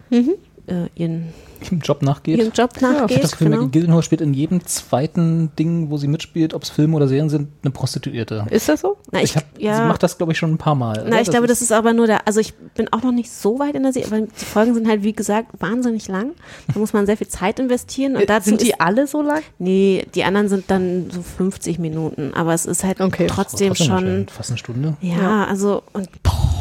Mhm. 0.09 0.31
äh, 0.67 0.87
ihren, 0.95 1.29
Im 1.69 1.79
Job 1.79 2.01
nachgeht. 2.01 2.37
ihren 2.39 2.51
Job 2.51 2.71
Ich 2.75 2.83
habe 2.83 2.93
nachgeht. 3.01 3.23
das 3.23 3.31
Gefühl, 3.31 3.47
genau. 3.51 3.61
Maggie 3.61 3.71
Gyllenhaal 3.79 4.03
spielt 4.03 4.19
in 4.19 4.33
jedem 4.33 4.65
zweiten 4.65 5.55
Ding, 5.57 5.89
wo 5.89 5.95
sie 5.97 6.07
mitspielt, 6.07 6.53
ob 6.53 6.63
es 6.63 6.69
Filme 6.69 6.97
oder 6.97 7.07
Serien 7.07 7.29
sind, 7.29 7.47
eine 7.63 7.71
Prostituierte. 7.71 8.45
Ist 8.49 8.67
das 8.67 8.81
so? 8.81 8.97
Na, 9.11 9.19
ich, 9.19 9.25
ich 9.31 9.35
hab, 9.37 9.43
ja. 9.57 9.77
Sie 9.77 9.83
macht 9.83 10.03
das, 10.03 10.17
glaube 10.17 10.33
ich, 10.33 10.37
schon 10.39 10.51
ein 10.51 10.57
paar 10.57 10.75
Mal. 10.75 11.05
Na, 11.07 11.21
ich 11.21 11.29
glaube, 11.29 11.47
das 11.47 11.61
ist 11.61 11.71
aber 11.71 11.93
nur 11.93 12.07
der, 12.07 12.27
also 12.27 12.39
ich 12.41 12.53
bin 12.75 12.91
auch 12.91 13.03
noch 13.03 13.11
nicht 13.13 13.31
so 13.31 13.57
weit 13.59 13.75
in 13.75 13.83
der 13.83 13.93
Serie, 13.93 14.11
weil 14.11 14.27
die 14.27 14.45
Folgen 14.45 14.73
sind 14.73 14.87
halt, 14.87 15.03
wie 15.03 15.13
gesagt, 15.13 15.49
wahnsinnig 15.61 16.07
lang. 16.09 16.31
Da 16.73 16.79
muss 16.79 16.91
man 16.93 17.05
sehr 17.05 17.15
viel 17.15 17.27
Zeit 17.29 17.59
investieren. 17.59 18.15
Und 18.15 18.23
Äh, 18.23 18.25
dazu 18.25 18.49
sind 18.49 18.61
die 18.61 18.71
ist, 18.71 18.81
alle 18.81 19.07
so 19.07 19.21
lang? 19.21 19.43
Nee, 19.59 20.05
die 20.15 20.25
anderen 20.25 20.49
sind 20.49 20.65
dann 20.67 21.09
so 21.09 21.21
50 21.21 21.79
Minuten, 21.79 22.33
aber 22.33 22.53
es 22.53 22.65
ist 22.65 22.83
halt 22.83 22.99
Okay. 22.99 23.27
trotzdem 23.27 23.69
Trotzdem 23.69 23.87
schon, 23.87 24.27
Fast 24.27 24.49
eine 24.49 24.57
Stunde. 24.57 24.97
ja, 24.99 25.45
also, 25.45 25.83
und 25.93 26.09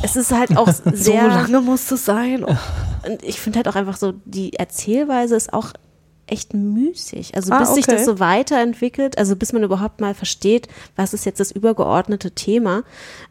es 0.03 0.17
ist 0.17 0.33
halt 0.33 0.57
auch 0.57 0.69
So 0.85 0.91
sehr, 0.93 1.29
lange 1.29 1.61
muss 1.61 1.91
es 1.91 2.05
sein. 2.05 2.45
Und 3.07 3.23
ich 3.23 3.41
finde 3.41 3.59
halt 3.59 3.69
auch 3.69 3.77
einfach 3.77 3.97
so, 3.97 4.13
die 4.25 4.55
Erzählweise 4.55 5.37
ist 5.37 5.53
auch 5.53 5.73
echt 6.27 6.55
müßig. 6.55 7.35
Also 7.35 7.53
Ah, 7.53 7.59
bis 7.59 7.75
sich 7.75 7.89
okay. 7.89 7.97
das 7.97 8.05
so 8.07 8.21
weiterentwickelt, 8.21 9.19
also 9.19 9.37
bis 9.37 9.53
man 9.53 9.63
überhaupt 9.63 10.01
mal 10.01 10.15
versteht, 10.15 10.69
was 10.97 11.13
ist 11.13 11.27
jetzt 11.27 11.41
das 11.41 11.51
übergeordnete 11.51 12.31
Thema, 12.31 12.83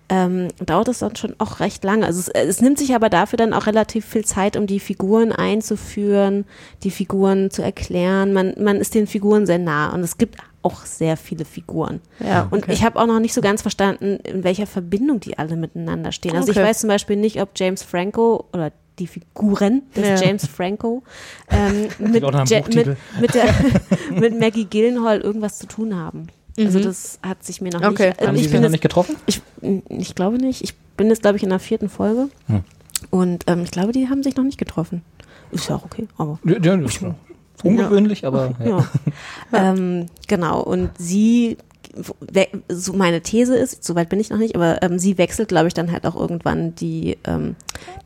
ähm, 0.10 0.47
dauert 0.66 0.88
es 0.88 0.99
dann 0.99 1.16
schon 1.16 1.36
auch 1.38 1.60
recht 1.60 1.84
lange. 1.84 2.05
Also 2.05 2.20
es, 2.20 2.28
es 2.30 2.62
nimmt 2.62 2.78
sich 2.80 2.95
aber 2.95 3.10
dafür 3.10 3.38
dann 3.38 3.53
auch 3.53 3.68
relativ 3.68 4.05
viel 4.05 4.26
Zeit, 4.26 4.57
um 4.57 4.66
die 4.68 4.80
Figuren 4.80 5.32
einzuführen, 5.32 6.45
die 6.84 6.91
Figuren 6.91 7.51
zu 7.51 7.62
erklären. 7.62 8.34
Man, 8.34 8.55
man 8.60 8.78
ist 8.78 8.95
den 8.95 9.07
Figuren 9.07 9.45
sehr 9.45 9.60
nah 9.60 9.93
und 9.93 10.01
es 10.01 10.18
gibt 10.18 10.38
auch 10.62 10.86
sehr 10.86 11.16
viele 11.16 11.45
Figuren. 11.45 12.01
Ja, 12.20 12.47
Und 12.51 12.64
okay. 12.64 12.74
ich 12.74 12.84
habe 12.84 12.99
auch 12.99 13.05
noch 13.05 13.20
nicht 13.20 13.34
so 13.34 13.41
ganz 13.41 13.62
verstanden, 13.62 14.18
in 14.24 14.43
welcher 14.43 14.68
Verbindung 14.68 15.20
die 15.20 15.38
alle 15.38 15.55
miteinander 15.55 16.12
stehen. 16.12 16.36
Also 16.36 16.49
Okay. 16.51 16.60
ich 16.60 16.66
weiß 16.68 16.80
zum 16.82 16.89
Beispiel 16.89 17.16
nicht, 17.16 17.41
ob 17.41 17.49
James 17.55 17.84
Franco 17.84 18.45
oder 18.51 18.72
die 18.97 19.07
Figuren 19.07 19.84
des 19.95 20.07
Ja. 20.22 20.28
James 20.28 20.45
Franco 20.47 21.03
ähm, 21.49 21.88
mit, 21.99 22.24
mit, 22.76 22.97
mit, 23.22 23.34
der, 23.34 23.45
mit 24.20 24.38
Maggie 24.39 24.66
Gyllenhaal 24.66 25.22
irgendwas 25.22 25.60
zu 25.60 25.68
tun 25.68 25.95
haben. 25.95 26.28
Also 26.66 26.80
Mhm. 26.80 26.84
das 26.84 27.20
hat 27.22 27.43
sich 27.43 27.62
mir 27.62 27.72
noch 27.72 27.82
Okay. 27.84 28.10
nicht. 28.10 28.22
äh, 28.22 28.28
Haben 28.28 28.36
ich 28.36 28.43
sich 28.43 28.51
bin 28.51 28.62
noch 28.62 28.70
nicht 28.70 28.82
getroffen? 28.82 29.16
ich, 29.26 29.41
ich 29.89 30.16
glaube 30.16 30.38
nicht. 30.38 30.64
Ich 30.64 30.76
bin 30.97 31.07
jetzt, 31.07 31.22
glaube 31.22 31.38
ich, 31.38 31.43
in 31.43 31.49
der 31.49 31.60
vierten 31.60 31.89
Folge. 31.89 32.30
Hm. 32.47 32.64
Und 33.12 33.45
ähm, 33.47 33.64
ich 33.64 33.72
glaube, 33.72 33.91
die 33.93 34.10
haben 34.10 34.24
sich 34.24 34.36
noch 34.36 34.43
nicht 34.43 34.57
getroffen. 34.57 35.01
Ist 35.51 35.70
ja 35.70 35.76
auch 35.76 35.86
okay, 35.86 36.07
aber. 36.18 36.38
Ja, 36.43 36.57
ja, 36.62 36.78
ungewöhnlich, 37.64 38.26
aber 38.26 38.53
ja. 38.64 38.86
Ja. 39.51 39.72
ähm, 39.74 40.05
genau. 40.28 40.62
Und 40.62 40.91
sie 40.97 41.57
so 42.70 42.93
meine 42.93 43.22
These 43.22 43.55
ist, 43.57 43.84
soweit 43.84 44.10
bin 44.10 44.20
ich 44.20 44.30
noch 44.30 44.38
nicht, 44.38 44.55
aber 44.55 44.82
ähm, 44.84 44.99
sie 44.99 45.18
wechselt, 45.18 45.49
glaube 45.49 45.68
ich, 45.68 45.74
dann 45.74 45.91
halt 45.91 46.05
auch 46.05 46.16
irgendwann 46.16 46.76
die, 46.76 47.18
ähm, 47.26 47.55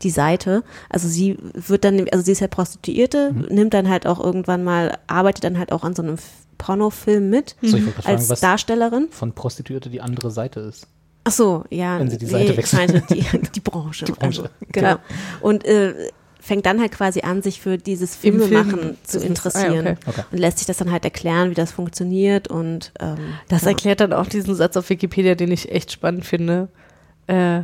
die 0.02 0.08
Seite. 0.10 0.62
Also 0.88 1.06
sie 1.06 1.36
wird 1.52 1.84
dann, 1.84 2.06
also 2.10 2.24
sie 2.24 2.32
ist 2.32 2.40
ja 2.40 2.46
Prostituierte, 2.48 3.32
Mhm. 3.32 3.46
nimmt 3.54 3.74
dann 3.74 3.88
halt 3.90 4.06
auch 4.06 4.18
irgendwann 4.24 4.64
mal, 4.64 4.96
arbeitet 5.06 5.44
dann 5.44 5.58
halt 5.58 5.70
auch 5.70 5.84
an 5.84 5.94
so 5.94 6.02
einem 6.02 6.16
Pornofilm 6.64 7.28
mit 7.30 7.56
So, 7.60 7.76
ich 7.76 7.84
wollte 7.84 7.96
gerade 8.02 8.08
als 8.08 8.20
fragen, 8.22 8.30
was 8.30 8.40
Darstellerin. 8.40 9.08
von 9.10 9.32
Prostituierte 9.32 9.90
die 9.90 10.00
andere 10.00 10.30
Seite 10.30 10.60
ist. 10.60 10.86
Ach 11.24 11.32
so, 11.32 11.64
ja. 11.70 11.98
Wenn 11.98 12.10
sie 12.10 12.18
die 12.18 12.26
Seite 12.26 12.52
ich 12.52 12.56
wechseln. 12.58 13.02
die, 13.10 13.22
die 13.54 13.60
Branche. 13.60 14.04
Die 14.06 14.12
Branche. 14.12 14.42
Also, 14.42 14.48
genau. 14.72 14.96
Und 15.40 15.64
äh, 15.64 15.94
fängt 16.40 16.64
dann 16.66 16.80
halt 16.80 16.92
quasi 16.92 17.20
an, 17.20 17.42
sich 17.42 17.60
für 17.60 17.76
dieses 17.78 18.14
Filmemachen 18.16 18.78
Film- 18.78 18.96
zu 19.02 19.18
interessieren. 19.20 19.86
Ah, 19.86 19.90
okay. 19.92 19.98
Okay. 20.06 20.22
Und 20.32 20.38
lässt 20.38 20.58
sich 20.58 20.66
das 20.66 20.76
dann 20.78 20.90
halt 20.90 21.04
erklären, 21.04 21.50
wie 21.50 21.54
das 21.54 21.72
funktioniert 21.72 22.48
und 22.48 22.92
ähm, 23.00 23.16
Das 23.48 23.62
ja. 23.62 23.68
erklärt 23.68 24.00
dann 24.00 24.12
auch 24.12 24.26
diesen 24.26 24.54
Satz 24.54 24.76
auf 24.76 24.88
Wikipedia, 24.90 25.34
den 25.34 25.50
ich 25.52 25.70
echt 25.70 25.92
spannend 25.92 26.24
finde. 26.26 26.68
Äh, 27.26 27.62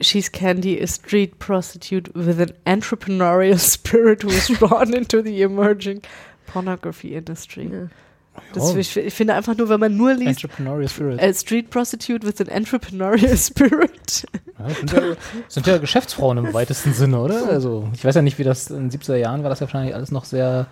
She's 0.00 0.32
Candy, 0.32 0.82
a 0.82 0.86
street 0.88 1.38
prostitute 1.38 2.10
with 2.14 2.38
an 2.40 2.52
entrepreneurial 2.64 3.58
spirit 3.60 4.24
who 4.24 4.28
is 4.30 4.48
drawn 4.48 4.92
into 4.92 5.22
the 5.22 5.40
emerging 5.42 6.02
pornography 6.46 7.14
industry. 7.14 7.70
Das, 8.54 8.72
Ja. 8.72 8.78
ich, 8.78 8.96
ich 8.96 9.14
finde 9.14 9.34
einfach 9.34 9.56
nur, 9.56 9.68
wenn 9.68 9.80
man 9.80 9.96
nur 9.96 10.14
liest, 10.14 10.42
Entrepreneurial 10.44 10.88
Spirit. 10.88 11.20
a 11.22 11.32
street 11.34 11.70
prostitute 11.70 12.26
with 12.26 12.40
an 12.40 12.48
entrepreneurial 12.48 13.36
spirit. 13.36 14.26
Ja, 14.58 14.68
sind, 14.70 14.92
ja, 14.92 15.00
sind 15.48 15.66
ja 15.66 15.78
Geschäftsfrauen 15.78 16.38
im 16.38 16.52
weitesten 16.54 16.92
Sinne, 16.92 17.18
oder? 17.20 17.48
Also, 17.48 17.88
ich 17.94 18.04
weiß 18.04 18.14
ja 18.14 18.22
nicht, 18.22 18.38
wie 18.38 18.44
das 18.44 18.70
in 18.70 18.88
den 18.88 19.00
70er 19.00 19.16
Jahren 19.16 19.42
war, 19.42 19.50
das 19.50 19.60
ja 19.60 19.66
wahrscheinlich 19.66 19.94
alles 19.94 20.10
noch 20.10 20.24
sehr 20.24 20.66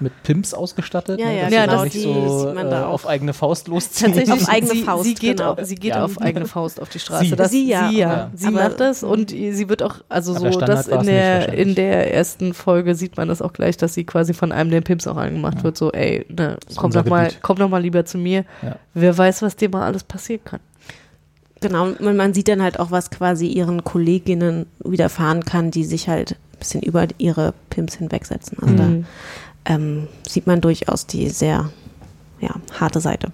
mit 0.00 0.12
Pimps 0.22 0.54
ausgestattet. 0.54 1.18
Ja, 1.18 1.26
ne? 1.26 1.36
ja, 1.36 1.42
dass 1.42 1.50
genau, 1.50 1.62
sie 1.62 1.66
da 1.76 1.84
nicht 1.84 1.94
die 1.96 2.00
so 2.02 2.38
sieht 2.46 2.54
man 2.54 2.66
äh, 2.66 2.70
da 2.70 2.86
auch. 2.86 2.92
auf 2.94 3.06
eigene 3.08 3.32
Faust 3.32 3.68
losziehen. 3.68 4.12
Tatsächlich, 4.12 4.42
Auf 4.42 4.48
eigene 4.48 4.72
sie, 4.72 4.82
Faust, 4.82 5.04
sie 5.04 5.14
geht, 5.14 5.36
genau. 5.38 5.52
auf, 5.52 5.58
sie 5.62 5.74
geht 5.74 5.90
Ja. 5.94 6.04
auf 6.04 6.20
eigene 6.20 6.46
Faust 6.46 6.80
auf 6.80 6.88
die 6.88 6.98
Straße. 6.98 7.24
Sie. 7.30 7.36
Das, 7.36 7.50
Sie 7.50 7.68
ja, 7.68 7.88
Sie, 7.90 7.98
ja. 7.98 8.08
ja. 8.16 8.30
sie 8.34 8.50
macht 8.50 8.80
das 8.80 9.02
und 9.02 9.30
sie 9.30 9.68
wird 9.68 9.82
auch, 9.82 9.96
also 10.08 10.32
so, 10.34 10.46
Standard 10.52 10.68
das 10.70 10.90
war's 10.90 11.00
in 11.02 11.06
der, 11.12 11.52
in 11.52 11.74
der 11.74 12.14
ersten 12.14 12.54
Folge 12.54 12.94
sieht 12.94 13.16
man 13.16 13.28
das 13.28 13.42
auch 13.42 13.52
gleich, 13.52 13.76
dass 13.76 13.94
sie 13.94 14.04
quasi 14.04 14.34
von 14.34 14.52
einem 14.52 14.70
der 14.70 14.80
Pimps 14.82 15.06
auch 15.06 15.16
angemacht 15.16 15.64
wird, 15.64 15.76
so, 15.76 15.90
ey, 15.92 16.24
ne, 16.28 16.56
komm 16.76 16.90
doch 16.92 17.04
mal, 17.06 17.30
komm 17.42 17.56
doch 17.58 17.68
mal 17.68 17.82
lieber 17.82 18.04
zu 18.04 18.18
mir. 18.18 18.44
Ja. 18.62 18.76
Wer 18.94 19.16
weiß, 19.18 19.42
was 19.42 19.56
dir 19.56 19.68
mal 19.68 19.84
alles 19.84 20.04
passieren 20.04 20.42
kann. 20.44 20.60
Genau, 21.60 21.86
und 21.86 22.16
man 22.16 22.34
sieht 22.34 22.46
dann 22.46 22.62
halt 22.62 22.78
auch, 22.78 22.92
was 22.92 23.10
quasi 23.10 23.48
ihren 23.48 23.82
Kolleginnen 23.82 24.66
widerfahren 24.84 25.44
kann, 25.44 25.72
die 25.72 25.82
sich 25.84 26.08
halt 26.08 26.32
ein 26.52 26.58
bisschen 26.60 26.82
über 26.82 27.06
ihre 27.18 27.52
Pimps 27.68 27.94
hinwegsetzen. 27.96 28.58
Also 28.60 28.74
Mhm. 28.74 28.76
da 29.02 29.08
ähm, 29.68 30.08
sieht 30.28 30.46
man 30.48 30.60
durchaus 30.60 31.06
die 31.06 31.28
sehr 31.28 31.70
ja, 32.40 32.50
harte 32.80 33.00
Seite 33.00 33.28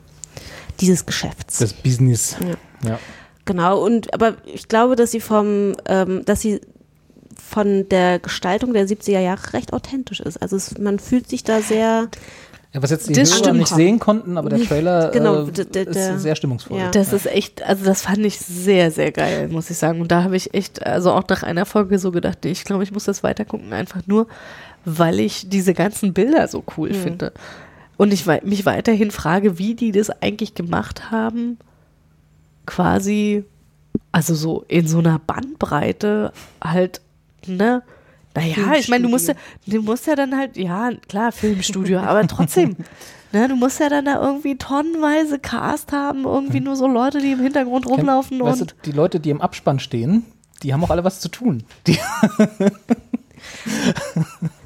dieses 0.80 1.06
Geschäfts. 1.06 1.58
Das 1.58 1.72
Business. 1.72 2.36
Ja. 2.82 2.90
Ja. 2.90 2.98
Genau, 3.46 3.82
und 3.82 4.12
aber 4.12 4.34
ich 4.44 4.68
glaube, 4.68 4.96
dass 4.96 5.10
sie 5.12 5.20
vom, 5.20 5.74
ähm, 5.86 6.22
dass 6.24 6.40
sie 6.40 6.60
von 7.46 7.88
der 7.88 8.18
Gestaltung 8.18 8.72
der 8.72 8.86
70er 8.88 9.20
Jahre 9.20 9.52
recht 9.52 9.72
authentisch 9.72 10.20
ist. 10.20 10.40
Also 10.42 10.56
es, 10.56 10.78
man 10.78 10.98
fühlt 10.98 11.28
sich 11.28 11.44
da 11.44 11.60
sehr 11.60 12.08
Ja, 12.72 12.82
was 12.82 12.90
jetzt 12.90 13.08
die 13.08 13.12
Das 13.12 13.38
Hörer 13.38 13.52
nicht 13.52 13.68
sehen 13.68 13.98
konnten, 13.98 14.38
aber 14.38 14.48
der 14.48 14.60
Trailer 14.62 15.10
Genau, 15.12 15.44
äh, 15.44 15.48
ist 15.50 15.74
der- 15.74 16.18
sehr 16.18 16.34
stimmungsvoll. 16.36 16.78
ja. 16.78 16.90
Das 16.90 17.12
ist 17.12 17.26
echt, 17.26 17.62
also 17.62 17.84
das 17.84 18.02
fand 18.02 18.18
ich 18.20 18.38
sehr, 18.40 18.90
sehr 18.90 19.12
geil, 19.12 19.48
muss 19.48 19.68
ich 19.70 19.76
sagen. 19.76 20.00
Und 20.00 20.10
da 20.10 20.22
habe 20.24 20.36
ich 20.36 20.54
echt, 20.54 20.84
also 20.84 21.12
auch 21.12 21.24
nach 21.28 21.42
einer 21.42 21.66
Folge 21.66 21.98
so 21.98 22.10
gedacht, 22.10 22.44
ich 22.46 22.64
glaube, 22.64 22.82
ich 22.82 22.92
muss 22.92 23.04
das 23.04 23.22
weitergucken, 23.22 23.72
einfach 23.72 24.00
nur, 24.06 24.26
weil 24.84 25.20
ich 25.20 25.48
diese 25.48 25.74
ganzen 25.74 26.12
Bilder 26.12 26.48
so 26.48 26.64
cool 26.76 26.90
Mhm. 26.90 26.94
finde. 26.94 27.32
Und 27.96 28.12
ich 28.12 28.26
mich 28.26 28.66
weiterhin 28.66 29.10
frage, 29.10 29.58
wie 29.58 29.74
die 29.74 29.92
das 29.92 30.10
eigentlich 30.10 30.54
gemacht 30.54 31.10
haben, 31.12 31.58
quasi, 32.66 33.44
also 34.12 34.34
so 34.34 34.64
in 34.68 34.88
so 34.88 34.98
einer 34.98 35.18
Bandbreite 35.18 36.32
halt, 36.62 37.00
ne? 37.46 37.82
Naja, 38.36 38.74
ich 38.76 38.88
meine, 38.88 39.04
du 39.04 39.10
musst 39.10 39.28
ja, 39.28 39.34
du 39.66 39.80
musst 39.82 40.08
ja 40.08 40.16
dann 40.16 40.36
halt, 40.36 40.56
ja, 40.56 40.90
klar, 41.08 41.30
Filmstudio, 41.30 42.00
aber 42.00 42.26
trotzdem, 42.26 42.74
ne, 43.32 43.46
du 43.46 43.54
musst 43.54 43.78
ja 43.78 43.88
dann 43.88 44.06
da 44.06 44.20
irgendwie 44.20 44.56
tonnenweise 44.56 45.38
Cast 45.38 45.92
haben, 45.92 46.24
irgendwie 46.24 46.58
nur 46.58 46.74
so 46.74 46.88
Leute, 46.88 47.20
die 47.20 47.30
im 47.30 47.38
Hintergrund 47.40 47.86
rumlaufen 47.86 48.40
weißt 48.40 48.60
und 48.62 48.70
du, 48.72 48.74
die 48.86 48.90
Leute, 48.96 49.20
die 49.20 49.30
im 49.30 49.40
Abspann 49.40 49.78
stehen, 49.78 50.24
die 50.64 50.72
haben 50.74 50.82
auch 50.82 50.90
alle 50.90 51.04
was 51.04 51.20
zu 51.20 51.28
tun. 51.28 51.62
Die, 51.86 51.96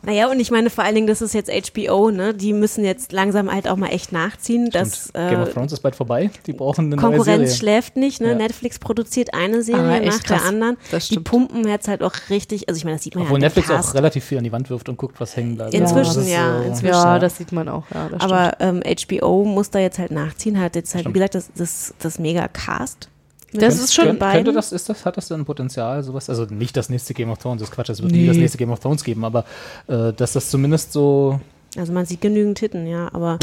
Naja, 0.08 0.30
und 0.30 0.40
ich 0.40 0.50
meine 0.50 0.70
vor 0.70 0.84
allen 0.84 0.94
Dingen, 0.94 1.06
das 1.06 1.20
ist 1.20 1.34
jetzt 1.34 1.50
HBO, 1.50 2.10
ne? 2.10 2.32
Die 2.32 2.54
müssen 2.54 2.82
jetzt 2.82 3.12
langsam 3.12 3.52
halt 3.52 3.68
auch 3.68 3.76
mal 3.76 3.88
echt 3.88 4.10
nachziehen. 4.10 4.70
dass 4.70 5.12
Game 5.12 5.42
of 5.42 5.48
äh, 5.48 5.52
Thrones 5.52 5.72
ist 5.72 5.80
bald 5.80 5.94
vorbei. 5.96 6.30
Die 6.46 6.54
brauchen 6.54 6.86
eine 6.86 6.96
neue 6.96 7.04
Konkurrenz 7.04 7.26
Serie. 7.50 7.54
schläft 7.56 7.96
nicht, 7.96 8.20
ne? 8.22 8.28
Ja. 8.30 8.34
Netflix 8.34 8.78
produziert 8.78 9.34
eine 9.34 9.60
Serie 9.62 9.82
Ah, 9.82 10.00
nach 10.00 10.18
der 10.20 10.36
krass. 10.38 10.48
anderen. 10.48 10.78
Das 10.90 11.08
Die 11.08 11.20
pumpen 11.20 11.68
jetzt 11.68 11.88
halt 11.88 12.02
auch 12.02 12.14
richtig, 12.30 12.68
also 12.70 12.78
ich 12.78 12.84
meine, 12.84 12.96
das 12.96 13.04
sieht 13.04 13.16
man 13.16 13.24
Obwohl 13.24 13.38
ja 13.40 13.46
an 13.48 13.52
dem 13.52 13.56
Netflix 13.62 13.86
auch 13.90 13.94
relativ 13.94 14.24
viel 14.24 14.38
an 14.38 14.44
die 14.44 14.52
Wand 14.52 14.70
wirft 14.70 14.88
und 14.88 14.96
guckt, 14.96 15.20
was 15.20 15.36
hängen 15.36 15.56
bleibt. 15.56 15.74
Inzwischen, 15.74 16.26
ja, 16.26 16.58
so- 16.62 16.68
inzwischen. 16.68 16.94
ja, 16.94 17.18
das 17.18 17.36
sieht 17.36 17.52
man 17.52 17.68
auch, 17.68 17.84
ja, 17.92 18.08
das 18.08 18.22
Aber 18.22 18.52
ähm, 18.60 18.82
HBO 18.82 19.44
muss 19.44 19.68
da 19.68 19.78
jetzt 19.78 19.98
halt 19.98 20.10
nachziehen, 20.10 20.58
hat 20.58 20.74
jetzt 20.74 20.94
halt, 20.94 21.02
Stimmt. 21.02 21.16
wie 21.16 21.18
gesagt, 21.18 21.34
das, 21.34 21.50
das, 21.54 21.94
das 21.98 22.18
Mega-Cast. 22.18 23.10
Das 23.52 23.78
ist 23.78 23.94
schon 23.94 24.06
Kön 24.06 24.18
beiden. 24.18 24.44
könnte 24.44 24.52
das, 24.52 24.72
ist 24.72 24.88
das, 24.88 25.04
hat 25.04 25.16
das 25.16 25.28
denn 25.28 25.44
Potenzial, 25.44 26.02
sowas? 26.02 26.28
Also 26.28 26.44
nicht 26.44 26.76
das 26.76 26.88
nächste 26.90 27.14
Game 27.14 27.30
of 27.30 27.38
Thrones, 27.38 27.60
das 27.60 27.70
ist 27.70 27.74
Quatsch, 27.74 27.88
es 27.90 28.02
wird 28.02 28.12
nie 28.12 28.22
Nee. 28.22 28.26
das 28.28 28.36
nächste 28.36 28.58
Game 28.58 28.70
of 28.70 28.80
Thrones 28.80 29.02
geben, 29.04 29.24
aber 29.24 29.44
äh, 29.86 30.12
dass 30.12 30.32
das 30.34 30.50
zumindest 30.50 30.92
so, 30.92 31.40
Also 31.76 31.92
man 31.92 32.04
sieht 32.06 32.20
genügend 32.20 32.58
Titten, 32.58 32.86
ja, 32.86 33.08
aber 33.12 33.38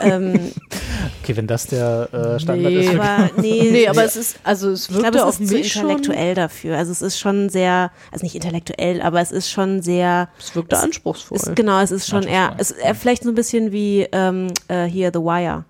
ähm, 0.00 0.34
okay, 1.22 1.36
wenn 1.36 1.46
das 1.46 1.66
der 1.66 2.08
äh, 2.12 2.38
Standard 2.40 2.72
Nee. 2.72 2.80
ist. 2.86 2.94
aber 2.98 3.30
nee, 3.40 3.68
Nee, 3.72 3.88
aber 3.88 4.04
es 4.04 4.16
ist, 4.16 4.36
also 4.44 4.70
es 4.70 4.82
ich 4.82 4.88
glaube, 4.88 5.04
wirkte 5.04 5.18
es 5.18 5.24
auf 5.24 5.40
ist 5.40 5.48
zu 5.48 5.54
mich 5.54 5.72
schon, 5.72 5.82
intellektuell 5.82 6.34
dafür. 6.34 6.76
Also 6.78 6.92
es 6.92 7.02
ist 7.02 7.18
schon 7.18 7.48
sehr, 7.48 7.90
also 8.12 8.24
nicht 8.24 8.34
intellektuell, 8.36 9.02
aber 9.02 9.20
es 9.20 9.32
ist 9.32 9.50
schon 9.50 9.82
sehr. 9.82 10.28
es 10.38 10.54
wirkte 10.54 10.78
anspruchsvoll. 10.78 11.36
Ist, 11.38 11.56
genau, 11.56 11.80
es 11.80 11.90
ist 11.90 12.06
schon 12.08 12.22
eher, 12.24 12.54
es, 12.58 12.70
eher 12.70 12.94
vielleicht 12.94 13.24
so 13.24 13.28
ein 13.30 13.34
bisschen 13.34 13.72
wie 13.72 14.06
ähm, 14.12 14.48
äh, 14.68 14.84
hier 14.84 15.10
The 15.12 15.20
Wire. 15.20 15.64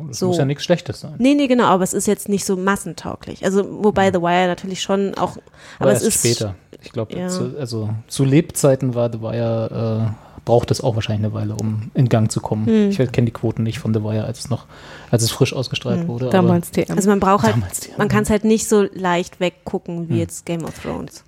Oh, 0.00 0.06
das 0.08 0.18
so. 0.18 0.28
muss 0.28 0.38
ja 0.38 0.44
nichts 0.44 0.64
Schlechtes 0.64 1.00
sein. 1.00 1.14
Nee, 1.18 1.34
nee, 1.34 1.46
genau, 1.46 1.64
aber 1.64 1.84
es 1.84 1.92
ist 1.92 2.06
jetzt 2.06 2.28
nicht 2.28 2.44
so 2.44 2.56
massentauglich. 2.56 3.44
Also, 3.44 3.66
wobei 3.84 4.10
The 4.12 4.20
Wire 4.20 4.46
natürlich 4.48 4.82
schon 4.82 5.14
auch, 5.14 5.32
aber, 5.32 5.42
Aber 5.80 5.92
es 5.92 6.02
erst 6.02 6.24
ist 6.24 6.36
später. 6.36 6.54
Ich 6.82 6.92
glaube, 6.92 7.16
ja. 7.16 7.28
zu, 7.28 7.54
also 7.58 7.90
zu 8.08 8.24
Lebzeiten 8.24 8.94
war 8.94 9.12
The 9.12 9.20
Wire, 9.20 10.10
äh, 10.10 10.40
braucht 10.44 10.72
es 10.72 10.80
auch 10.80 10.96
wahrscheinlich 10.96 11.26
eine 11.26 11.34
Weile, 11.34 11.54
um 11.54 11.90
in 11.94 12.08
Gang 12.08 12.30
zu 12.30 12.40
kommen. 12.40 12.66
Hm. 12.66 12.90
Ich 12.90 12.96
kenne 13.12 13.26
die 13.26 13.32
Quoten 13.32 13.62
nicht 13.62 13.78
von 13.78 13.94
The 13.94 14.02
Wire, 14.02 14.24
als 14.24 14.40
es 14.40 14.50
noch, 14.50 14.66
als 15.10 15.22
es 15.22 15.30
frisch 15.30 15.52
ausgestrahlt 15.54 16.08
wurde. 16.08 16.30
Damals 16.30 16.72
TM. 16.72 16.86
Also 16.96 17.08
man 17.10 17.20
braucht 17.20 17.44
halt, 17.44 17.56
man 17.98 18.08
kann 18.08 18.24
es 18.24 18.30
halt 18.30 18.42
nicht 18.44 18.68
so 18.68 18.82
leicht 18.94 19.38
weggucken 19.38 20.08
wie 20.08 20.14
Hm. 20.14 20.18
jetzt 20.20 20.44
Game 20.44 20.64
of 20.64 20.76
Thrones. 20.80 21.22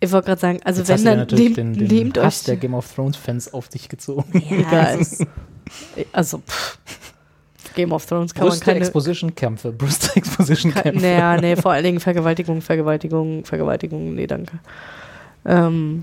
ich 0.00 0.12
wollte 0.12 0.26
gerade 0.26 0.40
sagen, 0.40 0.60
also 0.64 0.80
Jetzt 0.82 0.88
wenn 0.88 0.94
hast 0.94 1.00
du 1.00 1.04
dir 1.04 1.10
dann 1.10 1.18
natürlich 1.20 1.44
nehmt, 1.56 1.56
den, 1.56 1.88
den 1.88 1.96
nehmt 1.96 2.18
Hass 2.18 2.40
euch, 2.40 2.44
der 2.44 2.56
Game 2.56 2.74
of 2.74 2.94
Thrones 2.94 3.16
Fans 3.16 3.54
auf 3.54 3.68
dich 3.68 3.88
gezogen. 3.88 4.42
Ja, 4.50 4.96
also 6.12 6.38
pff, 6.38 6.78
Game 7.74 7.92
of 7.92 8.04
Thrones 8.06 8.34
kann 8.34 8.42
man 8.44 8.50
Brüste 8.50 8.64
keine, 8.64 8.78
Exposition 8.80 9.34
Kämpfe, 9.34 9.72
Brüste 9.78 10.16
Exposition 10.16 10.72
Ke- 10.72 10.82
Kämpfe. 10.82 11.02
Naja, 11.02 11.36
nee, 11.40 11.56
vor 11.56 11.72
allen 11.72 11.84
Dingen 11.84 12.00
Vergewaltigung, 12.00 12.60
Vergewaltigung, 12.62 13.44
Vergewaltigung, 13.44 14.14
nee, 14.14 14.26
danke. 14.26 14.58
Ähm, 15.44 16.02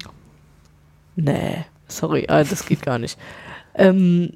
nee, 1.16 1.66
sorry, 1.88 2.26
ah, 2.30 2.44
das 2.44 2.66
geht 2.66 2.82
gar 2.82 3.00
nicht. 3.00 3.18
Ähm, 3.76 4.32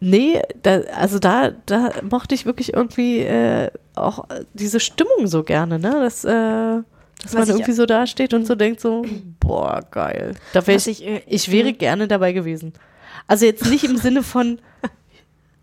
nee, 0.00 0.40
da, 0.62 0.80
also 0.96 1.18
da, 1.18 1.52
da 1.66 1.90
mochte 2.08 2.34
ich 2.34 2.46
wirklich 2.46 2.74
irgendwie 2.74 3.20
äh, 3.20 3.70
auch 3.94 4.24
diese 4.54 4.80
Stimmung 4.80 5.26
so 5.26 5.42
gerne, 5.42 5.78
ne? 5.78 5.90
Dass, 5.90 6.24
äh, 6.24 6.28
dass 6.28 6.84
Was 7.24 7.34
man 7.34 7.48
irgendwie 7.48 7.72
so 7.72 7.86
dasteht 7.86 8.32
und 8.34 8.46
so 8.46 8.54
denkt 8.54 8.80
so, 8.80 9.04
boah, 9.40 9.80
geil. 9.90 10.34
Da 10.52 10.66
wär 10.66 10.76
ich, 10.76 10.86
ich, 10.88 11.06
äh, 11.06 11.22
ich 11.26 11.52
wäre 11.52 11.72
gerne 11.72 12.08
dabei 12.08 12.32
gewesen. 12.32 12.72
Also 13.26 13.44
jetzt 13.46 13.66
nicht 13.66 13.84
im 13.84 13.96
Sinne 13.96 14.22
von, 14.22 14.58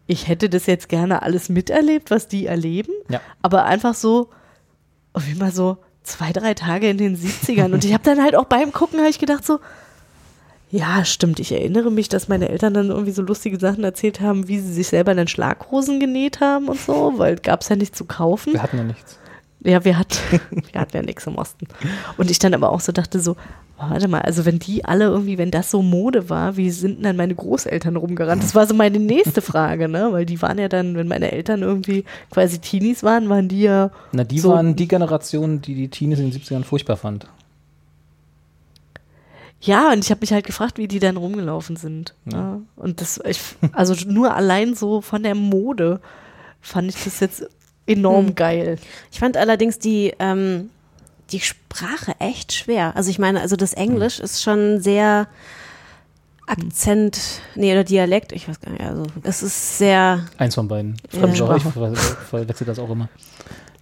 ich 0.08 0.28
hätte 0.28 0.50
das 0.50 0.66
jetzt 0.66 0.90
gerne 0.90 1.22
alles 1.22 1.50
miterlebt, 1.50 2.10
was 2.12 2.28
die 2.28 2.46
erleben, 2.46 2.94
Ja. 3.10 3.20
aber 3.42 3.66
einfach 3.66 3.94
so, 3.94 4.30
wie 5.20 5.36
mal 5.36 5.52
so 5.52 5.78
zwei, 6.04 6.32
drei 6.32 6.54
Tage 6.54 6.90
in 6.90 6.98
den 6.98 7.18
70ern. 7.18 7.74
Und 7.74 7.84
ich 7.84 7.94
habe 7.94 8.04
dann 8.04 8.24
halt 8.24 8.36
auch 8.36 8.46
beim 8.46 8.72
Gucken, 8.72 9.00
habe 9.00 9.10
ich 9.10 9.20
gedacht 9.20 9.46
so, 9.46 9.60
ja, 10.70 11.06
stimmt, 11.06 11.40
ich 11.40 11.52
erinnere 11.52 11.92
mich, 11.92 12.10
dass 12.10 12.28
meine 12.28 12.50
Eltern 12.50 12.74
dann 12.74 12.90
irgendwie 12.90 13.12
so 13.12 13.22
lustige 13.22 13.60
Sachen 13.60 13.84
erzählt 13.84 14.20
haben, 14.20 14.48
wie 14.48 14.60
sie 14.60 14.74
sich 14.74 14.88
selber 14.88 15.16
dann 15.16 15.28
Schlaghosen 15.28 16.00
genäht 16.00 16.40
haben 16.42 16.68
und 16.68 16.80
so, 16.80 17.14
weil 17.18 17.38
gab 17.38 17.62
es 17.62 17.70
ja 17.70 17.76
nichts 17.76 17.98
zu 17.98 18.06
kaufen. 18.06 18.54
Wir 18.54 18.64
hatten 18.64 18.78
ja 18.78 18.84
nichts. 18.84 19.18
Ja, 19.62 19.84
wir 19.84 19.98
hatten, 19.98 20.18
wir 20.72 20.82
hatten 20.82 20.98
ja 20.98 21.04
nichts 21.04 21.26
im 21.28 21.36
Osten. 21.36 21.68
Und 22.18 22.30
ich 22.30 22.40
dann 22.40 22.54
aber 22.54 22.72
auch 22.72 22.80
so 22.80 22.92
dachte 22.92 23.20
so, 23.20 23.36
warte 23.78 24.08
mal, 24.08 24.22
also 24.22 24.46
wenn 24.46 24.60
die 24.60 24.86
alle 24.86 25.06
irgendwie, 25.06 25.38
wenn 25.38 25.52
das 25.52 25.72
so 25.72 25.82
Mode 25.82 26.30
war, 26.30 26.58
wie 26.58 26.70
sind 26.72 26.98
denn 26.98 27.04
dann 27.04 27.18
meine 27.18 27.36
Großeltern 27.36 27.96
rumgerannt? 27.96 28.44
Das 28.44 28.56
war 28.56 28.66
so 28.66 28.74
meine 28.74 29.00
nächste 29.00 29.42
Frage, 29.42 29.88
ne? 29.88 30.10
Weil 30.12 30.26
die 30.26 30.42
waren 30.42 30.58
ja 30.58 30.68
dann, 30.68 30.96
wenn 30.96 31.08
meine 31.08 31.32
Eltern 31.32 31.62
irgendwie 31.62 32.06
quasi 32.32 32.60
Teenies 32.60 33.04
waren, 33.04 33.30
waren 33.30 33.48
die 33.48 33.62
ja 33.62 33.92
Na, 34.12 34.24
die 34.24 34.40
so, 34.40 34.50
waren 34.50 34.76
die 34.76 34.88
Generation, 34.88 35.62
die 35.62 35.76
die 35.76 35.90
Teenies 35.90 36.20
in 36.20 36.32
den 36.32 36.40
70ern 36.40 36.64
furchtbar 36.64 36.98
fand. 36.98 37.28
Ja, 39.60 39.92
und 39.92 40.04
ich 40.04 40.12
habe 40.12 40.22
mich 40.22 40.32
halt 40.32 40.46
gefragt, 40.46 40.78
wie 40.78 40.88
die 40.88 41.00
dann 41.00 41.18
rumgelaufen 41.18 41.76
sind. 41.78 42.14
Ja. 42.32 42.38
Ja. 42.38 42.62
Und 42.76 43.02
das, 43.02 43.20
ich, 43.28 43.40
also 43.72 43.96
nur 44.08 44.36
allein 44.36 44.76
so 44.76 45.02
von 45.02 45.24
der 45.24 45.36
Mode 45.36 46.00
fand 46.62 46.90
ich 46.90 47.04
das 47.04 47.20
jetzt 47.20 47.48
enorm 47.88 48.28
Hm. 48.28 48.36
geil. 48.36 48.78
Ich 49.12 49.20
fand 49.20 49.38
allerdings 49.38 49.80
die, 49.80 50.14
ähm, 50.20 50.70
die 51.32 51.40
Sprache 51.40 52.14
echt 52.20 52.54
schwer. 52.54 52.96
Also 52.96 53.10
ich 53.10 53.20
meine, 53.20 53.42
also 53.42 53.56
das 53.56 53.74
Englisch 53.74 54.20
ist 54.20 54.44
schon 54.44 54.80
sehr 54.82 55.28
Akzent, 56.50 57.20
nee, 57.56 57.74
oder 57.74 57.84
Dialekt, 57.84 58.32
ich 58.32 58.48
weiß 58.48 58.62
gar 58.62 58.72
nicht. 58.72 58.82
Also 58.82 59.04
es 59.24 59.44
ist 59.44 59.78
sehr, 59.80 60.22
Eins 60.38 60.56
von 60.56 60.68
beiden. 60.70 60.96
Ja. 61.12 61.20
Fremdsprache. 61.20 61.58
Ich 61.58 61.64
ver- 61.64 61.96
verwechsel 62.30 62.66
das 62.66 62.80
auch 62.80 62.90
immer. 62.90 63.10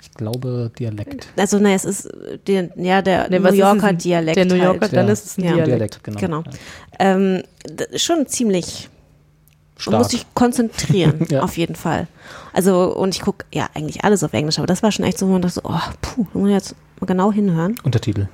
Ich 0.01 0.11
glaube 0.15 0.71
Dialekt. 0.79 1.27
also 1.37 1.59
ne, 1.59 1.75
es 1.75 1.85
ist 1.85 2.09
der, 2.47 2.69
ja 2.75 3.03
der 3.03 3.29
Nee, 3.29 3.37
New 3.37 3.51
Yorker 3.53 3.91
es? 3.91 3.97
Dialekt. 4.03 4.37
Der 4.37 4.45
New 4.45 4.55
Yorker, 4.55 4.81
halt. 4.81 4.93
dann 4.93 5.07
ist 5.09 5.25
es 5.25 5.37
ein 5.37 5.43
Ja. 5.43 5.51
Dialekt. 5.53 5.67
Dialekt, 5.67 6.03
genau. 6.03 6.19
Genau. 6.19 6.43
Ja. 6.43 6.51
Ähm, 6.99 7.43
schon 7.97 8.25
ziemlich. 8.25 8.89
Man 9.75 9.81
Stark. 9.81 9.97
muss 9.97 10.09
sich 10.09 10.25
konzentrieren, 10.33 11.25
Ja. 11.29 11.41
auf 11.41 11.57
jeden 11.57 11.75
Fall. 11.75 12.07
Also, 12.53 12.95
und 12.95 13.13
ich 13.13 13.21
gucke 13.21 13.45
ja 13.53 13.67
eigentlich 13.73 14.03
alles 14.05 14.23
auf 14.23 14.31
Englisch, 14.33 14.57
aber 14.57 14.67
das 14.67 14.81
war 14.83 14.91
schon 14.91 15.03
echt 15.05 15.17
so, 15.19 15.27
wo 15.27 15.33
man 15.33 15.41
dachte, 15.41 15.55
so, 15.55 15.61
oh, 15.65 15.79
puh, 16.01 16.25
da 16.33 16.39
muss 16.39 16.47
ich 16.49 16.53
jetzt 16.53 16.75
mal 17.01 17.07
genau 17.07 17.31
hinhören. 17.31 17.75
Untertitel. 17.83 18.27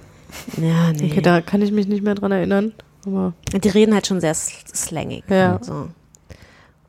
Ja, 0.57 0.91
nee. 0.93 1.09
Okay, 1.11 1.21
da 1.21 1.41
kann 1.41 1.61
ich 1.61 1.71
mich 1.71 1.87
nicht 1.87 2.03
mehr 2.03 2.15
dran 2.15 2.31
erinnern. 2.31 2.73
Aber, 3.07 3.33
Die 3.51 3.69
reden 3.69 3.93
halt 3.95 4.05
schon 4.05 4.21
sehr 4.21 4.35
sl- 4.35 4.73
slangig. 4.73 5.23
Ja. 5.29 5.55
und 5.55 5.65
So. 5.65 5.87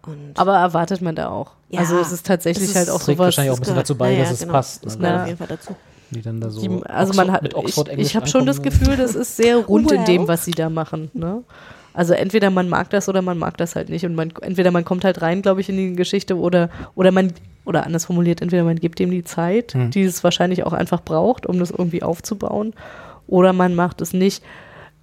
Und 0.05 0.33
aber 0.39 0.57
erwartet 0.57 1.01
man 1.01 1.15
da 1.15 1.29
auch. 1.29 1.53
Ja, 1.71 1.81
also 1.81 1.99
es 1.99 2.13
ist 2.13 2.27
tatsächlich 2.27 2.65
es 2.65 2.71
ist- 2.71 2.77
halt 2.77 2.91
auch 2.91 3.01
Trägt 3.01 3.17
sowas. 3.19 3.27
wahrscheinlich 3.27 3.53
auch 3.53 3.57
ein 3.57 3.61
bisschen 3.61 3.75
gehört- 3.75 3.87
dazu 3.89 3.95
bei, 3.97 4.13
ja, 4.13 4.19
dass 4.25 4.33
es 4.33 4.41
genau. 4.41 4.53
passt. 4.53 4.85
Das 4.85 4.95
ne? 4.95 5.01
gehört 5.01 5.17
Ja. 5.17 5.23
auf 5.23 5.27
jeden 5.29 5.39
Fall 5.39 5.47
dazu. 5.49 5.77
Die 6.11 6.21
dann 6.21 6.41
da 6.41 6.51
so 6.51 6.61
Die, 6.61 6.69
also 6.85 7.15
man 7.15 7.29
Oxford- 7.29 7.33
hat, 7.33 7.43
mit 7.43 7.53
ich, 7.53 7.59
Oxford 7.59 7.89
Englisch 7.89 8.07
ich 8.09 8.17
habe 8.17 8.27
schon 8.27 8.45
das. 8.45 8.61
Gefühl, 8.61 8.97
das 8.97 9.15
ist 9.15 9.37
sehr 9.37 9.57
rund 9.67 9.91
in 9.91 9.99
Well. 10.01 10.05
dem, 10.07 10.29
was 10.29 10.45
sie 10.45 10.51
da 10.51 10.69
machen. 10.69 11.11
Ne? 11.15 11.43
Also 11.95 12.15
entweder 12.15 12.51
man 12.51 12.69
mag 12.69 12.89
das 12.91 13.09
oder 13.09 13.21
man 13.23 13.39
mag 13.39 13.57
das 13.59 13.77
halt 13.77 13.89
nicht 13.91 14.07
und 14.07 14.15
man 14.15 14.33
entweder 14.41 14.71
man 14.71 14.85
kommt 14.85 15.05
halt 15.05 15.21
rein, 15.21 15.43
glaube 15.43 15.61
ich, 15.61 15.69
in 15.69 15.77
die 15.77 15.95
Geschichte 15.95 16.39
oder 16.39 16.71
oder 16.95 17.13
man 17.13 17.33
oder 17.65 17.85
anders 17.85 18.07
formuliert, 18.07 18.41
entweder 18.43 18.65
man 18.65 18.77
gibt 18.77 18.99
dem 18.99 19.11
die 19.11 19.25
Zeit, 19.25 19.75
Hm. 19.75 19.91
die 19.91 20.03
es 20.03 20.25
wahrscheinlich 20.25 20.65
auch 20.65 20.73
einfach 20.73 21.03
braucht, 21.03 21.47
um 21.47 21.59
das 21.59 21.71
irgendwie 21.71 22.03
aufzubauen, 22.03 22.73
oder 23.27 23.53
man 23.53 23.75
macht 23.75 24.01
es 24.01 24.13
nicht. 24.15 24.43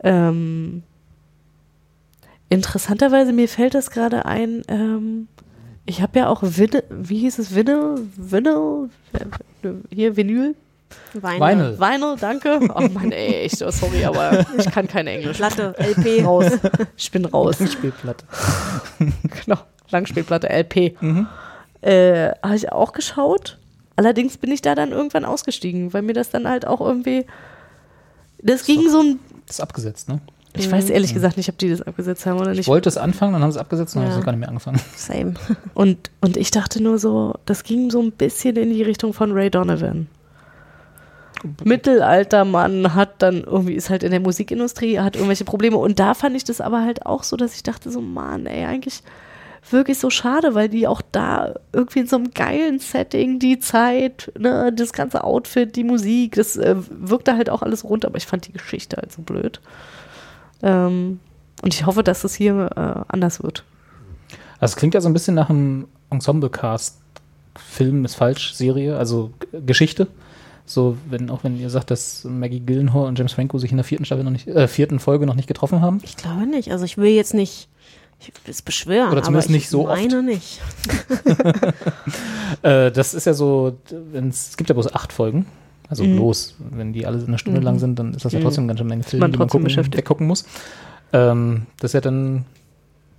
Ähm, 0.04 0.84
interessanterweise 2.50 3.34
mir 3.34 3.48
fällt 3.48 3.76
das 3.76 3.92
gerade 3.92 4.26
ein. 4.26 4.64
Ähm, 4.68 5.28
ich 5.86 6.02
habe 6.02 6.20
ja 6.20 6.28
auch 6.30 6.42
Vinyl, 6.44 6.84
wie 6.90 7.20
hieß 7.20 7.40
es 7.40 7.56
Vinyl, 7.56 7.96
Vinyl, 8.18 8.90
hier 9.92 10.16
Vinyl. 10.18 10.56
Vinyl. 11.14 11.78
Vinyl, 11.80 12.16
danke. 12.20 12.60
Oh 12.76 12.88
Mann, 12.90 13.12
ey, 13.12 13.44
echt, 13.46 13.62
oh, 13.62 13.72
sorry, 13.72 14.06
aber 14.06 14.46
ich 14.58 14.70
kann 14.72 14.88
kein 14.88 15.08
Englisch. 15.08 15.38
Platte, 15.38 15.74
LP. 15.80 16.24
Raus. 16.26 16.46
Ich 16.98 17.12
bin 17.12 17.26
raus. 17.26 17.58
Spielplatte. 17.72 18.26
genau, 19.46 19.58
Langspielplatte, 19.90 20.50
LP. 20.50 20.96
Mhm. 21.02 21.28
Äh, 21.82 22.32
Habe 22.44 22.56
ich 22.56 22.72
auch 22.72 22.92
geschaut. 22.94 23.58
Allerdings 23.96 24.38
bin 24.38 24.52
ich 24.52 24.62
da 24.62 24.76
dann 24.76 24.92
irgendwann 24.92 25.26
ausgestiegen, 25.26 25.94
weil 25.94 26.02
mir 26.04 26.14
das 26.14 26.30
dann 26.30 26.48
halt 26.48 26.66
auch 26.68 26.82
irgendwie. 26.82 27.26
Das 28.42 28.66
ging 28.66 28.90
so 28.90 29.02
ein. 29.02 29.20
Das 29.48 29.58
ist 29.58 29.62
abgesetzt, 29.62 30.08
ne? 30.10 30.20
Ich 30.56 30.70
weiß 30.72 30.90
ehrlich 30.90 31.14
gesagt 31.14 31.38
nicht, 31.38 31.48
ob 31.50 31.58
die 31.60 31.70
das 31.70 31.82
abgesetzt 31.84 32.26
haben 32.26 32.40
oder 32.40 32.52
Ich 32.52 32.58
nicht. 32.58 32.68
wollte 32.68 32.90
es 32.90 32.98
anfangen, 32.98 33.34
dann 33.34 33.44
haben 33.44 33.52
sie 33.52 33.58
es 33.58 33.62
abgesetzt 33.62 33.96
und 33.96 34.02
dann 34.02 34.10
Ja. 34.10 34.14
haben 34.16 34.22
sie 34.22 34.26
gar 34.26 34.32
nicht 34.32 34.40
mehr 34.40 34.50
angefangen. 34.50 34.80
Same. 34.96 35.36
Und, 35.76 36.10
und 36.22 36.38
ich 36.38 36.50
dachte 36.50 36.82
nur 36.82 36.98
so, 36.98 37.36
das 37.46 37.64
ging 37.64 37.92
so 37.92 38.02
ein 38.02 38.12
bisschen 38.12 38.56
in 38.56 38.72
die 38.74 38.82
Richtung 38.82 39.14
von 39.14 39.32
Ray 39.32 39.52
Donovan. 39.52 40.08
Mittelaltermann 41.64 42.96
hat 42.96 43.22
dann 43.22 43.44
irgendwie, 43.44 43.74
ist 43.74 43.90
halt 43.90 44.04
in 44.04 44.12
der 44.12 44.20
Musikindustrie, 44.20 45.00
hat 45.00 45.16
irgendwelche 45.16 45.46
Probleme. 45.46 45.78
Und 45.78 46.00
da 46.00 46.14
fand 46.14 46.36
ich 46.36 46.44
das 46.44 46.62
aber 46.62 46.82
halt 46.82 47.06
auch 47.06 47.24
so, 47.24 47.38
dass 47.38 47.56
ich 47.56 47.64
dachte 47.64 47.92
so, 47.92 48.02
Mann, 48.02 48.46
ey, 48.46 48.66
eigentlich 48.66 49.04
wirklich 49.70 50.00
so 50.00 50.10
schade, 50.10 50.56
weil 50.56 50.70
die 50.70 50.88
auch 50.88 51.02
da 51.12 51.54
irgendwie 51.74 52.00
in 52.00 52.08
so 52.08 52.16
einem 52.16 52.32
geilen 52.32 52.80
Setting, 52.80 53.40
die 53.40 53.60
Zeit, 53.60 54.32
ne, 54.38 54.72
das 54.74 54.94
ganze 54.94 55.24
Outfit, 55.24 55.76
die 55.76 55.84
Musik, 55.84 56.36
das 56.36 56.56
äh, 56.56 56.76
wirkte 56.90 57.36
halt 57.36 57.50
auch 57.50 57.62
alles 57.62 57.84
rund, 57.84 58.06
aber 58.06 58.18
ich 58.18 58.26
fand 58.26 58.48
die 58.48 58.54
Geschichte 58.54 58.98
halt 58.98 59.12
so 59.12 59.22
blöd. 59.22 59.60
Ähm, 60.62 61.20
und 61.62 61.74
ich 61.74 61.86
hoffe, 61.86 62.04
dass 62.04 62.22
das 62.22 62.34
hier 62.34 62.70
äh, 62.76 63.04
anders 63.14 63.44
wird. 63.44 63.64
Also 64.60 64.74
es 64.74 64.76
klingt 64.78 64.94
ja 64.94 65.02
so 65.02 65.10
ein 65.10 65.14
bisschen 65.14 65.36
nach 65.36 65.50
einem 65.50 65.88
Ensemble-Cast. 66.10 66.98
Film 67.56 68.06
ist 68.06 68.16
falsch, 68.16 68.54
Serie, 68.54 68.98
also 68.98 69.32
Geschichte. 69.52 70.08
So, 70.72 70.98
wenn, 71.10 71.32
auch 71.32 71.44
wenn 71.44 71.60
ihr 71.60 71.72
sagt, 71.72 71.90
dass 71.90 72.24
Maggie 72.26 72.60
Gyllenhaal 72.60 73.08
und 73.08 73.18
James 73.18 73.34
Franco 73.34 73.58
sich 73.58 73.72
in 73.72 73.78
der 73.78 73.84
vierten 73.84 74.06
Staffel 74.06 74.24
noch 74.24 74.30
nicht, 74.30 74.48
äh, 74.48 74.68
vierten 74.68 75.00
Folge 75.00 75.26
noch 75.26 75.34
nicht 75.34 75.48
getroffen 75.48 75.82
haben. 75.82 76.00
Ich 76.04 76.16
glaube 76.16 76.46
nicht. 76.46 76.72
Also 76.72 76.86
ich 76.86 76.96
will 76.98 77.10
jetzt 77.10 77.34
nicht 77.34 77.70
ich 78.22 78.28
will 78.28 78.52
es 78.52 78.62
beschwören. 78.62 79.12
Oder 79.14 79.24
zumindest 79.24 79.48
aber 79.50 79.56
ich 79.56 79.62
nicht 79.62 79.70
so 79.70 79.88
oft. 79.90 80.00
meine 80.02 80.22
nicht. 80.22 80.60
Äh, 82.62 82.92
das 82.92 83.14
ist 83.14 83.26
ja 83.26 83.34
so, 83.34 83.78
es 84.14 84.58
gibt 84.58 84.70
ja 84.70 84.74
bloß 84.74 84.94
acht 84.94 85.14
Folgen. 85.14 85.46
Also 85.88 86.04
Mhm. 86.04 86.16
bloß, 86.18 86.56
wenn 86.72 86.94
die 86.94 87.06
alle 87.06 87.24
eine 87.26 87.38
Stunde 87.38 87.60
Mhm. 87.62 87.66
lang 87.66 87.80
sind, 87.80 87.98
dann 87.98 88.14
ist 88.14 88.26
das 88.26 88.34
ja 88.34 88.40
Mhm. 88.40 88.44
trotzdem 88.44 88.64
eine 88.66 88.74
ganze 88.74 88.84
Menge 88.84 89.04
Film, 89.04 89.22
man 89.22 89.32
die 89.32 89.38
man 89.38 89.48
gucken, 89.48 89.68
weggucken 89.94 90.28
muss. 90.28 90.44
Ähm, 91.14 91.66
das 91.80 91.90
ist 91.92 91.94
ja 91.94 92.02
dann 92.02 92.46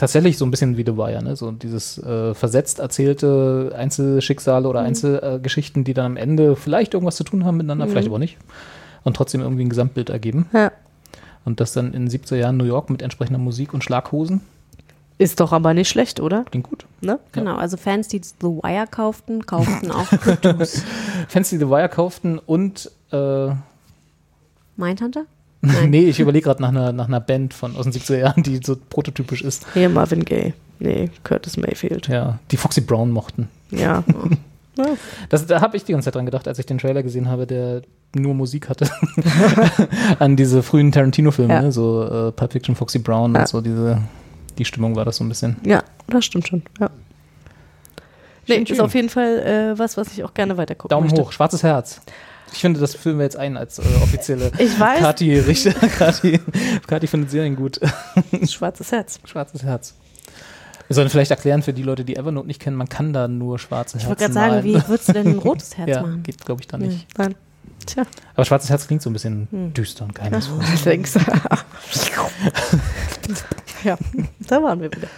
tatsächlich 0.01 0.39
so 0.39 0.45
ein 0.47 0.51
bisschen 0.51 0.77
wie 0.77 0.85
The 0.85 0.97
Wire, 0.97 1.23
ne? 1.23 1.37
So 1.37 1.51
dieses 1.53 1.99
äh, 1.99 2.35
versetzt 2.35 2.79
erzählte 2.79 3.73
Einzelschicksale 3.77 4.67
oder 4.67 4.81
Mhm. 4.81 4.87
Einzelgeschichten, 4.87 5.85
die 5.85 5.95
dann 5.95 6.07
am 6.07 6.17
Ende 6.17 6.57
vielleicht 6.57 6.95
irgendwas 6.95 7.17
zu 7.17 7.25
tun 7.25 7.45
haben 7.45 7.59
miteinander, 7.59 7.87
Mhm. 7.87 7.91
vielleicht 7.91 8.09
aber 8.09 8.19
nicht. 8.19 8.39
Und 9.05 9.15
trotzdem 9.17 9.41
irgendwie 9.43 9.65
ein 9.65 9.69
Gesamtbild 9.69 10.11
ergeben. 10.11 10.47
Ja. 10.53 10.73
Und 11.45 11.61
das 11.61 11.73
dann 11.73 11.95
in 11.95 12.09
70er 12.09 12.37
Jahren 12.37 12.57
New 12.57 12.65
York 12.65 12.91
mit 12.91 13.03
entsprechender 13.03 13.39
Musik 13.39 13.73
und 13.75 13.83
Schlaghosen. 13.85 14.41
Ist 15.19 15.41
doch 15.41 15.53
aber 15.53 15.75
nicht 15.75 15.89
schlecht, 15.91 16.19
oder? 16.21 16.45
Klingt 16.45 16.69
gut. 16.69 16.87
Ne? 17.03 17.19
Genau, 17.33 17.57
also 17.57 17.77
Fans, 17.77 18.09
die 18.09 18.23
The 18.23 18.47
Wire 18.47 18.87
kauften, 18.91 19.45
kauften 19.45 19.91
auch 19.91 20.09
Produce. 20.09 20.83
Fans, 21.29 21.51
die 21.51 21.59
The 21.59 21.69
Wire 21.69 21.91
kauften 21.91 22.39
und 22.39 22.91
äh, 23.13 23.49
Mindhunter? 24.77 25.25
Nee, 25.63 26.05
ich 26.09 26.21
überlege 26.21 26.45
gerade 26.45 26.63
nach 26.63 26.69
einer, 26.71 26.93
nach 26.93 27.09
einer 27.09 27.21
Band 27.21 27.53
von 27.55 27.77
aus 27.77 27.85
den 27.85 27.93
70er 27.93 28.17
Jahren, 28.19 28.43
die 28.43 28.61
so 28.65 28.77
prototypisch 28.89 29.43
ist. 29.43 29.67
Hier 29.75 29.89
Marvin 29.89 30.25
Gaye. 30.25 30.55
Nee, 30.79 31.11
Curtis 31.25 31.57
Mayfield. 31.59 32.09
Ja, 32.09 32.39
die 32.51 32.57
Foxy 32.57 32.81
Brown 32.81 33.11
mochten. 33.11 33.49
Ja. 33.71 34.05
Das, 35.29 35.45
da 35.47 35.61
habe 35.61 35.77
ich 35.77 35.85
die 35.85 35.93
ganze 35.93 36.07
Zeit 36.07 36.15
dran 36.15 36.25
gedacht, 36.25 36.49
als 36.49 36.59
ich 36.59 36.65
den 36.65 36.79
Trailer 36.79 37.03
gesehen 37.03 37.29
habe, 37.29 37.47
der 37.47 37.83
nur 38.15 38.33
Musik 38.33 38.71
hatte. 38.71 38.89
An 40.19 40.37
diese 40.37 40.63
frühen 40.63 40.91
Tarantino-Filme, 40.91 41.53
Ja. 41.53 41.61
ne? 41.63 41.73
so 41.73 42.03
äh, 42.05 42.33
Pulp 42.33 42.53
Fiction, 42.53 42.75
Foxy 42.75 42.99
Brown 42.99 43.35
Ja. 43.35 43.41
und 43.41 43.49
so 43.49 43.61
diese, 43.61 44.01
die 44.57 44.65
Stimmung 44.65 44.97
war 44.97 45.05
das 45.05 45.17
so 45.17 45.25
ein 45.25 45.29
bisschen. 45.29 45.57
Ja, 45.67 45.83
das 46.07 46.25
stimmt 46.25 46.49
schon. 46.49 46.63
Ja. 46.81 46.89
Nee, 48.47 48.55
Schön, 48.55 48.63
ist 48.63 48.69
schön. 48.71 48.81
auf 48.81 48.95
jeden 48.95 49.11
Fall 49.11 49.39
äh, 49.75 49.79
was, 49.79 49.99
was 49.99 50.13
ich 50.13 50.25
auch 50.25 50.33
gerne 50.33 50.57
weitergucken 50.57 50.89
Daumen 50.89 51.09
möchte. 51.09 51.21
hoch, 51.21 51.33
schwarzes 51.33 51.63
Herz. 51.63 52.01
Ich 52.53 52.61
finde, 52.61 52.81
das 52.81 52.95
führen 52.95 53.19
wir 53.19 53.25
jetzt 53.25 53.37
ein 53.37 53.57
als 53.57 53.79
äh, 53.79 53.83
offizielle 54.03 54.51
Ich 54.59 54.79
weiß. 54.79 55.01
Kati, 55.01 55.39
Richter. 55.39 55.73
Kati, 55.99 56.41
Kati 56.87 57.07
findet 57.07 57.31
Serien 57.31 57.57
gut. 57.57 57.81
Schwarzes 58.49 58.93
Herz. 58.93 59.21
Schwarzes 59.25 59.63
Herz. 59.63 59.95
Wir 60.89 60.95
sollen 60.95 61.09
vielleicht 61.09 61.31
erklären 61.31 61.63
für 61.63 61.73
die 61.73 61.85
Leute, 61.85 62.05
die 62.05 62.17
Evernote 62.17 62.49
nicht 62.49 62.61
kennen, 62.61 62.77
man 62.77 62.89
kann 62.89 63.13
da 63.13 63.29
nur 63.29 63.61
schwarze 63.61 63.97
Ich 63.97 64.07
Herzen 64.07 64.09
wollte 64.09 64.33
gerade 64.41 64.63
sagen, 64.63 64.65
wie 64.65 64.89
würdest 64.89 65.09
du 65.09 65.13
denn 65.13 65.29
ein 65.29 65.39
rotes 65.39 65.77
Herz 65.77 65.89
ja, 65.89 66.03
machen? 66.03 66.23
geht, 66.25 66.45
glaube 66.45 66.63
ich, 66.63 66.67
da 66.67 66.79
nicht. 66.79 67.07
Nein. 67.17 67.37
Tja. 67.87 68.03
Aber 68.35 68.45
schwarzes 68.45 68.71
Herz 68.71 68.87
klingt 68.89 69.01
so 69.01 69.09
ein 69.09 69.13
bisschen 69.13 69.47
Hm. 69.51 69.73
düster 69.73 70.05
und 70.05 70.15
geheimnisvoll. 70.15 70.59
Denkst 70.85 71.13
Ja, 73.85 73.97
da 74.41 74.63
waren 74.63 74.81
wir 74.81 74.91
wieder. 74.93 75.09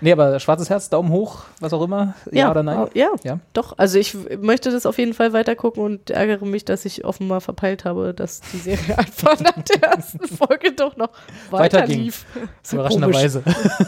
Nee, 0.00 0.12
aber 0.12 0.38
schwarzes 0.40 0.68
Herz, 0.68 0.90
Daumen 0.90 1.10
hoch, 1.10 1.44
was 1.60 1.72
auch 1.72 1.82
immer. 1.82 2.14
Ja, 2.30 2.50
oder 2.50 2.62
nein? 2.62 2.78
oh, 2.78 2.88
Ja, 2.94 3.08
Ja. 3.24 3.38
doch. 3.54 3.74
Also 3.78 3.98
ich 3.98 4.14
möchte 4.40 4.70
das 4.70 4.84
auf 4.86 4.98
jeden 4.98 5.14
Fall 5.14 5.32
weitergucken 5.32 5.82
und 5.82 6.10
ärgere 6.10 6.44
mich, 6.44 6.64
dass 6.64 6.84
ich 6.84 7.04
offenbar 7.04 7.40
verpeilt 7.40 7.84
habe, 7.84 8.12
dass 8.14 8.40
die 8.52 8.58
Serie 8.58 8.98
einfach 8.98 9.40
nach 9.40 9.62
der 9.62 9.82
ersten 9.82 10.26
Folge 10.36 10.72
doch 10.72 10.96
noch 10.96 11.10
weiter, 11.50 11.78
Weiter 11.78 11.86
lief. 11.86 12.26
Überraschenderweise. 12.72 13.42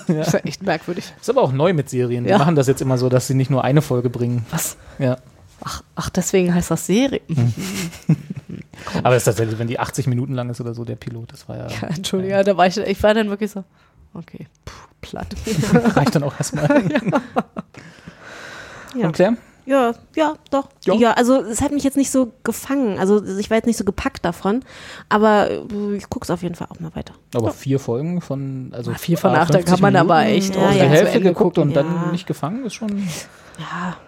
ja. 0.08 0.14
Das 0.14 0.28
ist 0.28 0.32
ja 0.34 0.40
echt 0.40 0.62
merkwürdig. 0.62 1.12
Ist 1.20 1.28
aber 1.28 1.42
auch 1.42 1.52
neu 1.52 1.72
mit 1.74 1.90
Serien. 1.90 2.24
Die 2.24 2.30
Ja. 2.30 2.38
machen 2.38 2.54
das 2.56 2.66
jetzt 2.68 2.80
immer 2.80 2.96
so, 2.98 3.08
dass 3.08 3.26
sie 3.26 3.34
nicht 3.34 3.50
nur 3.50 3.62
eine 3.64 3.82
Folge 3.82 4.08
bringen. 4.10 4.46
Was? 4.50 4.76
Ja. 4.98 5.18
Ach, 5.64 5.82
ach, 5.96 6.08
deswegen 6.10 6.54
heißt 6.54 6.70
das 6.70 6.86
Serie. 6.86 7.20
Aber 9.02 9.14
es 9.16 9.22
ist 9.22 9.24
tatsächlich, 9.24 9.58
wenn 9.58 9.66
die 9.66 9.78
80 9.80 10.06
Minuten 10.06 10.32
lang 10.34 10.48
ist 10.50 10.60
oder 10.60 10.72
so, 10.72 10.84
der 10.84 10.94
Pilot, 10.96 11.32
das 11.32 11.48
war 11.48 11.56
ja. 11.56 11.66
Ja, 11.68 11.88
Entschuldigung, 11.88 12.44
da 12.44 12.56
war 12.56 12.66
ich, 12.66 12.76
ich 12.76 13.02
war 13.02 13.12
dann 13.12 13.28
wirklich 13.28 13.50
so, 13.50 13.64
okay, 14.14 14.46
puh, 14.64 14.72
platt. 15.00 15.28
Reicht 15.96 16.14
dann 16.14 16.22
auch 16.24 16.34
erstmal. 16.36 16.68
Ja. 18.94 19.06
Und 19.06 19.12
Claire? 19.12 19.36
Ja, 19.66 19.92
ja, 20.16 20.34
doch. 20.50 20.70
Ja. 20.86 20.94
Ja. 20.94 21.12
also 21.12 21.42
es 21.42 21.60
hat 21.60 21.72
mich 21.72 21.84
jetzt 21.84 21.98
nicht 21.98 22.10
so 22.10 22.32
gefangen. 22.42 22.98
Also 22.98 23.22
ich 23.22 23.50
war 23.50 23.58
jetzt 23.58 23.66
nicht 23.66 23.76
so 23.76 23.84
gepackt 23.84 24.24
davon, 24.24 24.64
aber 25.10 25.50
äh, 25.50 25.94
ich 25.96 26.08
gucke 26.08 26.24
es 26.24 26.30
auf 26.30 26.42
jeden 26.42 26.54
Fall 26.54 26.68
auch 26.70 26.80
mal 26.80 26.94
weiter. 26.96 27.12
Aber 27.34 27.52
vier 27.52 27.78
Folgen 27.78 28.22
von. 28.22 28.72
Also 28.74 28.92
Ah, 28.92 28.94
vier 28.94 29.18
von 29.18 29.32
ah, 29.32 29.42
acht, 29.42 29.50
da 29.50 29.58
50 29.58 29.70
kann 29.74 29.82
man 29.82 29.96
aber 29.96 30.20
Minuten, 30.20 30.36
echt 30.38 30.54
Ja, 30.56 30.62
also 30.68 30.78
ja, 30.78 30.84
die 30.84 30.90
zu 30.90 30.96
Hälfte 30.96 31.20
geguckt 31.20 31.58
und 31.58 31.74
dann 31.74 31.86
Ja. 31.86 32.10
nicht 32.12 32.26
gefangen, 32.26 32.64
ist 32.64 32.74
schon. 32.74 33.06
Ja, 33.58 33.98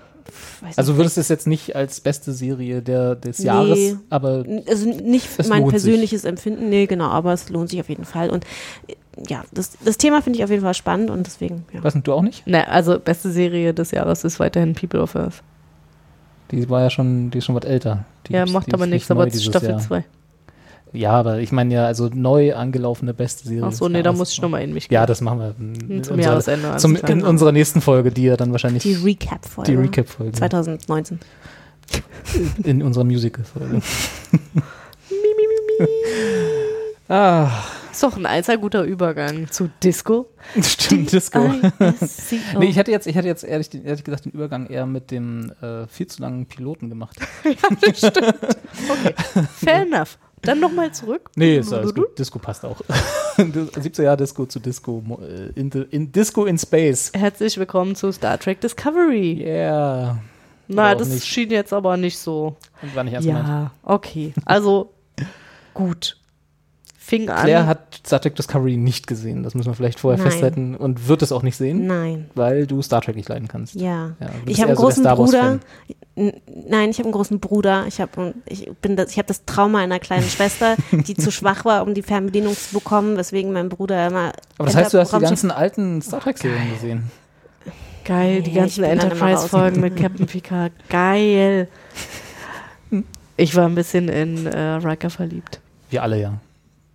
weiß 0.63 0.79
Also 0.79 0.97
würdest 0.97 1.19
du 1.19 1.21
es 1.21 1.29
jetzt 1.29 1.47
nicht 1.47 1.77
als 1.77 2.01
beste 2.01 2.33
Serie 2.33 2.81
der, 2.81 3.15
des 3.17 3.41
Nee. 3.41 3.45
Jahres, 3.45 3.97
aber 4.09 4.45
also 4.67 4.89
nicht 4.89 5.29
mein 5.47 5.61
lohnt 5.61 5.73
sich. 5.73 5.83
persönliches 5.83 6.25
Empfinden, 6.25 6.71
nee, 6.71 6.87
genau, 6.87 7.09
aber 7.09 7.35
es 7.35 7.51
lohnt 7.51 7.69
sich 7.69 7.81
auf 7.81 7.91
jeden 7.91 8.07
Fall. 8.07 8.31
Und 8.31 8.45
äh, 8.87 8.95
ja, 9.29 9.45
das, 9.53 9.77
das 9.85 9.99
Thema 9.99 10.23
finde 10.23 10.39
ich 10.39 10.45
auf 10.45 10.51
jeden 10.51 10.63
Fall 10.63 10.75
spannend 10.75 11.11
und 11.11 11.27
deswegen, 11.27 11.65
ja. 11.73 11.83
was 11.83 11.95
du 11.95 12.13
auch 12.13 12.23
nicht? 12.23 12.43
Na, 12.47 12.65
also 12.65 12.99
beste 12.99 13.31
Serie 13.31 13.75
des 13.75 13.91
Jahres 13.91 14.25
ist 14.25 14.41
weiterhin 14.41 14.75
People 14.75 15.01
of 15.01 15.17
Earth. 15.17 15.43
Die 16.51 16.69
war 16.69 16.83
ja 16.83 16.91
schon, 16.91 17.31
die 17.31 17.39
ist 17.39 17.45
schon 17.45 17.55
was 17.55 17.65
älter. 17.65 18.05
Die 18.27 18.33
ja, 18.33 18.47
macht 18.47 18.69
die 18.69 18.75
aber 18.75 18.87
nichts, 18.87 19.11
aber 19.11 19.31
Staffel 19.31 19.71
Jahr. 19.71 19.79
2. 19.79 20.05
Ja, 20.93 21.13
aber 21.13 21.39
ich 21.39 21.53
meine 21.53 21.73
ja, 21.73 21.87
also 21.87 22.11
neu 22.13 22.55
angelaufene 22.55 23.15
beste 23.15 23.47
Serie. 23.47 23.65
Ach 23.67 23.73
so, 23.73 23.89
nee, 23.89 24.03
da 24.03 24.13
muss 24.13 24.33
ich 24.33 24.43
nochmal 24.43 24.63
in 24.63 24.75
mich 24.75 24.89
Ja, 24.91 25.03
gehen. 25.03 25.07
das 25.07 25.21
machen 25.21 25.39
wir. 25.39 25.55
in 25.59 26.03
Zum 26.03 26.15
unserer- 26.15 26.21
Jahresende, 26.21 26.77
Zum, 26.79 26.97
in 26.97 27.23
unserer 27.23 27.53
nächsten 27.53 27.81
Folge, 27.81 28.11
die 28.11 28.25
ja 28.25 28.37
dann 28.37 28.51
wahrscheinlich. 28.51 28.83
Die 28.83 28.95
Recap-Folge. 28.95 29.71
Die 29.71 29.77
Recap-Folge. 29.77 30.33
2019. 30.33 31.21
In 32.65 32.83
unserer 32.83 33.05
Musical-Folge. 33.05 33.83
ah, 37.11 37.51
Ist 37.93 38.03
doch 38.03 38.17
ein 38.17 38.25
einziger 38.27 38.59
guter 38.59 38.85
Übergang 38.85 39.51
zu 39.51 39.71
Disco. 39.83 40.31
stimmt, 40.63 41.13
Disco. 41.13 41.41
Nee, 42.59 42.67
ich 42.67 42.77
hätte 42.77 42.91
jetzt, 42.91 43.07
ich 43.07 43.15
hätte 43.17 43.29
jetzt 43.29 43.45
ehrlich, 43.45 43.69
ehrlich 43.75 44.05
gesagt 44.05 44.25
den 44.25 44.33
Übergang 44.33 44.67
eher 44.69 44.87
mit 44.87 45.11
dem 45.11 45.53
äh, 45.61 45.87
viel 45.89 46.07
zu 46.07 46.23
langen 46.23 46.47
Piloten 46.47 46.89
gemacht. 46.89 47.17
Fair 49.57 49.83
enough. 49.83 50.19
Dann 50.43 50.59
nochmal 50.61 50.91
zurück. 50.93 51.31
Nee, 51.37 51.59
ist 51.59 51.73
alles 51.73 51.95
gut. 51.95 52.19
Disco 52.19 52.39
passt 52.39 52.65
auch. 52.65 52.81
17 53.37 54.05
Jahre 54.05 54.17
Disco 54.17 54.47
zu 54.47 54.59
Disco. 54.59 55.03
äh, 55.21 55.51
In, 55.59 55.71
in 55.91 56.11
Disco 56.13 56.47
in 56.47 56.57
Space. 56.59 57.13
Herzlich 57.15 57.59
willkommen 57.59 57.95
zu 57.95 58.11
Star 58.11 58.39
Trek 58.39 58.61
Discovery. 58.61 59.43
Yeah. 59.45 60.19
Na, 60.69 60.95
das 60.95 61.27
schien 61.27 61.51
jetzt 61.51 61.73
aber 61.73 61.97
nicht 61.97 62.17
so. 62.19 62.57
War 62.95 63.05
nicht 63.05 63.15
ernst 63.15 63.27
gemeint. 63.29 63.49
Ja, 63.49 63.71
okay. 63.83 64.33
Also, 64.47 64.95
gut. 65.75 66.17
Fing 67.11 67.29
an. 67.29 67.43
Claire 67.43 67.67
hat 67.67 68.01
Star 68.07 68.21
Trek 68.21 68.37
Discovery 68.37 68.77
nicht 68.77 69.09
gesehen. 69.09 69.43
Das 69.43 69.57
müssen 69.57 69.67
wir 69.67 69.75
vielleicht 69.75 69.99
vorher 69.99 70.23
Nein. 70.23 70.31
festhalten. 70.31 70.77
Und 70.77 71.09
wird 71.09 71.23
es 71.23 71.33
auch 71.33 71.43
nicht 71.43 71.57
sehen. 71.57 71.89
Nein. 71.89 72.31
Weil 72.37 72.69
du 72.69 72.83
Star 72.83 73.01
Trek 73.01 73.17
nicht 73.17 73.29
leiden 73.29 73.49
kannst. 73.49 73.75
Ja. 73.75 74.13
bist 74.21 74.31
ich 74.47 74.61
habe 74.61 74.69
einen 74.69 74.77
so 74.77 74.83
großen 74.85 75.05
Wars 75.05 75.19
Bruder. 75.19 75.59
Nein, 76.15 76.91
ich 76.91 76.99
habe 76.99 77.07
einen 77.07 77.13
großen 77.13 77.41
Bruder. 77.41 77.85
Ich 77.89 78.01
habe 78.01 78.35
ich 78.47 78.71
bin 78.81 78.95
das, 78.95 79.11
ich 79.11 79.19
habe 79.19 79.27
das 79.27 79.45
Trauma 79.45 79.81
einer 79.81 79.99
kleinen 79.99 80.23
Schwester, 80.29 80.77
die 80.93 81.17
zu 81.17 81.33
schwach 81.33 81.65
war, 81.65 81.83
um 81.83 81.95
die 81.95 82.03
Fernbedienung 82.03 82.55
zu 82.55 82.75
bekommen, 82.75 83.17
weswegen 83.17 83.53
mein 83.53 83.69
Bruder 83.71 84.07
immer. 84.07 84.33
Aber 84.59 84.67
das 84.67 84.77
heißt, 84.77 84.95
du 84.95 85.01
hast 85.01 85.13
die 85.13 85.19
ganzen 85.19 85.51
alten 85.51 86.01
Star 86.03 86.21
Trek-Serien 86.21 86.71
gesehen. 86.75 87.11
Geil, 88.05 88.43
die 88.43 88.53
ganzen 88.53 88.85
Enterprise-Folgen 88.85 89.81
mit 89.81 89.97
Captain 89.97 90.27
Picard. 90.27 90.73
Geil. 90.89 91.69
Ich 93.37 93.57
war 93.57 93.65
ein 93.65 93.75
bisschen 93.75 94.11
in 94.11 94.45
äh, 94.45 94.59
Riker 94.59 95.09
verliebt. 95.09 95.61
Wir 95.89 96.03
alle, 96.03 96.21
ja. 96.21 96.35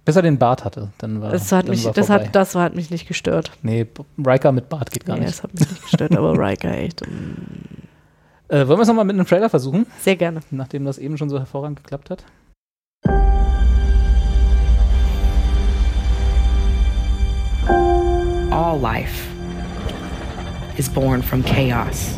Bis 0.06 0.16
er 0.16 0.22
den 0.22 0.38
Bart 0.38 0.64
hatte. 0.64 0.90
Dann 1.00 1.20
war, 1.22 1.32
Das 1.32 1.52
hat 1.52 1.64
dann 1.66 1.72
mich, 1.72 1.84
war 1.86 1.94
das 1.94 2.10
hat, 2.10 2.36
das 2.36 2.54
hat 2.56 2.76
mich 2.76 2.92
nicht 2.92 3.08
gestört. 3.08 3.52
Nee, 3.64 3.88
Riker 4.24 4.52
mit 4.52 4.70
Bart 4.70 4.92
geht 4.92 5.06
gar 5.06 5.16
Nee, 5.16 5.22
nicht. 5.26 5.34
das 5.34 5.44
hat 5.44 5.54
mich 5.54 5.68
nicht 5.70 5.82
gestört, 5.82 6.16
aber 6.16 6.34
Riker 6.38 6.72
echt. 6.78 7.02
mm, 7.02 8.54
Äh, 8.54 8.68
wollen 8.68 8.78
wir 8.78 8.84
es 8.84 8.88
nochmal 8.88 9.06
mit 9.06 9.16
einem 9.16 9.26
Trailer 9.26 9.50
versuchen? 9.50 9.88
Sehr 10.00 10.16
gerne. 10.16 10.42
Nachdem 10.52 10.86
das 10.86 11.00
eben 11.00 11.18
schon 11.18 11.30
so 11.30 11.40
hervorragend 11.40 11.82
geklappt 11.84 12.12
hat. 12.12 12.24
All 18.52 18.78
life 18.80 19.28
is 20.78 20.88
born 20.90 21.22
from 21.22 21.44
chaos. 21.44 22.18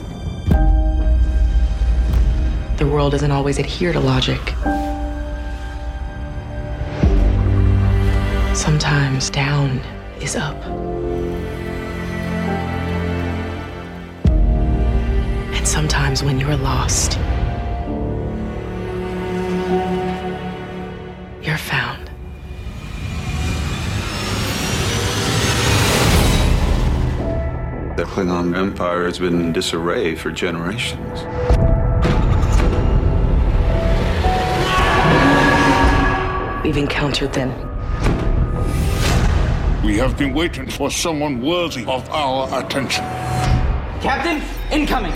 The 2.77 2.85
world 2.85 3.13
doesn't 3.13 3.31
always 3.31 3.57
adhere 3.59 3.91
to 3.93 3.99
logic. 3.99 4.39
Sometimes 8.57 9.29
down 9.29 9.79
is 10.19 10.35
up. 10.35 10.55
And 15.53 15.67
sometimes 15.67 16.23
when 16.23 16.39
you're 16.39 16.57
lost, 16.57 17.19
you're 21.43 21.55
found. 21.55 22.09
The 27.95 28.05
Klingon 28.05 28.57
Empire 28.57 29.05
has 29.05 29.19
been 29.19 29.39
in 29.39 29.53
disarray 29.53 30.15
for 30.15 30.31
generations. 30.31 31.21
We've 36.63 36.77
encountered 36.77 37.33
them. 37.33 37.66
We 39.87 39.95
have 39.99 40.17
been 40.17 40.33
waiting 40.33 40.69
for 40.69 40.91
someone 40.91 41.41
worthy 41.41 41.85
of 41.85 42.09
our 42.09 42.59
attention. 42.59 43.05
Captain, 44.01 44.41
incoming! 44.69 45.13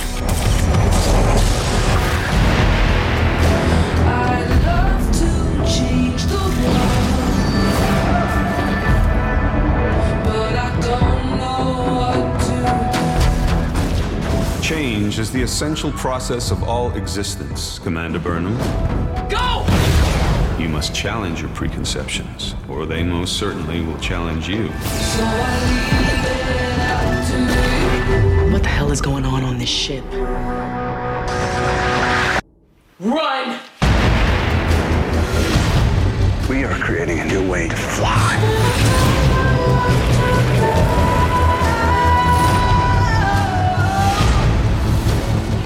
Change 14.63 15.19
is 15.19 15.33
the 15.33 15.41
essential 15.41 15.91
process 15.91 16.49
of 16.49 16.63
all 16.63 16.95
existence, 16.95 17.77
Commander 17.77 18.19
Burnham. 18.19 18.57
Go! 19.27 19.80
You 20.61 20.69
must 20.69 20.93
challenge 20.93 21.41
your 21.41 21.49
preconceptions, 21.55 22.53
or 22.69 22.85
they 22.85 23.01
most 23.01 23.37
certainly 23.37 23.81
will 23.81 23.97
challenge 23.97 24.47
you. 24.47 24.67
What 28.51 28.61
the 28.61 28.69
hell 28.69 28.91
is 28.91 29.01
going 29.01 29.25
on 29.25 29.43
on 29.43 29.57
this 29.57 29.67
ship? 29.67 30.05
Run! 32.99 33.59
We 36.47 36.63
are 36.63 36.77
creating 36.77 37.21
a 37.21 37.25
new 37.25 37.49
way 37.49 37.67
to 37.67 37.75
fly. 37.75 38.37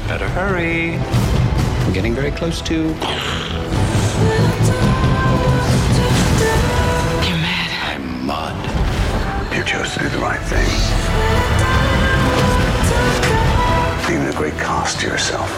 Better 0.07 0.29
hurry. 0.29 0.95
I'm 1.85 1.91
getting 1.91 2.15
very 2.15 2.31
close 2.31 2.61
to. 2.61 3.44
Do 9.97 10.09
the 10.09 10.17
right 10.17 10.41
thing. 10.41 10.67
Even 14.13 14.27
at 14.27 14.35
great 14.35 14.53
cost 14.55 14.99
to 14.99 15.07
yourself. 15.07 15.49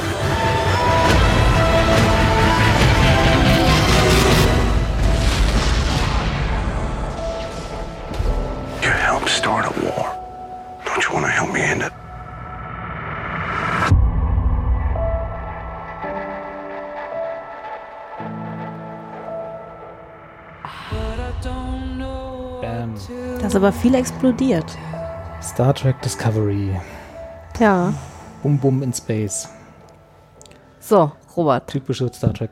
You 8.84 8.90
helped 8.92 9.30
start 9.30 9.66
a 9.66 9.82
war. 9.82 10.16
Don't 10.86 11.04
you 11.04 11.14
want 11.14 11.26
to 11.26 11.32
help 11.32 11.52
me 11.52 11.62
end 11.62 11.82
it? 11.82 12.07
Da 23.48 23.52
ist 23.52 23.56
aber 23.56 23.72
viel 23.72 23.96
explodiert. 23.96 24.78
Star 25.42 25.74
Trek 25.74 26.02
Discovery. 26.02 26.78
Ja. 27.62 27.94
Bum 28.44 28.58
Bum 28.58 28.84
in 28.84 28.92
Space. 28.92 29.48
So, 30.82 31.14
Robert. 31.38 31.66
Typische 31.70 32.12
Star 32.14 32.34
Trek. 32.34 32.50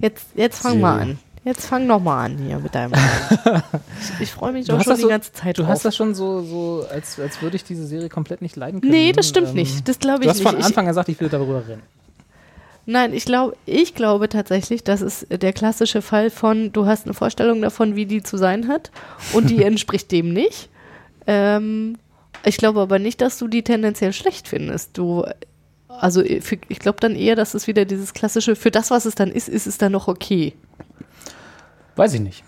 Jetzt, 0.00 0.26
jetzt 0.34 0.58
fang 0.58 0.80
mal 0.80 1.02
an. 1.02 1.18
Jetzt 1.44 1.66
fang 1.66 1.86
noch 1.86 2.00
mal 2.00 2.24
an 2.24 2.38
hier 2.38 2.58
mit 2.58 2.74
deinem. 2.74 2.94
ich 4.00 4.22
ich 4.22 4.32
freue 4.32 4.50
mich 4.50 4.66
Du 4.66 4.72
doch 4.72 4.82
schon 4.82 4.96
die 4.96 5.02
so, 5.02 5.08
ganze 5.08 5.32
Zeit 5.32 5.56
Du 5.56 5.62
drauf. 5.62 5.70
hast 5.70 5.84
das 5.84 5.94
schon 5.94 6.16
so, 6.16 6.42
so 6.42 6.84
als, 6.90 7.20
als 7.20 7.40
würde 7.40 7.54
ich 7.54 7.62
diese 7.62 7.86
Serie 7.86 8.08
komplett 8.08 8.42
nicht 8.42 8.56
leiden 8.56 8.80
können. 8.80 8.90
Nee, 8.92 9.12
das 9.12 9.28
stimmt 9.28 9.54
nicht. 9.54 9.86
Das 9.86 10.00
glaube 10.00 10.22
ich 10.22 10.24
Du 10.24 10.30
hast 10.30 10.38
nicht. 10.40 10.48
von 10.48 10.56
Anfang 10.56 10.86
an 10.86 10.88
gesagt, 10.88 11.08
ich 11.10 11.20
will 11.20 11.28
darüber 11.28 11.62
rennen. 11.64 11.82
Nein, 12.86 13.14
ich 13.14 13.24
glaube, 13.24 13.56
ich 13.64 13.94
glaube 13.94 14.28
tatsächlich, 14.28 14.84
das 14.84 15.00
ist 15.00 15.26
der 15.30 15.52
klassische 15.52 16.02
Fall 16.02 16.30
von, 16.30 16.72
du 16.72 16.86
hast 16.86 17.06
eine 17.06 17.14
Vorstellung 17.14 17.62
davon, 17.62 17.96
wie 17.96 18.06
die 18.06 18.22
zu 18.22 18.36
sein 18.36 18.68
hat 18.68 18.90
und 19.32 19.48
die 19.48 19.62
entspricht 19.64 20.12
dem 20.12 20.32
nicht. 20.32 20.68
Ähm, 21.26 21.96
ich 22.44 22.58
glaube 22.58 22.80
aber 22.80 22.98
nicht, 22.98 23.20
dass 23.20 23.38
du 23.38 23.48
die 23.48 23.62
tendenziell 23.62 24.12
schlecht 24.12 24.48
findest. 24.48 24.98
Du, 24.98 25.24
also 25.88 26.22
für, 26.22 26.58
ich 26.68 26.78
glaube 26.78 27.00
dann 27.00 27.16
eher, 27.16 27.36
dass 27.36 27.54
es 27.54 27.66
wieder 27.66 27.86
dieses 27.86 28.12
klassische, 28.12 28.54
für 28.54 28.70
das, 28.70 28.90
was 28.90 29.06
es 29.06 29.14
dann 29.14 29.30
ist, 29.30 29.48
ist 29.48 29.66
es 29.66 29.78
dann 29.78 29.92
noch 29.92 30.08
okay. 30.08 30.52
Weiß 31.96 32.12
ich 32.12 32.20
nicht. 32.20 32.44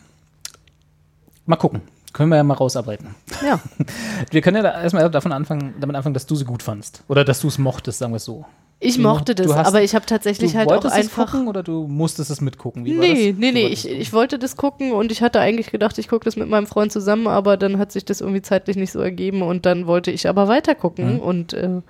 Mal 1.47 1.57
gucken. 1.57 1.81
Können 2.13 2.31
wir 2.31 2.37
ja 2.37 2.45
mal 2.45 2.55
rausarbeiten. 2.55 3.15
Ja. 3.45 3.61
Wir 4.31 4.41
können 4.41 4.57
ja 4.57 4.63
da 4.63 4.83
erstmal 4.83 5.11
davon 5.11 5.33
anfangen, 5.33 5.75
damit 5.79 5.97
anfangen, 5.97 6.15
dass 6.15 6.25
du 6.25 6.35
sie 6.35 6.47
gut 6.47 6.63
fandst. 6.63 7.03
Oder 7.09 7.27
dass 7.27 7.41
du 7.41 7.49
es 7.49 7.59
mochtest, 7.59 7.99
sagen 7.99 8.15
wir 8.15 8.17
es 8.17 8.25
so. 8.25 8.47
Ich 8.79 8.99
mochte 8.99 9.35
das, 9.35 9.55
hast- 9.55 9.67
aber 9.69 9.83
ich 9.83 9.95
habe 9.95 10.05
tatsächlich 10.05 10.55
halt 10.55 10.69
auch 10.69 10.73
wolltest 10.73 10.95
es 10.95 11.01
einfach. 11.05 11.31
gucken 11.33 11.49
oder 11.49 11.63
du 11.63 11.87
musstest 11.89 12.31
es 12.31 12.41
mitgucken? 12.43 12.85
Wie 12.85 12.93
Nee, 12.93 13.35
nee, 13.37 13.51
nee, 13.53 13.67
ich, 13.69 13.89
ich 13.89 14.13
wollte 14.13 14.39
das 14.39 14.57
gucken 14.57 14.93
und 14.93 15.11
ich 15.11 15.23
hatte 15.23 15.41
eigentlich 15.41 15.71
gedacht, 15.71 15.97
ich 15.99 16.09
gucke 16.09 16.25
das 16.27 16.37
mit 16.37 16.49
meinem 16.51 16.67
Freund 16.67 16.93
zusammen, 16.93 17.27
aber 17.27 17.57
dann 17.57 17.79
hat 17.79 17.91
sich 17.91 18.05
das 18.05 18.21
irgendwie 18.21 18.43
zeitlich 18.43 18.77
nicht 18.77 18.93
so 18.93 19.01
ergeben 19.01 19.41
und 19.43 19.65
dann 19.65 19.87
wollte 19.87 20.11
ich 20.11 20.29
aber 20.29 20.47
weiter 20.49 20.75
gucken 20.75 21.15
Mhm. 21.15 21.21
und, 21.21 21.53
äh, 21.55 21.81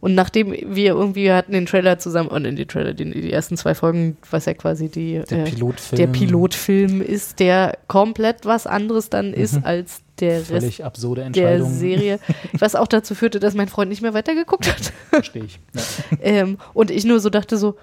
Und 0.00 0.14
nachdem 0.14 0.52
wir 0.52 0.90
irgendwie 0.90 1.32
hatten 1.32 1.52
den 1.52 1.64
Trailer 1.64 1.98
zusammen, 1.98 2.28
und 2.28 2.44
in 2.44 2.54
die 2.54 2.66
Trailer, 2.66 2.92
die, 2.92 3.10
die 3.10 3.32
ersten 3.32 3.56
zwei 3.56 3.74
Folgen, 3.74 4.18
was 4.30 4.44
ja 4.44 4.52
quasi 4.52 4.90
die, 4.90 5.22
Der 5.30 5.38
äh, 5.38 5.44
Pilotfilm. 5.50 5.96
der 5.98 6.06
Pilotfilm 6.08 7.00
ist, 7.00 7.40
der 7.40 7.78
komplett 7.88 8.44
was 8.44 8.66
anderes 8.66 9.08
dann 9.08 9.32
ist 9.32 9.54
Mhm. 9.54 9.64
als 9.64 10.00
der 10.20 10.40
Völlig 10.40 10.64
Rest 10.78 10.80
absurde 10.82 11.20
der 11.20 11.26
Entscheidung. 11.26 11.72
Serie, 11.72 12.18
was 12.58 12.74
auch 12.74 12.86
dazu 12.88 13.14
führte, 13.14 13.40
dass 13.40 13.54
mein 13.54 13.68
Freund 13.68 13.88
nicht 13.90 14.02
mehr 14.02 14.14
weitergeguckt 14.14 14.66
hat. 14.68 14.92
Verstehe 15.10 15.44
ich. 15.44 15.58
Ja. 15.74 15.82
ähm, 16.20 16.58
und 16.74 16.90
ich 16.90 17.04
nur 17.04 17.20
so 17.20 17.30
dachte 17.30 17.56
so, 17.58 17.76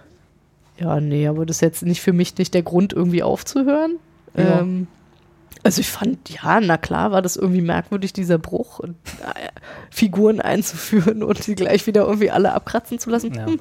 ja, 0.80 1.00
nee, 1.00 1.28
aber 1.28 1.46
das 1.46 1.58
ist 1.58 1.62
jetzt 1.62 1.84
nicht 1.84 2.02
für 2.02 2.14
mich 2.14 2.38
nicht 2.38 2.54
der 2.54 2.64
Grund, 2.64 2.94
irgendwie 2.94 3.22
aufzuhören. 3.24 3.98
Ja. 4.36 4.62
Ähm, 4.62 4.88
also 5.62 5.80
ich 5.80 5.90
fand, 5.90 6.30
ja, 6.30 6.60
na 6.60 6.78
klar 6.78 7.12
war 7.12 7.22
das 7.22 7.36
irgendwie 7.38 7.62
merkwürdig, 7.62 8.12
dieser 8.12 8.38
Bruch, 8.40 8.80
und, 8.80 8.96
äh, 9.22 9.50
Figuren 9.92 10.42
einzuführen 10.42 11.24
und 11.24 11.46
die 11.48 11.56
gleich 11.56 11.86
wieder 11.88 12.02
irgendwie 12.06 12.32
alle 12.32 12.52
abkratzen 12.54 13.00
zu 13.00 13.10
lassen. 13.12 13.34
Ja. 13.36 13.46
Hm. 13.46 13.60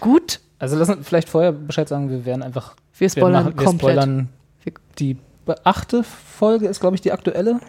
Gut, 0.00 0.40
Also 0.58 0.76
lass 0.78 0.88
uns 0.88 1.06
vielleicht 1.06 1.28
vorher 1.28 1.52
Bescheid 1.52 1.88
sagen, 1.88 2.10
wir 2.10 2.24
werden 2.24 2.42
einfach. 2.42 2.74
Wir 2.96 3.08
spoilern 3.10 3.44
machen- 3.44 3.58
wir 3.58 3.64
komplett. 3.66 3.92
spoilern 4.02 4.28
die 4.98 5.16
achte 5.64 6.02
Folge 6.04 6.66
ist, 6.66 6.80
glaube 6.80 6.96
ich, 6.96 7.02
die 7.02 7.12
aktuelle. 7.12 7.60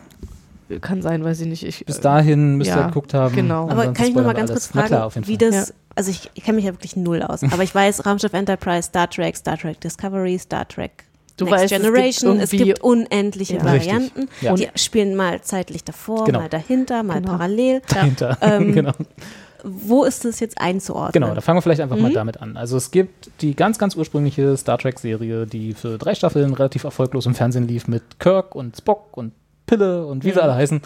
kann 0.81 1.02
sein, 1.02 1.23
weiß 1.23 1.41
ich 1.41 1.48
nicht. 1.48 1.64
Ich, 1.65 1.85
Bis 1.85 1.99
dahin 1.99 2.56
müsst 2.56 2.69
ihr 2.72 2.77
ja, 2.77 2.88
geguckt 2.88 3.14
haben. 3.14 3.35
Genau. 3.35 3.69
Aber 3.69 3.91
kann 3.93 4.07
ich 4.07 4.15
noch 4.15 4.23
mal 4.23 4.34
ganz 4.34 4.52
alles. 4.52 4.64
kurz 4.64 4.68
fragen, 4.68 4.88
klar, 4.88 5.06
auf 5.06 5.15
jeden 5.15 5.27
wie 5.27 5.38
Fall. 5.38 5.52
das, 5.52 5.73
also 5.95 6.11
ich, 6.11 6.30
ich 6.34 6.43
kenne 6.43 6.57
mich 6.57 6.65
ja 6.65 6.73
wirklich 6.73 6.95
null 6.95 7.22
aus, 7.23 7.43
aber 7.52 7.64
ich 7.64 7.73
weiß, 7.73 8.06
Raumschiff 8.06 8.34
Enterprise, 8.34 8.84
Star 8.84 9.10
Trek, 9.10 9.35
Star 9.35 9.57
Trek 9.57 9.80
Discovery, 9.81 10.38
Star 10.39 10.68
Trek 10.68 11.03
Du 11.38 11.45
Next 11.45 11.53
weißt, 11.61 11.64
es 11.64 11.69
gibt 11.72 11.84
Generation, 11.93 12.39
es 12.39 12.49
gibt, 12.52 12.81
unendliche 12.84 13.56
Ja. 13.56 13.64
Varianten, 13.64 14.30
ja. 14.41 14.53
die 14.53 14.68
spielen 14.76 15.15
mal 15.15 15.41
zeitlich 15.41 15.84
davor, 15.84 16.26
Genau. 16.26 16.41
mal 16.41 16.49
dahinter, 16.49 17.02
mal 17.03 17.15
Genau. 17.19 17.31
parallel. 17.31 17.81
Dahinter. 17.88 18.38
Ähm, 18.41 18.72
genau. 18.73 18.91
Wo 19.64 20.04
ist 20.04 20.26
das 20.26 20.40
jetzt 20.40 20.60
einzuordnen? 20.60 21.22
Genau, 21.24 21.36
da 21.36 21.42
fangen 21.42 21.58
wir 21.58 21.62
vielleicht 21.62 21.82
einfach 21.82 21.98
mal 21.98 22.10
Mhm. 22.10 22.16
damit 22.16 22.42
an. 22.42 22.58
Also 22.58 22.78
es 22.78 22.92
gibt 22.92 23.30
die 23.42 23.56
ganz, 23.56 23.78
ganz 23.78 23.96
ursprüngliche 23.96 24.56
Star 24.58 24.78
Trek-Serie, 24.78 25.46
die 25.46 25.74
für 25.74 25.98
drei 25.98 26.16
Staffeln 26.16 26.54
relativ 26.54 26.84
erfolglos 26.84 27.26
im 27.26 27.36
Fernsehen 27.36 27.68
lief 27.68 27.88
mit 27.88 28.20
Kirk 28.20 28.56
und 28.56 28.78
Spock 28.78 29.16
und 29.18 29.34
Pille 29.68 30.06
und 30.06 30.24
wie 30.24 30.30
sie 30.32 30.36
Mhm. 30.38 30.42
alle 30.44 30.56
heißen. 30.56 30.82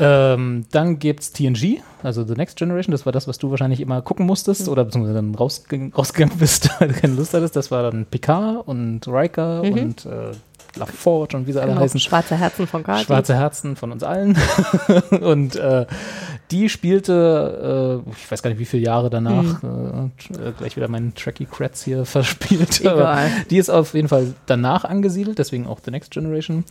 Ähm, 0.00 0.64
dann 0.70 1.00
gibt's 1.00 1.32
TNG, 1.32 1.82
also 2.04 2.24
The 2.24 2.34
Next 2.34 2.56
Generation, 2.56 2.92
das 2.92 3.04
war 3.04 3.12
das, 3.12 3.26
was 3.26 3.36
du 3.38 3.50
wahrscheinlich 3.50 3.80
immer 3.80 4.00
gucken 4.00 4.26
musstest 4.26 4.66
Mhm. 4.66 4.72
oder 4.72 4.84
beziehungsweise 4.84 5.14
dann 5.14 5.34
rausge 5.34 5.90
rausgegangen 5.96 6.36
bist, 6.38 6.70
weil 6.78 6.88
du 6.88 6.94
keine 6.94 7.14
Lust 7.14 7.34
hattest. 7.34 7.56
Das 7.56 7.70
war 7.72 7.82
dann 7.82 8.06
Picard 8.06 8.66
und 8.68 9.08
Riker 9.08 9.64
Mhm. 9.64 9.72
und 9.72 10.06
äh, 10.06 10.30
LaForge 10.76 11.36
und 11.36 11.46
wie 11.48 11.52
sie 11.52 11.60
alle 11.60 11.70
genau, 11.70 11.80
heißen. 11.80 11.98
Schwarze 11.98 12.36
Herzen 12.36 12.68
von 12.68 12.84
Kati. 12.84 13.06
Schwarze 13.06 13.34
Herzen 13.34 13.74
von 13.74 13.90
uns 13.90 14.04
allen. 14.04 14.38
und 15.20 15.56
äh, 15.56 15.86
die 16.50 16.68
spielte, 16.68 18.02
äh, 18.06 18.10
ich 18.10 18.30
weiß 18.30 18.42
gar 18.42 18.50
nicht, 18.50 18.58
wie 18.58 18.64
viele 18.64 18.82
Jahre 18.84 19.10
danach, 19.10 19.62
Mhm. 19.62 20.12
äh, 20.38 20.52
gleich 20.58 20.76
wieder 20.76 20.88
meinen 20.88 21.14
Tracky 21.14 21.44
Kratz 21.46 21.82
hier 21.82 22.04
verspielt. 22.06 22.82
Die 23.50 23.56
ist 23.58 23.70
auf 23.70 23.94
jeden 23.94 24.08
Fall 24.08 24.34
danach 24.46 24.84
angesiedelt, 24.84 25.38
deswegen 25.38 25.66
auch 25.66 25.80
The 25.84 25.90
Next 25.90 26.10
Generation. 26.10 26.64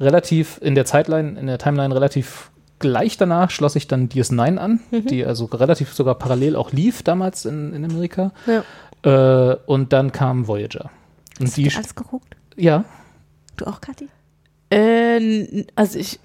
Relativ 0.00 0.58
in 0.62 0.74
der 0.74 0.84
Zeitline, 0.84 1.38
in 1.38 1.46
der 1.46 1.58
Timeline 1.58 1.94
relativ 1.94 2.50
gleich 2.80 3.16
danach 3.16 3.50
schloss 3.50 3.76
ich 3.76 3.86
dann 3.88 4.08
DS9 4.08 4.58
an, 4.58 4.80
Mhm. 4.90 5.06
die 5.06 5.24
also 5.24 5.46
relativ 5.46 5.92
sogar 5.94 6.16
parallel 6.16 6.54
auch 6.56 6.72
lief 6.72 7.02
damals 7.02 7.44
in, 7.44 7.72
in 7.72 7.84
Amerika. 7.84 8.32
Ja. 8.46 8.62
Äh, 9.52 9.56
und 9.66 9.92
dann 9.92 10.12
kam 10.12 10.46
Voyager. 10.48 10.90
Und 11.40 11.46
Hast 11.46 11.56
die, 11.56 11.68
du 11.68 11.76
alles 11.76 11.94
geguckt? 11.94 12.36
ja, 12.56 12.84
Du 13.56 13.66
auch, 13.66 13.80
Kathi? 13.80 14.08
Äh, 14.70 15.64
also 15.76 15.98
ich, 15.98 16.18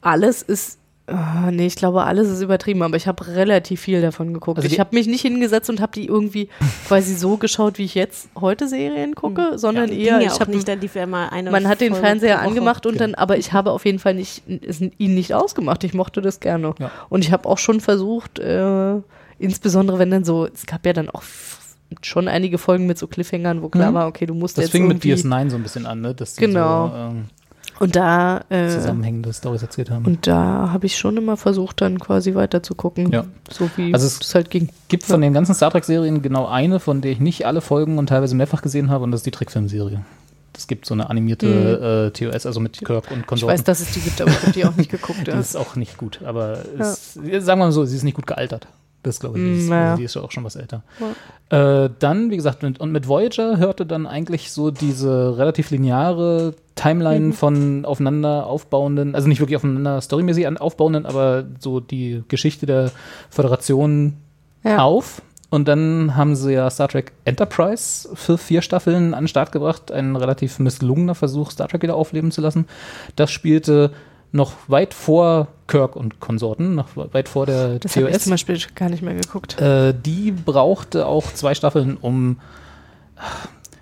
alles 0.00 0.42
ist, 0.42 0.78
ah, 1.06 1.50
nee, 1.50 1.66
ich 1.66 1.76
glaube, 1.76 2.04
alles 2.04 2.28
ist 2.30 2.40
übertrieben, 2.40 2.82
aber 2.82 2.96
ich 2.96 3.06
habe 3.06 3.26
relativ 3.26 3.80
viel 3.80 4.00
davon 4.00 4.32
geguckt. 4.32 4.58
Also 4.58 4.68
ich 4.72 4.80
habe 4.80 4.94
mich 4.96 5.06
nicht 5.06 5.20
hingesetzt 5.22 5.68
und 5.70 5.80
habe 5.80 5.92
die 5.92 6.06
irgendwie 6.06 6.48
quasi 6.88 7.14
so 7.14 7.36
geschaut, 7.36 7.78
wie 7.78 7.84
ich 7.84 7.94
jetzt 7.94 8.28
heute 8.40 8.68
Serien 8.68 9.14
gucke, 9.14 9.58
sondern 9.58 9.90
Ging 9.90 10.00
eher, 10.00 10.20
ja 10.20 10.32
ich 10.32 10.40
habe 10.40 10.50
nicht, 10.50 10.66
da 10.66 10.72
lief 10.74 10.94
ja 10.94 11.06
mal 11.06 11.28
eine 11.28 11.50
man 11.50 11.68
hat 11.68 11.80
den 11.80 11.94
Fernseher 11.94 12.40
angemacht 12.40 12.86
und 12.86 12.92
Genau. 12.94 13.04
dann, 13.04 13.14
aber 13.14 13.36
ich 13.38 13.52
habe 13.52 13.70
auf 13.72 13.84
jeden 13.84 13.98
Fall 13.98 14.14
nicht, 14.14 14.42
ihn 14.46 15.14
nicht 15.14 15.34
ausgemacht. 15.34 15.84
Ich 15.84 15.94
mochte 15.94 16.20
das 16.22 16.40
gerne. 16.40 16.74
Ja. 16.78 16.90
Und 17.08 17.24
ich 17.24 17.32
habe 17.32 17.48
auch 17.48 17.58
schon 17.58 17.80
versucht, 17.80 18.38
äh, 18.38 18.94
insbesondere 19.38 19.98
wenn 19.98 20.10
dann 20.10 20.24
so, 20.24 20.46
es 20.46 20.64
gab 20.66 20.86
ja 20.86 20.92
dann 20.92 21.10
auch 21.10 21.22
schon 22.02 22.28
einige 22.28 22.58
Folgen 22.58 22.86
mit 22.86 22.98
so 22.98 23.06
Cliffhangern, 23.06 23.62
wo 23.62 23.68
klar 23.68 23.90
Mhm. 23.90 23.94
war, 23.94 24.06
okay, 24.08 24.26
du 24.26 24.34
musst 24.34 24.56
das 24.58 24.64
jetzt 24.64 24.72
fing 24.72 24.88
mit 24.88 25.04
irgendwie- 25.04 25.28
DS9 25.28 25.50
so 25.50 25.56
ein 25.56 25.62
bisschen 25.62 25.86
an, 25.86 26.00
ne? 26.00 26.14
dass 26.14 26.34
Genau. 26.36 26.88
so 26.88 26.94
ähm, 26.94 27.24
Und 27.80 27.96
da 27.96 28.42
äh, 28.50 28.68
zusammenhängende 28.68 29.32
Storys 29.32 29.62
erzählt 29.62 29.90
haben. 29.90 30.04
Und 30.04 30.26
da 30.26 30.70
habe 30.72 30.86
ich 30.86 30.96
schon 30.96 31.16
immer 31.16 31.36
versucht, 31.36 31.80
dann 31.80 31.98
quasi 31.98 32.34
weiter 32.34 32.62
zu 32.62 32.74
gucken. 32.74 33.10
Ja. 33.10 33.24
So 33.50 33.68
wie 33.76 33.92
Also 33.92 34.06
es 34.06 34.20
es 34.20 34.34
halt 34.34 34.50
ging. 34.50 34.68
gibt 34.88 35.02
von 35.04 35.20
den 35.20 35.32
ganzen 35.32 35.54
Star 35.54 35.70
Trek-Serien 35.70 36.22
genau 36.22 36.46
eine, 36.46 36.78
von 36.80 37.00
der 37.00 37.10
ich 37.12 37.20
nicht 37.20 37.46
alle 37.46 37.60
Folgen 37.60 37.98
und 37.98 38.08
teilweise 38.08 38.34
mehrfach 38.36 38.62
gesehen 38.62 38.90
habe, 38.90 39.02
und 39.04 39.10
das 39.10 39.20
ist 39.20 39.26
die 39.26 39.30
Trickfilmserie. 39.32 40.02
Es 40.56 40.68
gibt 40.68 40.86
so 40.86 40.94
eine 40.94 41.10
animierte 41.10 42.12
äh, 42.14 42.16
TOS, 42.16 42.46
also 42.46 42.60
mit 42.60 42.78
Kirk 42.84 43.10
und 43.10 43.16
Mhm. 43.16 43.20
Ich 43.22 43.26
Konsorten. 43.26 43.52
weiß, 43.58 43.64
dass 43.64 43.80
es 43.80 43.90
die 43.90 44.00
gibt, 44.00 44.20
aber 44.20 44.30
ich 44.30 44.40
habe 44.42 44.52
die 44.52 44.64
auch 44.64 44.76
nicht 44.76 44.90
geguckt. 44.90 45.18
Die 45.26 45.30
ist 45.32 45.56
auch 45.56 45.74
nicht 45.74 45.96
gut, 45.98 46.20
aber 46.24 46.58
Ja. 46.78 46.92
es, 46.92 47.14
sagen 47.14 47.44
wir 47.46 47.56
mal 47.56 47.72
so, 47.72 47.84
sie 47.84 47.96
ist 47.96 48.04
nicht 48.04 48.14
gut 48.14 48.28
gealtert. 48.28 48.68
Das 49.04 49.20
glaube 49.20 49.38
ich. 49.38 49.60
Ist, 49.60 49.68
naja. 49.68 49.84
also 49.92 49.98
die 49.98 50.04
ist 50.04 50.14
ja 50.16 50.22
auch 50.22 50.32
schon 50.32 50.42
was 50.44 50.56
älter. 50.56 50.82
Äh, 51.50 51.90
dann, 52.00 52.30
wie 52.30 52.36
gesagt, 52.36 52.62
mit, 52.62 52.80
und 52.80 52.90
mit 52.90 53.06
Voyager 53.06 53.58
hörte 53.58 53.86
dann 53.86 54.06
eigentlich 54.06 54.50
so 54.50 54.70
diese 54.72 55.38
relativ 55.38 55.70
lineare 55.70 56.54
Timeline 56.74 57.26
Mhm. 57.26 57.32
von 57.34 57.84
aufeinander 57.84 58.46
aufbauenden, 58.46 59.14
also 59.14 59.28
nicht 59.28 59.38
wirklich 59.40 59.56
aufeinander 59.56 60.00
storymäßig 60.00 60.60
aufbauenden, 60.60 61.06
aber 61.06 61.44
so 61.60 61.78
die 61.80 62.24
Geschichte 62.28 62.66
der 62.66 62.90
Föderation 63.30 64.14
Ja. 64.64 64.78
auf. 64.82 65.22
Und 65.50 65.68
dann 65.68 66.16
haben 66.16 66.34
sie 66.34 66.54
ja 66.54 66.68
Star 66.68 66.88
Trek 66.88 67.12
Enterprise 67.24 68.08
für 68.14 68.38
vier 68.38 68.60
Staffeln 68.60 69.14
an 69.14 69.24
den 69.24 69.28
Start 69.28 69.52
gebracht. 69.52 69.92
Ein 69.92 70.16
relativ 70.16 70.58
misslungener 70.58 71.14
Versuch, 71.14 71.50
Star 71.52 71.68
Trek 71.68 71.82
wieder 71.82 71.94
aufleben 71.94 72.32
zu 72.32 72.40
lassen. 72.40 72.66
Das 73.14 73.30
spielte 73.30 73.92
noch 74.34 74.52
weit 74.66 74.94
vor 74.94 75.46
Kirk 75.68 75.94
und 75.96 76.18
Konsorten, 76.18 76.74
noch 76.74 76.88
weit 76.96 77.28
vor 77.28 77.46
der 77.46 77.78
Das 77.78 77.94
habe 77.96 78.06
ich 78.08 78.12
TOS. 78.14 78.24
zum 78.24 78.30
Beispiel 78.32 78.58
gar 78.74 78.88
nicht 78.88 79.00
mehr 79.02 79.14
geguckt. 79.14 79.60
Äh, 79.60 79.94
die 79.94 80.32
brauchte 80.32 81.06
auch 81.06 81.32
zwei 81.32 81.54
Staffeln, 81.54 81.96
um, 81.96 82.40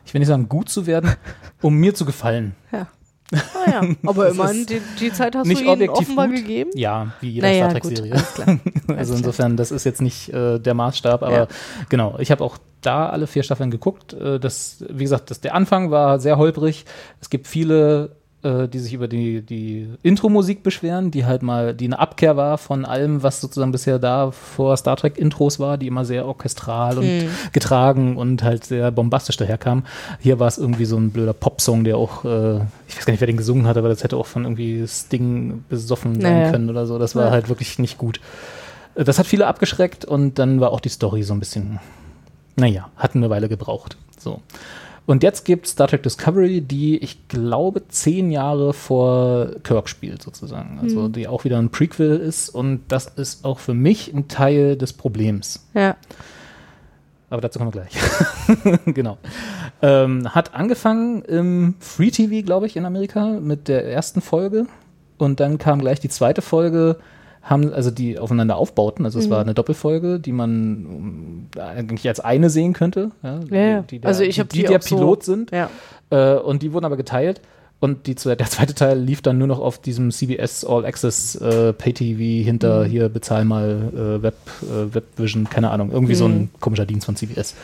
ich 0.05 0.13
will 0.13 0.19
nicht 0.19 0.29
sagen 0.29 0.49
gut 0.49 0.69
zu 0.69 0.87
werden, 0.87 1.11
um 1.63 1.75
mir 1.77 1.95
zu 1.95 2.05
gefallen. 2.05 2.55
Ja. 2.71 2.87
Ah 3.33 3.71
ja, 3.71 3.83
aber 4.05 4.25
Das 4.27 4.35
immerhin, 4.35 4.67
die, 4.67 4.83
die 5.01 5.11
Zeit 5.13 5.35
hast 5.35 5.47
nicht 5.47 5.63
du 5.63 5.73
ihnen 5.73 5.89
offenbar 5.89 6.29
gut. 6.29 6.37
gegeben? 6.37 6.71
Ja, 6.75 7.13
wie 7.23 7.31
jeder 7.31 7.49
Naja, 7.49 7.71
Star 7.71 7.81
Trek-Serie. 7.81 8.23
also 8.99 9.15
insofern, 9.15 9.57
das 9.57 9.71
ist 9.71 9.85
jetzt 9.85 10.03
nicht 10.03 10.29
äh, 10.29 10.59
der 10.59 10.75
Maßstab, 10.75 11.23
aber 11.23 11.33
Ja. 11.35 11.47
genau, 11.89 12.17
ich 12.19 12.31
habe 12.31 12.45
auch 12.45 12.59
da 12.83 13.09
alle 13.09 13.27
vier 13.27 13.43
Staffeln 13.43 13.71
geguckt. 13.71 14.13
Äh, 14.13 14.39
das, 14.39 14.85
wie 14.91 15.05
gesagt, 15.05 15.31
das, 15.31 15.41
der 15.41 15.55
Anfang 15.55 15.91
war 15.91 16.21
sehr 16.21 16.37
holprig. 16.37 16.85
Es 17.23 17.31
gibt 17.31 17.47
viele 17.47 18.17
äh, 18.43 18.69
die 18.69 18.79
sich 18.79 18.93
über 18.95 19.09
die, 19.09 19.41
die 19.43 19.89
Intro-Musik 20.03 20.63
beschweren, 20.63 21.11
die 21.11 21.25
halt 21.25 21.43
mal, 21.43 21.75
die 21.75 21.85
eine 21.87 21.99
Abkehr 21.99 22.37
war 22.37 22.59
von 22.59 22.85
allem, 22.85 23.23
was 23.23 23.41
sozusagen 23.41 23.73
bisher 23.73 23.99
da 23.99 24.31
vor 24.31 24.77
Star 24.77 24.97
Trek 24.97 25.17
Intros 25.19 25.61
war, 25.61 25.79
die 25.79 25.87
immer 25.87 26.05
sehr 26.05 26.27
orchestral 26.27 26.99
und 26.99 27.05
Mhm. 27.07 27.29
getragen 27.53 28.17
und 28.17 28.43
halt 28.43 28.65
sehr 28.65 28.91
bombastisch 28.91 29.37
daherkam. 29.37 29.85
Hier 30.21 30.39
war 30.41 30.49
es 30.49 30.59
irgendwie 30.59 30.85
so 30.85 30.97
ein 30.97 31.11
blöder 31.11 31.33
Popsong, 31.35 31.85
der 31.85 31.97
auch, 31.97 32.25
äh, 32.25 32.57
ich 32.89 32.97
weiß 32.97 33.07
gar 33.07 33.13
nicht, 33.13 33.21
wer 33.21 33.27
den 33.27 33.37
gesungen 33.37 33.67
hat, 33.67 33.77
aber 33.77 33.89
das 33.89 34.03
hätte 34.05 34.17
auch 34.17 34.27
von 34.27 34.45
irgendwie 34.45 34.87
Sting 34.89 35.65
besoffen 35.69 36.21
sein 36.21 36.39
Naja. 36.41 36.51
können 36.51 36.69
oder 36.71 36.87
so. 36.87 36.99
Das 36.99 37.15
war 37.15 37.27
Ja. 37.27 37.31
halt 37.31 37.49
wirklich 37.49 37.79
nicht 37.79 37.99
gut. 37.99 38.21
Äh, 38.95 39.05
Das 39.05 39.19
hat 39.19 39.27
viele 39.27 39.47
abgeschreckt 39.47 40.05
und 40.05 40.39
dann 40.39 40.61
war 40.61 40.71
auch 40.73 40.81
die 40.81 40.89
Story 40.91 41.23
so 41.23 41.33
ein 41.33 41.39
bisschen, 41.41 41.79
naja, 42.57 42.91
hat 42.97 43.15
eine 43.15 43.31
Weile 43.31 43.49
gebraucht. 43.49 43.97
So. 44.19 44.41
Und 45.05 45.23
jetzt 45.25 45.45
gibt 45.45 45.67
Star 45.67 45.89
Trek 45.89 46.03
Discovery, 46.05 46.61
die 46.61 46.97
ich 46.99 47.27
glaube 47.29 47.89
zehn 47.89 48.31
Jahre 48.31 48.73
vor 48.73 49.49
Kirk 49.65 49.89
spielt, 49.89 50.23
sozusagen. 50.23 50.79
Also 50.81 51.03
Mhm. 51.09 51.13
die 51.13 51.27
auch 51.29 51.45
wieder 51.45 51.59
ein 51.59 51.71
Prequel 51.71 52.19
ist 52.19 52.49
und 52.51 52.83
das 52.89 53.07
ist 53.07 53.45
auch 53.45 53.59
für 53.59 53.75
mich 53.75 54.15
ein 54.15 54.29
Teil 54.29 54.77
des 54.77 54.93
Problems. 54.93 55.67
Ja. 55.75 55.97
Aber 57.31 57.41
dazu 57.41 57.59
kommen 57.59 57.73
wir 57.75 57.83
gleich. 57.83 58.79
genau. 58.95 59.19
Ähm, 59.81 60.33
hat 60.35 60.55
angefangen 60.55 61.23
im 61.23 61.75
Free 61.81 62.11
TV, 62.11 62.45
glaube 62.45 62.67
ich, 62.67 62.77
in 62.77 62.85
Amerika 62.85 63.27
mit 63.41 63.69
der 63.69 63.87
ersten 63.91 64.21
Folge. 64.21 64.67
Und 65.19 65.41
dann 65.41 65.59
kam 65.59 65.81
gleich 65.81 65.99
die 65.99 66.11
zweite 66.11 66.43
Folge, 66.43 66.99
haben, 67.43 67.73
also 67.73 67.91
die 67.91 68.19
aufeinander 68.19 68.57
aufbauten. 68.57 69.05
Also 69.05 69.19
es 69.19 69.27
Mhm. 69.27 69.31
war 69.31 69.41
eine 69.41 69.55
Doppelfolge, 69.55 70.21
die 70.21 70.33
man 70.33 70.87
ähm, 70.89 71.47
eigentlich 71.61 72.07
als 72.09 72.21
eine 72.21 72.51
sehen 72.51 72.73
könnte. 72.73 73.11
Ja, 73.23 73.41
Ja. 73.51 73.81
Die, 73.83 73.87
die 73.97 73.99
der, 74.01 74.09
Also 74.09 74.23
ich 74.23 74.39
hab 74.41 74.49
die, 74.49 74.61
die 74.61 74.67
der 74.67 74.79
auch 74.79 74.83
so- 74.83 74.97
Pilot 74.97 75.25
sind. 75.25 75.51
Ja. 75.51 75.69
Äh, 76.11 76.37
und 76.39 76.63
die 76.63 76.73
wurden 76.73 76.85
aber 76.85 76.97
geteilt. 76.97 77.41
Und 77.81 78.07
die, 78.07 78.15
der 78.15 78.39
zweite 78.39 78.75
Teil 78.77 78.97
lief 78.97 79.23
dann 79.23 79.39
nur 79.39 79.49
noch 79.49 79.59
auf 79.59 79.79
diesem 79.81 80.13
CBS 80.13 80.65
All 80.65 80.85
Access 80.87 81.35
äh, 81.35 81.73
Pay 81.73 81.93
TV 81.93 82.45
hinter 82.45 82.85
Mhm. 82.85 82.89
hier 82.91 83.09
bezahl 83.09 83.45
mal 83.45 83.91
äh, 83.93 84.23
Web, 84.23 84.37
äh, 84.63 84.95
Webvision, 84.95 85.51
keine 85.51 85.71
Ahnung, 85.71 85.91
irgendwie 85.91 86.15
so 86.15 86.27
ein 86.27 86.39
Mhm. 86.43 86.49
komischer 86.61 86.87
Dienst 86.87 87.07
von 87.07 87.17
CBS. 87.17 87.57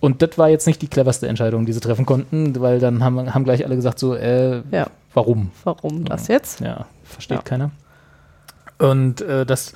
Und 0.00 0.22
das 0.22 0.38
war 0.38 0.48
jetzt 0.48 0.66
nicht 0.66 0.80
die 0.80 0.88
cleverste 0.88 1.28
Entscheidung, 1.28 1.66
die 1.66 1.72
sie 1.74 1.80
treffen 1.80 2.06
konnten, 2.06 2.58
weil 2.60 2.78
dann 2.78 3.04
haben, 3.04 3.34
haben 3.34 3.44
gleich 3.44 3.64
alle 3.66 3.76
gesagt 3.76 3.98
so, 3.98 4.14
äh, 4.14 4.62
Ja. 4.70 4.86
warum? 5.12 5.50
Warum 5.64 6.06
das 6.06 6.28
jetzt? 6.28 6.60
Ja, 6.60 6.86
versteht 7.04 7.44
keiner. 7.44 7.70
Und 8.78 9.20
äh, 9.20 9.46
das 9.46 9.72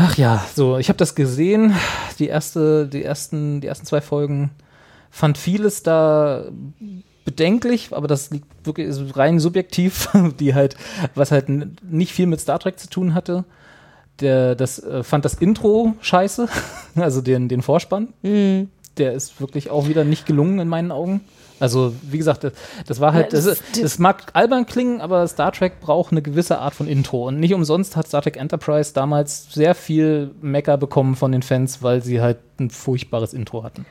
Ach 0.00 0.16
ja, 0.16 0.46
so, 0.54 0.78
ich 0.78 0.90
habe 0.90 0.96
das 0.96 1.16
gesehen, 1.16 1.74
die 2.20 2.28
erste, 2.28 2.86
die 2.86 3.02
ersten, 3.02 3.60
die 3.60 3.66
ersten 3.66 3.84
zwei 3.84 4.00
Folgen, 4.00 4.52
fand 5.10 5.36
vieles 5.36 5.82
da 5.82 6.44
bedenklich, 7.24 7.88
aber 7.90 8.06
das 8.06 8.30
liegt 8.30 8.46
wirklich 8.62 8.86
ist 8.86 9.16
rein 9.16 9.40
subjektiv, 9.40 10.08
die 10.38 10.54
halt, 10.54 10.76
was 11.16 11.32
halt 11.32 11.48
nicht 11.82 12.12
viel 12.12 12.26
mit 12.26 12.40
Star 12.40 12.60
Trek 12.60 12.78
zu 12.78 12.88
tun 12.88 13.12
hatte. 13.12 13.44
Der, 14.20 14.54
das 14.54 14.78
äh, 14.78 15.02
fand 15.02 15.24
das 15.24 15.34
Intro 15.34 15.94
scheiße, 16.00 16.48
also 16.94 17.20
den, 17.20 17.48
den 17.48 17.62
Vorspann. 17.62 18.14
Mhm. 18.22 18.70
Der 18.98 19.14
ist 19.14 19.40
wirklich 19.40 19.68
auch 19.68 19.88
wieder 19.88 20.04
nicht 20.04 20.26
gelungen 20.26 20.60
in 20.60 20.68
meinen 20.68 20.92
Augen. 20.92 21.22
Also, 21.60 21.94
wie 22.02 22.18
gesagt, 22.18 22.44
das, 22.44 22.52
das 22.86 23.00
war 23.00 23.12
halt, 23.12 23.32
das, 23.32 23.44
das- 23.46 23.62
das 23.80 23.98
mag 23.98 24.24
albern 24.32 24.66
klingen, 24.66 25.00
aber 25.00 25.26
Star 25.26 25.52
Trek 25.52 25.80
braucht 25.80 26.12
eine 26.12 26.22
gewisse 26.22 26.58
Art 26.58 26.74
von 26.74 26.86
Intro. 26.88 27.26
Und 27.28 27.40
nicht 27.40 27.54
umsonst 27.54 27.96
hat 27.96 28.06
Star 28.08 28.22
Trek 28.22 28.36
Enterprise 28.36 28.92
damals 28.94 29.52
sehr 29.52 29.74
viel 29.74 30.30
Mecker 30.40 30.76
bekommen 30.76 31.16
von 31.16 31.32
den 31.32 31.42
Fans, 31.42 31.82
weil 31.82 32.02
sie 32.02 32.20
halt 32.20 32.38
ein 32.60 32.70
furchtbares 32.70 33.32
Intro 33.34 33.64
hatten. 33.64 33.86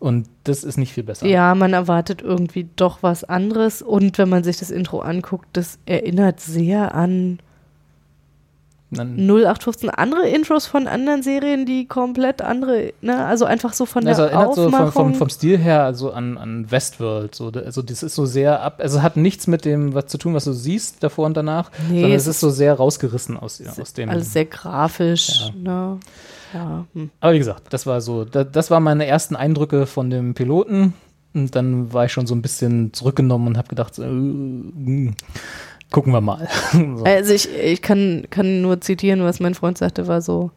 Und 0.00 0.28
das 0.44 0.64
ist 0.64 0.76
nicht 0.76 0.92
viel 0.92 1.04
besser. 1.04 1.26
Ja, 1.26 1.54
man 1.54 1.72
erwartet 1.72 2.20
irgendwie 2.20 2.68
doch 2.76 2.98
was 3.02 3.24
anderes. 3.24 3.80
Und 3.80 4.18
wenn 4.18 4.28
man 4.28 4.44
sich 4.44 4.58
das 4.58 4.70
Intro 4.70 5.00
anguckt, 5.00 5.46
das 5.54 5.78
erinnert 5.86 6.40
sehr 6.40 6.94
an 6.94 7.38
Dann, 8.94 9.16
0815 9.16 9.90
andere 9.90 10.28
Intros 10.28 10.66
von 10.66 10.86
anderen 10.86 11.22
Serien, 11.22 11.66
die 11.66 11.86
komplett 11.86 12.42
andere, 12.42 12.92
ne, 13.00 13.24
also 13.24 13.44
einfach 13.44 13.72
so 13.72 13.86
von 13.86 14.04
der 14.04 14.12
also 14.12 14.22
erinnert 14.22 14.54
so 14.54 14.64
vom, 14.64 14.74
Aufmachung. 14.74 14.92
vom, 14.92 15.14
vom 15.14 15.28
Stil 15.30 15.58
her 15.58 15.84
also 15.84 16.12
an, 16.12 16.38
an 16.38 16.70
Westworld. 16.70 17.34
So, 17.34 17.50
also 17.50 17.82
das 17.82 18.02
ist 18.02 18.14
so 18.14 18.26
sehr 18.26 18.62
ab, 18.62 18.80
also 18.80 19.02
hat 19.02 19.16
nichts 19.16 19.46
mit 19.46 19.64
dem 19.64 19.94
was 19.94 20.06
zu 20.06 20.18
tun, 20.18 20.34
was 20.34 20.44
du 20.44 20.52
siehst 20.52 21.02
davor 21.02 21.26
und 21.26 21.36
danach, 21.36 21.70
Nee, 21.90 22.00
sondern 22.00 22.18
es 22.18 22.26
ist 22.26 22.40
so 22.40 22.50
sehr 22.50 22.74
rausgerissen 22.74 23.36
aus, 23.36 23.62
aus 23.66 23.92
dem. 23.92 24.08
alles 24.08 24.32
sehr 24.32 24.46
grafisch, 24.46 25.50
ne? 25.56 25.98
Ja. 26.54 26.84
Hm. 26.94 27.10
Aber 27.20 27.32
wie 27.32 27.38
gesagt, 27.38 27.72
das 27.72 27.86
war 27.86 28.00
so, 28.00 28.24
da, 28.24 28.44
das 28.44 28.70
waren 28.70 28.82
meine 28.82 29.06
ersten 29.06 29.36
Eindrücke 29.36 29.86
von 29.86 30.08
dem 30.08 30.34
Piloten. 30.34 30.94
Und 31.34 31.56
dann 31.56 31.92
war 31.92 32.04
ich 32.04 32.12
schon 32.12 32.28
so 32.28 32.34
ein 32.34 32.42
bisschen 32.42 32.92
zurückgenommen 32.92 33.48
und 33.48 33.58
habe 33.58 33.66
gedacht, 33.66 33.98
äh, 33.98 34.02
hm, 34.02 35.14
gucken 35.94 36.12
wir 36.12 36.20
mal. 36.20 36.48
so. 36.72 37.04
Also 37.04 37.32
ich, 37.32 37.48
ich 37.56 37.80
kann, 37.80 38.26
kann 38.28 38.62
nur 38.62 38.80
zitieren, 38.80 39.22
was 39.22 39.38
mein 39.38 39.54
Freund 39.54 39.78
sagte, 39.78 40.08
war 40.08 40.22
so, 40.22 40.50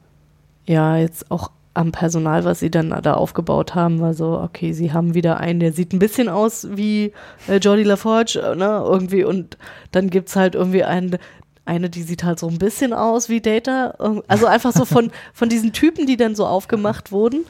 ja, 0.66 0.98
jetzt 0.98 1.30
auch 1.30 1.52
am 1.76 1.92
Personal, 1.92 2.44
was 2.44 2.60
sie 2.60 2.72
dann 2.72 2.90
da 3.04 3.14
aufgebaut 3.14 3.76
haben, 3.76 4.00
war 4.00 4.16
so, 4.16 4.40
okay, 4.40 4.74
sie 4.74 4.94
haben 4.94 5.14
wieder 5.14 5.40
einen, 5.40 5.60
der 5.60 5.74
sieht 5.74 5.94
ein 5.94 6.00
bisschen 6.00 6.28
aus 6.28 6.68
wie 6.72 7.14
äh, 7.48 7.58
Jordi 7.58 7.84
LaForge, 7.84 8.40
äh, 8.40 8.56
ne, 8.56 8.84
irgendwie, 8.84 9.24
und 9.24 9.60
dann 9.92 10.10
gibt's 10.10 10.36
halt 10.36 10.56
irgendwie 10.56 10.84
einen, 10.84 11.20
eine, 11.66 11.92
die 11.92 12.02
sieht 12.02 12.24
halt 12.24 12.40
so 12.40 12.48
ein 12.48 12.58
bisschen 12.58 12.92
aus 12.92 13.30
wie 13.30 13.40
Data, 13.40 13.94
also 14.28 14.48
einfach 14.48 14.72
so 14.72 14.86
von, 14.86 15.12
von 15.34 15.50
diesen 15.50 15.72
Typen, 15.72 16.08
die 16.08 16.18
dann 16.18 16.34
so 16.34 16.48
aufgemacht 16.48 17.12
wurden. 17.12 17.46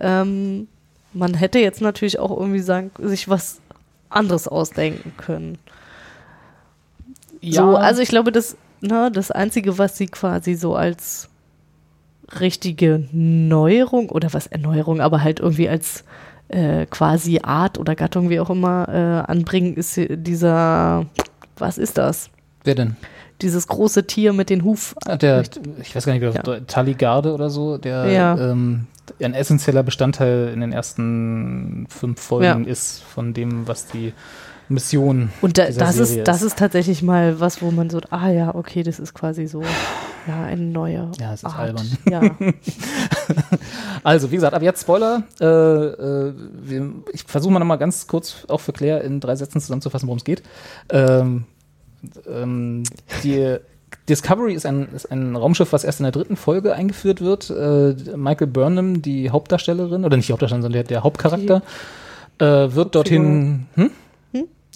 Ähm, 0.00 0.68
man 1.12 1.34
hätte 1.34 1.58
jetzt 1.58 1.82
natürlich 1.82 2.18
auch 2.18 2.34
irgendwie 2.34 2.60
sagen, 2.60 2.92
sich 2.98 3.28
was 3.28 3.60
anderes 4.08 4.48
ausdenken 4.48 5.12
können. 5.18 5.58
So, 7.54 7.76
also 7.76 8.02
ich 8.02 8.08
glaube, 8.08 8.32
das, 8.32 8.56
ne, 8.80 9.10
das 9.12 9.30
Einzige, 9.30 9.78
was 9.78 9.96
sie 9.96 10.06
quasi 10.06 10.54
so 10.54 10.74
als 10.74 11.28
richtige 12.40 13.04
Neuerung 13.12 14.08
oder 14.10 14.32
was 14.32 14.46
Erneuerung, 14.46 15.00
aber 15.00 15.22
halt 15.22 15.40
irgendwie 15.40 15.68
als 15.68 16.04
äh, 16.48 16.86
quasi 16.86 17.40
Art 17.42 17.78
oder 17.78 17.94
Gattung, 17.94 18.30
wie 18.30 18.40
auch 18.40 18.50
immer, 18.50 18.88
äh, 18.88 19.30
anbringen, 19.30 19.74
ist 19.74 19.98
dieser, 20.08 21.06
was 21.58 21.78
ist 21.78 21.98
das? 21.98 22.30
Wer 22.64 22.74
denn? 22.74 22.96
Dieses 23.42 23.68
große 23.68 24.06
Tier 24.06 24.32
mit 24.32 24.48
den 24.50 24.64
Huf. 24.64 24.94
Ah, 25.04 25.16
Der, 25.16 25.42
ich 25.82 25.94
weiß 25.94 26.06
gar 26.06 26.14
nicht, 26.14 26.22
Ja. 26.22 26.30
ja. 26.32 26.60
Taligarde 26.60 27.32
oder 27.34 27.50
so, 27.50 27.78
der 27.78 28.06
Ja. 28.10 28.50
ähm, 28.50 28.86
ein 29.22 29.34
essentieller 29.34 29.82
Bestandteil 29.84 30.50
in 30.52 30.60
den 30.60 30.72
ersten 30.72 31.86
fünf 31.88 32.20
Folgen 32.20 32.64
Ja. 32.64 32.70
ist 32.70 33.02
von 33.02 33.34
dem, 33.34 33.68
was 33.68 33.86
die 33.86 34.12
Mission 34.68 35.30
Und 35.40 35.58
da, 35.58 35.66
das, 35.66 35.96
Serie 35.96 36.20
ist, 36.20 36.28
das 36.28 36.42
ist 36.42 36.58
tatsächlich 36.58 37.02
mal 37.02 37.40
was, 37.40 37.62
wo 37.62 37.70
man 37.70 37.90
so, 37.90 38.00
ah 38.10 38.30
ja, 38.30 38.54
okay, 38.54 38.82
das 38.82 38.98
ist 38.98 39.14
quasi 39.14 39.46
so, 39.46 39.62
ja, 40.26 40.44
eine 40.44 40.62
neue 40.62 41.10
Ja, 41.20 41.32
es 41.32 41.40
ist 41.40 41.46
Art. 41.46 41.58
albern. 41.58 41.86
Ja. 42.08 42.22
Also, 44.02 44.30
wie 44.30 44.36
gesagt, 44.36 44.54
ab 44.54 44.62
jetzt 44.62 44.82
Spoiler. 44.82 45.24
Äh, 45.40 45.44
äh, 45.46 46.32
wir, 46.62 46.92
ich 47.12 47.24
versuche 47.24 47.52
mal 47.52 47.58
nochmal 47.58 47.78
ganz 47.78 48.06
kurz 48.06 48.44
auch 48.46 48.60
für 48.60 48.72
Claire 48.72 49.00
in 49.02 49.18
drei 49.18 49.34
Sätzen 49.34 49.60
zusammenzufassen, 49.60 50.06
worum 50.06 50.18
es 50.18 50.24
geht. 50.24 50.44
Ähm, 50.90 51.44
ähm, 52.28 52.84
die 53.24 53.56
Discovery 54.08 54.54
ist 54.54 54.64
ein, 54.64 54.88
ist 54.94 55.10
ein 55.10 55.34
Raumschiff, 55.34 55.72
was 55.72 55.82
erst 55.82 55.98
in 56.00 56.04
der 56.04 56.12
dritten 56.12 56.36
Folge 56.36 56.74
eingeführt 56.74 57.20
wird. 57.20 57.50
Äh, 57.50 58.16
Michael 58.16 58.46
Burnham, 58.46 59.02
die 59.02 59.30
Hauptdarstellerin, 59.30 60.04
oder 60.04 60.16
nicht 60.16 60.28
die 60.28 60.32
Hauptdarstellerin, 60.32 60.62
sondern 60.62 60.84
der, 60.84 60.84
der 60.84 61.02
Hauptcharakter, 61.02 61.62
äh, 62.38 62.44
wird 62.44 62.94
dorthin, 62.94 63.66
hm? 63.74 63.90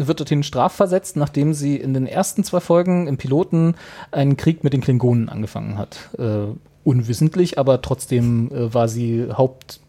Wird 0.06 0.20
dorthin 0.20 0.42
strafversetzt, 0.42 1.16
nachdem 1.16 1.54
sie 1.54 1.76
in 1.76 1.94
den 1.94 2.06
ersten 2.06 2.44
zwei 2.44 2.60
Folgen 2.60 3.06
im 3.06 3.16
Piloten 3.16 3.74
einen 4.10 4.36
Krieg 4.36 4.64
mit 4.64 4.72
den 4.72 4.80
Klingonen 4.80 5.28
angefangen 5.28 5.78
hat. 5.78 6.10
Äh, 6.18 6.54
unwissentlich, 6.84 7.58
aber 7.58 7.82
trotzdem 7.82 8.50
äh, 8.52 8.72
war 8.74 8.88
sie 8.88 9.26
Haupt 9.32 9.80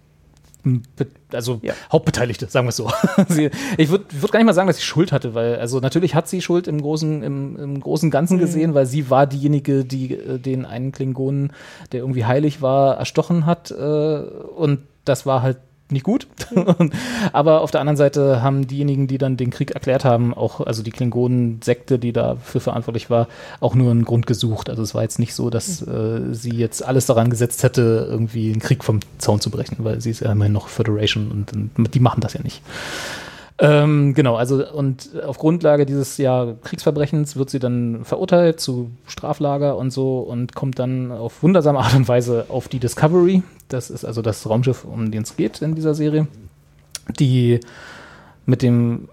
also 1.34 1.60
Hauptbeteiligte, 1.92 2.48
sagen 2.48 2.68
wir 2.68 2.70
es 2.70 2.76
so. 2.76 2.92
sie, 3.28 3.50
ich 3.78 3.90
würde 3.90 4.06
würd 4.12 4.32
gar 4.32 4.40
nicht 4.40 4.46
mal 4.46 4.54
sagen, 4.54 4.68
dass 4.68 4.78
sie 4.78 4.84
Schuld 4.84 5.12
hatte, 5.12 5.34
weil, 5.34 5.56
also 5.56 5.80
natürlich 5.80 6.14
hat 6.14 6.28
sie 6.28 6.42
Schuld 6.42 6.68
im 6.68 6.82
großen, 6.82 7.24
im, 7.24 7.58
im 7.58 7.80
großen 7.80 8.12
Ganzen 8.12 8.38
Mhm. 8.38 8.42
gesehen, 8.42 8.74
weil 8.74 8.86
sie 8.86 9.10
war 9.10 9.26
diejenige, 9.28 9.86
die 9.86 10.14
äh, 10.14 10.38
den 10.38 10.66
einen 10.66 10.92
Klingonen, 10.92 11.52
der 11.92 12.02
irgendwie 12.02 12.26
heilig 12.26 12.62
war, 12.62 12.98
erstochen 12.98 13.46
hat. 13.46 13.72
Äh, 13.72 13.76
und 13.76 14.82
das 15.04 15.26
war 15.26 15.42
halt 15.42 15.58
nicht 15.92 16.04
gut. 16.04 16.28
Und- 16.54 16.94
Aber 17.34 17.62
auf 17.62 17.72
der 17.72 17.82
anderen 17.82 17.98
Seite 17.98 18.42
haben 18.42 18.68
diejenigen, 18.68 19.08
die 19.08 19.18
dann 19.18 19.38
den 19.38 19.50
Krieg 19.50 19.72
erklärt 19.72 20.06
haben, 20.06 20.34
auch, 20.34 20.62
also 20.62 20.84
die 20.84 20.92
Klingonen-Sekte, 20.92 22.00
die 22.00 22.14
dafür 22.14 22.62
verantwortlich 22.62 23.10
war, 23.10 23.28
auch 23.60 23.76
nur 23.76 23.92
einen 23.92 24.06
Grund 24.06 24.28
gesucht. 24.28 24.70
Also 24.70 24.82
es 24.84 24.94
war 24.96 25.02
jetzt 25.04 25.20
nicht 25.20 25.34
so, 25.34 25.50
dass 25.50 25.82
äh, 25.82 26.22
sie 26.34 26.52
jetzt 26.56 26.84
alles 26.86 27.06
daran 27.06 27.30
gesetzt 27.30 27.64
hätte, 27.64 28.08
irgendwie 28.10 28.52
einen 28.52 28.60
Krieg 28.62 28.84
vom 28.84 29.00
Zaun 29.18 29.40
zu 29.40 29.50
brechen, 29.50 29.78
weil 29.80 30.02
sie 30.02 30.10
ist 30.12 30.22
ja 30.22 30.32
immerhin 30.32 30.54
noch 30.54 30.68
Föderation 30.68 31.32
und, 31.32 31.54
und 31.78 31.94
die 31.94 32.00
machen 32.00 32.22
das 32.22 32.34
ja 32.34 32.42
nicht. 32.42 32.62
Ähm, 33.64 34.16
genau, 34.16 34.38
also 34.38 34.68
und 34.74 35.22
auf 35.24 35.38
Grundlage 35.38 35.86
dieses 35.86 36.18
ja, 36.18 36.56
Kriegsverbrechens 36.64 37.36
wird 37.36 37.52
sie 37.52 37.60
dann 37.60 38.04
verurteilt 38.04 38.60
zu 38.60 38.90
Straflager 39.06 39.78
und 39.78 39.92
so 39.92 40.20
und 40.20 40.56
kommt 40.56 40.80
dann 40.80 41.12
auf 41.12 41.44
wundersame 41.44 41.78
Art 41.78 41.94
und 41.94 42.08
Weise 42.08 42.48
auf 42.50 42.68
die 42.70 42.80
Discovery. 42.80 43.44
Das 43.68 43.92
ist 43.92 44.04
also 44.04 44.24
das 44.24 44.50
Raumschiff, 44.50 44.84
um 44.84 45.12
den 45.12 45.22
es 45.22 45.38
geht 45.38 45.62
in 45.62 45.76
dieser 45.76 45.94
Serie. 45.94 46.26
Die 47.20 47.60
mit 48.48 48.64
dem 48.64 49.10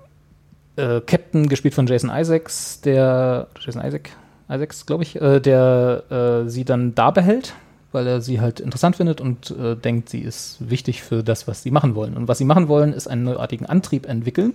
äh, 0.76 1.02
Captain, 1.02 1.50
gespielt 1.50 1.74
von 1.74 1.86
Jason 1.86 2.10
Isaacs, 2.10 2.80
der 2.80 3.48
Jason 3.60 3.84
Isaac, 3.84 4.10
Isaacs, 4.48 4.86
glaube 4.86 5.02
ich, 5.02 5.20
äh, 5.20 5.40
der 5.40 6.44
äh, 6.46 6.48
sie 6.48 6.64
dann 6.64 6.94
da 6.94 7.10
behält, 7.10 7.52
weil 7.92 8.06
er 8.06 8.20
sie 8.20 8.40
halt 8.40 8.60
interessant 8.60 8.96
findet 8.96 9.20
und 9.20 9.50
äh, 9.50 9.74
denkt, 9.76 10.08
sie 10.10 10.20
ist 10.20 10.56
wichtig 10.60 11.02
für 11.02 11.22
das, 11.22 11.48
was 11.48 11.62
sie 11.62 11.70
machen 11.70 11.94
wollen. 11.94 12.16
Und 12.16 12.28
was 12.28 12.38
sie 12.38 12.44
machen 12.44 12.68
wollen, 12.68 12.92
ist 12.92 13.08
einen 13.08 13.24
neuartigen 13.24 13.66
Antrieb 13.66 14.06
entwickeln, 14.06 14.54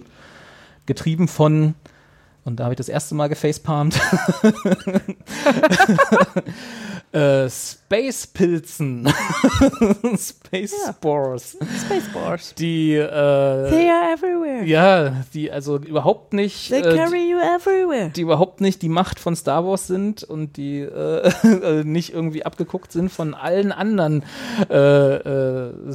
getrieben 0.85 1.27
von, 1.27 1.73
und 2.45 2.59
da 2.59 2.65
habe 2.65 2.73
ich 2.73 2.77
das 2.77 2.89
erste 2.89 3.15
Mal 3.15 3.29
gefacepalmt, 3.29 3.99
äh, 7.11 7.49
Space-Pilzen. 7.93 9.07
Space 10.17 10.73
Spores. 10.89 11.57
Space 11.85 12.05
Spores. 12.05 12.55
Die, 12.55 12.95
äh, 12.95 13.69
They 13.69 13.87
are 13.87 14.13
everywhere. 14.13 14.63
ja, 14.65 15.23
die 15.31 15.51
also 15.51 15.77
überhaupt 15.77 16.33
nicht, 16.33 16.69
They 16.71 16.79
äh, 16.79 16.97
carry 16.97 17.29
you 17.29 17.37
everywhere. 17.37 18.09
die 18.09 18.21
überhaupt 18.21 18.61
nicht 18.61 18.81
die 18.81 18.89
Macht 18.89 19.19
von 19.19 19.35
Star 19.35 19.63
Wars 19.67 19.85
sind 19.85 20.23
und 20.23 20.57
die 20.57 20.79
äh, 20.79 21.31
äh, 21.43 21.83
nicht 21.83 22.13
irgendwie 22.15 22.43
abgeguckt 22.43 22.91
sind 22.91 23.11
von 23.11 23.35
allen 23.35 23.71
anderen 23.71 24.23
äh, 24.71 25.15
äh, 25.15 25.93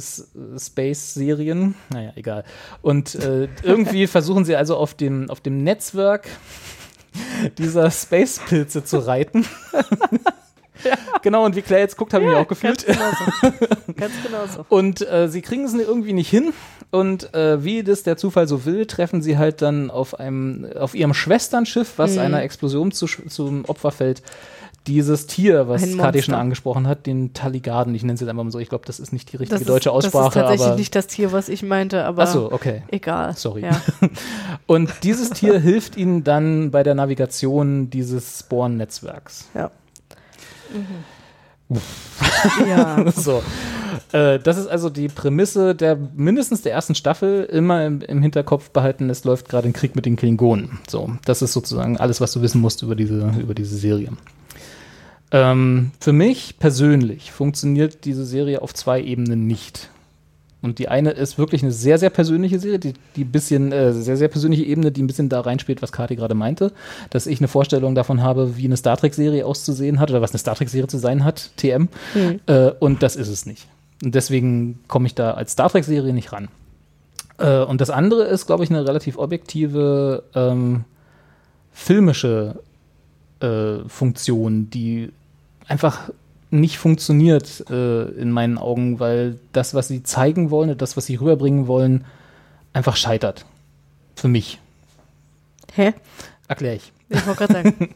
Space-Serien. 0.57 1.75
Naja, 1.89 2.13
egal. 2.15 2.45
Und 2.81 3.15
irgendwie 3.63 4.07
versuchen 4.07 4.45
sie 4.45 4.55
also 4.55 4.77
auf 4.77 4.93
dem, 4.93 5.29
auf 5.29 5.41
dem 5.41 5.65
Netzwerk 5.65 6.29
dieser 7.57 7.91
Space-Pilze 7.91 8.85
zu 8.85 8.99
reiten. 8.99 9.45
Genau, 11.21 11.45
und 11.45 11.55
wie 11.55 11.61
Claire 11.61 11.81
jetzt 11.81 11.97
guckt, 11.97 12.13
habe 12.13 12.23
ich 12.23 12.29
mich 12.29 12.37
auch 12.39 12.47
gefühlt. 12.47 12.85
Ganz 12.85 12.97
genau 12.97 13.11
so. 13.41 13.93
Ganz 13.93 14.13
genau 14.23 14.45
so. 14.55 14.65
Und 14.69 15.01
äh, 15.09 15.27
sie 15.27 15.41
kriegen 15.41 15.65
es 15.65 15.73
irgendwie 15.73 16.13
nicht 16.13 16.29
hin. 16.29 16.53
Und 16.91 17.33
äh, 17.33 17.63
wie 17.63 17.83
das 17.83 18.03
der 18.03 18.17
Zufall 18.17 18.47
so 18.47 18.65
will, 18.65 18.85
treffen 18.85 19.21
sie 19.21 19.37
halt 19.37 19.61
dann 19.61 19.91
auf 19.91 20.19
einem, 20.19 20.65
auf 20.77 20.95
ihrem 20.95 21.13
Schwesternschiff, 21.13 21.93
was 21.97 22.13
Mhm. 22.13 22.19
einer 22.19 22.41
Explosion 22.43 22.91
zu, 22.91 23.05
zum 23.07 23.65
Opfer 23.65 23.91
fällt, 23.91 24.21
dieses 24.87 25.27
Tier, 25.27 25.67
was 25.67 25.97
Kati 25.97 26.23
schon 26.23 26.33
angesprochen 26.33 26.87
hat, 26.87 27.05
den 27.05 27.33
Taligarden. 27.33 27.93
Ich 27.93 28.01
nenne 28.01 28.13
es 28.13 28.21
jetzt 28.21 28.29
einfach 28.29 28.43
mal 28.43 28.49
so. 28.51 28.59
Ich 28.59 28.69
glaube, 28.69 28.85
das 28.87 28.99
ist 28.99 29.11
nicht 29.13 29.31
die 29.31 29.37
richtige 29.37 29.59
Das 29.59 29.67
deutsche 29.67 29.89
ist, 29.89 29.93
Aussprache. 29.93 30.23
Das 30.23 30.27
ist 30.29 30.33
tatsächlich 30.41 30.67
aber 30.67 30.75
nicht 30.77 30.95
das 30.95 31.07
Tier, 31.07 31.31
was 31.31 31.49
ich 31.49 31.61
meinte, 31.61 32.05
aber 32.05 32.23
Ach 32.23 32.27
so, 32.27 32.51
okay. 32.51 32.83
egal. 32.89 33.35
Sorry. 33.35 33.63
Ja. 33.63 33.81
Und 34.67 34.89
dieses 35.03 35.29
Tier 35.31 35.59
hilft 35.59 35.95
ihnen 35.97 36.23
dann 36.23 36.71
bei 36.71 36.81
der 36.83 36.95
Navigation 36.95 37.89
dieses 37.89 38.39
Sporennetzwerks. 38.39 39.49
Ja. 39.53 39.69
Ja. 42.67 43.11
so. 43.15 43.43
Äh, 44.11 44.39
das 44.39 44.57
ist 44.57 44.67
also 44.67 44.89
die 44.89 45.07
Prämisse 45.07 45.75
der 45.75 45.97
mindestens 46.15 46.61
der 46.61 46.73
ersten 46.73 46.95
Staffel. 46.95 47.43
Immer 47.45 47.85
im, 47.85 48.01
im 48.01 48.21
Hinterkopf 48.21 48.71
behalten, 48.71 49.09
es 49.09 49.23
läuft 49.23 49.49
gerade 49.49 49.67
ein 49.67 49.73
Krieg 49.73 49.95
mit 49.95 50.05
den 50.05 50.15
Klingonen. 50.15 50.79
So, 50.87 51.11
das 51.25 51.41
ist 51.41 51.53
sozusagen 51.53 51.97
alles, 51.97 52.21
was 52.21 52.31
du 52.31 52.41
wissen 52.41 52.61
musst 52.61 52.81
über 52.81 52.95
diese, 52.95 53.31
über 53.39 53.53
diese 53.53 53.77
Serie. 53.77 54.11
Ähm, 55.31 55.91
für 55.99 56.13
mich 56.13 56.57
persönlich 56.57 57.31
funktioniert 57.31 58.05
diese 58.05 58.25
Serie 58.25 58.61
auf 58.61 58.73
zwei 58.73 59.01
Ebenen 59.01 59.45
nicht. 59.45 59.89
Und 60.61 60.79
die 60.79 60.89
eine 60.89 61.11
ist 61.11 61.37
wirklich 61.37 61.63
eine 61.63 61.71
sehr, 61.71 61.97
sehr 61.97 62.09
persönliche 62.09 62.59
Serie, 62.59 62.79
die, 62.79 62.93
die 63.15 63.23
bisschen, 63.23 63.71
äh, 63.71 63.93
sehr, 63.93 64.17
sehr 64.17 64.27
persönliche 64.27 64.63
Ebene, 64.63 64.91
die 64.91 65.01
ein 65.01 65.07
bisschen 65.07 65.29
da 65.29 65.39
reinspielt, 65.39 65.81
was 65.81 65.91
Kati 65.91 66.15
gerade 66.15 66.35
meinte, 66.35 66.73
dass 67.09 67.27
ich 67.27 67.39
eine 67.39 67.47
Vorstellung 67.47 67.95
davon 67.95 68.21
habe, 68.21 68.57
wie 68.57 68.65
eine 68.65 68.75
Star 68.75 68.97
Trek-Serie 68.97 69.45
auszusehen 69.45 69.99
hat 69.99 70.09
oder 70.09 70.21
was 70.21 70.31
eine 70.31 70.39
Star 70.39 70.55
Trek-Serie 70.55 70.87
zu 70.87 70.97
sein 70.97 71.23
hat, 71.23 71.51
TM. 71.55 71.87
Mhm. 72.13 72.39
Äh, 72.47 72.71
und 72.79 73.03
das 73.03 73.15
ist 73.15 73.29
es 73.29 73.45
nicht. 73.45 73.67
Und 74.03 74.15
deswegen 74.15 74.79
komme 74.87 75.07
ich 75.07 75.15
da 75.15 75.31
als 75.31 75.53
Star 75.53 75.69
Trek-Serie 75.69 76.13
nicht 76.13 76.33
ran. 76.33 76.49
Äh, 77.37 77.59
und 77.63 77.79
das 77.79 77.89
andere 77.89 78.23
ist, 78.23 78.45
glaube 78.45 78.65
ich, 78.65 78.69
eine 78.69 78.85
relativ 78.85 79.17
objektive 79.17 80.23
ähm, 80.35 80.83
filmische 81.71 82.59
äh, 83.39 83.87
Funktion, 83.87 84.69
die 84.69 85.11
einfach 85.67 86.09
nicht 86.51 86.77
funktioniert 86.77 87.65
äh, 87.69 88.03
in 88.09 88.31
meinen 88.31 88.57
Augen, 88.57 88.99
weil 88.99 89.39
das, 89.53 89.73
was 89.73 89.87
sie 89.87 90.03
zeigen 90.03 90.49
wollen, 90.51 90.77
das, 90.77 90.97
was 90.97 91.05
sie 91.05 91.15
rüberbringen 91.15 91.67
wollen, 91.67 92.05
einfach 92.73 92.95
scheitert. 92.95 93.45
Für 94.15 94.27
mich. 94.27 94.59
Hä? 95.73 95.93
Erkläre 96.47 96.75
ich. 96.75 96.91
Ich 97.09 97.25
wollte 97.25 97.45
gerade 97.45 97.53
sagen. 97.53 97.89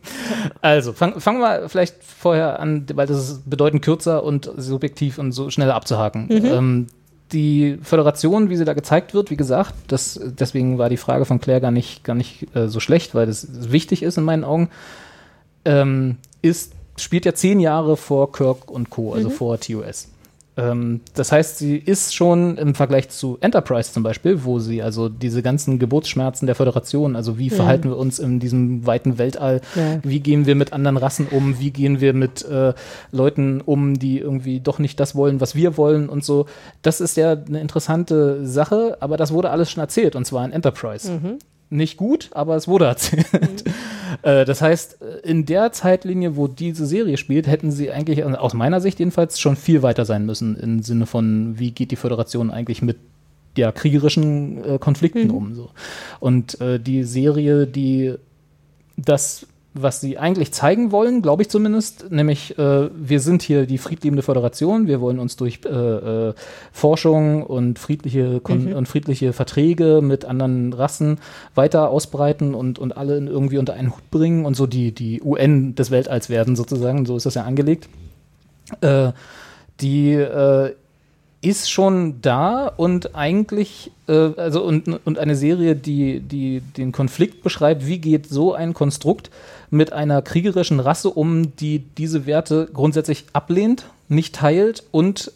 Also, 0.62 0.94
fangen 0.94 1.20
fang 1.20 1.40
wir 1.40 1.68
vielleicht 1.70 2.04
vorher 2.04 2.60
an, 2.60 2.86
weil 2.94 3.08
das 3.08 3.18
ist 3.18 3.50
bedeutend 3.50 3.84
kürzer 3.84 4.24
und 4.24 4.50
subjektiv 4.58 5.18
und 5.18 5.32
so 5.32 5.50
schneller 5.50 5.76
abzuhaken. 5.76 6.28
Mhm. 6.28 6.46
Ähm, 6.46 6.88
die 7.34 7.80
Föderation, 7.82 8.50
wie 8.50 8.56
sie 8.56 8.66
da 8.66 8.74
gezeigt 8.74 9.14
wird, 9.14 9.30
wie 9.30 9.38
gesagt, 9.38 9.74
das, 9.88 10.20
deswegen 10.24 10.78
war 10.78 10.90
die 10.90 10.98
Frage 10.98 11.26
von 11.26 11.42
Claire 11.42 11.62
gar 11.62 11.72
nicht, 11.72 12.04
gar 12.04 12.16
nicht 12.16 12.48
äh, 12.56 12.68
so 12.68 12.80
schlecht, 12.80 13.16
weil 13.16 13.26
das 13.26 13.72
wichtig 13.72 14.04
ist 14.04 14.18
in 14.18 14.24
meinen 14.24 14.44
Augen, 14.44 14.70
ähm, 15.66 16.18
ist, 16.42 16.74
spielt 16.98 17.26
ja 17.26 17.34
zehn 17.34 17.60
Jahre 17.60 17.98
vor 17.98 18.32
Kirk 18.32 18.70
und 18.70 18.90
Co., 18.90 19.14
also 19.14 19.30
Mhm. 19.30 19.34
vor 19.34 19.60
TOS. 19.60 20.10
Ähm, 20.56 21.02
das 21.16 21.32
heißt, 21.32 21.58
sie 21.58 21.76
ist 21.78 22.14
schon 22.14 22.60
im 22.60 22.76
Vergleich 22.76 23.10
zu 23.10 23.40
Enterprise 23.42 23.92
zum 23.92 24.04
Beispiel, 24.04 24.44
wo 24.44 24.60
sie 24.60 24.84
also 24.84 25.10
diese 25.10 25.42
ganzen 25.42 25.80
Geburtsschmerzen 25.80 26.46
der 26.46 26.54
Föderation, 26.54 27.16
also 27.16 27.40
wie 27.40 27.48
Ja. 27.48 27.56
verhalten 27.56 27.90
wir 27.90 27.98
uns 27.98 28.20
in 28.20 28.40
diesem 28.40 28.86
weiten 28.86 29.18
Weltall, 29.18 29.62
Ja. 29.76 29.98
wie 30.04 30.20
gehen 30.20 30.46
wir 30.46 30.54
mit 30.54 30.72
anderen 30.72 30.98
Rassen 30.98 31.26
um, 31.32 31.60
wie 31.60 31.72
gehen 31.72 32.02
wir 32.02 32.14
mit 32.14 32.46
äh, 32.46 32.74
Leuten 33.12 33.62
um, 33.62 33.98
die 33.98 34.20
irgendwie 34.20 34.60
doch 34.60 34.78
nicht 34.78 35.00
das 35.00 35.16
wollen, 35.16 35.42
was 35.42 35.56
wir 35.56 35.76
wollen 35.76 36.08
und 36.08 36.24
so. 36.24 36.46
Das 36.84 37.02
ist 37.02 37.18
ja 37.18 37.32
eine 37.32 37.60
interessante 37.60 38.46
Sache, 38.46 38.98
aber 39.00 39.18
das 39.18 39.34
wurde 39.34 39.50
alles 39.50 39.72
schon 39.72 39.82
erzählt 39.82 40.16
und 40.16 40.26
zwar 40.26 40.46
in 40.46 40.52
Enterprise. 40.52 41.10
Mhm. 41.12 41.40
Nicht 41.72 41.98
gut, 41.98 42.30
aber 42.34 42.56
es 42.56 42.68
wurde 42.68 42.86
erzählt. 42.96 43.64
Äh, 44.24 44.46
das 44.46 44.62
heißt, 44.62 45.00
in 45.24 45.46
der 45.46 45.72
Zeitlinie, 45.72 46.36
wo 46.36 46.48
diese 46.48 46.86
Serie 46.88 47.18
spielt, 47.18 47.46
hätten 47.46 47.72
sie 47.72 47.92
eigentlich, 47.92 48.26
also 48.26 48.38
aus 48.38 48.54
meiner 48.54 48.82
Sicht 48.82 49.00
jedenfalls, 49.00 49.40
schon 49.40 49.56
viel 49.56 49.84
weiter 49.84 50.06
sein 50.06 50.26
müssen 50.26 50.58
im 50.58 50.82
Sinne 50.82 51.06
von, 51.06 51.60
wie 51.60 51.72
geht 51.72 51.92
die 51.92 51.96
Föderation 51.96 52.50
eigentlich 52.50 52.82
mit 52.82 52.98
ja, 53.56 53.72
kriegerischen 53.72 54.64
äh, 54.64 54.80
Konflikten 54.80 55.30
um. 55.30 55.54
So. 55.54 55.70
Und 56.20 56.60
äh, 56.60 56.80
die 56.80 57.04
Serie, 57.04 57.68
die 57.68 58.16
das, 58.98 59.46
was 59.76 60.02
sie 60.02 60.18
eigentlich 60.20 60.52
zeigen 60.52 60.92
wollen, 60.92 61.22
glaube 61.22 61.42
ich 61.42 61.50
zumindest, 61.50 62.12
nämlich 62.12 62.58
äh, 62.60 62.90
wir 62.96 63.20
sind 63.20 63.42
hier 63.42 63.66
die 63.66 63.80
friedliebende 63.80 64.22
Föderation, 64.22 64.86
wir 64.88 65.02
wollen 65.02 65.20
uns 65.20 65.36
durch 65.36 65.62
äh, 65.66 65.70
äh, 65.70 66.34
Forschung 66.72 67.44
und 67.44 67.80
friedliche, 67.80 68.42
Mhm. 68.48 68.74
und 68.74 68.88
friedliche 68.88 69.34
Verträge 69.34 70.02
mit 70.04 70.26
anderen 70.26 70.74
Rassen 70.74 71.18
weiter 71.56 71.90
ausbreiten 71.90 72.54
und, 72.54 72.78
und 72.78 72.96
alle 72.96 73.18
irgendwie 73.18 73.58
unter 73.58 73.74
einen 73.74 73.92
Hut 73.96 74.12
bringen 74.12 74.46
und 74.46 74.56
so 74.56 74.68
die, 74.68 74.92
die 74.92 75.22
UN 75.24 75.74
des 75.76 75.90
Weltalls 75.90 76.30
werden 76.30 76.56
sozusagen, 76.56 77.06
so 77.06 77.18
ist 77.18 77.26
das 77.26 77.36
ja 77.36 77.44
angelegt. 77.44 77.90
Äh, 78.82 79.12
die 79.82 80.12
äh, 80.14 80.74
ist 81.42 81.70
schon 81.70 82.22
da 82.22 82.68
und 82.68 83.16
eigentlich, 83.16 83.92
äh, 84.08 84.14
also 84.38 84.64
und, 84.64 84.88
und 84.88 85.20
eine 85.20 85.36
Serie, 85.36 85.76
die, 85.76 86.22
die 86.22 86.62
den 86.62 86.92
Konflikt 86.92 87.44
beschreibt, 87.44 87.86
wie 87.86 87.98
geht 87.98 88.28
so 88.28 88.54
ein 88.54 88.74
Konstrukt 88.74 89.30
mit 89.74 89.92
einer 89.92 90.22
kriegerischen 90.22 90.80
Rasse 90.80 91.10
um, 91.10 91.56
die 91.56 91.80
diese 91.80 92.26
Werte 92.26 92.70
grundsätzlich 92.72 93.26
ablehnt, 93.34 93.88
nicht 94.08 94.36
teilt 94.36 94.84
und 94.92 95.32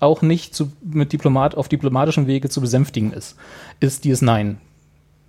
auch 0.00 0.22
nicht 0.22 0.54
zu, 0.54 0.72
mit 0.82 1.12
Diplomat 1.12 1.54
auf 1.54 1.68
diplomatischem 1.68 2.26
Wege 2.26 2.48
zu 2.48 2.60
besänftigen 2.60 3.12
ist, 3.12 3.36
ist 3.80 4.04
dieses 4.04 4.22
Nein. 4.22 4.58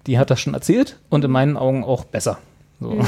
Die 0.07 0.18
hat 0.18 0.30
das 0.30 0.40
schon 0.40 0.53
erzählt 0.53 0.98
und 1.10 1.26
in 1.26 1.32
meinen 1.32 1.57
Augen 1.57 1.84
auch 1.84 2.06
besser. 2.06 2.38
So. 2.80 2.99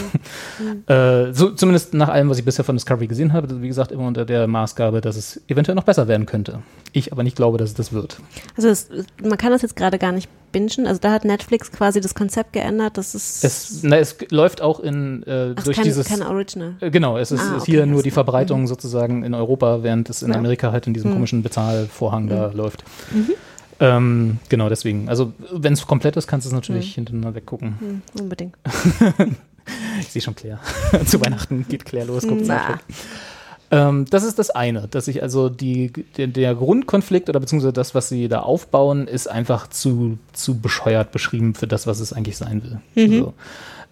äh, 0.94 1.34
so, 1.34 1.52
zumindest 1.52 1.94
nach 1.94 2.10
allem, 2.10 2.30
was 2.30 2.40
ich 2.40 2.46
bisher 2.46 2.64
von 2.64 2.76
Discovery 2.76 3.08
gesehen 3.08 3.34
habe, 3.34 3.62
wie 3.62 3.68
gesagt, 3.68 3.92
immer 3.92 4.08
unter 4.08 4.24
der 4.26 4.48
Maßgabe, 4.48 5.02
dass 5.02 5.18
es 5.18 5.42
eventuell 5.48 5.76
noch 5.76 5.84
besser 5.84 6.08
werden 6.08 6.26
könnte. 6.26 6.60
Ich 6.94 7.12
aber 7.12 7.24
nicht 7.24 7.36
glaube, 7.36 7.58
dass 7.58 7.70
es 7.72 7.76
das 7.76 7.92
wird. 7.92 8.18
Also 8.56 8.70
es, 8.70 8.90
man 9.22 9.38
kann 9.38 9.52
das 9.52 9.62
jetzt 9.62 9.76
gerade 9.76 9.98
gar 10.00 10.12
nicht 10.14 10.30
bingen. 10.54 10.88
Also 10.88 11.02
da 11.02 11.12
hat 11.12 11.26
Netflix 11.26 11.72
quasi 11.72 12.00
das 12.00 12.16
Konzept 12.16 12.54
geändert. 12.54 12.98
Das 12.98 13.14
ist 13.14 13.44
Es, 13.44 13.84
na, 13.84 13.98
es 13.98 14.16
läuft 14.32 14.62
auch 14.62 14.80
in 14.80 15.24
äh, 15.24 15.54
Ach, 15.56 15.64
durch 15.64 15.76
kein- 15.76 15.84
dieses. 15.86 16.08
kein 16.08 16.24
Original. 16.24 16.76
Äh, 16.80 16.90
Genau, 16.90 17.18
es 17.18 17.32
ist, 17.32 17.42
Ah, 17.42 17.58
okay, 17.58 17.72
hier 17.74 17.86
nur 17.86 18.02
die. 18.04 18.12
Verbreitung 18.12 18.68
sozusagen 18.68 19.24
in 19.24 19.34
Europa, 19.34 19.84
während 19.84 20.10
es 20.10 20.24
in 20.24 20.32
Ja. 20.32 20.38
Amerika 20.38 20.72
halt 20.72 20.88
in 20.88 20.94
diesem 20.94 21.10
Mhm. 21.12 21.16
komischen 21.16 21.44
Bezahlvorhang 21.44 22.28
da 22.28 22.52
läuft. 22.54 22.84
Mhm. 23.12 23.32
Ähm, 23.80 24.40
genau, 24.50 24.70
deswegen. 24.70 25.08
Also, 25.08 25.34
wenn 25.52 25.74
es 25.74 25.86
komplett 25.86 26.16
ist, 26.18 26.26
kannst 26.26 26.46
du 26.46 26.50
es 26.50 26.54
natürlich 26.54 26.92
Mhm. 26.92 26.96
hintereinander 26.96 27.36
weggucken. 27.36 27.76
Hm, 27.80 28.02
unbedingt. 28.20 28.56
ich 30.00 30.08
sehe 30.10 30.22
schon 30.22 30.36
Claire. 30.36 30.60
Zu 31.06 31.22
Weihnachten 31.22 31.66
geht 31.68 31.86
Claire 31.86 32.08
los, 32.08 32.28
guckt. 32.28 32.46
Star. 32.46 32.80
Ähm, 33.70 34.06
das 34.10 34.24
ist 34.24 34.40
das 34.40 34.50
eine, 34.50 34.88
dass 34.88 35.08
ich 35.08 35.22
also 35.22 35.50
die, 35.50 35.92
der, 36.18 36.28
der 36.28 36.56
Grundkonflikt 36.56 37.28
oder 37.30 37.40
beziehungsweise 37.40 37.74
das, 37.74 37.94
was 37.94 38.08
sie 38.08 38.30
da 38.30 38.40
aufbauen, 38.40 39.08
ist 39.08 39.28
einfach 39.28 39.68
zu, 39.68 40.18
zu 40.32 40.60
bescheuert 40.60 41.12
beschrieben 41.12 41.54
für 41.54 41.68
das, 41.68 41.86
was 41.86 42.00
es 42.00 42.14
eigentlich 42.14 42.38
sein 42.38 42.64
will. 42.64 43.08
Mhm. 43.08 43.20
So. 43.20 43.34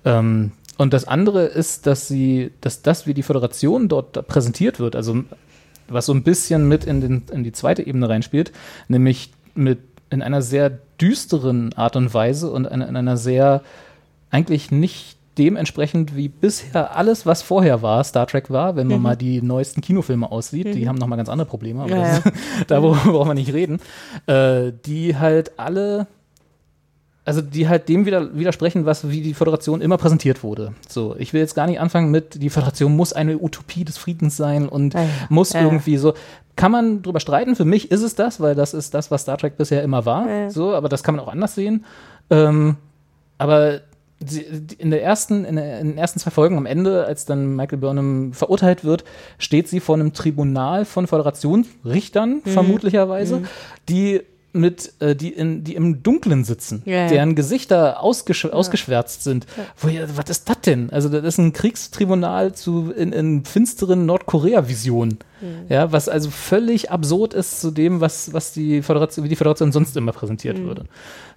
Ähm, 0.05 0.51
und 0.77 0.93
das 0.93 1.05
andere 1.07 1.45
ist, 1.45 1.87
dass 1.87 2.07
sie, 2.07 2.51
dass 2.61 2.81
das, 2.81 3.05
wie 3.07 3.13
die 3.13 3.23
Föderation 3.23 3.87
dort 3.87 4.27
präsentiert 4.27 4.79
wird, 4.79 4.95
also 4.95 5.23
was 5.87 6.05
so 6.05 6.13
ein 6.13 6.23
bisschen 6.23 6.67
mit 6.67 6.85
in, 6.85 7.01
den, 7.01 7.23
in 7.31 7.43
die 7.43 7.51
zweite 7.51 7.85
Ebene 7.85 8.09
reinspielt, 8.09 8.51
nämlich 8.87 9.31
mit 9.55 9.79
in 10.09 10.21
einer 10.21 10.41
sehr 10.41 10.71
düsteren 11.01 11.73
Art 11.73 11.95
und 11.95 12.13
Weise 12.13 12.49
und 12.49 12.65
in, 12.65 12.81
in 12.81 12.95
einer 12.95 13.17
sehr 13.17 13.61
eigentlich 14.31 14.71
nicht 14.71 15.14
dementsprechend 15.37 16.15
wie 16.15 16.27
bisher 16.29 16.95
alles, 16.95 17.25
was 17.25 17.41
vorher 17.41 17.81
war, 17.81 18.03
Star 18.03 18.25
Trek 18.27 18.49
war, 18.49 18.75
wenn 18.75 18.87
man 18.87 18.97
Mhm. 18.97 19.03
mal 19.03 19.15
die 19.15 19.41
neuesten 19.41 19.81
Kinofilme 19.81 20.31
aussieht, 20.31 20.73
die 20.75 20.83
Mhm. 20.85 20.89
haben 20.89 20.97
nochmal 20.97 21.17
ganz 21.17 21.29
andere 21.29 21.47
Probleme, 21.47 21.81
aber 21.81 21.89
Ja, 21.89 22.19
das, 22.19 22.23
da 22.67 22.81
wo- 22.83 22.91
brauchen 22.93 23.29
wir 23.29 23.33
nicht 23.33 23.53
reden, 23.53 23.79
äh, 24.27 24.71
die 24.85 25.17
halt 25.17 25.59
alle 25.59 26.07
also 27.27 27.41
die 27.41 27.67
halt 27.67 27.89
dem 27.89 28.05
wieder, 28.05 28.37
widersprechen, 28.37 28.85
was 28.85 29.09
wie 29.09 29.21
die 29.21 29.33
Föderation 29.33 29.81
immer 29.81 29.97
präsentiert 29.97 30.43
wurde. 30.43 30.73
So, 30.87 31.15
ich 31.17 31.33
will 31.33 31.41
jetzt 31.41 31.55
gar 31.55 31.65
nicht 31.65 31.79
anfangen 31.79 32.11
mit, 32.11 32.39
die 32.39 32.51
Föderation 32.51 32.95
muss 32.95 33.13
eine 33.13 33.39
Utopie 33.39 33.83
des 33.83 33.97
Friedens 33.97 34.37
sein 34.37 34.69
und 34.69 34.93
Ja, 34.93 35.01
ja. 35.01 35.07
muss 35.29 35.51
Ja, 35.53 35.61
ja. 35.61 35.65
irgendwie 35.65 35.97
so. 35.97 36.13
Kann 36.55 36.71
man 36.71 37.01
drüber 37.01 37.19
streiten? 37.19 37.55
Für 37.55 37.65
mich 37.65 37.89
ist 37.89 38.03
es 38.03 38.13
das, 38.13 38.39
weil 38.41 38.53
das 38.53 38.75
ist 38.75 38.93
das, 38.93 39.09
was 39.09 39.23
Star 39.23 39.39
Trek 39.39 39.57
bisher 39.57 39.81
immer 39.81 40.05
war. 40.05 40.27
Ja, 40.29 40.35
ja. 40.41 40.49
So, 40.51 40.75
aber 40.75 40.87
das 40.87 41.01
kann 41.01 41.15
man 41.15 41.25
auch 41.25 41.31
anders 41.31 41.55
sehen. 41.55 41.83
Ähm, 42.29 42.75
aber 43.39 43.79
die- 43.79 43.94
in 44.77 44.91
der 44.91 45.03
ersten, 45.03 45.45
in, 45.45 45.55
der, 45.55 45.79
in 45.79 45.87
den 45.89 45.97
ersten 45.97 46.19
zwei 46.19 46.31
Folgen 46.31 46.57
am 46.57 46.65
Ende, 46.65 47.05
als 47.05 47.25
dann 47.25 47.55
Michael 47.55 47.79
Burnham 47.79 48.33
verurteilt 48.33 48.83
wird, 48.83 49.03
steht 49.37 49.67
sie 49.67 49.79
vor 49.79 49.95
einem 49.95 50.13
Tribunal 50.13 50.85
von 50.85 51.07
Föderationsrichtern, 51.07 52.41
Mhm. 52.45 52.49
vermutlicherweise, 52.49 53.39
Mhm. 53.41 53.45
die 53.89 54.21
mit, 54.53 54.93
äh, 55.01 55.17
die, 55.17 55.33
in, 55.33 55.65
die 55.65 55.75
im 55.75 56.01
Dunkeln 56.01 56.45
sitzen, 56.45 56.81
Ja, 56.85 56.93
ja. 56.93 57.07
deren 57.09 57.35
Gesichter 57.35 58.01
ausgesch 58.01 58.45
ausgeschwärzt 58.45 59.21
sind. 59.21 59.45
Wo 59.77 59.89
ihr, 59.89 60.07
was 60.15 60.29
ist 60.29 60.47
das 60.47 60.61
denn? 60.61 60.89
Also, 60.91 61.09
das 61.09 61.25
ist 61.25 61.37
ein 61.39 61.51
Kriegstribunal 61.51 62.53
zu, 62.55 62.89
in, 62.95 63.11
in 63.11 63.43
finsteren 63.43 64.05
Nordkorea-Visionen. 64.05 65.17
Mhm. 65.41 65.47
Ja, 65.67 65.91
was 65.91 66.07
also 66.07 66.29
völlig 66.29 66.89
absurd 66.89 67.33
ist 67.33 67.59
zu 67.59 67.69
dem, 67.69 67.99
was, 67.99 68.31
was 68.31 68.53
die 68.53 68.81
Föderation, 68.81 69.25
wie 69.25 69.29
die 69.29 69.35
Föderation 69.35 69.73
sonst 69.73 69.97
immer 69.97 70.13
präsentiert 70.13 70.57
Mhm. 70.57 70.67
würde. 70.67 70.85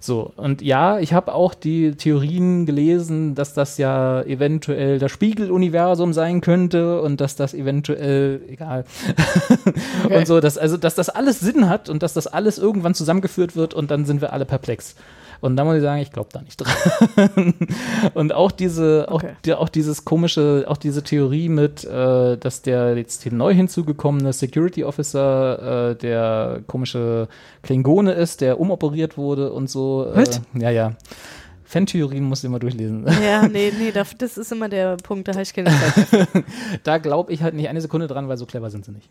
So, 0.01 0.31
und 0.37 0.61
ja, 0.61 0.99
ich 0.99 1.13
habe 1.13 1.33
auch 1.33 1.53
die 1.53 1.91
Theorien 1.91 2.65
gelesen, 2.65 3.35
dass 3.35 3.53
das 3.53 3.77
ja 3.77 4.21
eventuell 4.21 4.97
das 4.97 5.11
Spiegeluniversum 5.11 6.13
sein 6.13 6.39
könnte 6.39 7.01
und 7.01 7.19
dass 7.19 7.35
das 7.35 7.53
eventuell, 7.53 8.41
egal, 8.47 8.85
Okay. 10.05 10.17
und 10.17 10.27
so, 10.27 10.39
dass, 10.39 10.57
also, 10.57 10.77
dass 10.77 10.95
das 10.95 11.09
alles 11.09 11.39
Sinn 11.41 11.67
hat 11.67 11.89
und 11.89 12.01
dass 12.01 12.13
das 12.13 12.27
alles 12.27 12.57
irgendwann 12.57 12.93
zusammengeführt 12.93 13.55
wird 13.57 13.73
und 13.73 13.91
dann 13.91 14.05
sind 14.05 14.21
wir 14.21 14.31
alle 14.31 14.45
perplex. 14.45 14.95
Und 15.41 15.55
da 15.55 15.63
muss 15.63 15.75
ich 15.75 15.81
sagen, 15.81 16.01
ich 16.01 16.11
glaube 16.11 16.29
da 16.33 16.41
nicht 16.41 16.57
dran. 16.57 17.53
und 18.13 18.33
auch 18.33 18.51
diese, 18.51 19.07
auch, 19.09 19.19
Okay. 19.23 19.33
die, 19.45 19.53
auch 19.53 19.69
dieses 19.69 20.05
komische, 20.05 20.65
auch 20.67 20.77
diese 20.77 21.03
Theorie 21.03 21.49
mit, 21.49 21.83
äh, 21.83 22.37
dass 22.37 22.61
der 22.61 22.97
jetzt 22.97 23.23
hier 23.23 23.33
neu 23.33 23.53
hinzugekommene 23.53 24.33
Security 24.33 24.83
Officer 24.83 25.91
äh, 25.91 25.95
der 25.95 26.61
komische 26.67 27.27
Klingone 27.61 28.13
ist, 28.13 28.41
der 28.41 28.59
umoperiert 28.59 29.17
wurde 29.17 29.51
und 29.51 29.69
so. 29.69 30.11
Äh, 30.13 30.17
Was? 30.17 30.41
ja, 30.53 30.69
ja. 30.69 30.95
Fantheorien 31.69 32.23
musst 32.23 32.41
du 32.41 32.47
immer 32.47 32.57
durchlesen. 32.57 33.05
Ja, 33.23 33.47
nee, 33.47 33.71
nee, 33.79 33.91
das, 33.91 34.37
ist 34.37 34.51
immer 34.51 34.69
der 34.69 34.97
Punkt, 34.97 35.27
da 35.27 35.33
habe 35.33 35.43
ich 35.43 35.53
keine 35.53 35.69
Zeit. 35.69 36.27
da 36.83 36.97
glaube 36.97 37.31
ich 37.31 37.43
halt 37.43 37.53
nicht 37.53 37.69
eine 37.69 37.79
Sekunde 37.79 38.07
dran, 38.07 38.27
weil 38.27 38.37
so 38.37 38.47
clever 38.47 38.71
sind 38.71 38.85
sie 38.85 38.91
nicht. 38.91 39.07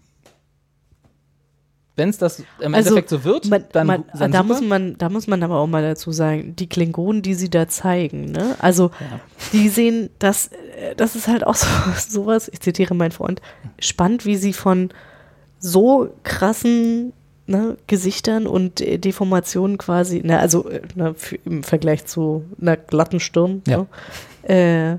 Wenn 1.98 2.08
es 2.08 2.16
das 2.18 2.40
im 2.60 2.74
Also, 2.74 2.88
Endeffekt 2.90 3.10
so 3.10 3.24
wird, 3.24 3.46
man, 3.50 3.64
dann, 3.72 3.86
man, 3.86 4.04
dann 4.18 4.32
da 4.32 4.38
super. 4.42 4.54
muss 4.54 4.60
man, 4.62 4.96
da 4.96 5.08
muss 5.10 5.26
man 5.26 5.42
aber 5.42 5.58
auch 5.58 5.66
mal 5.66 5.82
dazu 5.82 6.12
sagen, 6.12 6.54
die 6.56 6.68
Klingonen, 6.68 7.20
die 7.22 7.34
sie 7.34 7.50
da 7.50 7.68
zeigen, 7.68 8.32
ne? 8.32 8.56
Also 8.60 8.90
die 9.52 9.68
sehen, 9.68 10.08
das, 10.18 10.46
äh, 10.76 10.94
das 10.96 11.16
ist 11.16 11.28
halt 11.28 11.46
auch 11.46 11.54
so, 11.56 11.66
sowas, 12.08 12.48
ich 12.52 12.60
zitiere 12.60 12.94
meinen 12.94 13.10
Freund, 13.12 13.42
spannend, 13.78 14.24
wie 14.24 14.36
sie 14.36 14.52
von 14.54 14.90
so 15.58 16.08
krassen 16.22 17.12
ne, 17.46 17.76
Gesichtern 17.86 18.46
und 18.46 18.80
äh, 18.80 18.98
Deformationen 18.98 19.76
quasi, 19.78 20.20
ne, 20.24 20.38
also 20.38 20.68
äh, 20.68 20.82
ne, 20.94 21.14
im 21.44 21.62
Vergleich 21.62 22.06
zu 22.06 22.44
einer 22.60 22.76
glatten 22.76 23.20
Stirn, 23.20 23.62
Ja. 23.66 23.86
ne, 24.46 24.98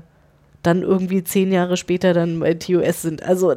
dann 0.62 0.82
irgendwie 0.82 1.24
zehn 1.24 1.52
Jahre 1.52 1.76
später 1.76 2.12
dann 2.12 2.40
bei 2.40 2.54
TOS 2.54 3.02
sind. 3.02 3.22
Also 3.22 3.52
äh, 3.52 3.56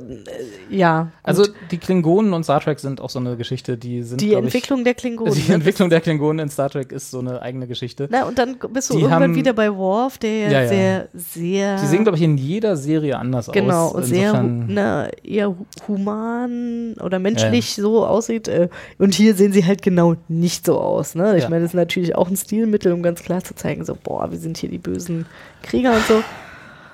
ja. 0.70 1.12
Also 1.22 1.46
die 1.72 1.78
Klingonen 1.78 2.34
und 2.34 2.44
Star 2.44 2.62
Trek 2.62 2.80
sind 2.80 3.02
auch 3.02 3.10
so 3.10 3.20
eine 3.20 3.36
Geschichte, 3.36 3.78
die 3.78 4.04
sind 4.04 4.22
die 4.22 4.34
Entwicklung 4.34 4.80
ich, 4.80 4.84
der 4.86 4.94
Klingonen. 4.94 5.34
Die 5.34 5.48
ne? 5.50 5.56
Entwicklung 5.56 5.90
der 5.90 6.00
Klingonen 6.02 6.40
in 6.46 6.50
Star 6.50 6.70
Trek 6.70 6.92
ist 6.92 7.12
so 7.12 7.20
eine 7.20 7.42
eigene 7.42 7.68
Geschichte. 7.68 8.08
Na, 8.10 8.24
und 8.26 8.38
dann 8.38 8.58
bist 8.72 8.90
du 8.90 8.94
Die 8.94 9.00
irgendwann 9.02 9.24
haben- 9.24 9.36
wieder 9.36 9.54
bei 9.54 9.74
Worf, 9.76 10.18
der 10.18 10.32
ja, 10.32 10.50
Ja, 10.52 10.62
ja. 10.62 10.68
sehr, 10.68 11.08
sehr. 11.14 11.76
Die 11.82 11.86
sehen, 11.88 12.04
glaube 12.04 12.18
ich, 12.18 12.24
in 12.24 12.38
jeder 12.38 12.78
Serie 12.78 13.18
anders 13.18 13.52
genau, 13.52 13.90
aus. 13.90 14.06
sehr 14.08 14.32
hu- 14.32 14.38
Insofern- 14.38 14.66
na, 14.70 15.10
eher 15.24 15.50
hu- 15.50 15.66
human 15.88 16.96
oder 17.02 17.20
menschlich 17.20 17.76
so 17.76 18.06
aussieht. 18.06 18.48
Äh, 18.48 18.70
und 18.98 19.14
hier 19.14 19.36
sehen 19.36 19.52
sie 19.54 19.66
halt 19.66 19.82
genau 19.82 20.16
nicht 20.28 20.66
so 20.66 20.80
aus. 20.80 21.16
Ne? 21.16 21.36
Ich 21.38 21.44
Ja. 21.44 21.50
meine, 21.50 21.64
das 21.64 21.72
ist 21.72 21.76
natürlich 21.76 22.16
auch 22.16 22.30
ein 22.30 22.38
Stilmittel, 22.38 22.92
um 22.94 23.04
ganz 23.04 23.24
klar 23.24 23.44
zu 23.44 23.56
zeigen, 23.56 23.84
so, 23.86 23.98
boah, 24.02 24.32
wir 24.32 24.38
sind 24.38 24.58
hier 24.58 24.70
die 24.70 24.78
bösen 24.78 25.26
Krieger 25.62 25.92
und 25.94 26.06
so. 26.08 26.24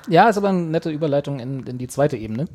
Ja, 0.08 0.30
ist 0.30 0.38
aber 0.38 0.50
eine 0.50 0.60
nette 0.62 0.90
Überleitung 0.90 1.40
in, 1.40 1.66
in 1.68 1.78
die 1.78 1.88
zweite 1.88 2.18
Ebene. 2.18 2.46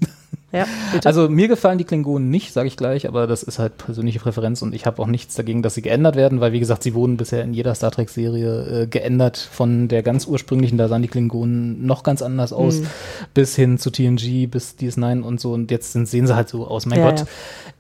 Ja, 0.53 0.67
bitte. 0.93 1.07
Also 1.09 1.29
mir 1.29 1.49
gefallen 1.49 1.79
die 1.79 1.85
Klingonen 1.85 2.31
nicht, 2.31 2.53
sage 2.53 2.69
ich 2.69 2.77
gleich, 2.77 3.09
aber 3.09 3.27
das 3.27 3.43
ist 3.43 3.59
halt 3.59 3.77
persönliche 3.77 4.21
Präferenz 4.21 4.63
und 4.63 4.73
ich 4.73 4.87
habe 4.87 5.03
auch 5.03 5.09
nichts 5.09 5.35
dagegen, 5.35 5.63
dass 5.63 5.75
sie 5.75 5.83
geändert 5.83 6.15
werden, 6.15 6.41
weil 6.41 6.53
wie 6.53 6.61
gesagt, 6.61 6.85
sie 6.85 6.95
wurden 6.95 7.17
bisher 7.17 7.43
in 7.43 7.55
jeder 7.55 7.75
Star 7.75 7.91
Trek-Serie 7.91 8.83
äh, 8.83 8.87
geändert. 8.87 9.37
Von 9.37 9.89
der 9.89 10.05
ganz 10.05 10.27
ursprünglichen, 10.27 10.79
da 10.79 10.87
sahen 10.87 11.03
die 11.03 11.09
Klingonen 11.09 11.85
noch 11.85 12.05
ganz 12.05 12.23
anders 12.23 12.53
aus, 12.53 12.77
Mhm. 12.81 12.87
bis 13.35 13.57
hin 13.57 13.79
zu 13.79 13.91
TNG, 13.91 14.47
bis 14.49 14.77
DS9 14.79 15.23
und 15.23 15.41
so 15.41 15.53
und 15.53 15.73
jetzt 15.73 15.93
sind, 15.93 16.07
sehen 16.09 16.29
sie 16.29 16.37
halt 16.37 16.49
so 16.49 16.67
aus. 16.69 16.87
Mein 16.87 17.01
Ja, 17.01 17.11
Gott. 17.11 17.21
ja. 17.21 17.27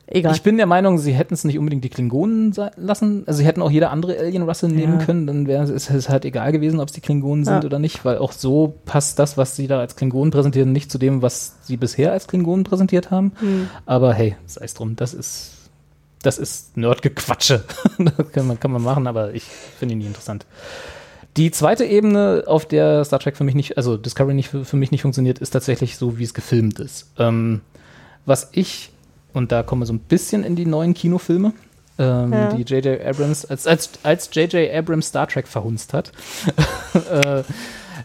Egal. 0.07 0.35
Ich 0.35 0.43
bin 0.43 0.59
der 0.59 0.67
Meinung, 0.67 0.99
sie 0.99 1.13
hätten 1.13 1.33
es 1.33 1.45
nicht 1.45 1.59
unbedingt 1.59 1.83
die 1.83 1.89
Klingonen 1.89 2.55
lassen. 2.77 3.25
Also 3.27 3.39
sie 3.39 3.47
hätten 3.47 3.63
auch 3.63 3.71
jede 3.71 3.89
andere 3.89 4.19
Alien-Rasse 4.19 4.69
nehmen 4.69 5.01
Ja. 5.01 5.05
können, 5.07 5.27
dann 5.27 5.47
wäre 5.47 5.63
es 5.65 5.89
es 5.89 6.09
halt 6.11 6.27
egal 6.27 6.53
gewesen, 6.53 6.79
ob 6.81 6.89
es 6.89 6.95
die 6.95 7.01
Klingonen 7.01 7.45
sind 7.45 7.63
Ja. 7.63 7.65
oder 7.65 7.79
nicht, 7.79 8.05
weil 8.05 8.19
auch 8.19 8.33
so 8.33 8.75
passt 8.85 9.19
das, 9.19 9.39
was 9.39 9.57
sie 9.57 9.67
da 9.67 9.81
als 9.81 9.97
Klingonen 9.97 10.31
präsentieren, 10.31 10.73
nicht 10.73 10.91
zu 10.91 10.99
dem, 10.99 11.23
was 11.23 11.55
sie 11.63 11.79
bisher 11.79 12.13
als 12.13 12.27
Klingonen 12.27 12.65
präsentiert 12.65 13.11
haben. 13.11 13.33
Hm. 13.41 13.69
Aber 13.87 14.13
hey, 14.13 14.37
sei 14.47 14.65
es 14.67 14.75
drum, 14.75 14.95
das 14.97 15.15
ist 15.15 15.53
das 16.23 16.39
ist 16.39 16.77
Nerdgequatsche. 16.77 17.65
das 17.99 18.33
kann 18.33 18.47
man, 18.47 18.59
kann 18.61 18.73
man 18.73 18.83
machen, 18.83 19.07
aber 19.07 19.35
ich 19.35 19.45
finde 19.79 19.93
ihn 19.95 19.99
nie 19.99 20.07
interessant. 20.07 20.47
Die 21.37 21.51
zweite 21.51 21.85
Ebene, 21.85 22.45
auf 22.47 22.65
der 22.67 23.05
Star 23.05 23.19
Trek 23.19 23.37
für 23.37 23.45
mich 23.45 23.55
nicht, 23.55 23.77
also 23.77 23.97
Discovery 23.97 24.35
nicht 24.35 24.49
für, 24.49 24.65
für 24.65 24.77
mich 24.77 24.91
nicht 24.91 25.03
funktioniert, 25.03 25.39
ist 25.41 25.51
tatsächlich 25.51 25.97
so, 25.99 26.17
wie 26.19 26.25
es 26.25 26.33
gefilmt 26.33 26.79
ist. 26.79 27.11
Ähm, 27.19 27.61
was 28.25 28.49
ich, 28.53 28.91
und 29.35 29.53
da 29.53 29.63
kommen 29.63 29.83
wir 29.83 29.87
so 29.87 29.93
ein 29.93 29.99
bisschen 29.99 30.43
in 30.45 30.57
die 30.57 30.65
neuen 30.67 30.95
Kinofilme, 30.95 31.53
ähm, 31.99 32.33
Ja. 32.33 32.53
die 32.55 32.63
J.J. 32.63 33.05
Abrams, 33.05 33.45
als, 33.45 33.67
als, 33.67 33.91
als 34.03 34.31
J.J. 34.33 34.73
Abrams 34.75 35.09
Star 35.09 35.29
Trek 35.29 35.47
verhunzt 35.47 35.93
hat. 35.93 36.11
äh, 37.11 37.43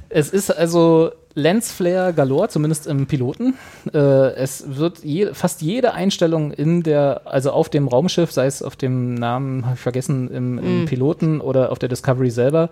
es 0.10 0.30
ist 0.30 0.50
also 0.52 1.12
Lensflare 1.36 2.14
galore, 2.14 2.50
zumindest 2.50 2.88
im 2.88 3.06
Piloten. 3.06 3.54
Äh, 3.94 3.98
es 4.34 4.64
wird 4.78 5.04
je, 5.04 5.34
fast 5.34 5.62
jede 5.62 5.94
Einstellung 5.94 6.52
in 6.52 6.82
der, 6.84 7.22
also 7.26 7.52
auf 7.52 7.70
dem 7.70 7.88
Raumschiff, 7.88 8.32
sei 8.32 8.48
es 8.48 8.62
auf 8.64 8.76
dem 8.76 9.14
Namen, 9.14 9.64
habe 9.66 9.76
ich 9.76 9.80
vergessen, 9.82 10.30
im, 10.32 10.58
im 10.58 10.84
Mm. 10.84 10.86
Piloten 10.86 11.40
oder 11.40 11.72
auf 11.72 11.80
der 11.80 11.88
Discovery 11.90 12.32
selber, 12.32 12.70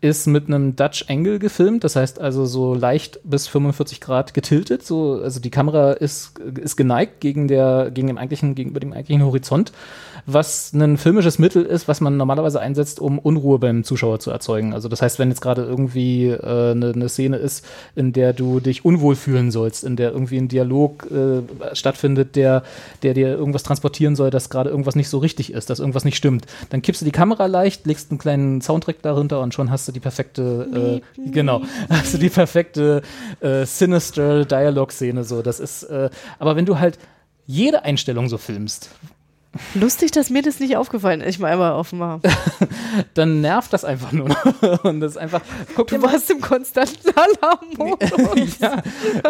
ist 0.00 0.26
mit 0.26 0.48
einem 0.48 0.76
Dutch 0.76 1.06
Angle 1.08 1.38
gefilmt. 1.38 1.84
Das 1.84 1.96
heißt 1.96 2.20
also 2.20 2.44
so 2.44 2.74
leicht 2.74 3.20
bis 3.24 3.48
45 3.48 4.00
Grad 4.00 4.34
getiltet. 4.34 4.84
So, 4.84 5.20
also 5.22 5.40
die 5.40 5.50
Kamera 5.50 5.92
ist, 5.92 6.38
ist 6.60 6.76
geneigt 6.76 7.20
gegen 7.20 7.48
der, 7.48 7.90
gegen 7.92 8.06
dem 8.06 8.18
eigentlichen, 8.18 8.54
gegenüber 8.54 8.80
dem 8.80 8.92
eigentlichen 8.92 9.24
Horizont, 9.24 9.72
was 10.26 10.72
ein 10.72 10.98
filmisches 10.98 11.38
Mittel 11.38 11.64
ist, 11.64 11.88
was 11.88 12.00
man 12.00 12.16
normalerweise 12.16 12.60
einsetzt, 12.60 13.00
um 13.00 13.18
Unruhe 13.18 13.58
beim 13.58 13.84
Zuschauer 13.84 14.20
zu 14.20 14.30
erzeugen. 14.30 14.74
Also 14.74 14.88
das 14.88 15.00
heißt, 15.00 15.18
wenn 15.18 15.30
jetzt 15.30 15.40
gerade 15.40 15.62
irgendwie 15.62 16.26
äh, 16.26 16.72
eine, 16.72 16.92
eine 16.94 17.08
Szene 17.08 17.36
ist, 17.36 17.64
in 17.94 18.12
der 18.12 18.32
du 18.32 18.60
dich 18.60 18.84
unwohl 18.84 19.16
fühlen 19.16 19.50
sollst, 19.50 19.84
in 19.84 19.96
der 19.96 20.12
irgendwie 20.12 20.36
ein 20.38 20.48
Dialog 20.48 21.08
äh, 21.10 21.74
stattfindet, 21.74 22.36
der, 22.36 22.62
der 23.02 23.14
dir 23.14 23.28
irgendwas 23.28 23.62
transportieren 23.62 24.16
soll, 24.16 24.30
dass 24.30 24.50
gerade 24.50 24.68
irgendwas 24.68 24.96
nicht 24.96 25.08
so 25.08 25.18
richtig 25.18 25.52
ist, 25.52 25.70
dass 25.70 25.80
irgendwas 25.80 26.04
nicht 26.04 26.16
stimmt, 26.16 26.46
dann 26.70 26.82
kippst 26.82 27.00
du 27.00 27.06
die 27.06 27.12
Kamera 27.12 27.46
leicht, 27.46 27.86
legst 27.86 28.10
einen 28.10 28.18
kleinen 28.18 28.60
Soundtrack 28.60 29.02
darunter 29.02 29.40
und 29.40 29.54
schon 29.54 29.70
hast 29.70 29.85
du 29.88 29.92
die 29.92 30.00
perfekte, 30.00 31.02
äh, 31.16 31.30
genau, 31.30 31.62
hast 31.88 32.14
du 32.14 32.18
die 32.18 32.28
perfekte 32.28 33.02
äh, 33.40 33.64
sinister 33.64 34.44
Dialog-Szene. 34.44 35.24
So, 35.24 35.42
das 35.42 35.60
ist, 35.60 35.84
äh, 35.84 36.10
aber 36.38 36.56
wenn 36.56 36.66
du 36.66 36.78
halt 36.78 36.98
jede 37.46 37.84
Einstellung 37.84 38.28
so 38.28 38.38
filmst, 38.38 38.90
Lustig, 39.74 40.10
dass 40.12 40.30
mir 40.30 40.42
das 40.42 40.60
nicht 40.60 40.76
aufgefallen 40.76 41.20
ist. 41.20 41.36
Ich 41.36 41.38
mal 41.38 41.52
einmal 41.52 41.72
offen 41.72 41.98
war. 41.98 42.20
dann 43.14 43.40
nervt 43.40 43.72
das 43.72 43.84
einfach 43.84 44.12
nur. 44.12 44.28
noch. 44.28 44.84
Und 44.84 45.00
das 45.00 45.12
ist 45.12 45.16
einfach. 45.18 45.40
Guck 45.74 45.88
Du 45.88 45.98
mal, 45.98 46.12
warst 46.12 46.30
im 46.30 46.40
konstanten 46.40 47.10
Alarmmodus. 47.14 48.58
ja, 48.60 48.82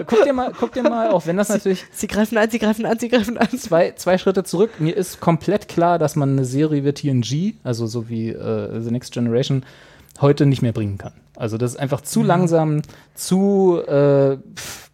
guck 0.07 0.25
dir 0.25 0.33
mal, 0.33 0.53
guck 0.59 0.73
dir 0.73 0.83
mal, 0.83 1.11
auch 1.11 1.27
wenn 1.27 1.37
das 1.37 1.49
natürlich 1.49 1.85
Sie 1.93 2.07
greifen 2.07 2.39
an, 2.39 2.51
sie 2.51 2.59
greifen 2.59 2.87
an, 2.87 2.99
sie 2.99 3.09
greifen 3.09 3.39
an. 3.39 3.49
zwei, 3.59 3.93
zwei 3.93 4.19
Schritte 4.19 4.45
zurück. 4.45 4.71
Mir 4.79 4.97
ist 4.97 5.21
komplett 5.21 5.69
klar, 5.69 5.99
dass 5.99 6.17
man 6.17 6.33
eine 6.33 6.45
Serie 6.45 6.85
wie 6.85 6.93
TNG, 6.93 7.55
also 7.65 7.87
so 7.87 8.09
wie 8.09 8.31
äh, 8.31 8.81
The 8.81 8.91
Next 8.91 9.13
Generation, 9.13 9.65
heute 10.21 10.47
nicht 10.47 10.63
mehr 10.63 10.73
bringen 10.73 10.99
kann. 10.99 11.13
Also 11.37 11.59
das 11.59 11.73
ist 11.73 11.77
einfach 11.79 12.01
zu 12.01 12.21
Mhm. 12.21 12.27
langsam, 12.27 12.83
zu 13.15 13.81
äh, 13.87 14.37
pff, 14.57 14.87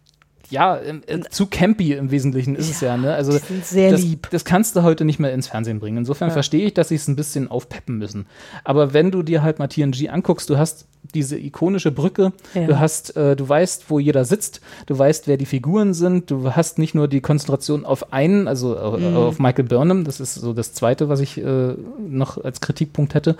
ja, 0.49 0.77
äh, 0.77 1.21
zu 1.31 1.47
campy 1.47 1.93
im 1.93 2.11
Wesentlichen 2.11 2.55
ist 2.55 2.69
es 2.69 2.81
ja, 2.81 2.95
ne? 2.95 3.15
Also 3.15 3.39
sehr 3.63 3.89
das, 3.91 4.01
lieb. 4.03 4.27
das 4.29 4.45
kannst 4.45 4.75
du 4.75 4.83
heute 4.83 5.03
nicht 5.03 5.17
mehr 5.17 5.33
ins 5.33 5.47
Fernsehen 5.47 5.79
bringen. 5.79 5.97
Insofern 5.97 6.27
Ja. 6.27 6.33
verstehe 6.33 6.65
ich, 6.67 6.75
dass 6.75 6.89
sie 6.89 6.95
es 6.95 7.07
ein 7.07 7.15
bisschen 7.15 7.49
aufpeppen 7.49 7.97
müssen. 7.97 8.27
Aber 8.63 8.93
wenn 8.93 9.09
du 9.09 9.23
dir 9.23 9.41
halt 9.41 9.57
mal 9.57 9.67
TNG 9.67 10.09
anguckst, 10.09 10.49
du 10.51 10.57
hast 10.57 10.85
diese 11.15 11.39
ikonische 11.39 11.91
Brücke, 11.91 12.33
Ja. 12.53 12.67
du 12.67 12.79
hast, 12.79 13.15
äh, 13.17 13.35
du 13.35 13.49
weißt, 13.49 13.85
wo 13.89 13.97
jeder 13.97 14.25
sitzt, 14.25 14.61
du 14.85 14.97
weißt, 14.99 15.27
wer 15.27 15.37
die 15.37 15.47
Figuren 15.47 15.95
sind, 15.95 16.29
du 16.29 16.51
hast 16.55 16.77
nicht 16.77 16.93
nur 16.93 17.07
die 17.07 17.21
Konzentration 17.21 17.83
auf 17.83 18.13
einen, 18.13 18.47
also 18.47 18.77
auf, 18.77 18.99
Mhm. 18.99 19.15
auf 19.15 19.39
Michael 19.39 19.65
Burnham, 19.65 20.03
das 20.03 20.19
ist 20.19 20.35
so 20.35 20.53
das 20.53 20.73
Zweite, 20.73 21.09
was 21.09 21.19
ich 21.19 21.39
äh, 21.39 21.73
noch 22.07 22.43
als 22.43 22.61
Kritikpunkt 22.61 23.15
hätte. 23.15 23.37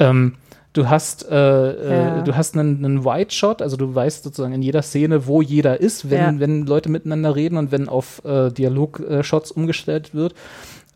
Ähm, 0.00 0.34
Du 0.78 0.88
hast, 0.88 1.26
äh, 1.28 1.34
Ja. 1.34 2.18
äh, 2.20 2.22
du 2.22 2.36
hast 2.36 2.56
einen, 2.56 2.84
einen 2.84 3.04
White 3.04 3.34
Shot, 3.34 3.62
also 3.62 3.76
du 3.76 3.92
weißt 3.92 4.22
sozusagen 4.22 4.52
in 4.54 4.62
jeder 4.62 4.82
Szene, 4.82 5.26
wo 5.26 5.42
jeder 5.42 5.80
ist, 5.80 6.08
wenn, 6.08 6.18
Ja. 6.20 6.40
wenn 6.40 6.66
Leute 6.66 6.88
miteinander 6.88 7.34
reden 7.34 7.56
und 7.56 7.72
wenn 7.72 7.88
auf 7.88 8.24
äh, 8.24 8.50
Dialog-Shots 8.52 9.50
umgestellt 9.50 10.14
wird. 10.14 10.34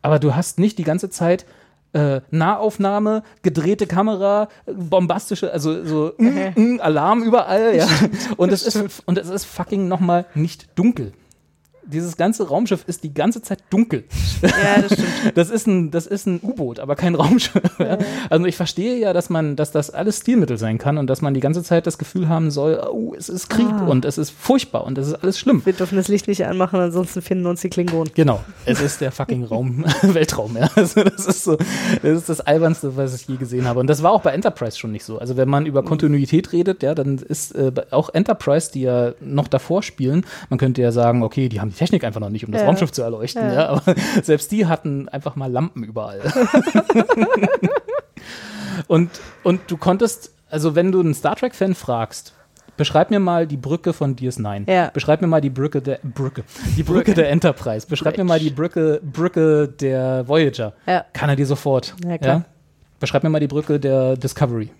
Aber 0.00 0.20
du 0.20 0.36
hast 0.36 0.60
nicht 0.60 0.78
die 0.78 0.84
ganze 0.84 1.10
Zeit 1.10 1.46
äh, 1.94 2.20
Nahaufnahme, 2.30 3.24
gedrehte 3.42 3.88
Kamera, 3.88 4.48
äh, 4.66 4.72
bombastische, 4.72 5.52
also 5.52 5.84
so 5.84 6.12
mm, 6.16 6.28
mm, 6.76 6.80
Alarm 6.80 7.24
überall, 7.24 7.74
ja. 7.76 7.86
Und 8.36 8.52
es 8.52 8.62
ist 8.64 9.02
und 9.04 9.18
es 9.18 9.28
ist 9.28 9.44
fucking 9.46 9.88
nochmal 9.88 10.26
nicht 10.36 10.68
dunkel. 10.76 11.12
Dieses 11.86 12.16
ganze 12.16 12.46
Raumschiff 12.48 12.84
ist 12.86 13.02
die 13.04 13.12
ganze 13.12 13.42
Zeit 13.42 13.58
dunkel. 13.70 14.04
Ja, 14.42 14.80
das 14.82 14.92
stimmt. 14.92 15.08
Das 15.34 15.50
ist 15.50 15.66
ein, 15.66 15.90
das 15.90 16.06
ist 16.06 16.26
ein 16.26 16.40
U-Boot, 16.42 16.78
aber 16.78 16.94
kein 16.96 17.14
Raumschiff. 17.14 17.62
Ja. 17.78 17.98
Also 18.30 18.44
ich 18.46 18.56
verstehe 18.56 18.98
ja, 18.98 19.12
dass 19.12 19.30
man, 19.30 19.56
dass 19.56 19.72
das 19.72 19.90
alles 19.90 20.18
Stilmittel 20.18 20.58
sein 20.58 20.78
kann 20.78 20.98
und 20.98 21.06
dass 21.08 21.22
man 21.22 21.34
die 21.34 21.40
ganze 21.40 21.62
Zeit 21.62 21.86
das 21.86 21.98
Gefühl 21.98 22.28
haben 22.28 22.50
soll, 22.50 22.82
oh, 22.90 23.14
es 23.16 23.28
ist 23.28 23.48
Krieg 23.50 23.66
Ah. 23.66 23.86
und 23.86 24.04
es 24.04 24.18
ist 24.18 24.30
furchtbar 24.30 24.84
und 24.84 24.98
es 24.98 25.08
ist 25.08 25.14
alles 25.14 25.38
schlimm. 25.38 25.62
Wir 25.64 25.72
dürfen 25.72 25.96
das 25.96 26.08
Licht 26.08 26.28
nicht 26.28 26.44
anmachen, 26.46 26.78
ansonsten 26.80 27.22
finden 27.22 27.46
uns 27.46 27.60
die 27.62 27.70
Klingonen. 27.70 28.12
Genau, 28.14 28.42
es 28.64 28.80
ist 28.80 29.00
der 29.00 29.12
fucking 29.12 29.44
Raum, 29.44 29.84
Weltraum, 30.02 30.56
ja. 30.56 30.68
Also 30.74 31.02
das 31.04 31.26
ist 31.26 31.44
so, 31.44 31.56
das 31.56 32.18
ist 32.18 32.28
das 32.28 32.40
albernste, 32.40 32.96
was 32.96 33.14
ich 33.14 33.26
je 33.28 33.36
gesehen 33.36 33.66
habe. 33.66 33.80
Und 33.80 33.86
das 33.88 34.02
war 34.02 34.12
auch 34.12 34.22
bei 34.22 34.30
Enterprise 34.32 34.76
schon 34.78 34.92
nicht 34.92 35.04
so. 35.04 35.18
Also 35.18 35.36
wenn 35.36 35.48
man 35.48 35.66
über 35.66 35.82
Kontinuität 35.82 36.52
redet, 36.52 36.82
ja, 36.82 36.94
dann 36.94 37.18
ist 37.18 37.54
äh, 37.54 37.72
auch 37.90 38.10
Enterprise, 38.12 38.70
die 38.72 38.82
ja 38.82 39.12
noch 39.20 39.48
davor 39.48 39.82
spielen, 39.82 40.24
man 40.50 40.58
könnte 40.58 40.82
ja 40.82 40.92
sagen, 40.92 41.22
okay, 41.22 41.48
die 41.48 41.60
haben 41.60 41.71
die 41.72 41.78
Technik 41.78 42.04
einfach 42.04 42.20
noch 42.20 42.28
nicht, 42.30 42.44
um 42.46 42.52
das 42.52 42.60
Ja. 42.62 42.66
Raumschiff 42.68 42.92
zu 42.92 43.02
erleuchten, 43.02 43.42
Ja. 43.42 43.52
ja. 43.54 43.68
Aber 43.68 43.82
selbst 44.22 44.52
die 44.52 44.66
hatten 44.66 45.08
einfach 45.08 45.34
mal 45.36 45.50
Lampen 45.50 45.82
überall. 45.84 46.20
Und, 48.88 49.10
und 49.42 49.60
du 49.68 49.76
konntest, 49.76 50.32
also 50.50 50.74
wenn 50.74 50.92
du 50.92 51.00
einen 51.00 51.14
Star 51.14 51.36
Trek-Fan 51.36 51.74
fragst, 51.74 52.32
beschreib 52.76 53.10
mir 53.10 53.20
mal 53.20 53.46
die 53.46 53.56
Brücke 53.58 53.92
von 53.92 54.16
DS9. 54.16 54.70
Ja. 54.70 54.90
Beschreib 54.92 55.20
mir 55.20 55.26
mal 55.28 55.40
die 55.40 55.50
Brücke 55.50 55.82
der 55.82 55.98
Brücke, 56.02 56.42
die 56.76 56.82
Brücke 56.82 57.12
der 57.14 57.30
Enterprise. 57.30 57.86
Beschreib 57.86 58.16
mir 58.16 58.24
mal 58.24 58.38
die 58.38 58.50
Brücke, 58.50 59.00
Brücke 59.02 59.68
der 59.68 60.26
Voyager. 60.26 60.72
Ja. 60.86 61.04
Kann 61.12 61.28
er 61.28 61.36
dir 61.36 61.46
sofort. 61.46 61.94
Ja, 62.04 62.18
klar. 62.18 62.44
Beschreib 62.98 63.22
mir 63.24 63.30
mal 63.30 63.40
die 63.40 63.48
Brücke 63.48 63.78
der 63.78 64.16
Discovery. 64.16 64.70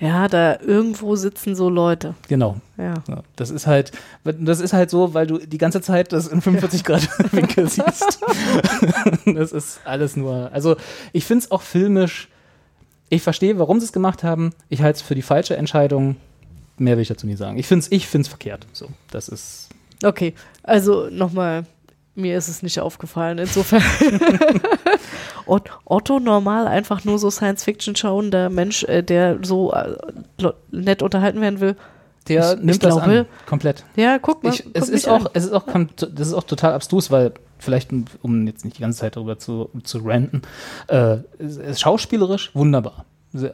Ja, 0.00 0.28
da 0.28 0.60
irgendwo 0.60 1.16
sitzen 1.16 1.56
so 1.56 1.68
Leute. 1.68 2.14
Genau. 2.28 2.56
Ja. 2.76 2.94
Ja, 3.08 3.22
das 3.34 3.50
ist 3.50 3.66
halt, 3.66 3.90
das 4.24 4.60
ist 4.60 4.72
halt 4.72 4.90
so, 4.90 5.12
weil 5.12 5.26
du 5.26 5.38
die 5.38 5.58
ganze 5.58 5.80
Zeit 5.80 6.12
das 6.12 6.28
in 6.28 6.40
45 6.40 6.84
Grad 6.84 7.08
Winkel 7.32 7.68
siehst. 7.68 8.20
das 9.26 9.52
ist 9.52 9.80
alles 9.84 10.16
nur. 10.16 10.50
Also 10.52 10.76
ich 11.12 11.24
finde 11.24 11.44
es 11.44 11.50
auch 11.50 11.62
filmisch. 11.62 12.28
Ich 13.08 13.22
verstehe, 13.22 13.58
warum 13.58 13.80
sie 13.80 13.86
es 13.86 13.92
gemacht 13.92 14.22
haben. 14.22 14.52
Ich 14.68 14.82
halte 14.82 14.98
es 14.98 15.02
für 15.02 15.14
die 15.14 15.22
falsche 15.22 15.56
Entscheidung. 15.56 16.16
Mehr 16.76 16.96
will 16.96 17.02
ich 17.02 17.08
dazu 17.08 17.26
nie 17.26 17.36
sagen. 17.36 17.58
Ich 17.58 17.66
finde 17.66 17.84
es 17.84 17.90
ich 17.90 18.06
find's 18.06 18.28
verkehrt. 18.28 18.66
So, 18.72 18.88
das 19.10 19.28
ist. 19.28 19.68
Okay, 20.04 20.34
also 20.62 21.08
nochmal, 21.10 21.64
mir 22.18 22.36
ist 22.36 22.48
es 22.48 22.62
nicht 22.62 22.80
aufgefallen. 22.80 23.38
Insofern. 23.38 23.82
Und 25.46 25.70
Otto 25.84 26.20
normal 26.20 26.66
einfach 26.66 27.04
nur 27.04 27.18
so 27.18 27.30
Science-Fiction 27.30 27.96
schauender 27.96 28.50
Mensch, 28.50 28.84
äh, 28.84 29.02
der 29.02 29.38
so 29.42 29.72
äh, 29.72 29.96
nett 30.70 31.02
unterhalten 31.02 31.40
werden 31.40 31.60
will. 31.60 31.76
Der 32.28 32.52
ich, 32.52 32.58
nimmt 32.58 32.70
ich 32.72 32.78
das 32.80 32.94
glaube, 32.96 33.20
an. 33.20 33.26
Komplett. 33.46 33.84
Ja, 33.96 34.18
guck 34.18 34.44
mal. 34.44 34.52
Ich, 34.52 34.64
guck 34.64 34.76
es, 34.76 34.88
ist 34.90 35.08
auch, 35.08 35.24
an. 35.24 35.30
es 35.32 35.46
ist 35.46 35.52
auch, 35.52 35.64
das 35.96 36.28
ist 36.28 36.34
auch 36.34 36.44
total 36.44 36.74
abstrus, 36.74 37.10
weil 37.10 37.32
vielleicht, 37.58 37.90
um 38.22 38.46
jetzt 38.46 38.64
nicht 38.64 38.76
die 38.76 38.82
ganze 38.82 38.98
Zeit 39.00 39.16
darüber 39.16 39.38
zu, 39.38 39.70
zu 39.84 39.98
ranten, 40.04 40.42
äh, 40.88 41.16
es 41.38 41.56
ist 41.56 41.80
schauspielerisch 41.80 42.54
wunderbar. 42.54 43.04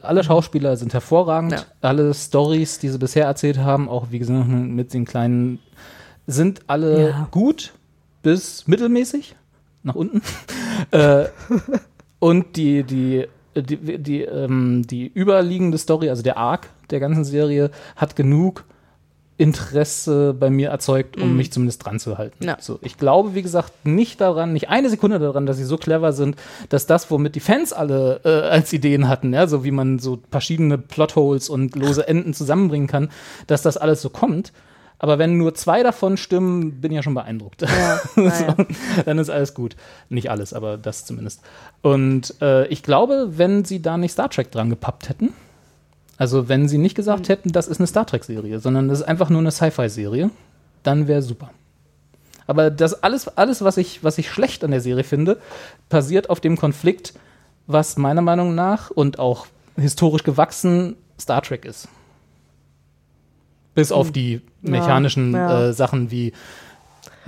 Alle 0.01 0.23
Schauspieler 0.23 0.77
sind 0.77 0.93
hervorragend. 0.93 1.51
Ja. 1.51 1.65
Alle 1.81 2.13
Stories, 2.13 2.79
die 2.79 2.89
sie 2.89 2.97
bisher 2.97 3.25
erzählt 3.25 3.57
haben, 3.57 3.89
auch 3.89 4.07
wie 4.09 4.19
gesagt 4.19 4.47
mit 4.47 4.93
den 4.93 5.05
kleinen, 5.05 5.59
sind 6.27 6.61
alle 6.67 7.09
Ja. 7.09 7.27
gut 7.31 7.73
bis 8.25 8.67
mittelmäßig 8.67 9.35
nach 9.83 9.93
unten. 9.93 10.23
äh, 10.91 11.25
und 12.17 12.55
die, 12.55 12.81
die, 12.83 13.27
die, 13.55 13.99
die, 13.99 14.21
ähm, 14.23 14.81
die 14.87 15.11
überliegende 15.13 15.77
Story, 15.77 16.09
also 16.09 16.23
der 16.23 16.37
Arc 16.37 16.69
der 16.89 16.99
ganzen 16.99 17.23
Serie, 17.23 17.69
hat 17.95 18.15
genug 18.15 18.63
Interesse 19.37 20.33
bei 20.33 20.49
mir 20.49 20.69
erzeugt, 20.69 21.17
um 21.17 21.31
Mhm. 21.31 21.37
mich 21.37 21.51
zumindest 21.51 21.85
dran 21.85 21.99
zu 21.99 22.17
halten. 22.17 22.43
Ja. 22.45 22.57
So, 22.59 22.79
ich 22.81 22.97
glaube, 22.97 23.35
wie 23.35 23.43
gesagt, 23.43 23.85
nicht 23.85 24.19
daran, 24.21 24.53
nicht 24.53 24.69
eine 24.69 24.89
Sekunde 24.89 25.19
daran, 25.19 25.45
dass 25.45 25.57
sie 25.57 25.63
so 25.65 25.77
clever 25.77 26.11
sind, 26.11 26.35
dass 26.69 26.87
das, 26.87 27.11
womit 27.11 27.35
die 27.35 27.41
Fans 27.41 27.73
alle 27.73 28.21
äh, 28.23 28.29
als 28.49 28.73
Ideen 28.73 29.07
hatten, 29.07 29.33
ja, 29.33 29.45
so 29.45 29.63
wie 29.63 29.71
man 29.71 29.99
so 29.99 30.17
verschiedene 30.31 30.79
Plotholes 30.79 31.49
und 31.49 31.75
lose 31.75 32.07
Enden 32.07 32.33
zusammenbringen 32.33 32.87
kann, 32.87 33.09
dass 33.45 33.61
das 33.61 33.77
alles 33.77 34.01
so 34.01 34.09
kommt. 34.09 34.51
Aber 34.97 35.19
wenn 35.19 35.37
nur 35.37 35.53
zwei 35.55 35.83
davon 35.83 36.17
stimmen, 36.17 36.79
bin 36.79 36.91
ich 36.91 36.95
ja 36.95 37.03
schon 37.03 37.13
beeindruckt. 37.13 37.61
Ja, 37.61 37.99
so, 38.15 38.21
naja. 38.21 38.55
dann 39.05 39.19
ist 39.19 39.29
alles 39.29 39.53
gut. 39.53 39.75
Nicht 40.09 40.29
alles, 40.29 40.53
aber 40.53 40.77
das 40.77 41.05
zumindest. 41.05 41.41
Und 41.81 42.35
äh, 42.41 42.67
ich 42.67 42.81
glaube, 42.81 43.37
wenn 43.37 43.65
sie 43.65 43.81
da 43.81 43.97
nicht 43.97 44.13
Star 44.13 44.29
Trek 44.29 44.51
dran 44.51 44.69
gepappt 44.69 45.09
hätten, 45.09 45.33
also 46.17 46.47
wenn 46.47 46.69
sie 46.69 46.77
nicht 46.77 46.95
gesagt 46.95 47.29
hätten, 47.29 47.51
das 47.51 47.67
ist 47.67 47.79
eine 47.79 47.87
Star 47.87 48.05
Trek-Serie, 48.05 48.59
sondern 48.59 48.87
das 48.87 48.99
ist 48.99 49.07
einfach 49.07 49.29
nur 49.29 49.41
eine 49.41 49.51
Sci-Fi-Serie, 49.51 50.31
dann 50.83 51.07
wäre 51.07 51.21
super. 51.21 51.49
Aber 52.47 52.69
das 52.69 53.03
alles, 53.03 53.27
alles 53.27 53.63
was, 53.63 53.77
ich, 53.77 54.03
was 54.03 54.17
ich 54.17 54.29
schlecht 54.29 54.63
an 54.63 54.71
der 54.71 54.81
Serie 54.81 55.03
finde, 55.03 55.39
basiert 55.89 56.29
auf 56.29 56.39
dem 56.39 56.57
Konflikt, 56.57 57.13
was 57.67 57.97
meiner 57.97 58.21
Meinung 58.21 58.55
nach 58.55 58.91
und 58.91 59.19
auch 59.19 59.47
historisch 59.75 60.23
gewachsen 60.23 60.95
Star 61.19 61.41
Trek 61.41 61.65
ist. 61.65 61.87
Bis 63.75 63.91
auf 63.91 64.11
die 64.11 64.41
Ja, 64.61 64.71
mechanischen 64.71 65.33
ja. 65.33 65.69
Äh, 65.69 65.73
Sachen 65.73 66.09
wie 66.09 66.33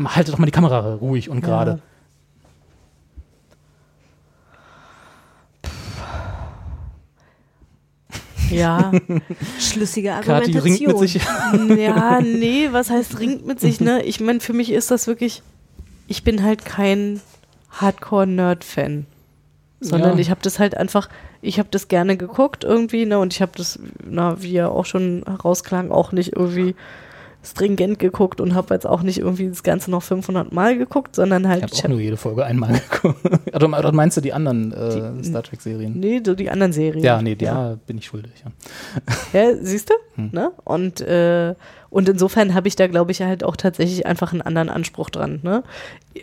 halte 0.03 0.31
doch 0.31 0.37
mal 0.37 0.45
die 0.45 0.51
Kamera 0.51 0.95
ruhig 0.95 1.29
und 1.29 1.41
gerade. 1.41 1.81
Ja. 8.49 8.91
Schlüssige 9.59 10.15
Kathi 10.21 10.57
ringt 10.57 10.87
mit 10.87 10.97
sich. 10.99 11.15
ja, 11.77 12.21
nee, 12.21 12.69
was 12.71 12.89
heißt 12.89 13.19
ringt 13.19 13.45
mit 13.45 13.59
sich, 13.59 13.81
ne? 13.81 14.03
Ich 14.03 14.19
meine, 14.19 14.39
für 14.39 14.53
mich 14.53 14.71
ist 14.71 14.89
das 14.89 15.07
wirklich, 15.07 15.41
ich 16.07 16.23
bin 16.23 16.43
halt 16.43 16.63
kein 16.63 17.19
Hardcore-Nerd-Fan. 17.71 19.05
Sondern 19.79 20.13
Ja. 20.13 20.19
ich 20.19 20.29
habe 20.31 20.39
das 20.41 20.57
halt 20.59 20.75
einfach, 20.75 21.07
ich 21.41 21.59
habe 21.59 21.69
das 21.71 21.87
gerne 21.87 22.17
geguckt 22.17 22.63
irgendwie, 22.63 23.05
ne? 23.05 23.19
Und 23.19 23.33
ich 23.33 23.41
habe 23.41 23.51
das, 23.55 23.79
na, 24.03 24.41
wie 24.41 24.53
ja 24.53 24.69
auch 24.69 24.85
schon 24.85 25.23
herausklang, 25.25 25.91
auch 25.91 26.11
nicht 26.11 26.33
irgendwie 26.35 26.75
stringent 27.47 27.99
geguckt 27.99 28.41
und 28.41 28.53
habe 28.55 28.73
jetzt 28.73 28.85
auch 28.85 29.01
nicht 29.01 29.19
irgendwie 29.19 29.47
das 29.49 29.63
Ganze 29.63 29.89
noch 29.91 30.03
500 30.03 30.51
Mal 30.51 30.77
geguckt, 30.77 31.15
sondern 31.15 31.47
halt, 31.47 31.59
Ich 31.59 31.63
habe 31.63 31.73
auch 31.75 31.83
hab- 31.83 31.89
nur 31.91 31.99
jede 31.99 32.17
Folge 32.17 32.45
einmal 32.45 32.73
geguckt. 32.91 33.19
oder, 33.55 33.91
meinst 33.91 34.17
du 34.17 34.21
die 34.21 34.33
anderen 34.33 34.71
äh, 34.73 35.23
Star 35.23 35.43
Trek-Serien? 35.43 35.99
nee, 35.99 36.21
so 36.25 36.35
die 36.35 36.49
anderen 36.49 36.73
Serien. 36.73 37.03
Ja, 37.03 37.21
nee, 37.21 37.35
da 37.35 37.45
ja. 37.45 37.77
bin 37.87 37.97
ich 37.97 38.05
schuldig. 38.05 38.31
Ja. 38.43 38.51
Ja, 39.33 39.55
siehst 39.61 39.89
du? 39.89 39.93
Hm. 40.15 40.29
Ne? 40.31 40.51
Und, 40.63 41.01
äh, 41.01 41.53
und 41.89 42.09
insofern 42.09 42.53
habe 42.53 42.67
ich 42.67 42.75
da, 42.75 42.87
glaube 42.87 43.11
ich, 43.11 43.21
halt 43.21 43.43
auch 43.43 43.55
tatsächlich 43.55 44.05
einfach 44.05 44.31
einen 44.33 44.41
anderen 44.41 44.69
Anspruch 44.69 45.09
dran. 45.09 45.39
Ne? 45.43 45.63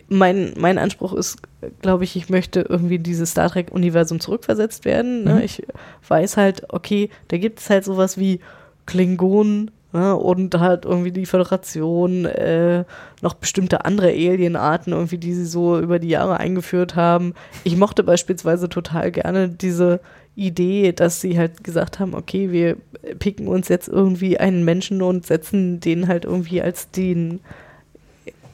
Mein, 0.09 0.53
mein 0.57 0.77
Anspruch 0.77 1.13
ist, 1.13 1.37
glaube 1.81 2.03
ich, 2.03 2.15
ich 2.15 2.29
möchte 2.29 2.61
irgendwie 2.61 2.95
in 2.95 3.03
dieses 3.03 3.31
Star 3.31 3.49
Trek-Universum 3.49 4.19
zurückversetzt 4.19 4.85
werden. 4.85 5.23
Ne? 5.23 5.35
Mhm. 5.35 5.41
Ich 5.41 5.63
weiß 6.07 6.37
halt, 6.37 6.63
okay, 6.69 7.09
da 7.29 7.37
gibt 7.37 7.59
es 7.59 7.69
halt 7.69 7.83
sowas 7.85 8.17
wie 8.17 8.39
Klingonen 8.85 9.71
ne? 9.95 10.15
und 10.15 10.59
halt 10.59 10.85
irgendwie 10.85 11.11
die 11.11 11.25
Föderation, 11.25 12.25
äh, 12.25 12.83
noch 13.21 13.33
bestimmte 13.33 13.85
andere 13.85 14.09
Alienarten 14.09 14.93
irgendwie, 14.93 15.17
die 15.17 15.33
sie 15.33 15.45
so 15.45 15.79
über 15.79 15.99
die 15.99 16.09
Jahre 16.09 16.37
eingeführt 16.37 16.95
haben. 16.95 17.33
Ich 17.63 17.77
mochte 17.77 18.03
beispielsweise 18.03 18.69
total 18.69 19.11
gerne 19.11 19.49
diese 19.49 19.99
Idee, 20.35 20.91
dass 20.91 21.21
sie 21.21 21.37
halt 21.37 21.63
gesagt 21.63 21.99
haben, 21.99 22.13
okay, 22.13 22.51
wir 22.51 22.77
picken 23.19 23.47
uns 23.47 23.69
jetzt 23.69 23.87
irgendwie 23.87 24.37
einen 24.37 24.65
Menschen 24.65 25.01
und 25.01 25.25
setzen 25.25 25.79
den 25.79 26.07
halt 26.07 26.25
irgendwie 26.25 26.61
als 26.61 26.91
den, 26.91 27.39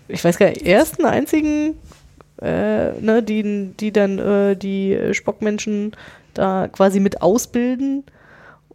ich 0.07 0.23
weiß 0.23 0.37
gar 0.37 0.49
nicht, 0.49 0.65
ersten, 0.65 1.05
einzigen, 1.05 1.75
äh, 2.41 2.91
ne, 2.99 3.23
die, 3.23 3.71
die 3.79 3.91
dann 3.91 4.19
äh, 4.19 4.55
die 4.55 4.97
Spockmenschen 5.11 5.93
da 6.33 6.67
quasi 6.67 6.99
mit 6.99 7.21
ausbilden 7.21 8.03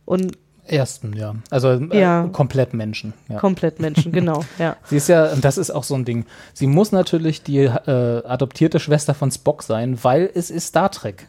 und 0.04 0.36
Ersten, 0.68 1.12
ja. 1.14 1.34
Also 1.50 1.68
äh, 1.70 2.00
Ja. 2.00 2.28
komplett 2.32 2.74
Menschen. 2.74 3.12
Ja. 3.28 3.38
komplett 3.38 3.80
Menschen, 3.80 4.12
genau, 4.20 4.44
ja. 4.58 4.76
Sie 4.84 4.96
ist 4.96 5.08
ja, 5.08 5.32
und 5.32 5.44
das 5.44 5.58
ist 5.58 5.70
auch 5.70 5.84
so 5.84 5.94
ein 5.94 6.04
Ding, 6.04 6.26
sie 6.54 6.66
muss 6.66 6.92
natürlich 6.92 7.42
die 7.42 7.58
äh, 7.64 8.22
adoptierte 8.24 8.80
Schwester 8.80 9.14
von 9.14 9.30
Spock 9.30 9.62
sein, 9.62 9.98
weil 10.02 10.30
es 10.34 10.50
ist 10.50 10.68
Star 10.68 10.90
Trek. 10.90 11.28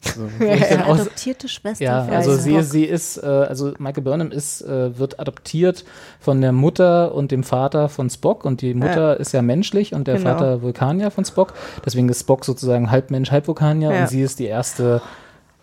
So, 0.00 0.22
wo 0.38 0.44
ich 0.52 0.62
dann 0.64 0.82
auch- 0.84 0.94
Adoptierte 0.94 1.48
Schwester 1.48 1.84
Ja, 1.84 2.04
von 2.04 2.14
also 2.14 2.36
sie, 2.36 2.62
sie 2.62 2.84
ist, 2.84 3.16
äh, 3.18 3.26
also 3.26 3.72
Michael 3.78 4.04
Burnham 4.04 4.30
ist, 4.30 4.62
äh, 4.62 4.96
wird 4.96 5.18
adoptiert 5.18 5.84
von 6.20 6.40
der 6.40 6.52
Mutter 6.52 7.12
und 7.14 7.32
dem 7.32 7.42
Vater 7.42 7.88
von 7.88 8.08
Spock 8.08 8.44
und 8.44 8.62
die 8.62 8.74
Mutter 8.74 9.08
Ja. 9.08 9.12
ist 9.14 9.32
ja 9.32 9.42
menschlich 9.42 9.94
und 9.94 10.06
der 10.06 10.18
Genau. 10.18 10.30
Vater 10.30 10.62
Vulkanier 10.62 11.10
von 11.10 11.24
Spock. 11.24 11.52
Deswegen 11.84 12.08
ist 12.08 12.20
Spock 12.20 12.44
sozusagen 12.44 12.92
halb 12.92 13.10
Mensch, 13.10 13.32
halb 13.32 13.48
Vulkanier 13.48 13.92
Ja. 13.92 14.00
und 14.02 14.08
sie 14.08 14.22
ist 14.22 14.38
die 14.38 14.46
erste 14.46 15.02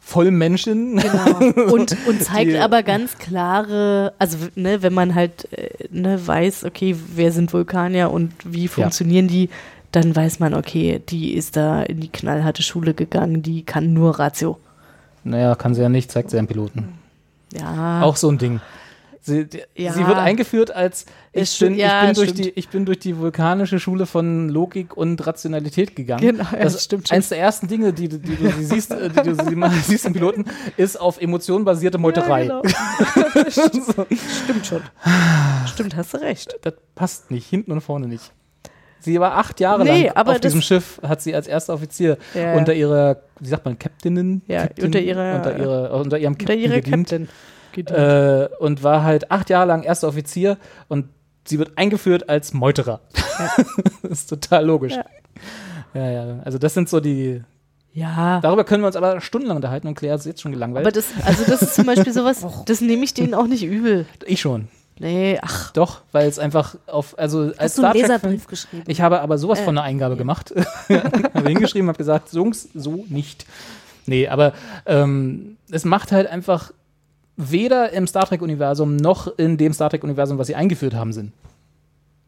Vollmenschin. 0.06 0.98
Genau. 0.98 1.72
Und, 1.74 1.98
und 2.08 2.22
zeigt 2.24 2.52
Die- 2.52 2.60
aber 2.60 2.84
ganz 2.84 3.18
klare, 3.18 4.14
also 4.20 4.38
ne, 4.56 4.84
wenn 4.84 4.94
man 4.94 5.16
halt 5.16 5.52
äh, 5.52 5.70
ne, 5.90 6.26
weiß, 6.26 6.64
okay, 6.64 6.96
wer 7.16 7.32
sind 7.32 7.52
Vulkanier 7.52 8.12
und 8.12 8.32
wie 8.46 8.68
funktionieren 8.68 9.28
die, 9.28 9.50
dann 9.92 10.16
weiß 10.16 10.40
man, 10.40 10.54
okay, 10.54 11.02
die 11.10 11.34
ist 11.34 11.58
da 11.58 11.82
in 11.82 12.02
die 12.02 12.10
knallharte 12.10 12.62
Schule 12.62 12.94
gegangen, 12.94 13.42
die 13.42 13.64
kann 13.64 13.94
nur 13.94 14.20
Ratio. 14.20 14.60
Naja, 15.24 15.56
kann 15.56 15.74
sie 15.74 15.82
ja 15.82 15.90
nicht, 15.90 16.12
zeigt 16.12 16.30
sie 16.30 16.38
einen 16.38 16.48
Piloten. 16.48 16.90
Ja. 17.58 18.04
Auch 18.04 18.16
so 18.16 18.30
ein 18.30 18.38
Ding. 18.38 18.62
Sie, 19.28 19.46
die, 19.48 19.64
Ja. 19.76 19.92
sie 19.92 20.06
wird 20.06 20.18
eingeführt 20.20 20.70
als 20.70 21.06
ich 21.34 21.40
bin, 21.42 21.46
stimmt, 21.48 21.78
ja, 21.78 22.02
ich, 22.02 22.06
bin 22.10 22.14
durch 22.16 22.30
stimmt. 22.30 22.46
die, 22.46 22.50
ich 22.60 22.70
bin 22.70 22.86
durch 22.86 23.00
die 23.00 23.18
vulkanische 23.18 23.80
Schule 23.80 24.06
von 24.06 24.50
Logik 24.50 24.96
und 24.96 25.26
Rationalität 25.26 25.96
gegangen. 25.96 26.22
Genau, 26.22 26.44
ja, 26.52 26.60
das 26.64 26.84
stimmt 26.84 27.08
schon. 27.08 27.16
Eins 27.16 27.30
der 27.30 27.40
ersten 27.40 27.68
Dinge, 27.68 27.92
die, 27.92 28.08
du- 28.08 28.20
die 28.20 28.36
du 28.36 28.52
sie 28.52 28.66
siehst, 28.66 28.92
äh, 28.92 29.10
die 29.10 29.22
du 29.24 29.34
sie 29.44 29.56
mal 29.56 29.72
siehst 29.84 30.06
im 30.06 30.14
Piloten, 30.14 30.46
ist 30.78 31.02
auf 31.02 31.20
Emotionen 31.20 31.66
basierte 31.66 31.98
Meuterei. 31.98 32.44
Ja, 32.46 32.62
genau. 32.62 34.06
Stimmt 34.44 34.66
schon. 34.68 34.82
Stimmt, 35.74 35.96
hast 35.96 36.14
du 36.14 36.18
recht. 36.18 36.56
Das 36.62 36.76
passt 36.94 37.32
nicht, 37.32 37.50
hinten 37.50 37.72
und 37.72 37.82
vorne 37.82 38.08
nicht. 38.08 38.32
Sie 39.00 39.20
war 39.20 39.38
acht 39.38 39.60
Jahre 39.60 39.84
Nee, 39.84 40.08
lang 40.14 40.28
auf 40.28 40.40
diesem 40.40 40.62
Schiff, 40.62 41.00
hat 41.02 41.22
sie 41.22 41.34
als 41.36 41.48
erster 41.48 41.74
Offizier 41.74 42.18
unter 42.56 42.74
ihrer, 42.74 43.22
wie 43.40 43.48
sagt 43.48 43.66
man, 43.66 43.78
Captainin? 43.78 44.42
Ja, 44.48 44.62
Captain, 44.68 44.86
unter 44.86 45.00
ihrer- 45.00 45.36
unter, 45.38 45.58
ihrer, 45.58 45.94
unter 46.00 46.18
ihrem 46.20 46.34
Unter 46.34 46.46
Captain 46.46 46.60
ihrer 46.60 46.76
gedient. 46.76 47.10
Captain. 47.10 47.30
Äh, 47.78 48.50
und 48.60 48.84
war 48.84 49.04
halt 49.04 49.32
acht 49.32 49.50
Jahre 49.50 49.68
lang 49.68 49.84
erster 49.84 50.08
Offizier 50.08 50.58
und 50.88 51.08
sie 51.46 51.60
wird 51.60 51.78
eingeführt 51.78 52.30
als 52.30 52.54
Meuterer. 52.54 53.02
das 54.02 54.12
ist 54.12 54.30
total 54.30 54.66
logisch. 54.66 54.94
Ja. 54.94 55.06
Ja. 55.94 56.12
ja, 56.12 56.40
Also 56.44 56.58
das 56.58 56.74
sind 56.74 56.90
so 56.90 57.00
die, 57.00 57.42
Ja. 57.94 58.40
Darüber 58.42 58.64
können 58.64 58.84
wir 58.84 58.88
uns 58.88 58.96
aber 58.96 59.22
stundenlang 59.22 59.58
unterhalten 59.58 59.88
und 59.88 59.96
Claire 59.96 60.16
ist 60.16 60.26
jetzt 60.26 60.42
schon 60.42 60.52
gelangweilt. 60.52 60.86
Aber 60.86 60.92
das, 60.92 61.06
also 61.26 61.44
das 61.46 61.62
ist 61.62 61.76
zum 61.76 61.86
Beispiel 61.86 62.12
sowas, 62.14 62.46
das 62.66 62.82
nehme 62.82 63.04
ich 63.04 63.14
denen 63.14 63.34
auch 63.34 63.48
nicht 63.48 63.64
übel. 63.64 64.06
ich 64.26 64.42
schon. 64.42 64.68
Nee, 64.98 65.40
ach. 65.42 65.72
Doch, 65.74 66.02
weil 66.14 66.28
es 66.28 66.40
einfach 66.40 66.76
auf, 66.88 67.20
also 67.20 67.52
als 67.58 67.76
du 67.76 67.84
einen 67.84 67.92
Star 67.92 67.94
Leserbrief 67.94 68.48
geschrieben? 68.48 68.84
Ich 68.88 69.02
habe 69.02 69.20
aber 69.20 69.38
sowas 69.38 69.60
Äh, 69.60 69.64
von 69.64 69.78
einer 69.78 69.86
Eingabe 69.86 70.16
gemacht. 70.16 70.54
habe 70.90 71.50
hingeschrieben, 71.50 71.90
habe 71.90 71.98
gesagt, 71.98 72.32
Jungs, 72.32 72.70
so 72.74 73.06
nicht. 73.10 73.46
Nee, 74.06 74.28
aber 74.30 74.54
ähm, 74.86 75.58
es 75.70 75.84
macht 75.84 76.12
halt 76.14 76.28
einfach 76.28 76.72
weder 77.38 77.92
im 77.92 78.08
Star 78.08 78.26
Trek-Universum 78.26 78.96
noch 78.96 79.38
in 79.38 79.58
dem 79.58 79.74
Star 79.74 79.90
Trek-Universum, 79.90 80.38
was 80.38 80.48
sie 80.48 80.56
eingeführt 80.56 80.94
haben, 80.94 81.14
Sinn. 81.14 81.34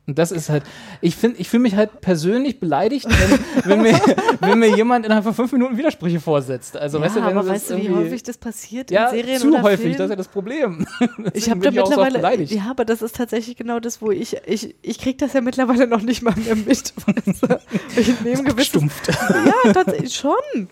Und 0.07 0.17
das 0.17 0.31
ist 0.31 0.47
halt, 0.47 0.63
ich 1.01 1.17
finde, 1.17 1.37
ich 1.37 1.49
fühle 1.49 1.63
mich 1.63 1.75
halt 1.75 1.99
persönlich 1.99 2.61
beleidigt, 2.61 3.05
wenn, 3.09 3.39
wenn, 3.65 3.81
mir, 3.81 3.99
wenn 4.39 4.57
mir 4.57 4.73
jemand 4.73 5.05
innerhalb 5.05 5.25
von 5.25 5.33
fünf 5.33 5.51
Minuten 5.51 5.77
Widersprüche 5.77 6.21
vorsetzt. 6.21 6.77
Also, 6.77 6.97
ja, 6.97 7.03
weißt 7.03 7.17
du, 7.17 7.19
wenn 7.19 7.37
aber 7.37 7.41
das 7.41 7.47
weißt 7.49 7.69
du, 7.71 7.77
wie 7.77 7.89
häufig 7.89 8.23
das 8.23 8.37
passiert 8.37 8.89
ja, 8.89 9.09
in 9.09 9.17
Serien 9.17 9.41
zu 9.41 9.49
oder 9.49 9.63
häufig, 9.63 9.81
Filmen? 9.81 9.97
das 9.97 10.05
ist 10.05 10.09
ja 10.11 10.15
das 10.15 10.27
Problem. 10.29 10.87
Ich 11.33 11.45
Deswegen 11.45 11.51
habe 11.51 11.65
da 11.65 11.71
so 11.71 11.89
mittlerweile, 11.89 12.19
beleidigt. 12.19 12.51
ja, 12.53 12.67
aber 12.69 12.85
das 12.85 13.01
ist 13.01 13.17
tatsächlich 13.17 13.57
genau 13.57 13.79
das, 13.81 14.01
wo 14.01 14.11
ich, 14.11 14.37
ich, 14.45 14.75
ich 14.81 14.97
kriege 14.97 15.17
das 15.17 15.33
ja 15.33 15.41
mittlerweile 15.41 15.87
noch 15.87 16.01
nicht 16.01 16.21
mal 16.21 16.33
mehr 16.37 16.55
mit. 16.55 16.67
Weißt 17.05 17.43
du? 17.43 17.59
Ich 17.99 18.21
nehme 18.21 18.43
gewisses, 18.43 18.83
ja, 19.07 19.73
tatsächlich 19.73 20.15
schon, 20.15 20.69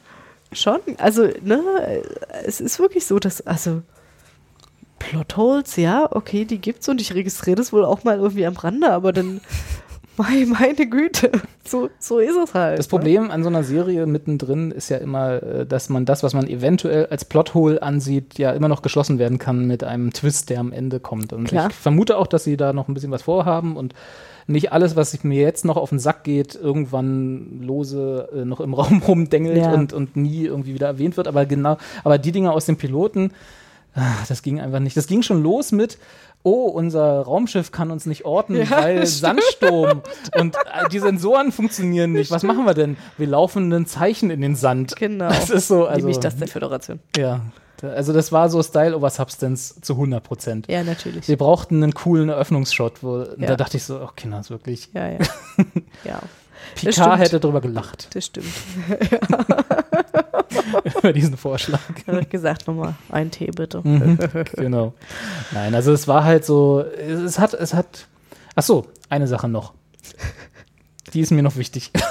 schon. 0.53 0.79
Also, 0.97 1.27
ne, 1.41 1.61
es 2.45 2.61
ist 2.61 2.79
wirklich 2.79 3.05
so, 3.05 3.19
dass, 3.19 3.41
also, 3.41 3.81
Plotholes, 5.09 5.75
ja, 5.75 6.07
okay, 6.11 6.45
die 6.45 6.59
gibt's 6.59 6.89
und 6.89 6.99
ich 7.01 7.13
registriere 7.13 7.55
das 7.57 7.71
wohl 7.71 7.85
auch 7.85 8.03
mal 8.03 8.17
irgendwie 8.17 8.45
am 8.45 8.55
Rande, 8.55 8.91
aber 8.91 9.13
dann, 9.13 9.41
meine, 10.17 10.87
Güte, 10.87 11.31
so, 11.63 11.89
so 11.99 12.19
ist 12.19 12.35
es 12.37 12.53
halt. 12.53 12.79
Das 12.79 12.87
Problem 12.87 13.31
an 13.31 13.43
so 13.43 13.49
einer 13.49 13.63
Serie 13.63 14.05
mittendrin 14.05 14.71
ist 14.71 14.89
ja 14.89 14.97
immer, 14.97 15.43
äh, 15.43 15.65
dass 15.65 15.89
man 15.89 16.05
das, 16.05 16.23
was 16.23 16.33
man 16.33 16.47
eventuell 16.47 17.07
als 17.07 17.25
Plothole 17.25 17.81
ansieht, 17.81 18.37
ja 18.37 18.51
immer 18.51 18.67
noch 18.67 18.81
geschlossen 18.81 19.19
werden 19.19 19.37
kann 19.39 19.65
mit 19.65 19.83
einem 19.83 20.13
Twist, 20.13 20.49
der 20.49 20.59
am 20.59 20.71
Ende 20.71 20.99
kommt. 20.99 21.33
Und 21.33 21.45
Klar. 21.49 21.67
ich 21.69 21.75
vermute 21.75 22.17
auch, 22.17 22.27
dass 22.27 22.43
sie 22.43 22.57
da 22.57 22.73
noch 22.73 22.87
ein 22.87 22.93
bisschen 22.93 23.11
was 23.11 23.23
vorhaben 23.23 23.75
und 23.77 23.93
nicht 24.47 24.71
alles, 24.71 24.95
was 24.95 25.23
mir 25.23 25.41
jetzt 25.41 25.65
noch 25.65 25.75
auf 25.77 25.89
den 25.89 25.99
Sack 25.99 26.23
geht, 26.23 26.55
irgendwann 26.55 27.61
lose 27.61 28.29
äh, 28.33 28.45
noch 28.45 28.59
im 28.59 28.73
Raum 28.75 29.01
rumdengelt 29.05 29.57
Ja. 29.57 29.73
und, 29.73 29.91
und 29.91 30.15
nie 30.15 30.45
irgendwie 30.45 30.73
wieder 30.73 30.87
erwähnt 30.87 31.17
wird. 31.17 31.27
Aber 31.27 31.45
genau, 31.45 31.77
aber 32.03 32.17
die 32.17 32.31
Dinge 32.31 32.51
aus 32.51 32.65
dem 32.65 32.77
Piloten, 32.77 33.31
das 34.27 34.41
ging 34.41 34.59
einfach 34.59 34.79
nicht. 34.79 34.97
Das 34.97 35.07
ging 35.07 35.21
schon 35.21 35.41
los 35.41 35.71
mit, 35.71 35.97
oh, 36.43 36.65
unser 36.65 37.21
Raumschiff 37.21 37.71
kann 37.71 37.91
uns 37.91 38.05
nicht 38.05 38.25
orten, 38.25 38.55
Ja, 38.69 38.69
weil 38.71 39.07
stimmt. 39.07 39.39
Sandsturm 39.61 40.01
und 40.37 40.55
äh, 40.55 40.89
die 40.91 40.99
Sensoren 40.99 41.51
funktionieren 41.51 42.11
nicht. 42.11 42.31
Was 42.31 42.43
machen 42.43 42.65
wir 42.65 42.73
denn? 42.73 42.97
Wir 43.17 43.27
laufen 43.27 43.71
ein 43.73 43.85
Zeichen 43.85 44.29
in 44.29 44.41
den 44.41 44.55
Sand. 44.55 44.95
Genau. 44.97 45.29
Das 45.29 45.49
ist 45.49 45.67
so, 45.67 45.85
also. 45.85 45.97
Nämlich 45.99 46.19
das 46.19 46.35
der 46.37 46.47
Föderation. 46.47 46.99
Ja. 47.17 47.41
Also 47.81 48.13
das 48.13 48.31
war 48.31 48.49
so 48.49 48.63
Style 48.63 48.95
over 48.95 49.09
Substance 49.09 49.79
zu 49.81 49.93
100 49.93 50.23
Prozent. 50.23 50.67
Ja, 50.69 50.83
natürlich. 50.83 51.27
Wir 51.27 51.37
brauchten 51.37 51.83
einen 51.83 51.93
coolen 51.93 52.29
Eröffnungsshot, 52.29 53.03
wo 53.03 53.19
Ja. 53.37 53.47
da 53.47 53.55
dachte 53.57 53.77
ich 53.77 53.83
so, 53.83 53.99
oh 54.01 54.09
Kinder, 54.15 54.39
ist 54.39 54.49
wirklich. 54.49 54.89
Ja, 54.93 55.09
ja. 55.09 55.17
ja. 56.03 56.19
Picard 56.75 57.19
hätte 57.19 57.39
drüber 57.39 57.61
gelacht 57.61 58.09
Das 58.13 58.25
stimmt. 58.25 58.47
über 60.99 61.13
diesen 61.13 61.37
Vorschlag. 61.37 61.79
Da 62.05 62.13
hab 62.13 62.21
ich 62.21 62.29
gesagt, 62.29 62.67
nochmal 62.67 62.95
ein 63.09 63.31
Tee 63.31 63.51
bitte. 63.51 63.81
Mhm, 63.83 64.17
genau. 64.55 64.93
Nein, 65.51 65.75
also 65.75 65.93
es 65.93 66.07
war 66.07 66.23
halt 66.23 66.45
so, 66.45 66.81
es, 66.81 67.19
es 67.19 67.39
hat, 67.39 67.53
es 67.53 67.73
hat, 67.73 68.07
ach 68.55 68.63
so, 68.63 68.87
eine 69.09 69.27
Sache 69.27 69.47
noch. 69.47 69.73
Die 71.13 71.19
ist 71.21 71.31
mir 71.31 71.43
noch 71.43 71.55
wichtig. 71.57 71.91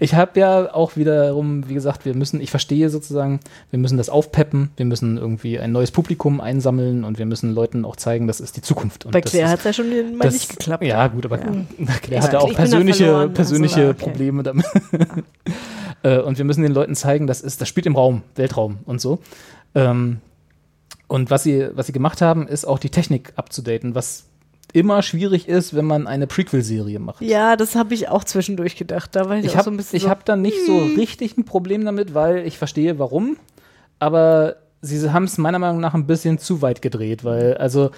Ich 0.00 0.14
habe 0.14 0.40
ja 0.40 0.72
auch 0.74 0.96
wiederum, 0.96 1.68
wie 1.68 1.74
gesagt, 1.74 2.06
wir 2.06 2.14
müssen, 2.14 2.40
ich 2.40 2.50
verstehe 2.50 2.88
sozusagen, 2.88 3.38
wir 3.70 3.78
müssen 3.78 3.98
das 3.98 4.08
aufpeppen, 4.08 4.70
wir 4.76 4.86
müssen 4.86 5.18
irgendwie 5.18 5.58
ein 5.58 5.72
neues 5.72 5.90
Publikum 5.90 6.40
einsammeln 6.40 7.04
und 7.04 7.18
wir 7.18 7.26
müssen 7.26 7.52
Leuten 7.54 7.84
auch 7.84 7.96
zeigen, 7.96 8.26
das 8.26 8.40
ist 8.40 8.56
die 8.56 8.62
Zukunft. 8.62 9.04
Und 9.04 9.12
Bei 9.12 9.20
Claire 9.20 9.44
ist- 9.44 9.50
hat 9.52 9.58
es 9.58 9.64
ja 9.66 9.72
schon 9.74 10.16
mal 10.16 10.24
das- 10.24 10.32
nicht 10.32 10.48
geklappt. 10.48 10.82
Ja, 10.84 11.06
gut, 11.08 11.26
aber 11.26 11.38
Ja. 11.38 11.44
Claire 12.00 12.00
Ich- 12.08 12.20
hatte 12.22 12.40
auch 12.40 12.54
persönliche, 12.54 13.04
verloren. 13.04 13.34
persönliche 13.34 13.74
Ach 13.74 13.84
so, 13.84 13.90
okay. 13.90 14.04
Probleme 14.04 14.42
damit. 14.42 14.64
Äh, 16.04 16.18
und 16.18 16.36
wir 16.38 16.44
müssen 16.44 16.62
den 16.62 16.72
Leuten 16.72 16.96
zeigen, 16.96 17.28
das 17.28 17.40
ist, 17.42 17.60
das 17.60 17.68
spielt 17.68 17.86
im 17.86 17.94
Raum, 17.94 18.22
Weltraum 18.34 18.78
und 18.86 19.00
so. 19.00 19.20
Ähm, 19.76 20.18
und 21.06 21.30
was 21.30 21.44
sie, 21.44 21.68
was 21.74 21.86
sie 21.86 21.92
gemacht 21.92 22.20
haben, 22.22 22.48
ist 22.48 22.64
auch 22.64 22.80
die 22.80 22.90
Technik 22.90 23.32
abzudaten, 23.36 23.94
was 23.94 24.24
immer 24.72 25.02
schwierig 25.02 25.48
ist, 25.48 25.74
wenn 25.74 25.84
man 25.84 26.06
eine 26.06 26.26
Prequel-Serie 26.26 26.98
macht. 26.98 27.20
Ja, 27.20 27.56
das 27.56 27.74
habe 27.74 27.94
ich 27.94 28.08
auch 28.08 28.24
zwischendurch 28.24 28.76
gedacht. 28.76 29.14
Da 29.14 29.28
war 29.28 29.36
ich, 29.36 29.44
Ich 29.44 29.52
auch 29.52 29.56
habe 29.56 29.64
so 29.64 29.70
ein 29.70 29.76
bisschen 29.76 29.96
ich 29.96 30.02
so, 30.04 30.10
hab 30.10 30.24
da 30.24 30.36
nicht 30.36 30.64
so 30.66 30.80
hm. 30.80 30.96
richtig 30.96 31.36
ein 31.36 31.44
Problem 31.44 31.84
damit, 31.84 32.14
weil 32.14 32.46
ich 32.46 32.58
verstehe, 32.58 32.98
warum. 32.98 33.36
Aber 33.98 34.56
sie 34.82 35.10
haben 35.12 35.24
es 35.24 35.38
meiner 35.38 35.58
Meinung 35.58 35.80
nach 35.80 35.94
ein 35.94 36.06
bisschen 36.06 36.38
zu 36.38 36.60
weit 36.60 36.82
gedreht, 36.82 37.24
weil, 37.24 37.56
also, 37.56 37.90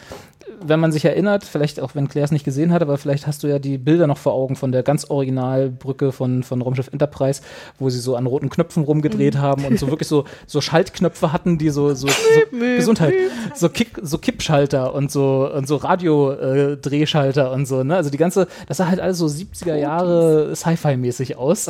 wenn 0.66 0.78
man 0.78 0.92
sich 0.92 1.04
erinnert, 1.04 1.42
vielleicht 1.44 1.80
auch 1.80 1.94
wenn 1.94 2.08
Claire 2.08 2.26
es 2.26 2.30
nicht 2.30 2.44
gesehen 2.44 2.72
hat, 2.72 2.80
aber 2.80 2.96
vielleicht 2.96 3.26
hast 3.26 3.42
du 3.42 3.48
ja 3.48 3.58
die 3.58 3.76
Bilder 3.76 4.06
noch 4.06 4.18
vor 4.18 4.34
Augen 4.34 4.54
von 4.56 4.70
der 4.72 4.82
ganz 4.82 5.10
Originalbrücke 5.10 6.12
von, 6.12 6.42
von 6.42 6.62
Raumschiff 6.62 6.88
Enterprise, 6.92 7.42
wo 7.78 7.90
sie 7.90 7.98
so 7.98 8.14
an 8.14 8.26
roten 8.26 8.50
Knöpfen 8.50 8.84
rumgedreht 8.84 9.34
Mhm. 9.34 9.38
haben 9.38 9.64
und 9.64 9.78
so 9.78 9.88
wirklich 9.88 10.08
so, 10.08 10.24
so 10.46 10.60
Schaltknöpfe 10.60 11.32
hatten, 11.32 11.58
die 11.58 11.70
so, 11.70 11.94
so, 11.94 12.06
so 12.06 12.58
Gesundheit, 12.76 13.14
so, 13.54 13.68
Kick, 13.68 13.98
so 14.02 14.18
Kippschalter 14.18 14.94
und 14.94 15.10
so, 15.10 15.50
und 15.52 15.66
so 15.66 15.76
Radio-Drehschalter 15.76 17.50
und 17.52 17.66
so, 17.66 17.82
ne? 17.82 17.96
Also 17.96 18.10
die 18.10 18.18
ganze, 18.18 18.46
das 18.68 18.76
sah 18.76 18.86
halt 18.88 19.00
alles 19.00 19.18
so 19.18 19.26
70er 19.26 19.74
Jahre 19.76 20.54
Sci-Fi-mäßig 20.54 21.36
aus. 21.36 21.68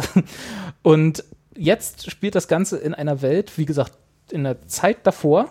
Und 0.82 1.24
jetzt 1.56 2.10
spielt 2.10 2.34
das 2.34 2.48
Ganze 2.48 2.76
in 2.76 2.94
einer 2.94 3.22
Welt, 3.22 3.56
wie 3.56 3.64
gesagt, 3.64 3.92
in 4.30 4.44
der 4.44 4.66
Zeit 4.68 4.98
davor, 5.04 5.48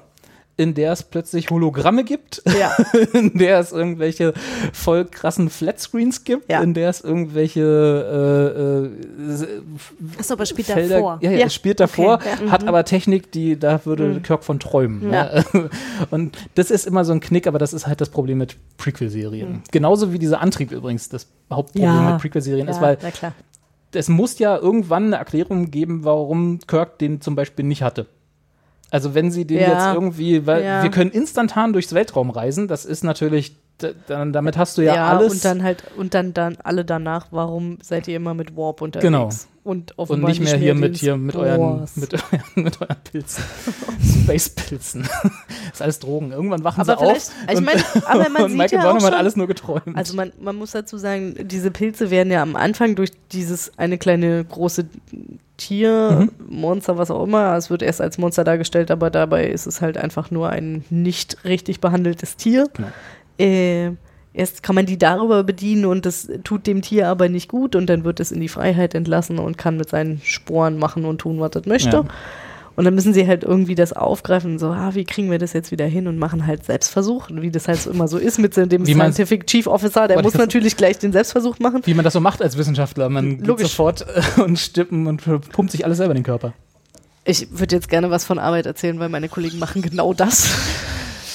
in 0.56 0.76
der 0.76 0.92
es 0.92 1.02
plötzlich 1.02 1.50
Hologramme 1.50 2.04
gibt, 2.04 2.44
Ja. 2.60 2.76
in 3.14 3.36
der 3.40 3.58
es 3.60 3.72
irgendwelche 3.72 4.34
voll 4.72 5.06
krassen 5.06 5.50
Flatscreens 5.50 6.24
gibt, 6.26 6.48
in 6.52 6.76
der 6.76 6.90
es 6.90 7.02
irgendwelche 7.02 7.62
äh, 7.62 9.32
äh, 9.34 10.20
Achso, 10.20 10.34
aber 10.34 10.46
spielt 10.46 10.68
Felder, 10.68 10.96
davor. 10.98 11.18
Ja, 11.22 11.32
ja, 11.32 11.46
es 11.48 11.56
spielt 11.56 11.80
davor, 11.80 12.16
Okay, 12.16 12.30
ja. 12.46 12.52
hat 12.52 12.62
Mhm. 12.64 12.68
aber 12.68 12.86
Technik, 12.86 13.32
die 13.32 13.58
da 13.58 13.84
würde 13.86 14.06
Mhm. 14.10 14.22
Kirk 14.24 14.44
von 14.44 14.60
träumen. 14.60 15.10
Ne? 15.10 15.44
Und 16.12 16.38
das 16.56 16.70
ist 16.70 16.86
immer 16.86 17.04
so 17.04 17.14
ein 17.14 17.20
Knick, 17.20 17.48
aber 17.48 17.58
das 17.58 17.74
ist 17.74 17.88
halt 17.88 18.00
das 18.02 18.10
Problem 18.10 18.38
mit 18.38 18.56
Prequel-Serien. 18.78 19.52
Mhm. 19.54 19.62
Genauso 19.72 20.14
wie 20.14 20.20
dieser 20.20 20.40
Antrieb 20.42 20.72
übrigens 20.72 21.10
das 21.10 21.28
Hauptproblem 21.52 21.84
Ja. 21.94 22.12
mit 22.12 22.22
Prequel-Serien 22.22 22.68
ist, 22.68 22.76
Ja, 22.78 22.82
weil 22.84 22.98
es 23.96 24.08
muss 24.08 24.38
ja 24.40 24.58
irgendwann 24.58 25.06
eine 25.08 25.18
Erklärung 25.18 25.72
geben, 25.72 26.04
warum 26.04 26.60
Kirk 26.68 27.00
den 27.00 27.22
zum 27.22 27.36
Beispiel 27.36 27.66
nicht 27.66 27.82
hatte. 27.84 28.06
Also 28.94 29.16
wenn 29.16 29.32
sie 29.32 29.46
den 29.46 29.60
Ja. 29.60 29.70
jetzt 29.74 29.96
irgendwie, 29.96 30.46
weil 30.46 30.64
Ja. 30.64 30.84
wir 30.84 30.92
können 30.92 31.10
instantan 31.10 31.74
durchs 31.74 31.94
Weltraum 31.94 32.30
reisen, 32.30 32.68
das 32.68 32.86
ist 32.86 33.04
natürlich, 33.04 33.56
dann, 34.08 34.32
damit 34.34 34.56
hast 34.56 34.78
du 34.78 34.84
ja, 34.84 35.08
alles. 35.08 35.34
und 35.34 35.46
dann 35.46 35.64
halt, 35.64 35.84
und 35.98 36.14
dann, 36.14 36.36
dann 36.36 36.58
alle 36.64 36.86
danach, 36.86 37.28
warum 37.32 37.80
seid 37.82 38.08
ihr 38.08 38.16
immer 38.18 38.36
mit 38.36 38.56
Warp 38.56 38.82
unterwegs? 38.82 39.04
Genau. 39.04 39.30
Und, 39.64 39.98
Und 39.98 40.22
nicht 40.24 40.42
mehr 40.42 40.58
hier 40.58 40.76
mit, 40.76 40.98
hier 40.98 41.18
mit 41.18 41.36
euren, 41.36 41.88
mit 41.96 42.14
euren, 42.34 42.44
mit 42.64 42.82
euren 42.82 42.98
Pilzen. 43.04 43.44
Space-Pilzen. 44.24 45.08
ist 45.74 45.82
alles 45.82 46.00
Drogen. 46.00 46.32
Irgendwann 46.32 46.64
wachen 46.64 46.82
Aber 46.82 46.98
sie 46.98 47.06
auf. 47.06 47.32
ich 47.52 47.62
meine, 47.62 47.82
aber 48.06 48.30
man 48.30 48.44
und 48.44 48.50
sieht 48.50 48.58
Michael 48.60 48.84
ja 48.84 49.04
hat 49.04 49.14
alles 49.16 49.36
nur 49.36 49.48
geträumt. 49.48 49.96
Also 49.96 50.16
man, 50.16 50.34
man 50.40 50.56
muss 50.56 50.72
dazu 50.72 50.98
sagen, 50.98 51.36
diese 51.48 51.72
Pilze 51.72 52.12
werden 52.12 52.32
ja 52.32 52.44
am 52.44 52.56
Anfang 52.56 52.96
durch 52.96 53.12
dieses 53.32 53.72
eine 53.80 53.98
kleine 53.98 54.44
große 54.46 54.86
Tier, 55.58 56.28
Monster, 56.50 56.98
was 56.98 57.12
auch 57.12 57.24
immer, 57.24 57.56
es 57.56 57.70
wird 57.70 57.84
erst 57.84 58.02
als 58.02 58.18
Monster 58.18 58.44
dargestellt, 58.44 58.90
aber 58.90 59.10
dabei 59.10 59.48
ist 59.48 59.68
es 59.68 59.82
halt 59.82 59.98
einfach 59.98 60.32
nur 60.32 60.50
ein 60.50 60.84
nicht 60.90 61.38
richtig 61.46 61.80
behandeltes 61.80 62.38
Tier. 62.38 62.68
Genau. 62.74 62.88
Äh, 63.38 63.92
erst 64.34 64.64
kann 64.64 64.76
man 64.76 64.88
die 64.88 64.98
darüber 64.98 65.44
bedienen 65.44 65.86
und 65.86 66.06
das 66.06 66.28
tut 66.44 66.66
dem 66.66 66.82
Tier 66.82 67.08
aber 67.08 67.30
nicht 67.30 67.50
gut 67.50 67.76
und 67.76 67.88
dann 67.88 68.04
wird 68.04 68.20
es 68.20 68.32
in 68.32 68.42
die 68.42 68.50
Freiheit 68.50 68.96
entlassen 68.96 69.38
und 69.38 69.58
kann 69.58 69.78
mit 69.78 69.90
seinen 69.90 70.22
Sporen 70.24 70.80
machen 70.80 71.06
und 71.06 71.20
tun, 71.20 71.40
was 71.40 71.52
es 71.56 71.66
möchte. 71.66 71.98
Ja. 71.98 72.06
Und 72.76 72.86
dann 72.86 72.96
müssen 72.96 73.14
sie 73.14 73.28
halt 73.28 73.44
irgendwie 73.44 73.76
das 73.76 73.94
aufgreifen, 73.94 74.58
so, 74.58 74.70
ah, 74.70 74.96
wie 74.96 75.04
kriegen 75.04 75.30
wir 75.30 75.38
das 75.38 75.54
jetzt 75.54 75.72
wieder 75.72 75.86
hin 75.86 76.08
und 76.08 76.18
machen 76.18 76.48
halt 76.48 76.66
Selbstversuch, 76.66 77.28
wie 77.30 77.52
das 77.52 77.68
halt 77.68 77.80
so 77.80 77.92
immer 77.92 78.08
so 78.08 78.18
ist 78.18 78.40
mit 78.40 78.58
dem 78.58 78.88
Wie 78.88 78.94
Scientific 78.94 79.46
Chief 79.46 79.68
Officer, 79.68 80.08
der 80.08 80.22
muss 80.24 80.34
natürlich 80.34 80.76
gleich 80.76 80.98
den 80.98 81.12
Selbstversuch 81.12 81.60
machen. 81.60 81.82
Wie 81.86 81.94
man 81.94 82.04
das 82.04 82.14
so 82.14 82.20
macht 82.20 82.42
als 82.42 82.58
Wissenschaftler. 82.58 83.10
Man 83.10 83.38
geht 83.38 83.48
Logisch. 83.48 83.68
sofort 83.70 84.06
äh, 84.08 84.42
und 84.42 84.58
stippen 84.58 85.06
und 85.06 85.24
pumpt 85.52 85.72
sich 85.72 85.86
alles 85.86 85.98
selber 85.98 86.14
in 86.14 86.20
den 86.20 86.26
Körper. 86.26 86.54
Ich 87.26 87.48
würde 87.52 87.76
jetzt 87.76 87.90
gerne 87.90 88.10
was 88.10 88.26
von 88.26 88.40
Arbeit 88.40 88.66
erzählen, 88.66 89.00
weil 89.00 89.10
meine 89.10 89.30
Kollegen 89.30 89.60
machen 89.60 89.82
genau 89.82 90.14
das. 90.14 90.50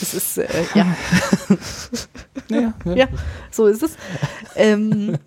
Das 0.01 0.15
ist, 0.15 0.39
äh, 0.39 0.47
ja. 0.75 0.87
Ja, 2.51 2.73
ja. 2.85 2.95
ja, 2.95 3.09
so 3.51 3.67
ist 3.67 3.83
es. 3.83 3.97
Ähm, 4.57 5.19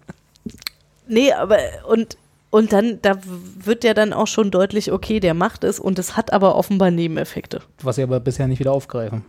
nee, 1.07 1.31
aber 1.31 1.59
und, 1.87 2.17
und 2.51 2.71
dann, 2.73 2.99
da 3.01 3.17
wird 3.59 3.83
ja 3.83 3.93
dann 3.95 4.13
auch 4.13 4.27
schon 4.27 4.51
deutlich, 4.51 4.91
okay, 4.91 5.19
der 5.19 5.33
macht 5.33 5.63
es 5.63 5.79
und 5.79 5.97
es 5.97 6.15
hat 6.15 6.31
aber 6.33 6.55
offenbar 6.55 6.91
Nebeneffekte. 6.91 7.61
Was 7.81 7.95
sie 7.95 8.03
aber 8.03 8.19
bisher 8.19 8.47
nicht 8.47 8.59
wieder 8.59 8.73
aufgreifen. 8.73 9.23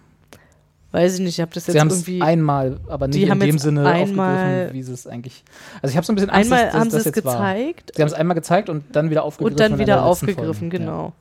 Weiß 0.90 1.14
ich 1.14 1.20
nicht, 1.20 1.38
ich 1.38 1.40
habe 1.40 1.52
das 1.54 1.66
jetzt 1.66 1.74
Sie 1.74 1.78
irgendwie. 1.78 2.20
einmal, 2.20 2.78
aber 2.86 3.08
nicht 3.08 3.22
in 3.26 3.40
dem 3.40 3.58
Sinne 3.58 3.80
aufgegriffen, 3.94 4.74
wie 4.74 4.82
sie 4.82 4.92
es 4.92 5.06
eigentlich. 5.06 5.42
Also 5.80 5.92
ich 5.92 5.96
habe 5.96 6.04
so 6.04 6.12
ein 6.12 6.16
bisschen 6.16 6.30
Angst, 6.30 6.52
Einmal 6.52 6.66
dass, 6.66 6.74
haben 6.74 6.90
sie 6.90 6.96
das 6.98 7.06
es 7.06 7.14
jetzt 7.16 7.24
war. 7.24 7.54
gezeigt. 7.54 7.92
Sie 7.96 8.02
haben 8.02 8.08
es 8.08 8.12
einmal 8.12 8.34
gezeigt 8.34 8.68
und 8.68 8.84
dann 8.94 9.08
wieder 9.08 9.22
aufgegriffen. 9.22 9.54
und 9.54 9.60
dann 9.60 9.78
wieder 9.78 10.04
aufgegriffen, 10.04 10.68
genau. 10.68 11.14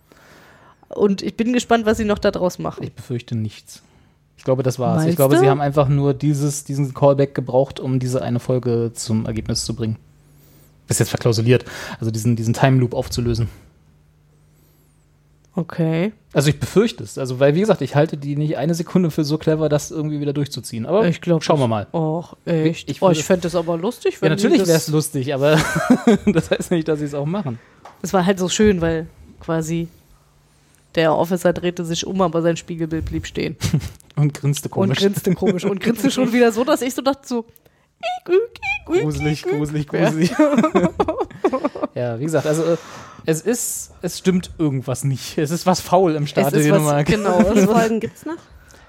Und 0.89 1.21
ich 1.21 1.37
bin 1.37 1.53
gespannt, 1.53 1.85
was 1.85 1.97
sie 1.97 2.03
noch 2.03 2.19
daraus 2.19 2.59
machen. 2.59 2.83
Ich 2.83 2.91
befürchte 2.93 3.35
nichts. 3.35 3.81
Ich 4.35 4.43
glaube, 4.43 4.61
das 4.63 4.77
war's. 4.77 5.01
ich 5.03 5.05
Meinst 5.05 5.15
glaube, 5.17 5.35
du? 5.35 5.41
sie 5.41 5.47
haben 5.49 5.61
einfach 5.61 5.87
nur 5.87 6.13
dieses, 6.15 6.65
diesen 6.65 6.93
Callback 6.93 7.33
gebraucht, 7.33 7.79
um 7.79 7.99
diese 7.99 8.21
eine 8.21 8.39
Folge 8.41 8.91
zum 8.93 9.25
Ergebnis 9.25 9.63
zu 9.63 9.73
bringen. 9.75 9.95
Ist 10.91 10.99
jetzt 10.99 11.09
verklausuliert. 11.09 11.65
Also 11.99 12.11
diesen, 12.11 12.35
diesen 12.35 12.53
Time 12.53 12.79
Loop 12.79 12.93
aufzulösen. 12.93 13.47
Okay. 15.53 16.13
Also 16.33 16.49
ich 16.49 16.59
befürchte 16.59 17.03
es. 17.03 17.17
Also, 17.17 17.39
weil, 17.39 17.55
wie 17.55 17.59
gesagt, 17.59 17.81
ich 17.81 17.95
halte 17.95 18.15
die 18.15 18.37
nicht 18.37 18.57
eine 18.57 18.73
Sekunde 18.73 19.11
für 19.11 19.25
so 19.25 19.37
clever, 19.37 19.67
das 19.67 19.91
irgendwie 19.91 20.21
wieder 20.21 20.31
durchzuziehen. 20.31 20.85
Aber 20.85 21.05
Ich 21.07 21.19
glaube. 21.19 21.43
schauen 21.43 21.59
wir 21.59 21.67
mal. 21.67 21.87
Och, 21.93 22.37
echt. 22.45 22.89
Ich 22.89 23.01
oh, 23.01 23.09
ich 23.09 23.23
fände 23.23 23.41
das 23.43 23.55
aber 23.55 23.77
lustig, 23.77 24.15
Ja, 24.15 24.21
wenn 24.21 24.29
natürlich 24.29 24.61
die 24.61 24.67
wäre 24.67 24.77
es 24.77 24.87
lustig, 24.87 25.33
aber 25.33 25.59
das 26.25 26.51
heißt 26.51 26.71
nicht, 26.71 26.87
dass 26.87 26.99
sie 26.99 27.05
es 27.05 27.13
auch 27.13 27.25
machen. 27.25 27.59
Es 28.01 28.13
war 28.13 28.25
halt 28.25 28.39
so 28.39 28.47
schön, 28.47 28.79
weil 28.79 29.07
quasi 29.41 29.89
der 30.95 31.15
Officer 31.15 31.51
drehte 31.51 31.83
sich 31.83 32.07
um, 32.07 32.21
aber 32.21 32.41
sein 32.41 32.55
Spiegelbild 32.55 33.05
blieb 33.05 33.27
stehen. 33.27 33.57
Und 34.15 34.33
grinste 34.33 34.69
komisch. 34.69 34.99
Und 34.99 35.13
grinste 35.13 35.35
komisch. 35.35 35.65
Und 35.65 35.79
grinste 35.79 36.11
schon 36.11 36.31
wieder 36.31 36.51
so, 36.51 36.63
dass 36.63 36.81
ich 36.81 36.93
so 36.93 37.01
dachte 37.01 37.27
so, 37.27 37.45
gruselig, 38.85 39.43
gruselig, 39.43 39.87
gruselig. 39.87 40.31
ja, 41.95 42.19
wie 42.19 42.23
gesagt, 42.23 42.45
also 42.47 42.63
äh, 42.63 42.77
es 43.25 43.41
ist, 43.41 43.91
es 44.01 44.17
stimmt 44.17 44.51
irgendwas 44.57 45.03
nicht. 45.03 45.37
Es 45.37 45.51
ist 45.51 45.65
was 45.65 45.81
faul 45.81 46.15
im 46.15 46.27
Start. 46.27 46.53
Es 46.53 46.69
was- 46.71 47.05
genau, 47.05 47.39
viele 47.53 47.67
Folgen 47.67 47.99
gibt's 47.99 48.25
noch? 48.25 48.35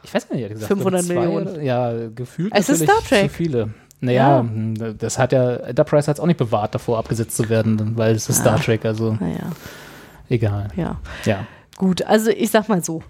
Ich 0.04 0.12
weiß 0.12 0.28
gar 0.28 0.34
nicht, 0.34 0.42
ehrlich 0.42 0.56
gesagt. 0.56 0.72
500 0.72 1.04
zwei 1.04 1.14
Millionen. 1.14 1.62
Ja, 1.62 1.92
gefühlt 2.14 2.52
Es 2.56 2.68
ist 2.68 2.82
Star 2.82 3.00
Trek. 3.08 3.30
zu 3.30 3.36
viele. 3.36 3.70
Naja, 4.00 4.36
Ja. 4.36 4.40
hm, 4.40 4.96
das 4.98 5.18
hat 5.18 5.32
ja, 5.32 5.54
Enterprise 5.56 6.08
hat 6.08 6.16
es 6.16 6.20
auch 6.20 6.26
nicht 6.26 6.38
bewahrt, 6.38 6.74
davor 6.74 6.98
abgesetzt 6.98 7.36
zu 7.36 7.48
werden, 7.48 7.96
weil 7.96 8.16
es 8.16 8.28
ist 8.28 8.40
Star 8.40 8.54
Ah. 8.56 8.58
Trek, 8.58 8.84
also 8.84 9.16
naja. 9.20 9.50
egal. 10.28 10.68
Ja. 10.76 10.98
Ja. 11.24 11.46
Gut, 11.76 12.02
also 12.02 12.30
ich 12.30 12.50
sag 12.50 12.68
mal 12.68 12.82
so. 12.82 13.02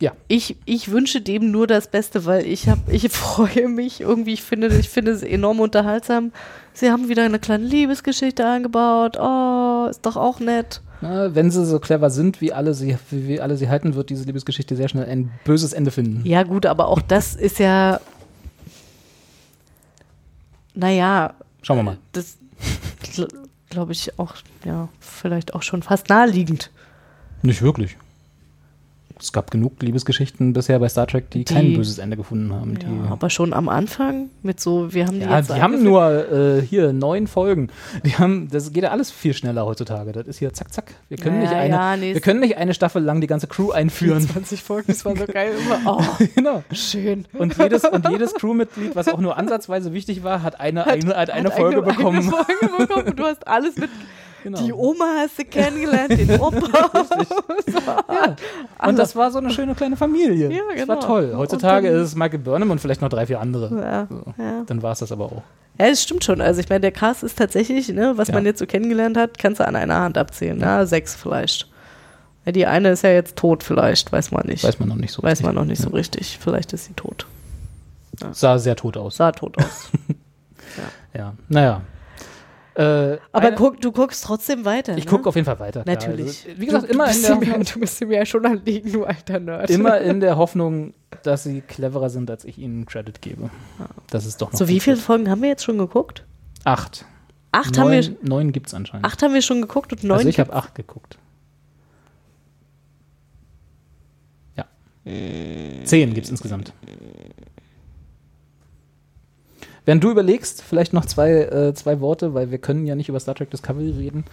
Ja. 0.00 0.12
Ich, 0.28 0.56
ich 0.66 0.90
wünsche 0.90 1.22
dem 1.22 1.50
nur 1.50 1.66
das 1.66 1.90
Beste, 1.90 2.26
weil 2.26 2.46
ich 2.46 2.68
habe, 2.68 2.92
ich 2.92 3.08
freue 3.10 3.68
mich 3.68 4.00
irgendwie, 4.00 4.34
ich 4.34 4.42
finde, 4.42 4.68
ich 4.68 4.88
finde 4.88 5.12
es 5.12 5.22
enorm 5.22 5.60
unterhaltsam. 5.60 6.32
Sie 6.74 6.90
haben 6.90 7.08
wieder 7.08 7.24
eine 7.24 7.38
kleine 7.38 7.64
Liebesgeschichte 7.64 8.46
eingebaut. 8.46 9.16
Oh, 9.18 9.86
ist 9.88 10.04
doch 10.04 10.16
auch 10.16 10.40
nett. 10.40 10.82
Na, 11.00 11.34
wenn 11.34 11.50
sie 11.50 11.64
so 11.64 11.78
clever 11.78 12.10
sind, 12.10 12.40
wie 12.40 12.52
alle 12.52 12.74
sie, 12.74 12.96
wie, 13.10 13.28
wie 13.28 13.40
alle 13.40 13.56
sie 13.56 13.68
halten, 13.68 13.94
wird 13.94 14.10
diese 14.10 14.24
Liebesgeschichte 14.24 14.76
sehr 14.76 14.88
schnell 14.88 15.06
ein 15.08 15.30
böses 15.44 15.72
Ende 15.72 15.90
finden. 15.90 16.26
Ja, 16.26 16.42
gut, 16.42 16.66
aber 16.66 16.88
auch 16.88 17.00
das 17.00 17.34
ist 17.34 17.58
ja. 17.58 18.00
Naja, 20.74 21.34
Schauen 21.62 21.78
wir 21.78 21.82
mal. 21.82 21.98
das 22.12 22.36
glaube 23.70 23.92
ich 23.92 24.18
auch, 24.18 24.34
ja, 24.64 24.88
vielleicht 25.00 25.54
auch 25.54 25.62
schon 25.62 25.82
fast 25.82 26.08
naheliegend. 26.08 26.70
Nicht 27.42 27.62
wirklich. 27.62 27.96
Es 29.18 29.32
gab 29.32 29.50
genug 29.50 29.80
Liebesgeschichten 29.82 30.52
bisher 30.52 30.78
bei 30.78 30.88
Star 30.90 31.06
Trek, 31.06 31.30
die, 31.30 31.44
kein 31.44 31.64
Die- 31.66 31.76
böses 31.76 31.98
Ende 31.98 32.18
gefunden 32.18 32.52
haben. 32.52 32.74
Ja, 32.82 33.10
aber 33.12 33.30
schon 33.30 33.54
am 33.54 33.68
Anfang 33.70 34.28
mit 34.42 34.60
so, 34.60 34.92
wir 34.92 35.06
haben 35.06 35.20
die 35.20 35.24
Ja, 35.26 35.38
jetzt 35.38 35.48
die 35.50 35.62
haben 35.62 35.82
nur 35.82 36.30
äh, 36.30 36.60
hier 36.60 36.92
neun 36.92 37.26
Folgen. 37.26 37.68
Die 38.04 38.14
haben, 38.16 38.48
das 38.50 38.72
geht 38.72 38.82
ja 38.82 38.90
alles 38.90 39.10
viel 39.10 39.32
schneller 39.32 39.64
heutzutage. 39.64 40.12
Das 40.12 40.26
ist 40.26 40.38
hier 40.38 40.52
zack, 40.52 40.72
zack. 40.72 40.92
Wir 41.08 41.16
können, 41.16 41.36
Ja, 41.36 41.42
nicht, 41.48 41.52
eine, 41.54 41.74
ja, 41.74 41.96
nee, 41.96 42.12
wir 42.14 42.20
können 42.20 42.40
nicht 42.40 42.58
eine 42.58 42.74
Staffel 42.74 43.02
lang 43.02 43.20
die 43.22 43.26
ganze 43.26 43.46
Crew 43.46 43.70
einführen. 43.70 44.20
20 44.20 44.62
Folgen, 44.62 44.88
das 44.88 45.04
war 45.06 45.16
so 45.16 45.24
geil. 45.24 45.52
Immer, 45.58 45.98
oh, 46.20 46.24
genau. 46.34 46.62
schön. 46.72 47.24
Und 47.32 47.56
jedes, 47.56 47.84
und 47.84 48.06
jedes 48.10 48.34
Crewmitglied, 48.34 48.94
was 48.96 49.08
auch 49.08 49.18
nur 49.20 49.38
ansatzweise 49.38 49.94
wichtig 49.94 50.24
war, 50.24 50.42
hat 50.42 50.60
eine, 50.60 50.86
eine, 50.86 51.14
hat 51.16 51.30
eine 51.30 51.50
Folge 51.50 51.82
eine, 51.82 51.86
bekommen. 51.92 52.18
Eine 52.18 52.30
Folge 52.30 52.86
bekommen. 52.86 53.16
Du 53.16 53.24
hast 53.24 53.46
alles 53.48 53.76
mit. 53.76 53.88
Genau. 54.46 54.62
Die 54.62 54.72
Oma 54.72 55.04
hast 55.22 55.40
du 55.40 55.44
kennengelernt, 55.44 56.12
den 56.12 56.38
Opa. 56.40 56.90
Und 58.86 58.96
das 58.96 59.16
war 59.16 59.32
so 59.32 59.38
eine 59.38 59.50
schöne 59.50 59.74
kleine 59.74 59.96
Familie. 59.96 60.52
Ja, 60.52 60.60
Das 60.76 60.86
war 60.86 60.96
genau. 60.96 61.06
toll. 61.06 61.34
Heutzutage 61.36 61.88
dann- 61.90 61.96
ist 62.00 62.08
es 62.10 62.14
Michael 62.14 62.38
Burnham 62.38 62.70
und 62.70 62.80
vielleicht 62.80 63.00
noch 63.00 63.08
drei, 63.08 63.26
vier 63.26 63.40
andere. 63.40 63.74
Ja, 63.76 64.06
So. 64.08 64.22
ja. 64.40 64.62
Dann 64.64 64.82
war 64.82 64.92
es 64.92 65.00
das 65.00 65.10
aber 65.10 65.24
auch. 65.24 65.42
Ja, 65.80 65.88
das 65.88 66.00
stimmt 66.00 66.22
schon. 66.22 66.40
Also 66.40 66.60
ich 66.60 66.68
meine, 66.68 66.80
der 66.82 66.92
Cast 66.92 67.24
ist 67.24 67.36
tatsächlich, 67.36 67.88
ne, 67.88 68.12
was 68.16 68.28
Ja. 68.28 68.34
man 68.34 68.44
jetzt 68.46 68.60
so 68.60 68.66
kennengelernt 68.66 69.16
hat, 69.16 69.36
kannst 69.36 69.58
du 69.58 69.66
an 69.66 69.74
einer 69.74 69.96
Hand 70.00 70.16
abzählen. 70.16 70.56
Na, 70.60 70.86
sechs 70.86 71.16
vielleicht. 71.16 71.68
Ja, 72.44 72.52
die 72.52 72.66
eine 72.66 72.90
ist 72.90 73.02
ja 73.02 73.10
jetzt 73.10 73.34
tot 73.34 73.64
vielleicht, 73.64 74.12
weiß 74.12 74.30
man 74.30 74.46
nicht. 74.46 74.62
Weiß 74.62 74.78
man 74.78 74.88
noch 74.88 74.94
nicht 74.94 75.10
so 75.10 75.24
Weiß 75.24 75.32
richtig. 75.32 75.46
man 75.46 75.54
noch 75.56 75.64
nicht 75.64 75.82
so 75.82 75.88
Ja. 75.88 75.94
richtig. 75.96 76.38
Vielleicht 76.40 76.72
ist 76.72 76.84
sie 76.84 76.92
tot. 76.92 77.26
Sah 78.30 78.58
sehr 78.58 78.76
tot 78.76 78.96
aus. 78.96 79.16
Sah 79.16 79.32
tot 79.32 79.58
aus. 79.58 79.90
Ja, 81.14 81.32
naja. 81.48 81.80
Äh, 82.76 83.18
Aber 83.32 83.46
eine- 83.46 83.56
guck, 83.56 83.80
du 83.80 83.90
guckst 83.90 84.22
trotzdem 84.24 84.66
weiter. 84.66 84.98
Ich 84.98 85.06
ne? 85.06 85.10
gucke 85.10 85.28
auf 85.30 85.34
jeden 85.34 85.46
Fall 85.46 85.58
weiter. 85.58 85.82
klar. 85.82 85.94
Natürlich. 85.96 86.44
Also, 86.46 86.60
wie 86.60 86.66
gesagt, 86.66 86.84
du, 86.88 86.92
immer 86.92 87.04
du 87.06 87.10
in 87.10 87.16
bist 87.16 87.28
der 87.28 87.36
mir, 87.36 87.46
Hoffnung, 87.48 87.64
Du 87.74 87.80
bist 87.80 88.00
mir 88.02 88.18
ja 88.18 88.26
schon 88.26 88.44
anliegen, 88.46 88.92
du 88.92 89.04
alter 89.04 89.40
Nerd. 89.40 89.70
immer 89.70 89.98
in 90.00 90.20
der 90.20 90.36
Hoffnung, 90.36 90.92
dass 91.22 91.44
sie 91.44 91.62
cleverer 91.62 92.10
sind, 92.10 92.30
als 92.30 92.44
ich 92.44 92.58
ihnen 92.58 92.84
Credit 92.84 93.22
gebe. 93.22 93.48
Das 94.10 94.26
ist 94.26 94.42
doch 94.42 94.52
noch 94.52 94.58
So, 94.58 94.68
wie 94.68 94.78
viele 94.80 94.96
Folgen 94.96 95.30
haben 95.30 95.40
wir 95.40 95.48
jetzt 95.48 95.64
schon 95.64 95.78
geguckt? 95.78 96.24
Acht. 96.64 97.06
Acht 97.52 97.76
neun, 97.76 97.84
haben 97.84 97.90
wir. 97.92 98.16
Neun 98.28 98.52
gibt 98.52 98.66
es 98.66 98.74
anscheinend. 98.74 99.06
Acht 99.06 99.22
haben 99.22 99.32
wir 99.32 99.40
schon 99.40 99.62
geguckt 99.62 99.92
und 99.94 100.04
neun. 100.04 100.18
also 100.18 100.28
ich 100.28 100.38
habe 100.38 100.52
acht 100.52 100.74
geguckt. 100.74 101.16
Ja. 104.56 104.66
Zehn 105.84 106.12
gibt 106.12 106.26
es 106.26 106.30
insgesamt. 106.30 106.74
Während 109.86 110.04
du 110.04 110.10
überlegst, 110.10 110.62
vielleicht 110.62 110.92
noch 110.92 111.06
zwei, 111.06 111.30
äh, 111.30 111.72
zwei 111.74 112.00
Worte, 112.00 112.34
weil 112.34 112.50
wir 112.50 112.58
können 112.58 112.86
ja 112.86 112.94
nicht 112.94 113.08
über 113.08 113.20
Star 113.20 113.34
Trek 113.34 113.50
Discovery 113.50 113.90
reden, 113.92 114.24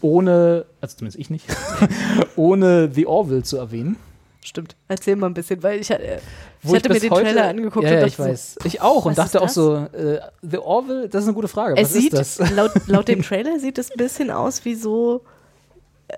ohne, 0.00 0.64
also 0.80 0.96
zumindest 0.96 1.18
ich 1.18 1.28
nicht, 1.28 1.46
ohne 2.36 2.90
The 2.92 3.06
Orville 3.06 3.42
zu 3.42 3.58
erwähnen. 3.58 3.96
Stimmt. 4.44 4.74
Erzähl 4.88 5.14
mal 5.16 5.26
ein 5.28 5.34
bisschen, 5.34 5.62
weil 5.62 5.80
ich, 5.80 5.90
äh, 5.90 6.18
ich 6.62 6.74
hatte 6.74 6.88
mir 6.88 6.94
bis 6.94 7.02
den 7.02 7.10
heute- 7.10 7.24
Trailer 7.24 7.48
angeguckt 7.48 7.84
ja, 7.84 7.92
und 7.92 7.96
dachte 7.98 8.08
ich 8.08 8.18
weiß. 8.18 8.58
Ich 8.64 8.80
auch 8.80 9.04
und 9.04 9.16
dachte 9.18 9.40
auch 9.40 9.48
so, 9.48 9.76
äh, 9.92 10.18
The 10.42 10.58
Orville, 10.58 11.08
das 11.08 11.22
ist 11.22 11.28
eine 11.28 11.34
gute 11.34 11.46
Frage. 11.48 11.74
Es 11.76 11.90
Was 11.90 11.92
sieht, 11.94 12.12
ist 12.12 12.40
das? 12.40 12.50
laut, 12.56 12.72
laut 12.86 13.06
dem 13.08 13.22
Trailer 13.22 13.58
sieht 13.60 13.78
es 13.78 13.90
ein 13.92 13.96
bisschen 13.98 14.30
aus 14.30 14.64
wie 14.64 14.74
so 14.74 15.22
äh, 16.08 16.14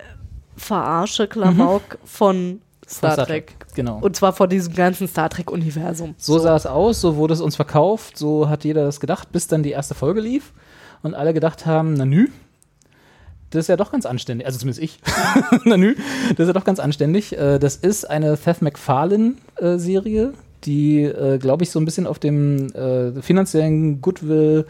verarsche 0.57 1.27
Klamauk 1.27 1.83
von 2.03 2.61
Star, 2.87 3.13
Star 3.13 3.25
Trek. 3.25 3.47
Trek, 3.59 3.67
genau. 3.75 3.97
Und 3.99 4.15
zwar 4.15 4.33
von 4.33 4.47
diesem 4.49 4.73
ganzen 4.73 5.07
Star 5.07 5.29
Trek-Universum. 5.29 6.15
So 6.17 6.37
sah 6.39 6.55
es 6.55 6.65
aus, 6.65 7.01
so 7.01 7.15
wurde 7.15 7.33
es 7.33 7.41
uns 7.41 7.55
verkauft, 7.55 8.17
so 8.17 8.47
hat 8.49 8.63
jeder 8.63 8.85
das 8.85 8.99
gedacht, 8.99 9.31
bis 9.31 9.47
dann 9.47 9.63
die 9.63 9.71
erste 9.71 9.95
Folge 9.95 10.21
lief 10.21 10.53
und 11.03 11.13
alle 11.15 11.33
gedacht 11.33 11.65
haben, 11.65 11.93
na 11.95 12.05
nü, 12.05 12.27
das 13.51 13.61
ist 13.61 13.67
ja 13.69 13.77
doch 13.77 13.91
ganz 13.91 14.05
anständig, 14.05 14.45
also 14.45 14.59
zumindest 14.59 14.81
ich, 14.83 14.99
na 15.65 15.77
nü, 15.77 15.95
das 16.31 16.39
ist 16.39 16.47
ja 16.47 16.53
doch 16.53 16.63
ganz 16.65 16.79
anständig. 16.79 17.37
Äh, 17.37 17.57
Das 17.59 17.75
ist 17.75 18.09
eine 18.09 18.35
Seth 18.35 18.61
MacFarlane-Serie, 18.61 20.33
die, 20.65 21.03
äh, 21.03 21.37
glaube 21.37 21.63
ich, 21.63 21.69
so 21.71 21.79
ein 21.79 21.85
bisschen 21.85 22.07
auf 22.07 22.19
dem 22.19 22.67
äh, 22.73 23.21
finanziellen 23.21 24.01
Goodwill 24.01 24.65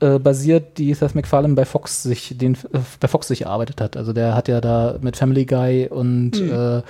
äh, 0.00 0.18
basiert, 0.18 0.78
die 0.78 0.92
Seth 0.94 1.14
MacFarlane 1.14 1.54
bei 1.54 1.64
Fox 1.64 2.02
sich, 2.02 2.36
den 2.36 2.54
äh, 2.72 2.78
bei 3.00 3.08
Fox 3.08 3.28
sich 3.28 3.42
erarbeitet 3.42 3.80
hat. 3.80 3.96
Also 3.96 4.12
der 4.12 4.34
hat 4.34 4.48
ja 4.48 4.60
da 4.60 4.96
mit 5.00 5.16
Family 5.16 5.44
Guy 5.44 5.88
und 5.88 6.32
Mhm. 6.40 6.50
äh, 6.52 6.82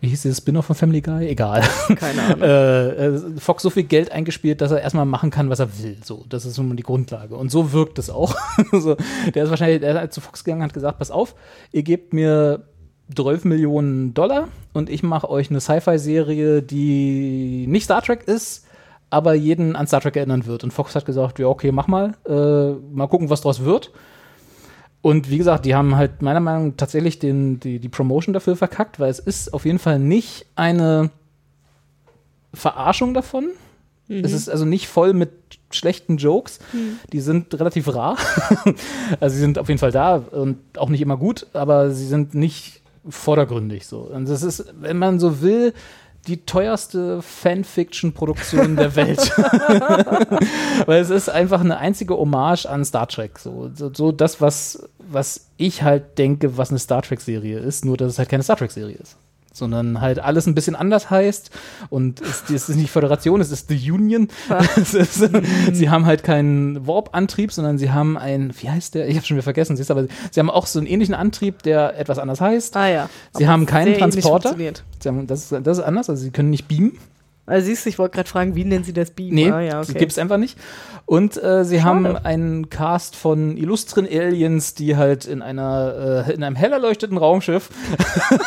wie 0.00 0.08
hieß 0.08 0.22
dieses 0.22 0.38
Spin-off 0.38 0.66
von 0.66 0.76
Family 0.76 1.00
Guy? 1.00 1.28
Egal. 1.28 1.62
Keine 1.96 2.22
Ahnung. 2.22 2.42
äh, 2.42 2.88
äh, 3.06 3.20
Fox 3.38 3.62
so 3.62 3.70
viel 3.70 3.82
Geld 3.82 4.12
eingespielt, 4.12 4.60
dass 4.60 4.70
er 4.70 4.80
erstmal 4.80 5.06
machen 5.06 5.30
kann, 5.30 5.50
was 5.50 5.58
er 5.58 5.78
will. 5.82 5.96
So, 6.04 6.24
das 6.28 6.44
ist 6.44 6.56
nun 6.58 6.68
mal 6.68 6.76
die 6.76 6.84
Grundlage. 6.84 7.34
Und 7.34 7.50
so 7.50 7.72
wirkt 7.72 7.98
es 7.98 8.08
auch. 8.08 8.34
so, 8.72 8.96
der 9.34 9.44
ist 9.44 9.50
wahrscheinlich, 9.50 9.80
der 9.80 10.02
ist 10.02 10.12
zu 10.12 10.20
Fox 10.20 10.44
gegangen 10.44 10.62
und 10.62 10.66
hat 10.68 10.74
gesagt, 10.74 10.98
pass 10.98 11.10
auf, 11.10 11.34
ihr 11.72 11.82
gebt 11.82 12.12
mir 12.12 12.64
12 13.14 13.44
Millionen 13.44 14.14
Dollar 14.14 14.48
und 14.72 14.90
ich 14.90 15.02
mache 15.02 15.28
euch 15.30 15.50
eine 15.50 15.60
Sci-Fi-Serie, 15.60 16.62
die 16.62 17.66
nicht 17.66 17.84
Star 17.84 18.02
Trek 18.02 18.24
ist, 18.24 18.66
aber 19.10 19.34
jeden 19.34 19.74
an 19.74 19.86
Star 19.86 20.00
Trek 20.00 20.16
erinnern 20.16 20.46
wird. 20.46 20.62
Und 20.62 20.72
Fox 20.72 20.94
hat 20.94 21.06
gesagt, 21.06 21.38
ja, 21.38 21.46
okay, 21.46 21.72
mach 21.72 21.88
mal. 21.88 22.14
Äh, 22.26 22.72
mal 22.94 23.08
gucken, 23.08 23.30
was 23.30 23.40
draus 23.40 23.64
wird. 23.64 23.90
Und 25.00 25.30
wie 25.30 25.38
gesagt, 25.38 25.64
die 25.64 25.74
haben 25.74 25.96
halt 25.96 26.22
meiner 26.22 26.40
Meinung 26.40 26.68
nach 26.68 26.76
tatsächlich 26.76 27.18
den, 27.18 27.60
die, 27.60 27.78
die 27.78 27.88
Promotion 27.88 28.32
dafür 28.32 28.56
verkackt, 28.56 28.98
weil 28.98 29.10
es 29.10 29.18
ist 29.18 29.54
auf 29.54 29.64
jeden 29.64 29.78
Fall 29.78 29.98
nicht 29.98 30.46
eine 30.56 31.10
Verarschung 32.52 33.14
davon. 33.14 33.50
Mhm. 34.08 34.24
Es 34.24 34.32
ist 34.32 34.48
also 34.48 34.64
nicht 34.64 34.88
voll 34.88 35.12
mit 35.12 35.30
schlechten 35.70 36.16
Jokes. 36.16 36.58
Mhm. 36.72 36.98
Die 37.12 37.20
sind 37.20 37.54
relativ 37.54 37.94
rar. 37.94 38.16
also 39.20 39.34
sie 39.34 39.40
sind 39.40 39.58
auf 39.58 39.68
jeden 39.68 39.78
Fall 39.78 39.92
da 39.92 40.16
und 40.16 40.58
auch 40.76 40.88
nicht 40.88 41.00
immer 41.00 41.16
gut, 41.16 41.46
aber 41.52 41.90
sie 41.90 42.06
sind 42.06 42.34
nicht 42.34 42.82
vordergründig 43.08 43.86
so. 43.86 44.00
Und 44.00 44.28
das 44.28 44.42
ist, 44.42 44.74
wenn 44.80 44.98
man 44.98 45.20
so 45.20 45.40
will, 45.40 45.72
die 46.26 46.44
teuerste 46.44 47.22
Fanfiction-Produktion 47.22 48.76
der 48.76 48.96
Welt. 48.96 49.18
Weil 50.86 51.00
es 51.00 51.10
ist 51.10 51.28
einfach 51.28 51.60
eine 51.60 51.78
einzige 51.78 52.16
Hommage 52.16 52.66
an 52.66 52.84
Star 52.84 53.08
Trek. 53.08 53.38
So, 53.38 53.70
so, 53.74 53.92
so 53.92 54.12
das, 54.12 54.40
was, 54.40 54.88
was 54.98 55.48
ich 55.56 55.82
halt 55.82 56.18
denke, 56.18 56.56
was 56.58 56.70
eine 56.70 56.78
Star 56.78 57.02
Trek-Serie 57.02 57.58
ist, 57.58 57.84
nur 57.84 57.96
dass 57.96 58.12
es 58.12 58.18
halt 58.18 58.28
keine 58.28 58.42
Star 58.42 58.56
Trek-Serie 58.56 58.96
ist. 58.96 59.16
Sondern 59.58 60.00
halt 60.00 60.18
alles 60.18 60.46
ein 60.46 60.54
bisschen 60.54 60.76
anders 60.76 61.10
heißt 61.10 61.50
und 61.90 62.20
es, 62.20 62.44
es 62.48 62.68
ist 62.68 62.76
nicht 62.76 62.90
Föderation, 62.90 63.40
es 63.40 63.50
ist 63.50 63.68
The 63.68 63.90
Union. 63.90 64.28
Ist, 64.76 65.30
sie 65.72 65.90
haben 65.90 66.06
halt 66.06 66.22
keinen 66.24 66.86
Warp-Antrieb, 66.86 67.52
sondern 67.52 67.78
sie 67.78 67.90
haben 67.90 68.16
einen, 68.16 68.52
wie 68.60 68.70
heißt 68.70 68.94
der? 68.94 69.08
Ich 69.08 69.16
habe 69.16 69.26
schon 69.26 69.36
wieder 69.36 69.42
vergessen, 69.42 69.76
siehst 69.76 69.90
du, 69.90 69.94
aber 69.94 70.06
sie 70.30 70.40
haben 70.40 70.50
auch 70.50 70.66
so 70.66 70.78
einen 70.78 70.86
ähnlichen 70.86 71.14
Antrieb, 71.14 71.62
der 71.62 71.98
etwas 71.98 72.18
anders 72.18 72.40
heißt. 72.40 72.76
Ah 72.76 72.88
ja. 72.88 73.10
Sie 73.36 73.44
Aber 73.44 73.52
haben 73.52 73.66
keinen 73.66 73.98
Transporter. 73.98 74.56
Sie 74.56 75.08
haben, 75.08 75.26
das, 75.26 75.52
ist, 75.52 75.66
das 75.66 75.78
ist 75.78 75.84
anders, 75.84 76.08
also 76.08 76.22
sie 76.22 76.30
können 76.30 76.50
nicht 76.50 76.68
beamen. 76.68 76.98
Also 77.48 77.66
siehst 77.66 77.84
du, 77.84 77.90
ich 77.90 77.98
wollte 77.98 78.14
gerade 78.14 78.28
fragen, 78.28 78.54
wie 78.54 78.64
nennen 78.64 78.84
sie 78.84 78.92
das 78.92 79.10
Beam? 79.10 79.34
Nee, 79.34 79.50
ah, 79.50 79.60
ja, 79.60 79.80
okay. 79.80 79.94
gibt's 79.94 80.18
einfach 80.18 80.36
nicht. 80.36 80.58
Und 81.06 81.42
äh, 81.42 81.64
sie 81.64 81.82
haben 81.82 82.06
einen 82.16 82.68
Cast 82.70 83.16
von 83.16 83.56
illustren 83.56 84.06
Aliens, 84.06 84.74
die 84.74 84.96
halt 84.96 85.24
in 85.24 85.42
einer 85.42 86.26
äh, 86.28 86.32
in 86.32 86.44
einem 86.44 86.56
hell 86.56 86.72
erleuchteten 86.72 87.16
Raumschiff 87.16 87.70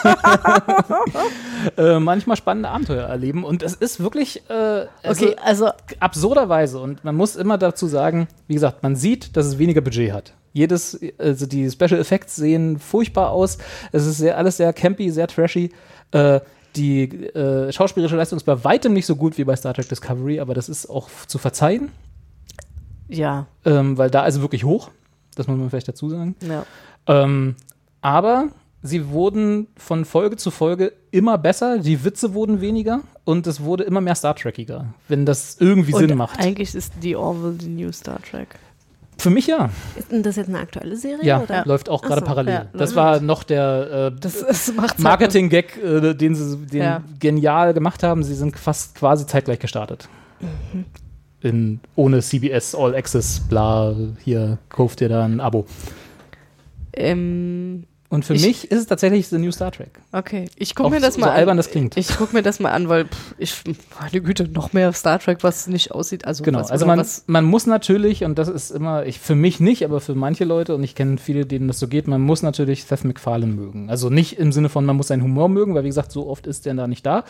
äh, 1.77 1.99
manchmal 1.99 2.37
spannende 2.37 2.69
Abenteuer 2.69 3.07
erleben. 3.07 3.43
Und 3.43 3.63
es 3.63 3.73
ist 3.73 3.99
wirklich 3.99 4.43
also 4.49 5.25
Okay, 5.25 5.35
also 5.43 5.69
absurderweise. 5.99 6.79
Und 6.79 7.03
man 7.03 7.15
muss 7.15 7.35
immer 7.35 7.57
dazu 7.57 7.87
sagen, 7.87 8.27
wie 8.47 8.53
gesagt, 8.53 8.83
man 8.83 8.95
sieht, 8.95 9.35
dass 9.35 9.45
es 9.45 9.57
weniger 9.57 9.81
Budget 9.81 10.13
hat. 10.13 10.33
Jedes, 10.53 10.99
also 11.17 11.45
die 11.45 11.69
Special 11.69 11.99
Effects 11.99 12.35
sehen 12.35 12.77
furchtbar 12.77 13.31
aus. 13.31 13.57
Es 13.91 14.05
ist 14.05 14.17
sehr, 14.17 14.37
alles 14.37 14.57
sehr 14.57 14.73
campy, 14.73 15.09
sehr 15.09 15.27
trashy. 15.27 15.71
Äh, 16.11 16.41
die 16.75 17.03
äh, 17.03 17.71
schauspielerische 17.71 18.15
Leistung 18.15 18.37
ist 18.37 18.43
bei 18.45 18.63
weitem 18.63 18.93
nicht 18.93 19.05
so 19.05 19.15
gut 19.15 19.37
wie 19.37 19.43
bei 19.43 19.55
Star 19.55 19.73
Trek 19.73 19.89
Discovery, 19.89 20.39
aber 20.39 20.53
das 20.53 20.69
ist 20.69 20.87
auch 20.89 21.09
zu 21.27 21.37
verzeihen, 21.37 21.91
Ja, 23.07 23.47
ähm, 23.65 23.97
weil 23.97 24.09
da 24.09 24.25
ist 24.25 24.41
wirklich 24.41 24.63
hoch. 24.63 24.89
Das 25.35 25.47
muss 25.47 25.57
man 25.57 25.69
vielleicht 25.69 25.87
dazu 25.87 26.09
sagen. 26.09 26.35
ja. 26.41 26.65
Ähm, 27.07 27.55
aber 28.01 28.49
sie 28.83 29.09
wurden 29.09 29.67
von 29.77 30.05
Folge 30.05 30.37
zu 30.37 30.49
Folge 30.51 30.93
immer 31.11 31.37
besser, 31.37 31.79
die 31.79 32.03
Witze 32.03 32.33
wurden 32.33 32.61
weniger 32.61 33.01
und 33.25 33.45
es 33.47 33.61
wurde 33.61 33.83
immer 33.83 34.01
mehr 34.01 34.15
Star 34.15 34.35
Trekiger, 34.35 34.93
wenn 35.07 35.25
das 35.25 35.57
irgendwie 35.59 35.93
Und 35.93 35.99
Sinn 36.07 36.17
macht. 36.17 36.39
eigentlich 36.39 36.73
ist 36.75 36.93
die 37.01 37.15
Orville 37.15 37.53
die 37.53 37.67
New 37.67 37.91
Star 37.91 38.19
Trek. 38.21 38.55
Für 39.21 39.29
mich 39.29 39.45
ja. 39.45 39.69
Ist 39.95 40.11
denn 40.11 40.23
das 40.23 40.35
jetzt 40.35 40.49
eine 40.49 40.59
aktuelle 40.59 40.95
Serie? 40.95 41.23
Ja, 41.23 41.41
oder? 41.41 41.63
läuft 41.65 41.89
auch 41.89 42.01
gerade 42.01 42.21
so, 42.21 42.25
parallel. 42.25 42.53
ja, 42.53 42.65
das 42.73 42.89
läuft. 42.89 42.95
war 42.95 43.19
noch 43.21 43.43
der 43.43 44.11
äh, 44.23 44.71
Marketing-Gag, 44.97 45.77
äh, 45.83 46.13
den 46.15 46.33
sie 46.33 46.57
den 46.57 46.81
Ja. 46.81 47.03
genial 47.19 47.73
gemacht 47.75 48.01
haben. 48.01 48.23
Sie 48.23 48.33
sind 48.33 48.57
fast 48.57 48.95
quasi 48.95 49.27
zeitgleich 49.27 49.59
gestartet. 49.59 50.09
Mhm. 50.39 50.85
In, 51.41 51.79
ohne 51.95 52.21
CBS 52.21 52.73
All 52.73 52.95
Access, 52.95 53.39
bla, 53.41 53.95
hier 54.23 54.57
kauft 54.69 55.01
ihr 55.01 55.09
da 55.09 55.23
ein 55.23 55.39
Abo. 55.39 55.65
Ähm, 56.93 57.83
Und 58.11 58.25
für 58.25 58.33
Ich- 58.33 58.45
mich 58.45 58.69
ist 58.69 58.77
es 58.77 58.85
tatsächlich 58.87 59.29
The 59.29 59.37
New 59.37 59.51
Star 59.53 59.71
Trek. 59.71 59.89
okay, 60.11 60.49
ich 60.57 60.75
guck 60.75 60.87
Auch 60.87 60.89
mir 60.89 60.99
das 60.99 61.13
so- 61.13 61.21
mal 61.21 61.27
so 61.27 61.31
an. 61.31 61.37
albern 61.37 61.55
das 61.57 61.69
klingt. 61.71 61.95
Ich 61.95 62.09
guck 62.17 62.33
mir 62.33 62.41
das 62.43 62.59
mal 62.59 62.69
an, 62.71 62.89
weil 62.89 63.05
pff, 63.05 63.35
ich, 63.37 63.55
meine 64.01 64.21
Güte, 64.21 64.49
noch 64.49 64.73
mehr 64.73 64.91
Star 64.91 65.17
Trek, 65.17 65.39
was 65.43 65.67
nicht 65.67 65.91
aussieht. 65.91 66.25
Also, 66.25 66.43
Genau, 66.43 66.59
also 66.59 66.85
man, 66.85 67.05
man 67.27 67.45
muss 67.45 67.67
natürlich, 67.67 68.25
und 68.25 68.37
das 68.37 68.49
ist 68.49 68.69
immer, 68.71 69.05
ich, 69.05 69.17
für 69.21 69.33
mich 69.33 69.61
nicht, 69.61 69.85
aber 69.85 70.01
für 70.01 70.13
manche 70.13 70.43
Leute, 70.43 70.75
und 70.75 70.83
ich 70.83 70.93
kenne 70.93 71.17
viele, 71.19 71.45
denen 71.45 71.69
das 71.69 71.79
so 71.79 71.87
geht, 71.87 72.07
man 72.09 72.19
muss 72.21 72.43
natürlich 72.43 72.83
Seth 72.83 73.05
MacFarlane 73.05 73.53
mögen. 73.53 73.89
Also 73.89 74.09
nicht 74.09 74.37
im 74.37 74.51
Sinne 74.51 74.67
von, 74.67 74.83
man 74.85 74.97
muss 74.97 75.07
seinen 75.07 75.23
Humor 75.23 75.47
mögen, 75.47 75.73
weil 75.73 75.83
wie 75.85 75.87
gesagt, 75.87 76.11
so 76.11 76.27
oft 76.27 76.47
ist 76.47 76.65
der 76.65 76.73
da 76.73 76.87
nicht 76.87 77.05
da. 77.05 77.23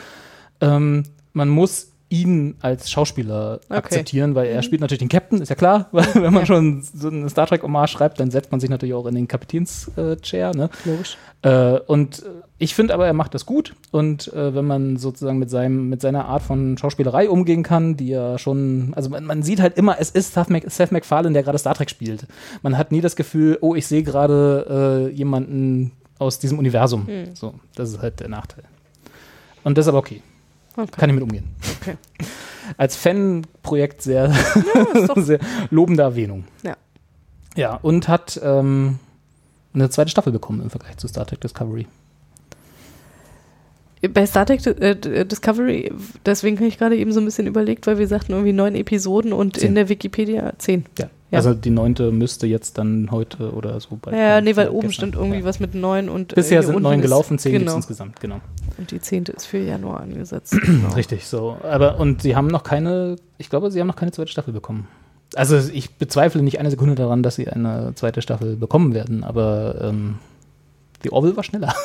Ähm, 0.62 1.04
man 1.34 1.48
muss 1.50 1.91
ihn 2.12 2.56
als 2.62 2.92
Schauspieler 2.92 3.60
Okay. 3.66 3.74
akzeptieren, 3.78 4.36
weil 4.36 4.48
er 4.48 4.58
Mhm. 4.58 4.62
spielt 4.64 4.82
natürlich 4.82 5.00
den 5.00 5.10
Captain, 5.10 5.42
ist 5.42 5.50
ja 5.50 5.56
klar, 5.56 5.88
weil 5.92 6.06
wenn 6.16 6.34
man 6.34 6.46
schon 6.46 6.82
so 6.84 7.08
eine 7.08 7.30
Star 7.30 7.48
Trek-Hommage 7.48 7.90
schreibt, 7.90 8.20
dann 8.20 8.30
setzt 8.30 8.52
man 8.52 8.60
sich 8.60 8.70
natürlich 8.70 8.94
auch 8.94 9.06
in 9.08 9.16
den 9.16 9.28
Kapitäns-Chair, 9.28 10.52
ne? 10.56 10.70
Logisch. 10.86 11.18
Äh, 11.44 11.80
und 11.88 12.20
äh, 12.20 12.26
ich 12.60 12.76
finde 12.76 12.94
aber, 12.94 13.08
er 13.08 13.14
macht 13.14 13.34
das 13.34 13.46
gut. 13.46 13.74
Und 13.92 14.32
äh, 14.34 14.54
wenn 14.54 14.66
man 14.66 14.98
sozusagen 14.98 15.40
mit, 15.40 15.50
seinem, 15.50 15.90
mit 15.90 16.02
seiner 16.02 16.26
Art 16.26 16.44
von 16.44 16.78
Schauspielerei 16.78 17.30
umgehen 17.30 17.64
kann, 17.64 17.98
die 17.98 18.10
ja 18.10 18.38
schon, 18.38 18.94
also 18.96 19.10
man, 19.10 19.24
man 19.26 19.42
sieht 19.42 19.60
halt 19.62 19.78
immer, 19.78 19.96
es 20.00 20.12
ist 20.12 20.34
Seth, 20.34 20.50
Mac, 20.50 20.64
Seth 20.70 20.92
MacFarlane, 20.92 21.34
der 21.34 21.44
gerade 21.44 21.58
Star 21.58 21.74
Trek 21.74 21.90
spielt. 21.90 22.28
Man 22.62 22.78
hat 22.78 22.92
nie 22.92 23.02
das 23.02 23.16
Gefühl, 23.16 23.58
oh, 23.62 23.74
ich 23.74 23.88
sehe 23.88 24.04
gerade 24.04 25.10
äh, 25.10 25.16
jemanden 25.16 25.92
aus 26.20 26.38
diesem 26.38 26.60
Universum. 26.60 27.08
Hm. 27.08 27.36
So, 27.36 27.56
das 27.74 27.90
ist 27.90 28.00
halt 28.02 28.20
der 28.20 28.30
Nachteil. 28.30 28.66
Und 29.64 29.78
das 29.78 29.86
ist 29.86 29.90
aber 29.90 29.98
okay. 30.00 30.22
Okay. 30.76 30.92
Kann 30.98 31.10
ich 31.10 31.14
mit 31.16 31.24
umgehen. 31.24 31.44
Okay. 31.82 31.96
Als 32.78 32.96
Fanprojekt 32.96 34.02
sehr, 34.02 34.32
sehr 35.18 35.40
lobende 35.70 36.04
Erwähnung. 36.04 36.46
Ja. 36.64 36.78
Ja, 37.58 37.76
und 37.82 38.08
hat 38.08 38.40
ähm, 38.44 39.00
eine 39.74 39.90
zweite 39.90 40.10
Staffel 40.10 40.32
bekommen 40.32 40.62
im 40.62 40.70
Vergleich 40.70 40.96
zu 40.98 41.08
Star 41.08 41.26
Trek 41.26 41.42
Discovery. 41.42 41.86
Bei 44.14 44.26
Star 44.26 44.46
Trek 44.48 44.66
äh, 44.66 44.96
D- 44.96 45.26
Discovery, 45.26 45.92
deswegen 46.26 46.58
habe 46.58 46.68
ich 46.68 46.80
gerade 46.80 46.98
eben 46.98 47.12
so 47.12 47.20
ein 47.20 47.26
bisschen 47.26 47.46
überlegt, 47.46 47.86
weil 47.86 48.00
wir 48.00 48.08
sagten 48.08 48.32
irgendwie 48.32 48.54
neun 48.54 48.74
Episoden 48.74 49.32
und 49.32 49.58
Zehn. 49.58 49.70
in 49.70 49.76
der 49.76 49.90
Wikipedia 49.90 50.54
zehn. 50.58 50.86
Ja. 50.98 51.08
Ja. 51.32 51.38
Also 51.38 51.54
die 51.54 51.70
neunte 51.70 52.12
müsste 52.12 52.46
jetzt 52.46 52.78
dann 52.78 53.10
heute 53.10 53.54
oder 53.54 53.80
so 53.80 53.98
bald. 54.02 54.16
Ja, 54.16 54.36
kommen. 54.36 54.44
nee, 54.44 54.56
weil 54.58 54.66
Ja, 54.66 54.72
oben 54.72 54.92
stand 54.92 55.16
irgendwie 55.16 55.46
was 55.46 55.62
mit 55.62 55.74
neun 55.74 56.10
und 56.10 56.34
äh, 56.34 56.36
Bisher 56.36 56.62
sind 56.62 56.82
neun 56.82 57.02
gelaufen, 57.02 57.40
zehn 57.40 57.54
gibt 57.54 57.62
genau. 57.62 57.72
es 57.72 57.78
insgesamt, 57.78 58.20
genau. 58.20 58.42
Und 58.78 58.92
die 58.92 59.00
zehnte 59.00 59.32
ist 59.32 59.46
für 59.46 59.58
Januar 59.58 60.02
angesetzt. 60.02 60.60
genau. 60.66 60.94
Richtig, 60.94 61.26
so. 61.26 61.58
Aber 61.64 62.00
und 62.00 62.22
sie 62.22 62.36
haben 62.36 62.48
noch 62.48 62.64
keine, 62.64 63.16
ich 63.38 63.50
glaube, 63.50 63.72
sie 63.72 63.80
haben 63.80 63.88
noch 63.88 63.96
keine 63.96 64.12
zweite 64.12 64.30
Staffel 64.30 64.54
bekommen. 64.54 64.88
Also 65.34 65.58
ich 65.58 65.96
bezweifle 65.96 66.44
nicht 66.44 66.60
eine 66.60 66.70
Sekunde 66.70 66.96
daran, 66.96 67.24
dass 67.24 67.36
sie 67.36 67.48
eine 67.48 67.94
zweite 67.96 68.22
Staffel 68.22 68.58
bekommen 68.58 68.94
werden, 68.94 69.24
aber 69.24 69.76
ähm, 69.82 70.16
die 71.04 71.12
Orville 71.12 71.36
war 71.36 71.44
schneller. 71.44 71.74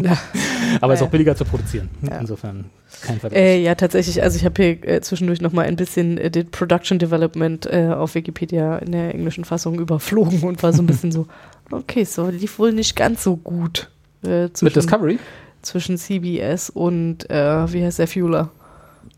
Ja. 0.00 0.16
aber 0.80 0.94
ist 0.94 1.02
auch 1.02 1.10
billiger 1.10 1.34
zu 1.34 1.44
produzieren. 1.44 1.88
Ja. 2.02 2.18
Insofern 2.18 2.66
kein 3.02 3.18
Vergleich. 3.18 3.42
Äh, 3.42 3.62
ja, 3.62 3.74
tatsächlich. 3.74 4.22
Also 4.22 4.36
ich 4.36 4.44
habe 4.44 4.62
hier 4.62 4.88
äh, 4.88 5.00
zwischendurch 5.00 5.40
noch 5.40 5.52
mal 5.52 5.66
ein 5.66 5.74
bisschen 5.76 6.18
äh, 6.18 6.30
den 6.30 6.50
Production 6.50 6.98
Development 7.00 7.66
äh, 7.66 7.88
auf 7.88 8.14
Wikipedia 8.14 8.78
in 8.78 8.92
der 8.92 9.12
englischen 9.14 9.44
Fassung 9.44 9.78
überflogen 9.80 10.42
und 10.44 10.62
war 10.62 10.72
so 10.72 10.82
ein 10.82 10.86
bisschen 10.88 11.10
so, 11.10 11.26
okay, 11.70 12.04
so 12.04 12.28
lief 12.28 12.58
wohl 12.60 12.72
nicht 12.72 12.94
ganz 12.94 13.24
so 13.24 13.36
gut. 13.36 13.90
Äh, 14.22 14.50
zwischen, 14.52 14.64
Mit 14.66 14.76
Discovery? 14.76 15.18
Zwischen 15.62 15.98
CBS 15.98 16.70
und, 16.70 17.28
äh, 17.30 17.72
wie 17.72 17.84
heißt 17.84 17.98
der, 17.98 18.06
Fuller. 18.08 18.50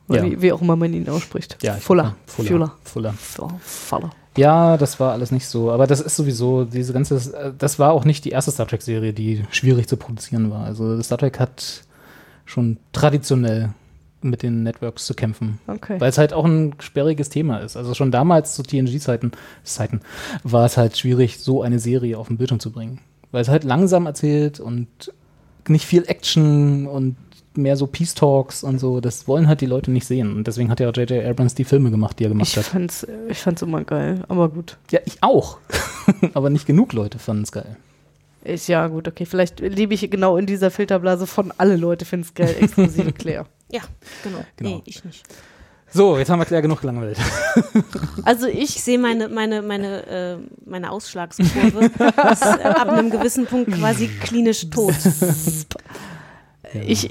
Oder 0.09 0.25
Ja. 0.25 0.31
wie, 0.31 0.43
wie 0.43 0.53
auch 0.53 0.63
immer 0.63 0.77
man 0.77 0.93
ihn 0.95 1.09
ausspricht. 1.09 1.59
Ja, 1.63 1.75
Fuller. 1.75 2.17
Fuller. 2.27 2.73
Fuller. 2.85 3.15
Fuller. 3.15 3.61
Fuller. 3.63 4.11
Ja, 4.37 4.77
das 4.77 5.01
war 5.01 5.13
alles 5.13 5.33
nicht 5.33 5.47
so. 5.47 5.71
Aber 5.71 5.87
das 5.87 6.01
ist 6.01 6.17
sowieso, 6.17 6.65
diese 6.65 6.93
ganze, 6.93 7.55
das 7.59 7.79
war 7.79 7.93
auch 7.93 8.05
nicht 8.05 8.25
die 8.25 8.31
erste 8.31 8.51
Star 8.51 8.67
Trek-Serie, 8.67 9.13
die 9.13 9.45
schwierig 9.51 9.89
zu 9.89 9.97
produzieren 9.97 10.51
war. 10.51 10.65
Also 10.65 11.01
Star 11.03 11.19
Trek 11.19 11.41
hat 11.41 11.83
schon 12.45 12.79
traditionell 12.93 13.71
mit 14.23 14.43
den 14.43 14.63
Networks 14.63 15.07
zu 15.07 15.15
kämpfen. 15.15 15.59
Okay. 15.67 16.01
Weil 16.01 16.11
es 16.11 16.19
halt 16.19 16.33
auch 16.33 16.45
ein 16.45 16.75
sperriges 16.79 17.29
Thema 17.31 17.59
ist. 17.59 17.77
Also 17.77 17.95
schon 17.95 18.11
damals 18.11 18.55
zu 18.55 18.63
TNG-Zeiten 18.63 19.33
Zeiten, 19.65 20.01
war 20.43 20.67
es 20.67 20.77
halt 20.77 20.97
schwierig, 20.99 21.39
so 21.39 21.63
eine 21.63 21.79
Serie 21.79 22.19
auf 22.19 22.29
den 22.29 22.37
Bildschirm 22.37 22.61
zu 22.61 22.71
bringen. 22.71 23.01
Weil 23.33 23.43
es 23.43 23.49
halt 23.49 23.65
langsam 23.65 24.07
erzählt 24.07 24.61
und 24.61 24.89
nicht 25.69 25.87
viel 25.87 26.05
Action 26.07 26.87
und 26.87 27.17
mehr 27.55 27.77
so 27.77 27.87
Peace 27.87 28.15
Talks 28.15 28.63
und 28.63 28.79
so. 28.79 29.01
Das 29.01 29.27
wollen 29.27 29.49
halt 29.49 29.61
die 29.61 29.67
Leute 29.67 29.91
nicht 29.91 30.07
sehen. 30.07 30.35
Und 30.37 30.47
deswegen 30.47 30.71
hat 30.71 30.81
ja 30.81 30.89
auch 30.89 30.97
J.J. 30.97 31.25
Abrams 31.25 31.55
die 31.55 31.65
Filme 31.65 31.91
gemacht, 31.91 32.19
die 32.19 32.25
er 32.25 32.29
gemacht 32.31 32.49
Ich 32.49 32.57
hat. 32.57 32.65
fand's, 32.67 33.07
ich 33.29 33.39
fand's 33.39 33.63
immer 33.63 33.83
geil, 33.85 34.23
aber 34.29 34.49
gut. 34.49 34.77
Ja, 34.91 35.01
ich 35.05 35.23
auch. 35.23 35.59
Aber 36.35 36.51
nicht 36.51 36.67
genug 36.67 36.93
Leute 36.93 37.19
fanden 37.19 37.45
es 37.45 37.53
geil. 37.53 37.77
Ist 38.43 38.69
ja 38.69 38.87
gut, 38.89 39.07
okay. 39.07 39.27
Vielleicht 39.27 39.61
lebe 39.61 39.95
ich 39.95 40.11
genau 40.11 40.37
in 40.37 40.47
dieser 40.47 40.71
Filterblase 40.71 41.27
von 41.27 41.53
alle 41.57 41.77
Leute 41.77 42.05
finden 42.05 42.27
es 42.27 42.35
geil, 42.35 42.57
exklusive 42.59 43.13
Claire. 43.13 43.47
Ja, 43.71 43.83
genau. 44.25 44.45
Genau. 44.57 44.71
Nee, 44.71 44.83
ich 44.87 45.05
nicht. 45.05 45.23
So, 45.93 46.19
jetzt 46.19 46.31
haben 46.31 46.39
wir 46.39 46.47
Claire 46.47 46.63
genug 46.63 46.81
gelangweilt. 46.81 47.19
Also 48.25 48.47
ich 48.47 48.81
sehe 48.83 48.99
meine, 48.99 49.29
meine, 49.29 49.63
meine, 49.63 50.07
äh, 50.07 50.37
meine 50.65 50.91
Ausschlagskurve 50.93 51.87
ist 51.87 52.43
ab 52.43 52.89
einem 52.89 53.11
gewissen 53.11 53.47
Punkt 53.47 53.73
quasi 53.73 54.09
klinisch 54.09 54.69
tot. 54.71 54.95
Ich, 56.87 57.11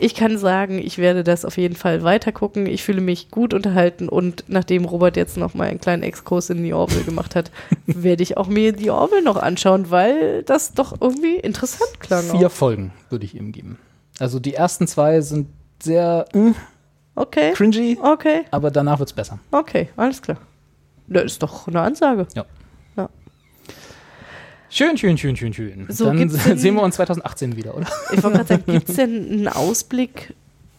ich 0.00 0.14
kann 0.14 0.38
sagen, 0.38 0.78
ich 0.78 0.98
werde 0.98 1.22
das 1.24 1.44
auf 1.44 1.56
jeden 1.56 1.76
Fall 1.76 2.02
weiter 2.02 2.32
gucken. 2.32 2.66
Ich 2.66 2.82
fühle 2.82 3.00
mich 3.00 3.30
gut 3.30 3.54
unterhalten 3.54 4.08
und 4.08 4.44
nachdem 4.48 4.84
Robert 4.84 5.16
jetzt 5.16 5.36
noch 5.36 5.54
mal 5.54 5.68
einen 5.68 5.80
kleinen 5.80 6.02
Exkurs 6.02 6.50
in 6.50 6.62
die 6.62 6.72
Orville 6.72 7.04
gemacht 7.04 7.34
hat, 7.36 7.50
werde 7.86 8.22
ich 8.22 8.36
auch 8.36 8.46
mir 8.48 8.72
die 8.72 8.90
Orville 8.90 9.22
noch 9.22 9.36
anschauen, 9.36 9.90
weil 9.90 10.42
das 10.42 10.72
doch 10.72 11.00
irgendwie 11.00 11.36
interessant 11.36 12.00
klang. 12.00 12.24
Vier 12.24 12.46
auch. 12.48 12.52
Folgen 12.52 12.92
würde 13.10 13.24
ich 13.24 13.34
ihm 13.34 13.52
geben. 13.52 13.78
Also 14.18 14.40
die 14.40 14.54
ersten 14.54 14.86
zwei 14.86 15.20
sind 15.20 15.48
sehr 15.82 16.26
äh, 16.34 16.52
Okay. 17.14 17.52
cringy, 17.52 17.98
Okay. 18.02 18.42
aber 18.50 18.70
danach 18.70 18.98
wird 18.98 19.10
es 19.10 19.12
besser. 19.14 19.38
Okay, 19.50 19.88
alles 19.96 20.22
klar. 20.22 20.38
Das 21.06 21.24
ist 21.24 21.42
doch 21.42 21.66
eine 21.68 21.80
Ansage. 21.80 22.26
Ja. 22.34 22.44
Schön, 24.70 24.96
schön, 24.96 25.18
schön, 25.18 25.36
schön, 25.36 25.52
schön. 25.52 25.86
So, 25.88 26.06
Dann 26.06 26.16
denn- 26.18 26.58
sehen 26.58 26.74
wir 26.76 26.82
uns 26.82 26.94
2018 26.96 27.56
wieder, 27.56 27.76
oder? 27.76 27.86
Ich 28.12 28.22
wollte 28.22 28.38
gerade 28.38 28.48
sagen, 28.48 28.62
gibt 28.66 28.88
es 28.88 28.96
denn 28.96 29.28
einen 29.30 29.48
Ausblick, 29.48 30.32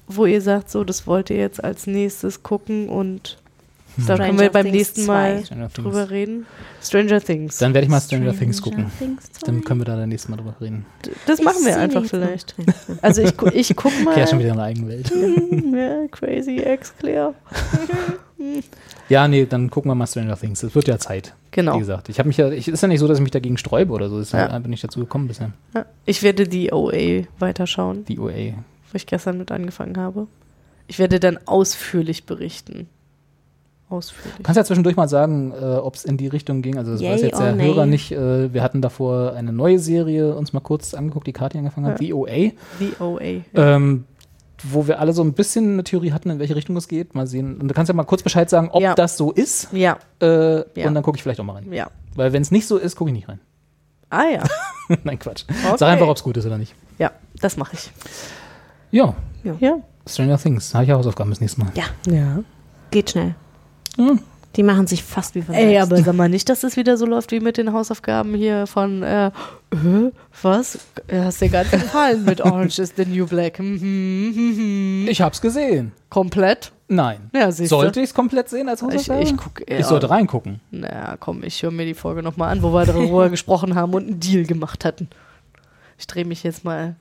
wo 0.07 0.25
ihr 0.25 0.41
sagt, 0.41 0.71
so, 0.71 0.83
das 0.83 1.05
wollt 1.07 1.29
ihr 1.29 1.37
jetzt 1.37 1.63
als 1.63 1.87
nächstes 1.87 2.41
gucken 2.41 2.87
und 2.89 3.37
Da 4.07 4.15
können 4.17 4.39
wir 4.39 4.49
beim 4.49 4.63
Things 4.63 4.75
nächsten 4.77 5.05
Mal 5.05 5.39
2. 5.39 5.45
Stranger 5.45 5.67
Things. 5.69 5.73
drüber 5.83 6.09
reden. 6.09 6.45
Stranger 6.81 7.21
Things. 7.21 7.57
Dann 7.57 7.73
werde 7.73 7.83
ich 7.85 7.91
mal 7.91 7.99
Stranger, 7.99 8.33
Things 8.33 8.57
Stranger 8.59 8.77
gucken. 8.83 8.91
Things 8.97 9.23
Dann 9.45 9.63
können 9.65 9.81
wir 9.81 9.85
da 9.85 9.97
das 9.97 10.07
nächste 10.07 10.31
Mal 10.31 10.37
drüber 10.37 10.55
reden. 10.61 10.85
Das 11.27 11.41
machen 11.41 11.65
wir 11.65 11.77
einfach 11.77 12.05
vielleicht. 12.05 12.55
Also 13.01 13.21
ich, 13.23 13.35
gu- 13.35 13.49
ich 13.53 13.75
guck 13.75 13.91
mal. 14.03 14.17
Ja, 14.17 14.25
schon 14.27 14.39
wieder 14.39 14.51
in 14.51 14.55
der 14.55 14.65
eigenen 14.65 14.87
Welt. 14.89 15.11
ja, 15.75 16.07
crazy 16.09 16.57
ex 16.59 16.93
Claire. 16.97 17.33
Ja, 19.11 19.27
nee, 19.27 19.45
dann 19.45 19.69
gucken 19.69 19.91
wir 19.91 19.95
mal 19.95 20.07
Stranger 20.07 20.37
Things. 20.37 20.63
Es 20.63 20.73
wird 20.73 20.87
ja 20.87 20.97
Zeit. 20.97 21.33
Genau. 21.51 21.75
Wie 21.75 21.79
gesagt, 21.79 22.07
ich 22.09 22.17
habe 22.17 22.27
mich 22.27 22.37
ja, 22.37 22.49
ich, 22.49 22.67
ist 22.69 22.81
ja 22.81 22.87
nicht 22.87 22.99
so, 22.99 23.07
dass 23.07 23.17
ich 23.17 23.21
mich 23.21 23.31
dagegen 23.31 23.57
sträube 23.57 23.91
oder 23.93 24.09
so. 24.09 24.19
Ist 24.19 24.31
Ja. 24.31 24.39
ja. 24.39 24.47
einfach 24.47 24.69
nicht 24.69 24.83
dazu 24.83 25.01
gekommen 25.01 25.27
bisher. 25.27 25.51
Ja, 25.75 25.85
ich 26.05 26.23
werde 26.23 26.47
die 26.47 26.71
OA 26.71 27.23
weiterschauen, 27.37 28.05
Die 28.05 28.17
OA. 28.19 28.31
wo 28.31 28.95
ich 28.95 29.05
gestern 29.05 29.37
mit 29.37 29.51
angefangen 29.51 29.97
habe. 29.97 30.27
Ich 30.87 30.97
werde 30.97 31.19
dann 31.19 31.37
ausführlich 31.45 32.25
berichten. 32.25 32.87
Ausführlich. 33.89 34.37
Du 34.37 34.43
kannst 34.43 34.55
ja 34.57 34.63
zwischendurch 34.63 34.95
mal 34.95 35.09
sagen, 35.09 35.51
äh, 35.51 35.65
ob 35.75 35.95
es 35.95 36.05
in 36.05 36.15
die 36.15 36.27
Richtung 36.27 36.61
ging. 36.61 36.77
Also 36.77 36.93
das 36.93 37.01
Yay 37.01 37.11
weiß 37.13 37.21
jetzt 37.23 37.39
der 37.39 37.53
nay? 37.55 37.65
Hörer 37.67 37.85
nicht. 37.85 38.13
Äh, 38.13 38.53
wir 38.53 38.63
hatten 38.63 38.81
davor 38.81 39.33
eine 39.33 39.51
neue 39.51 39.79
Serie 39.79 40.33
uns 40.33 40.53
mal 40.53 40.61
kurz 40.61 40.93
angeguckt, 40.93 41.27
die 41.27 41.33
Kathi 41.33 41.57
angefangen 41.57 41.87
hat, 41.87 41.99
Ja. 42.01 42.07
The 42.07 42.13
OA. 42.13 42.51
Die 42.79 42.93
OA. 43.01 43.41
Ähm, 43.53 44.05
wo 44.63 44.87
wir 44.87 44.99
alle 44.99 45.13
so 45.13 45.23
ein 45.23 45.33
bisschen 45.33 45.73
eine 45.73 45.83
Theorie 45.83 46.11
hatten, 46.11 46.29
in 46.29 46.39
welche 46.39 46.55
Richtung 46.55 46.75
es 46.77 46.87
geht. 46.87 47.15
Mal 47.15 47.27
sehen. 47.27 47.59
Und 47.59 47.67
du 47.67 47.73
kannst 47.73 47.87
ja 47.89 47.93
mal 47.95 48.03
kurz 48.03 48.23
Bescheid 48.23 48.49
sagen, 48.49 48.69
ob 48.71 48.81
Ja. 48.81 48.93
das 48.95 49.17
so 49.17 49.31
ist. 49.31 49.69
Ja, 49.71 49.97
Äh, 50.21 50.57
Ja. 50.79 50.87
Und 50.87 50.95
dann 50.95 51.03
gucke 51.03 51.17
ich 51.17 51.23
vielleicht 51.23 51.39
auch 51.39 51.45
mal 51.45 51.53
rein. 51.53 51.71
ja. 51.71 51.89
Weil 52.15 52.33
wenn 52.33 52.41
es 52.41 52.51
nicht 52.51 52.67
so 52.67 52.77
ist, 52.77 52.95
gucke 52.95 53.09
ich 53.09 53.15
nicht 53.15 53.29
rein. 53.29 53.39
Ah 54.09 54.23
ja. 54.25 54.43
Nein, 55.03 55.17
Quatsch. 55.17 55.45
Okay. 55.47 55.75
Sag 55.77 55.89
einfach, 55.89 56.07
ob 56.07 56.17
es 56.17 56.23
gut 56.23 56.35
ist 56.37 56.45
oder 56.45 56.57
nicht. 56.57 56.75
Ja, 56.99 57.11
das 57.39 57.55
mache 57.57 57.75
ich. 57.75 57.91
Ja, 58.91 59.15
Ja. 59.43 59.77
Stranger 60.07 60.37
Things. 60.37 60.73
Habe 60.73 60.83
ich 60.85 60.91
Hausaufgaben 60.91 61.29
bis 61.29 61.39
nächstes 61.39 61.63
Mal. 61.63 61.71
Ja, 61.75 61.83
Ja. 62.11 62.39
geht 62.91 63.11
schnell. 63.11 63.35
Ja. 63.97 64.15
Die 64.55 64.63
machen 64.63 64.85
sich 64.85 65.03
fast 65.03 65.35
wie 65.35 65.41
von 65.41 65.55
Ey, 65.55 65.73
selbst. 65.73 65.91
aber 65.91 66.03
sag 66.03 66.15
mal 66.15 66.27
nicht, 66.27 66.49
dass 66.49 66.59
das 66.61 66.75
wieder 66.75 66.97
so 66.97 67.05
läuft 67.05 67.31
wie 67.31 67.39
mit 67.39 67.57
den 67.57 67.71
Hausaufgaben 67.71 68.33
hier 68.33 68.67
von, 68.67 69.01
äh, 69.01 69.27
äh 69.27 70.11
was? 70.41 70.79
Ja, 71.09 71.25
Hast 71.25 71.41
dir 71.41 71.49
ganz 71.49 71.71
gefallen 71.71 72.25
mit 72.25 72.41
Orange 72.41 72.79
is 72.79 72.93
the 72.97 73.05
New 73.05 73.25
Black. 73.25 73.59
Mhm, 73.59 74.33
mhm. 74.33 75.07
Ich 75.09 75.21
hab's 75.21 75.39
gesehen. 75.39 75.93
Komplett? 76.09 76.71
Nein. 76.89 77.29
Ja, 77.33 77.49
du. 77.49 77.65
Sollte 77.65 78.01
ich 78.01 78.09
es 78.09 78.13
komplett 78.13 78.49
sehen 78.49 78.67
als 78.67 78.81
Ich, 78.81 78.87
Hausaufgabe? 78.87 79.23
ich 79.23 79.37
gucke 79.37 79.63
Ich 79.63 79.85
sollte 79.85 80.09
reingucken. 80.09 80.59
Na 80.71 81.15
komm, 81.17 81.43
ich 81.43 81.63
höre 81.63 81.71
mir 81.71 81.85
die 81.85 81.93
Folge 81.93 82.21
nochmal 82.21 82.49
an, 82.49 82.61
wo 82.61 82.73
wir 82.73 82.85
darüber 82.85 83.29
gesprochen 83.31 83.75
haben 83.75 83.93
und 83.93 84.07
einen 84.07 84.19
Deal 84.19 84.43
gemacht 84.43 84.83
hatten. 84.83 85.07
Ich 85.97 86.07
drehe 86.07 86.25
mich 86.25 86.43
jetzt 86.43 86.65
mal 86.65 86.95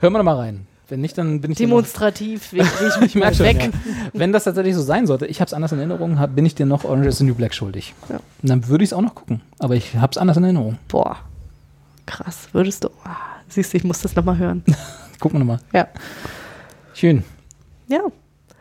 Hör 0.00 0.10
mal 0.10 0.18
noch 0.18 0.24
mal 0.24 0.36
rein. 0.36 0.66
Wenn 0.88 1.00
nicht, 1.02 1.18
dann 1.18 1.40
bin 1.42 1.50
ich 1.50 1.58
demonstrativ, 1.58 2.50
drehe 2.50 2.62
ich 2.62 3.00
mich 3.00 3.14
Ich 3.14 3.20
mal 3.20 3.34
schon, 3.34 3.44
weg. 3.46 3.62
ja. 3.62 3.70
Wenn 4.14 4.32
das 4.32 4.44
tatsächlich 4.44 4.74
so 4.74 4.82
sein 4.82 5.06
sollte, 5.06 5.26
ich 5.26 5.40
habe 5.40 5.46
es 5.48 5.52
anders 5.52 5.72
in 5.72 5.78
Erinnerung, 5.78 6.18
hab, 6.18 6.34
bin 6.34 6.46
ich 6.46 6.54
dir 6.54 6.64
noch 6.66 6.84
Orange 6.84 7.08
is 7.08 7.18
the 7.18 7.24
New 7.24 7.34
Black 7.34 7.54
schuldig. 7.54 7.94
Ja. 8.08 8.16
Und 8.42 8.48
dann 8.48 8.68
würde 8.68 8.84
ich 8.84 8.90
es 8.90 8.92
auch 8.94 9.02
noch 9.02 9.14
gucken. 9.14 9.42
Aber 9.58 9.74
ich 9.74 9.96
habe 9.96 10.10
es 10.12 10.16
anders 10.18 10.36
in 10.38 10.44
Erinnerung. 10.44 10.78
Boah, 10.88 11.16
krass, 12.06 12.48
würdest 12.52 12.84
du. 12.84 12.88
Ah, 13.04 13.16
siehst 13.48 13.72
du, 13.72 13.76
ich 13.76 13.84
muss 13.84 14.00
das 14.00 14.16
nochmal 14.16 14.38
hören. 14.38 14.64
Gucken 15.20 15.36
wir 15.40 15.44
nochmal. 15.44 15.60
Ja. 15.74 15.88
Schön. 16.94 17.24
Ja, 17.88 18.00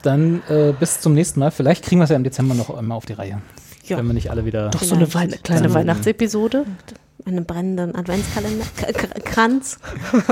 Dann 0.03 0.41
äh, 0.49 0.73
bis 0.77 0.99
zum 1.01 1.13
nächsten 1.13 1.39
Mal. 1.39 1.51
Vielleicht 1.51 1.83
kriegen 1.85 1.99
wir 1.99 2.05
es 2.05 2.09
ja 2.09 2.15
im 2.15 2.23
Dezember 2.23 2.55
noch 2.55 2.69
einmal 2.75 2.97
auf 2.97 3.05
die 3.05 3.13
Reihe. 3.13 3.41
Ja. 3.85 3.97
Wenn 3.97 4.07
wir 4.07 4.13
nicht 4.13 4.31
alle 4.31 4.43
wieder. 4.45 4.69
doch 4.69 4.83
so 4.83 4.95
eine. 4.95 5.13
Weihn 5.13 5.31
kleine 5.43 5.73
Weihnachtsepisode. 5.73 6.65
Einen 7.25 7.45
brennenden 7.45 7.95
Adventskalender, 7.95 8.65
K 8.77 8.91
Kranz, 9.21 9.79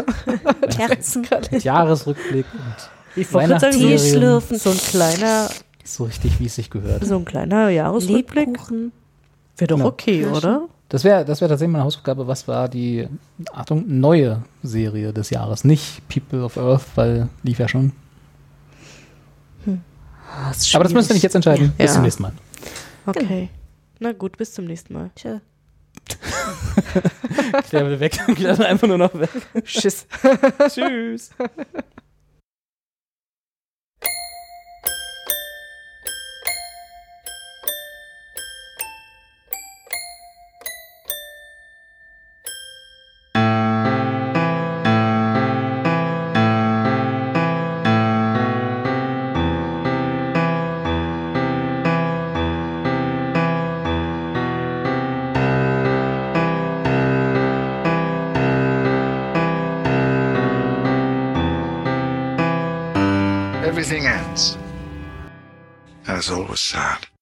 Kerzen, 0.75 1.27
Jahresrückblick 1.51 2.45
und 2.53 2.89
Ich 3.21 3.27
Tee 3.29 3.97
schlürfen, 3.99 4.57
So 4.57 4.69
ein 4.71 4.77
kleiner, 4.77 5.49
So 5.83 6.03
richtig, 6.05 6.39
wie 6.39 6.45
es 6.45 6.55
sich 6.55 6.69
gehört. 6.69 7.05
so 7.05 7.15
ein 7.17 7.25
kleiner 7.25 7.69
Jahresrückblick. 7.69 8.47
Lebkuchen. 8.47 8.91
Wäre 9.57 9.67
doch 9.67 9.77
Genau. 9.77 9.87
okay, 9.89 10.25
oder? 10.25 10.67
Das 10.89 11.03
wäre 11.03 11.25
das 11.25 11.41
wär 11.41 11.47
tatsächlich 11.47 11.71
meine 11.71 11.83
Hausaufgabe. 11.83 12.27
Was 12.27 12.47
war 12.47 12.69
die, 12.69 13.07
Achtung, 13.53 13.83
neue 13.87 14.43
Serie 14.61 15.11
des 15.13 15.31
Jahres? 15.31 15.63
Nicht 15.63 16.07
People 16.07 16.43
of 16.43 16.57
Earth, 16.57 16.83
weil 16.95 17.27
lief 17.43 17.57
ja 17.59 17.67
schon. 17.67 17.91
Ah, 19.67 20.51
ist 20.51 20.73
Aber 20.75 20.83
das 20.83 20.93
müsst 20.93 21.09
ihr 21.09 21.13
nicht 21.13 21.23
jetzt 21.23 21.35
entscheiden. 21.35 21.73
Bis 21.77 21.87
Ja. 21.87 21.93
zum 21.93 22.03
nächsten 22.03 22.23
Mal. 22.23 22.33
Okay. 23.05 23.49
Na 23.99 24.11
gut, 24.11 24.37
bis 24.37 24.53
zum 24.53 24.65
nächsten 24.65 24.93
Mal. 24.93 25.09
Tschö. 25.15 25.39
Der 27.71 27.85
will 27.85 27.99
weg. 27.99 28.17
Der 28.39 28.57
will 28.57 28.65
einfach 28.65 28.87
nur 28.87 28.97
noch 28.97 29.13
weg. 29.13 29.29
Tschüss. 29.63 30.07
Tschüss. 30.69 31.31
And 66.55 66.59
it's 66.59 66.73
always 66.73 66.87
sad. 66.99 67.14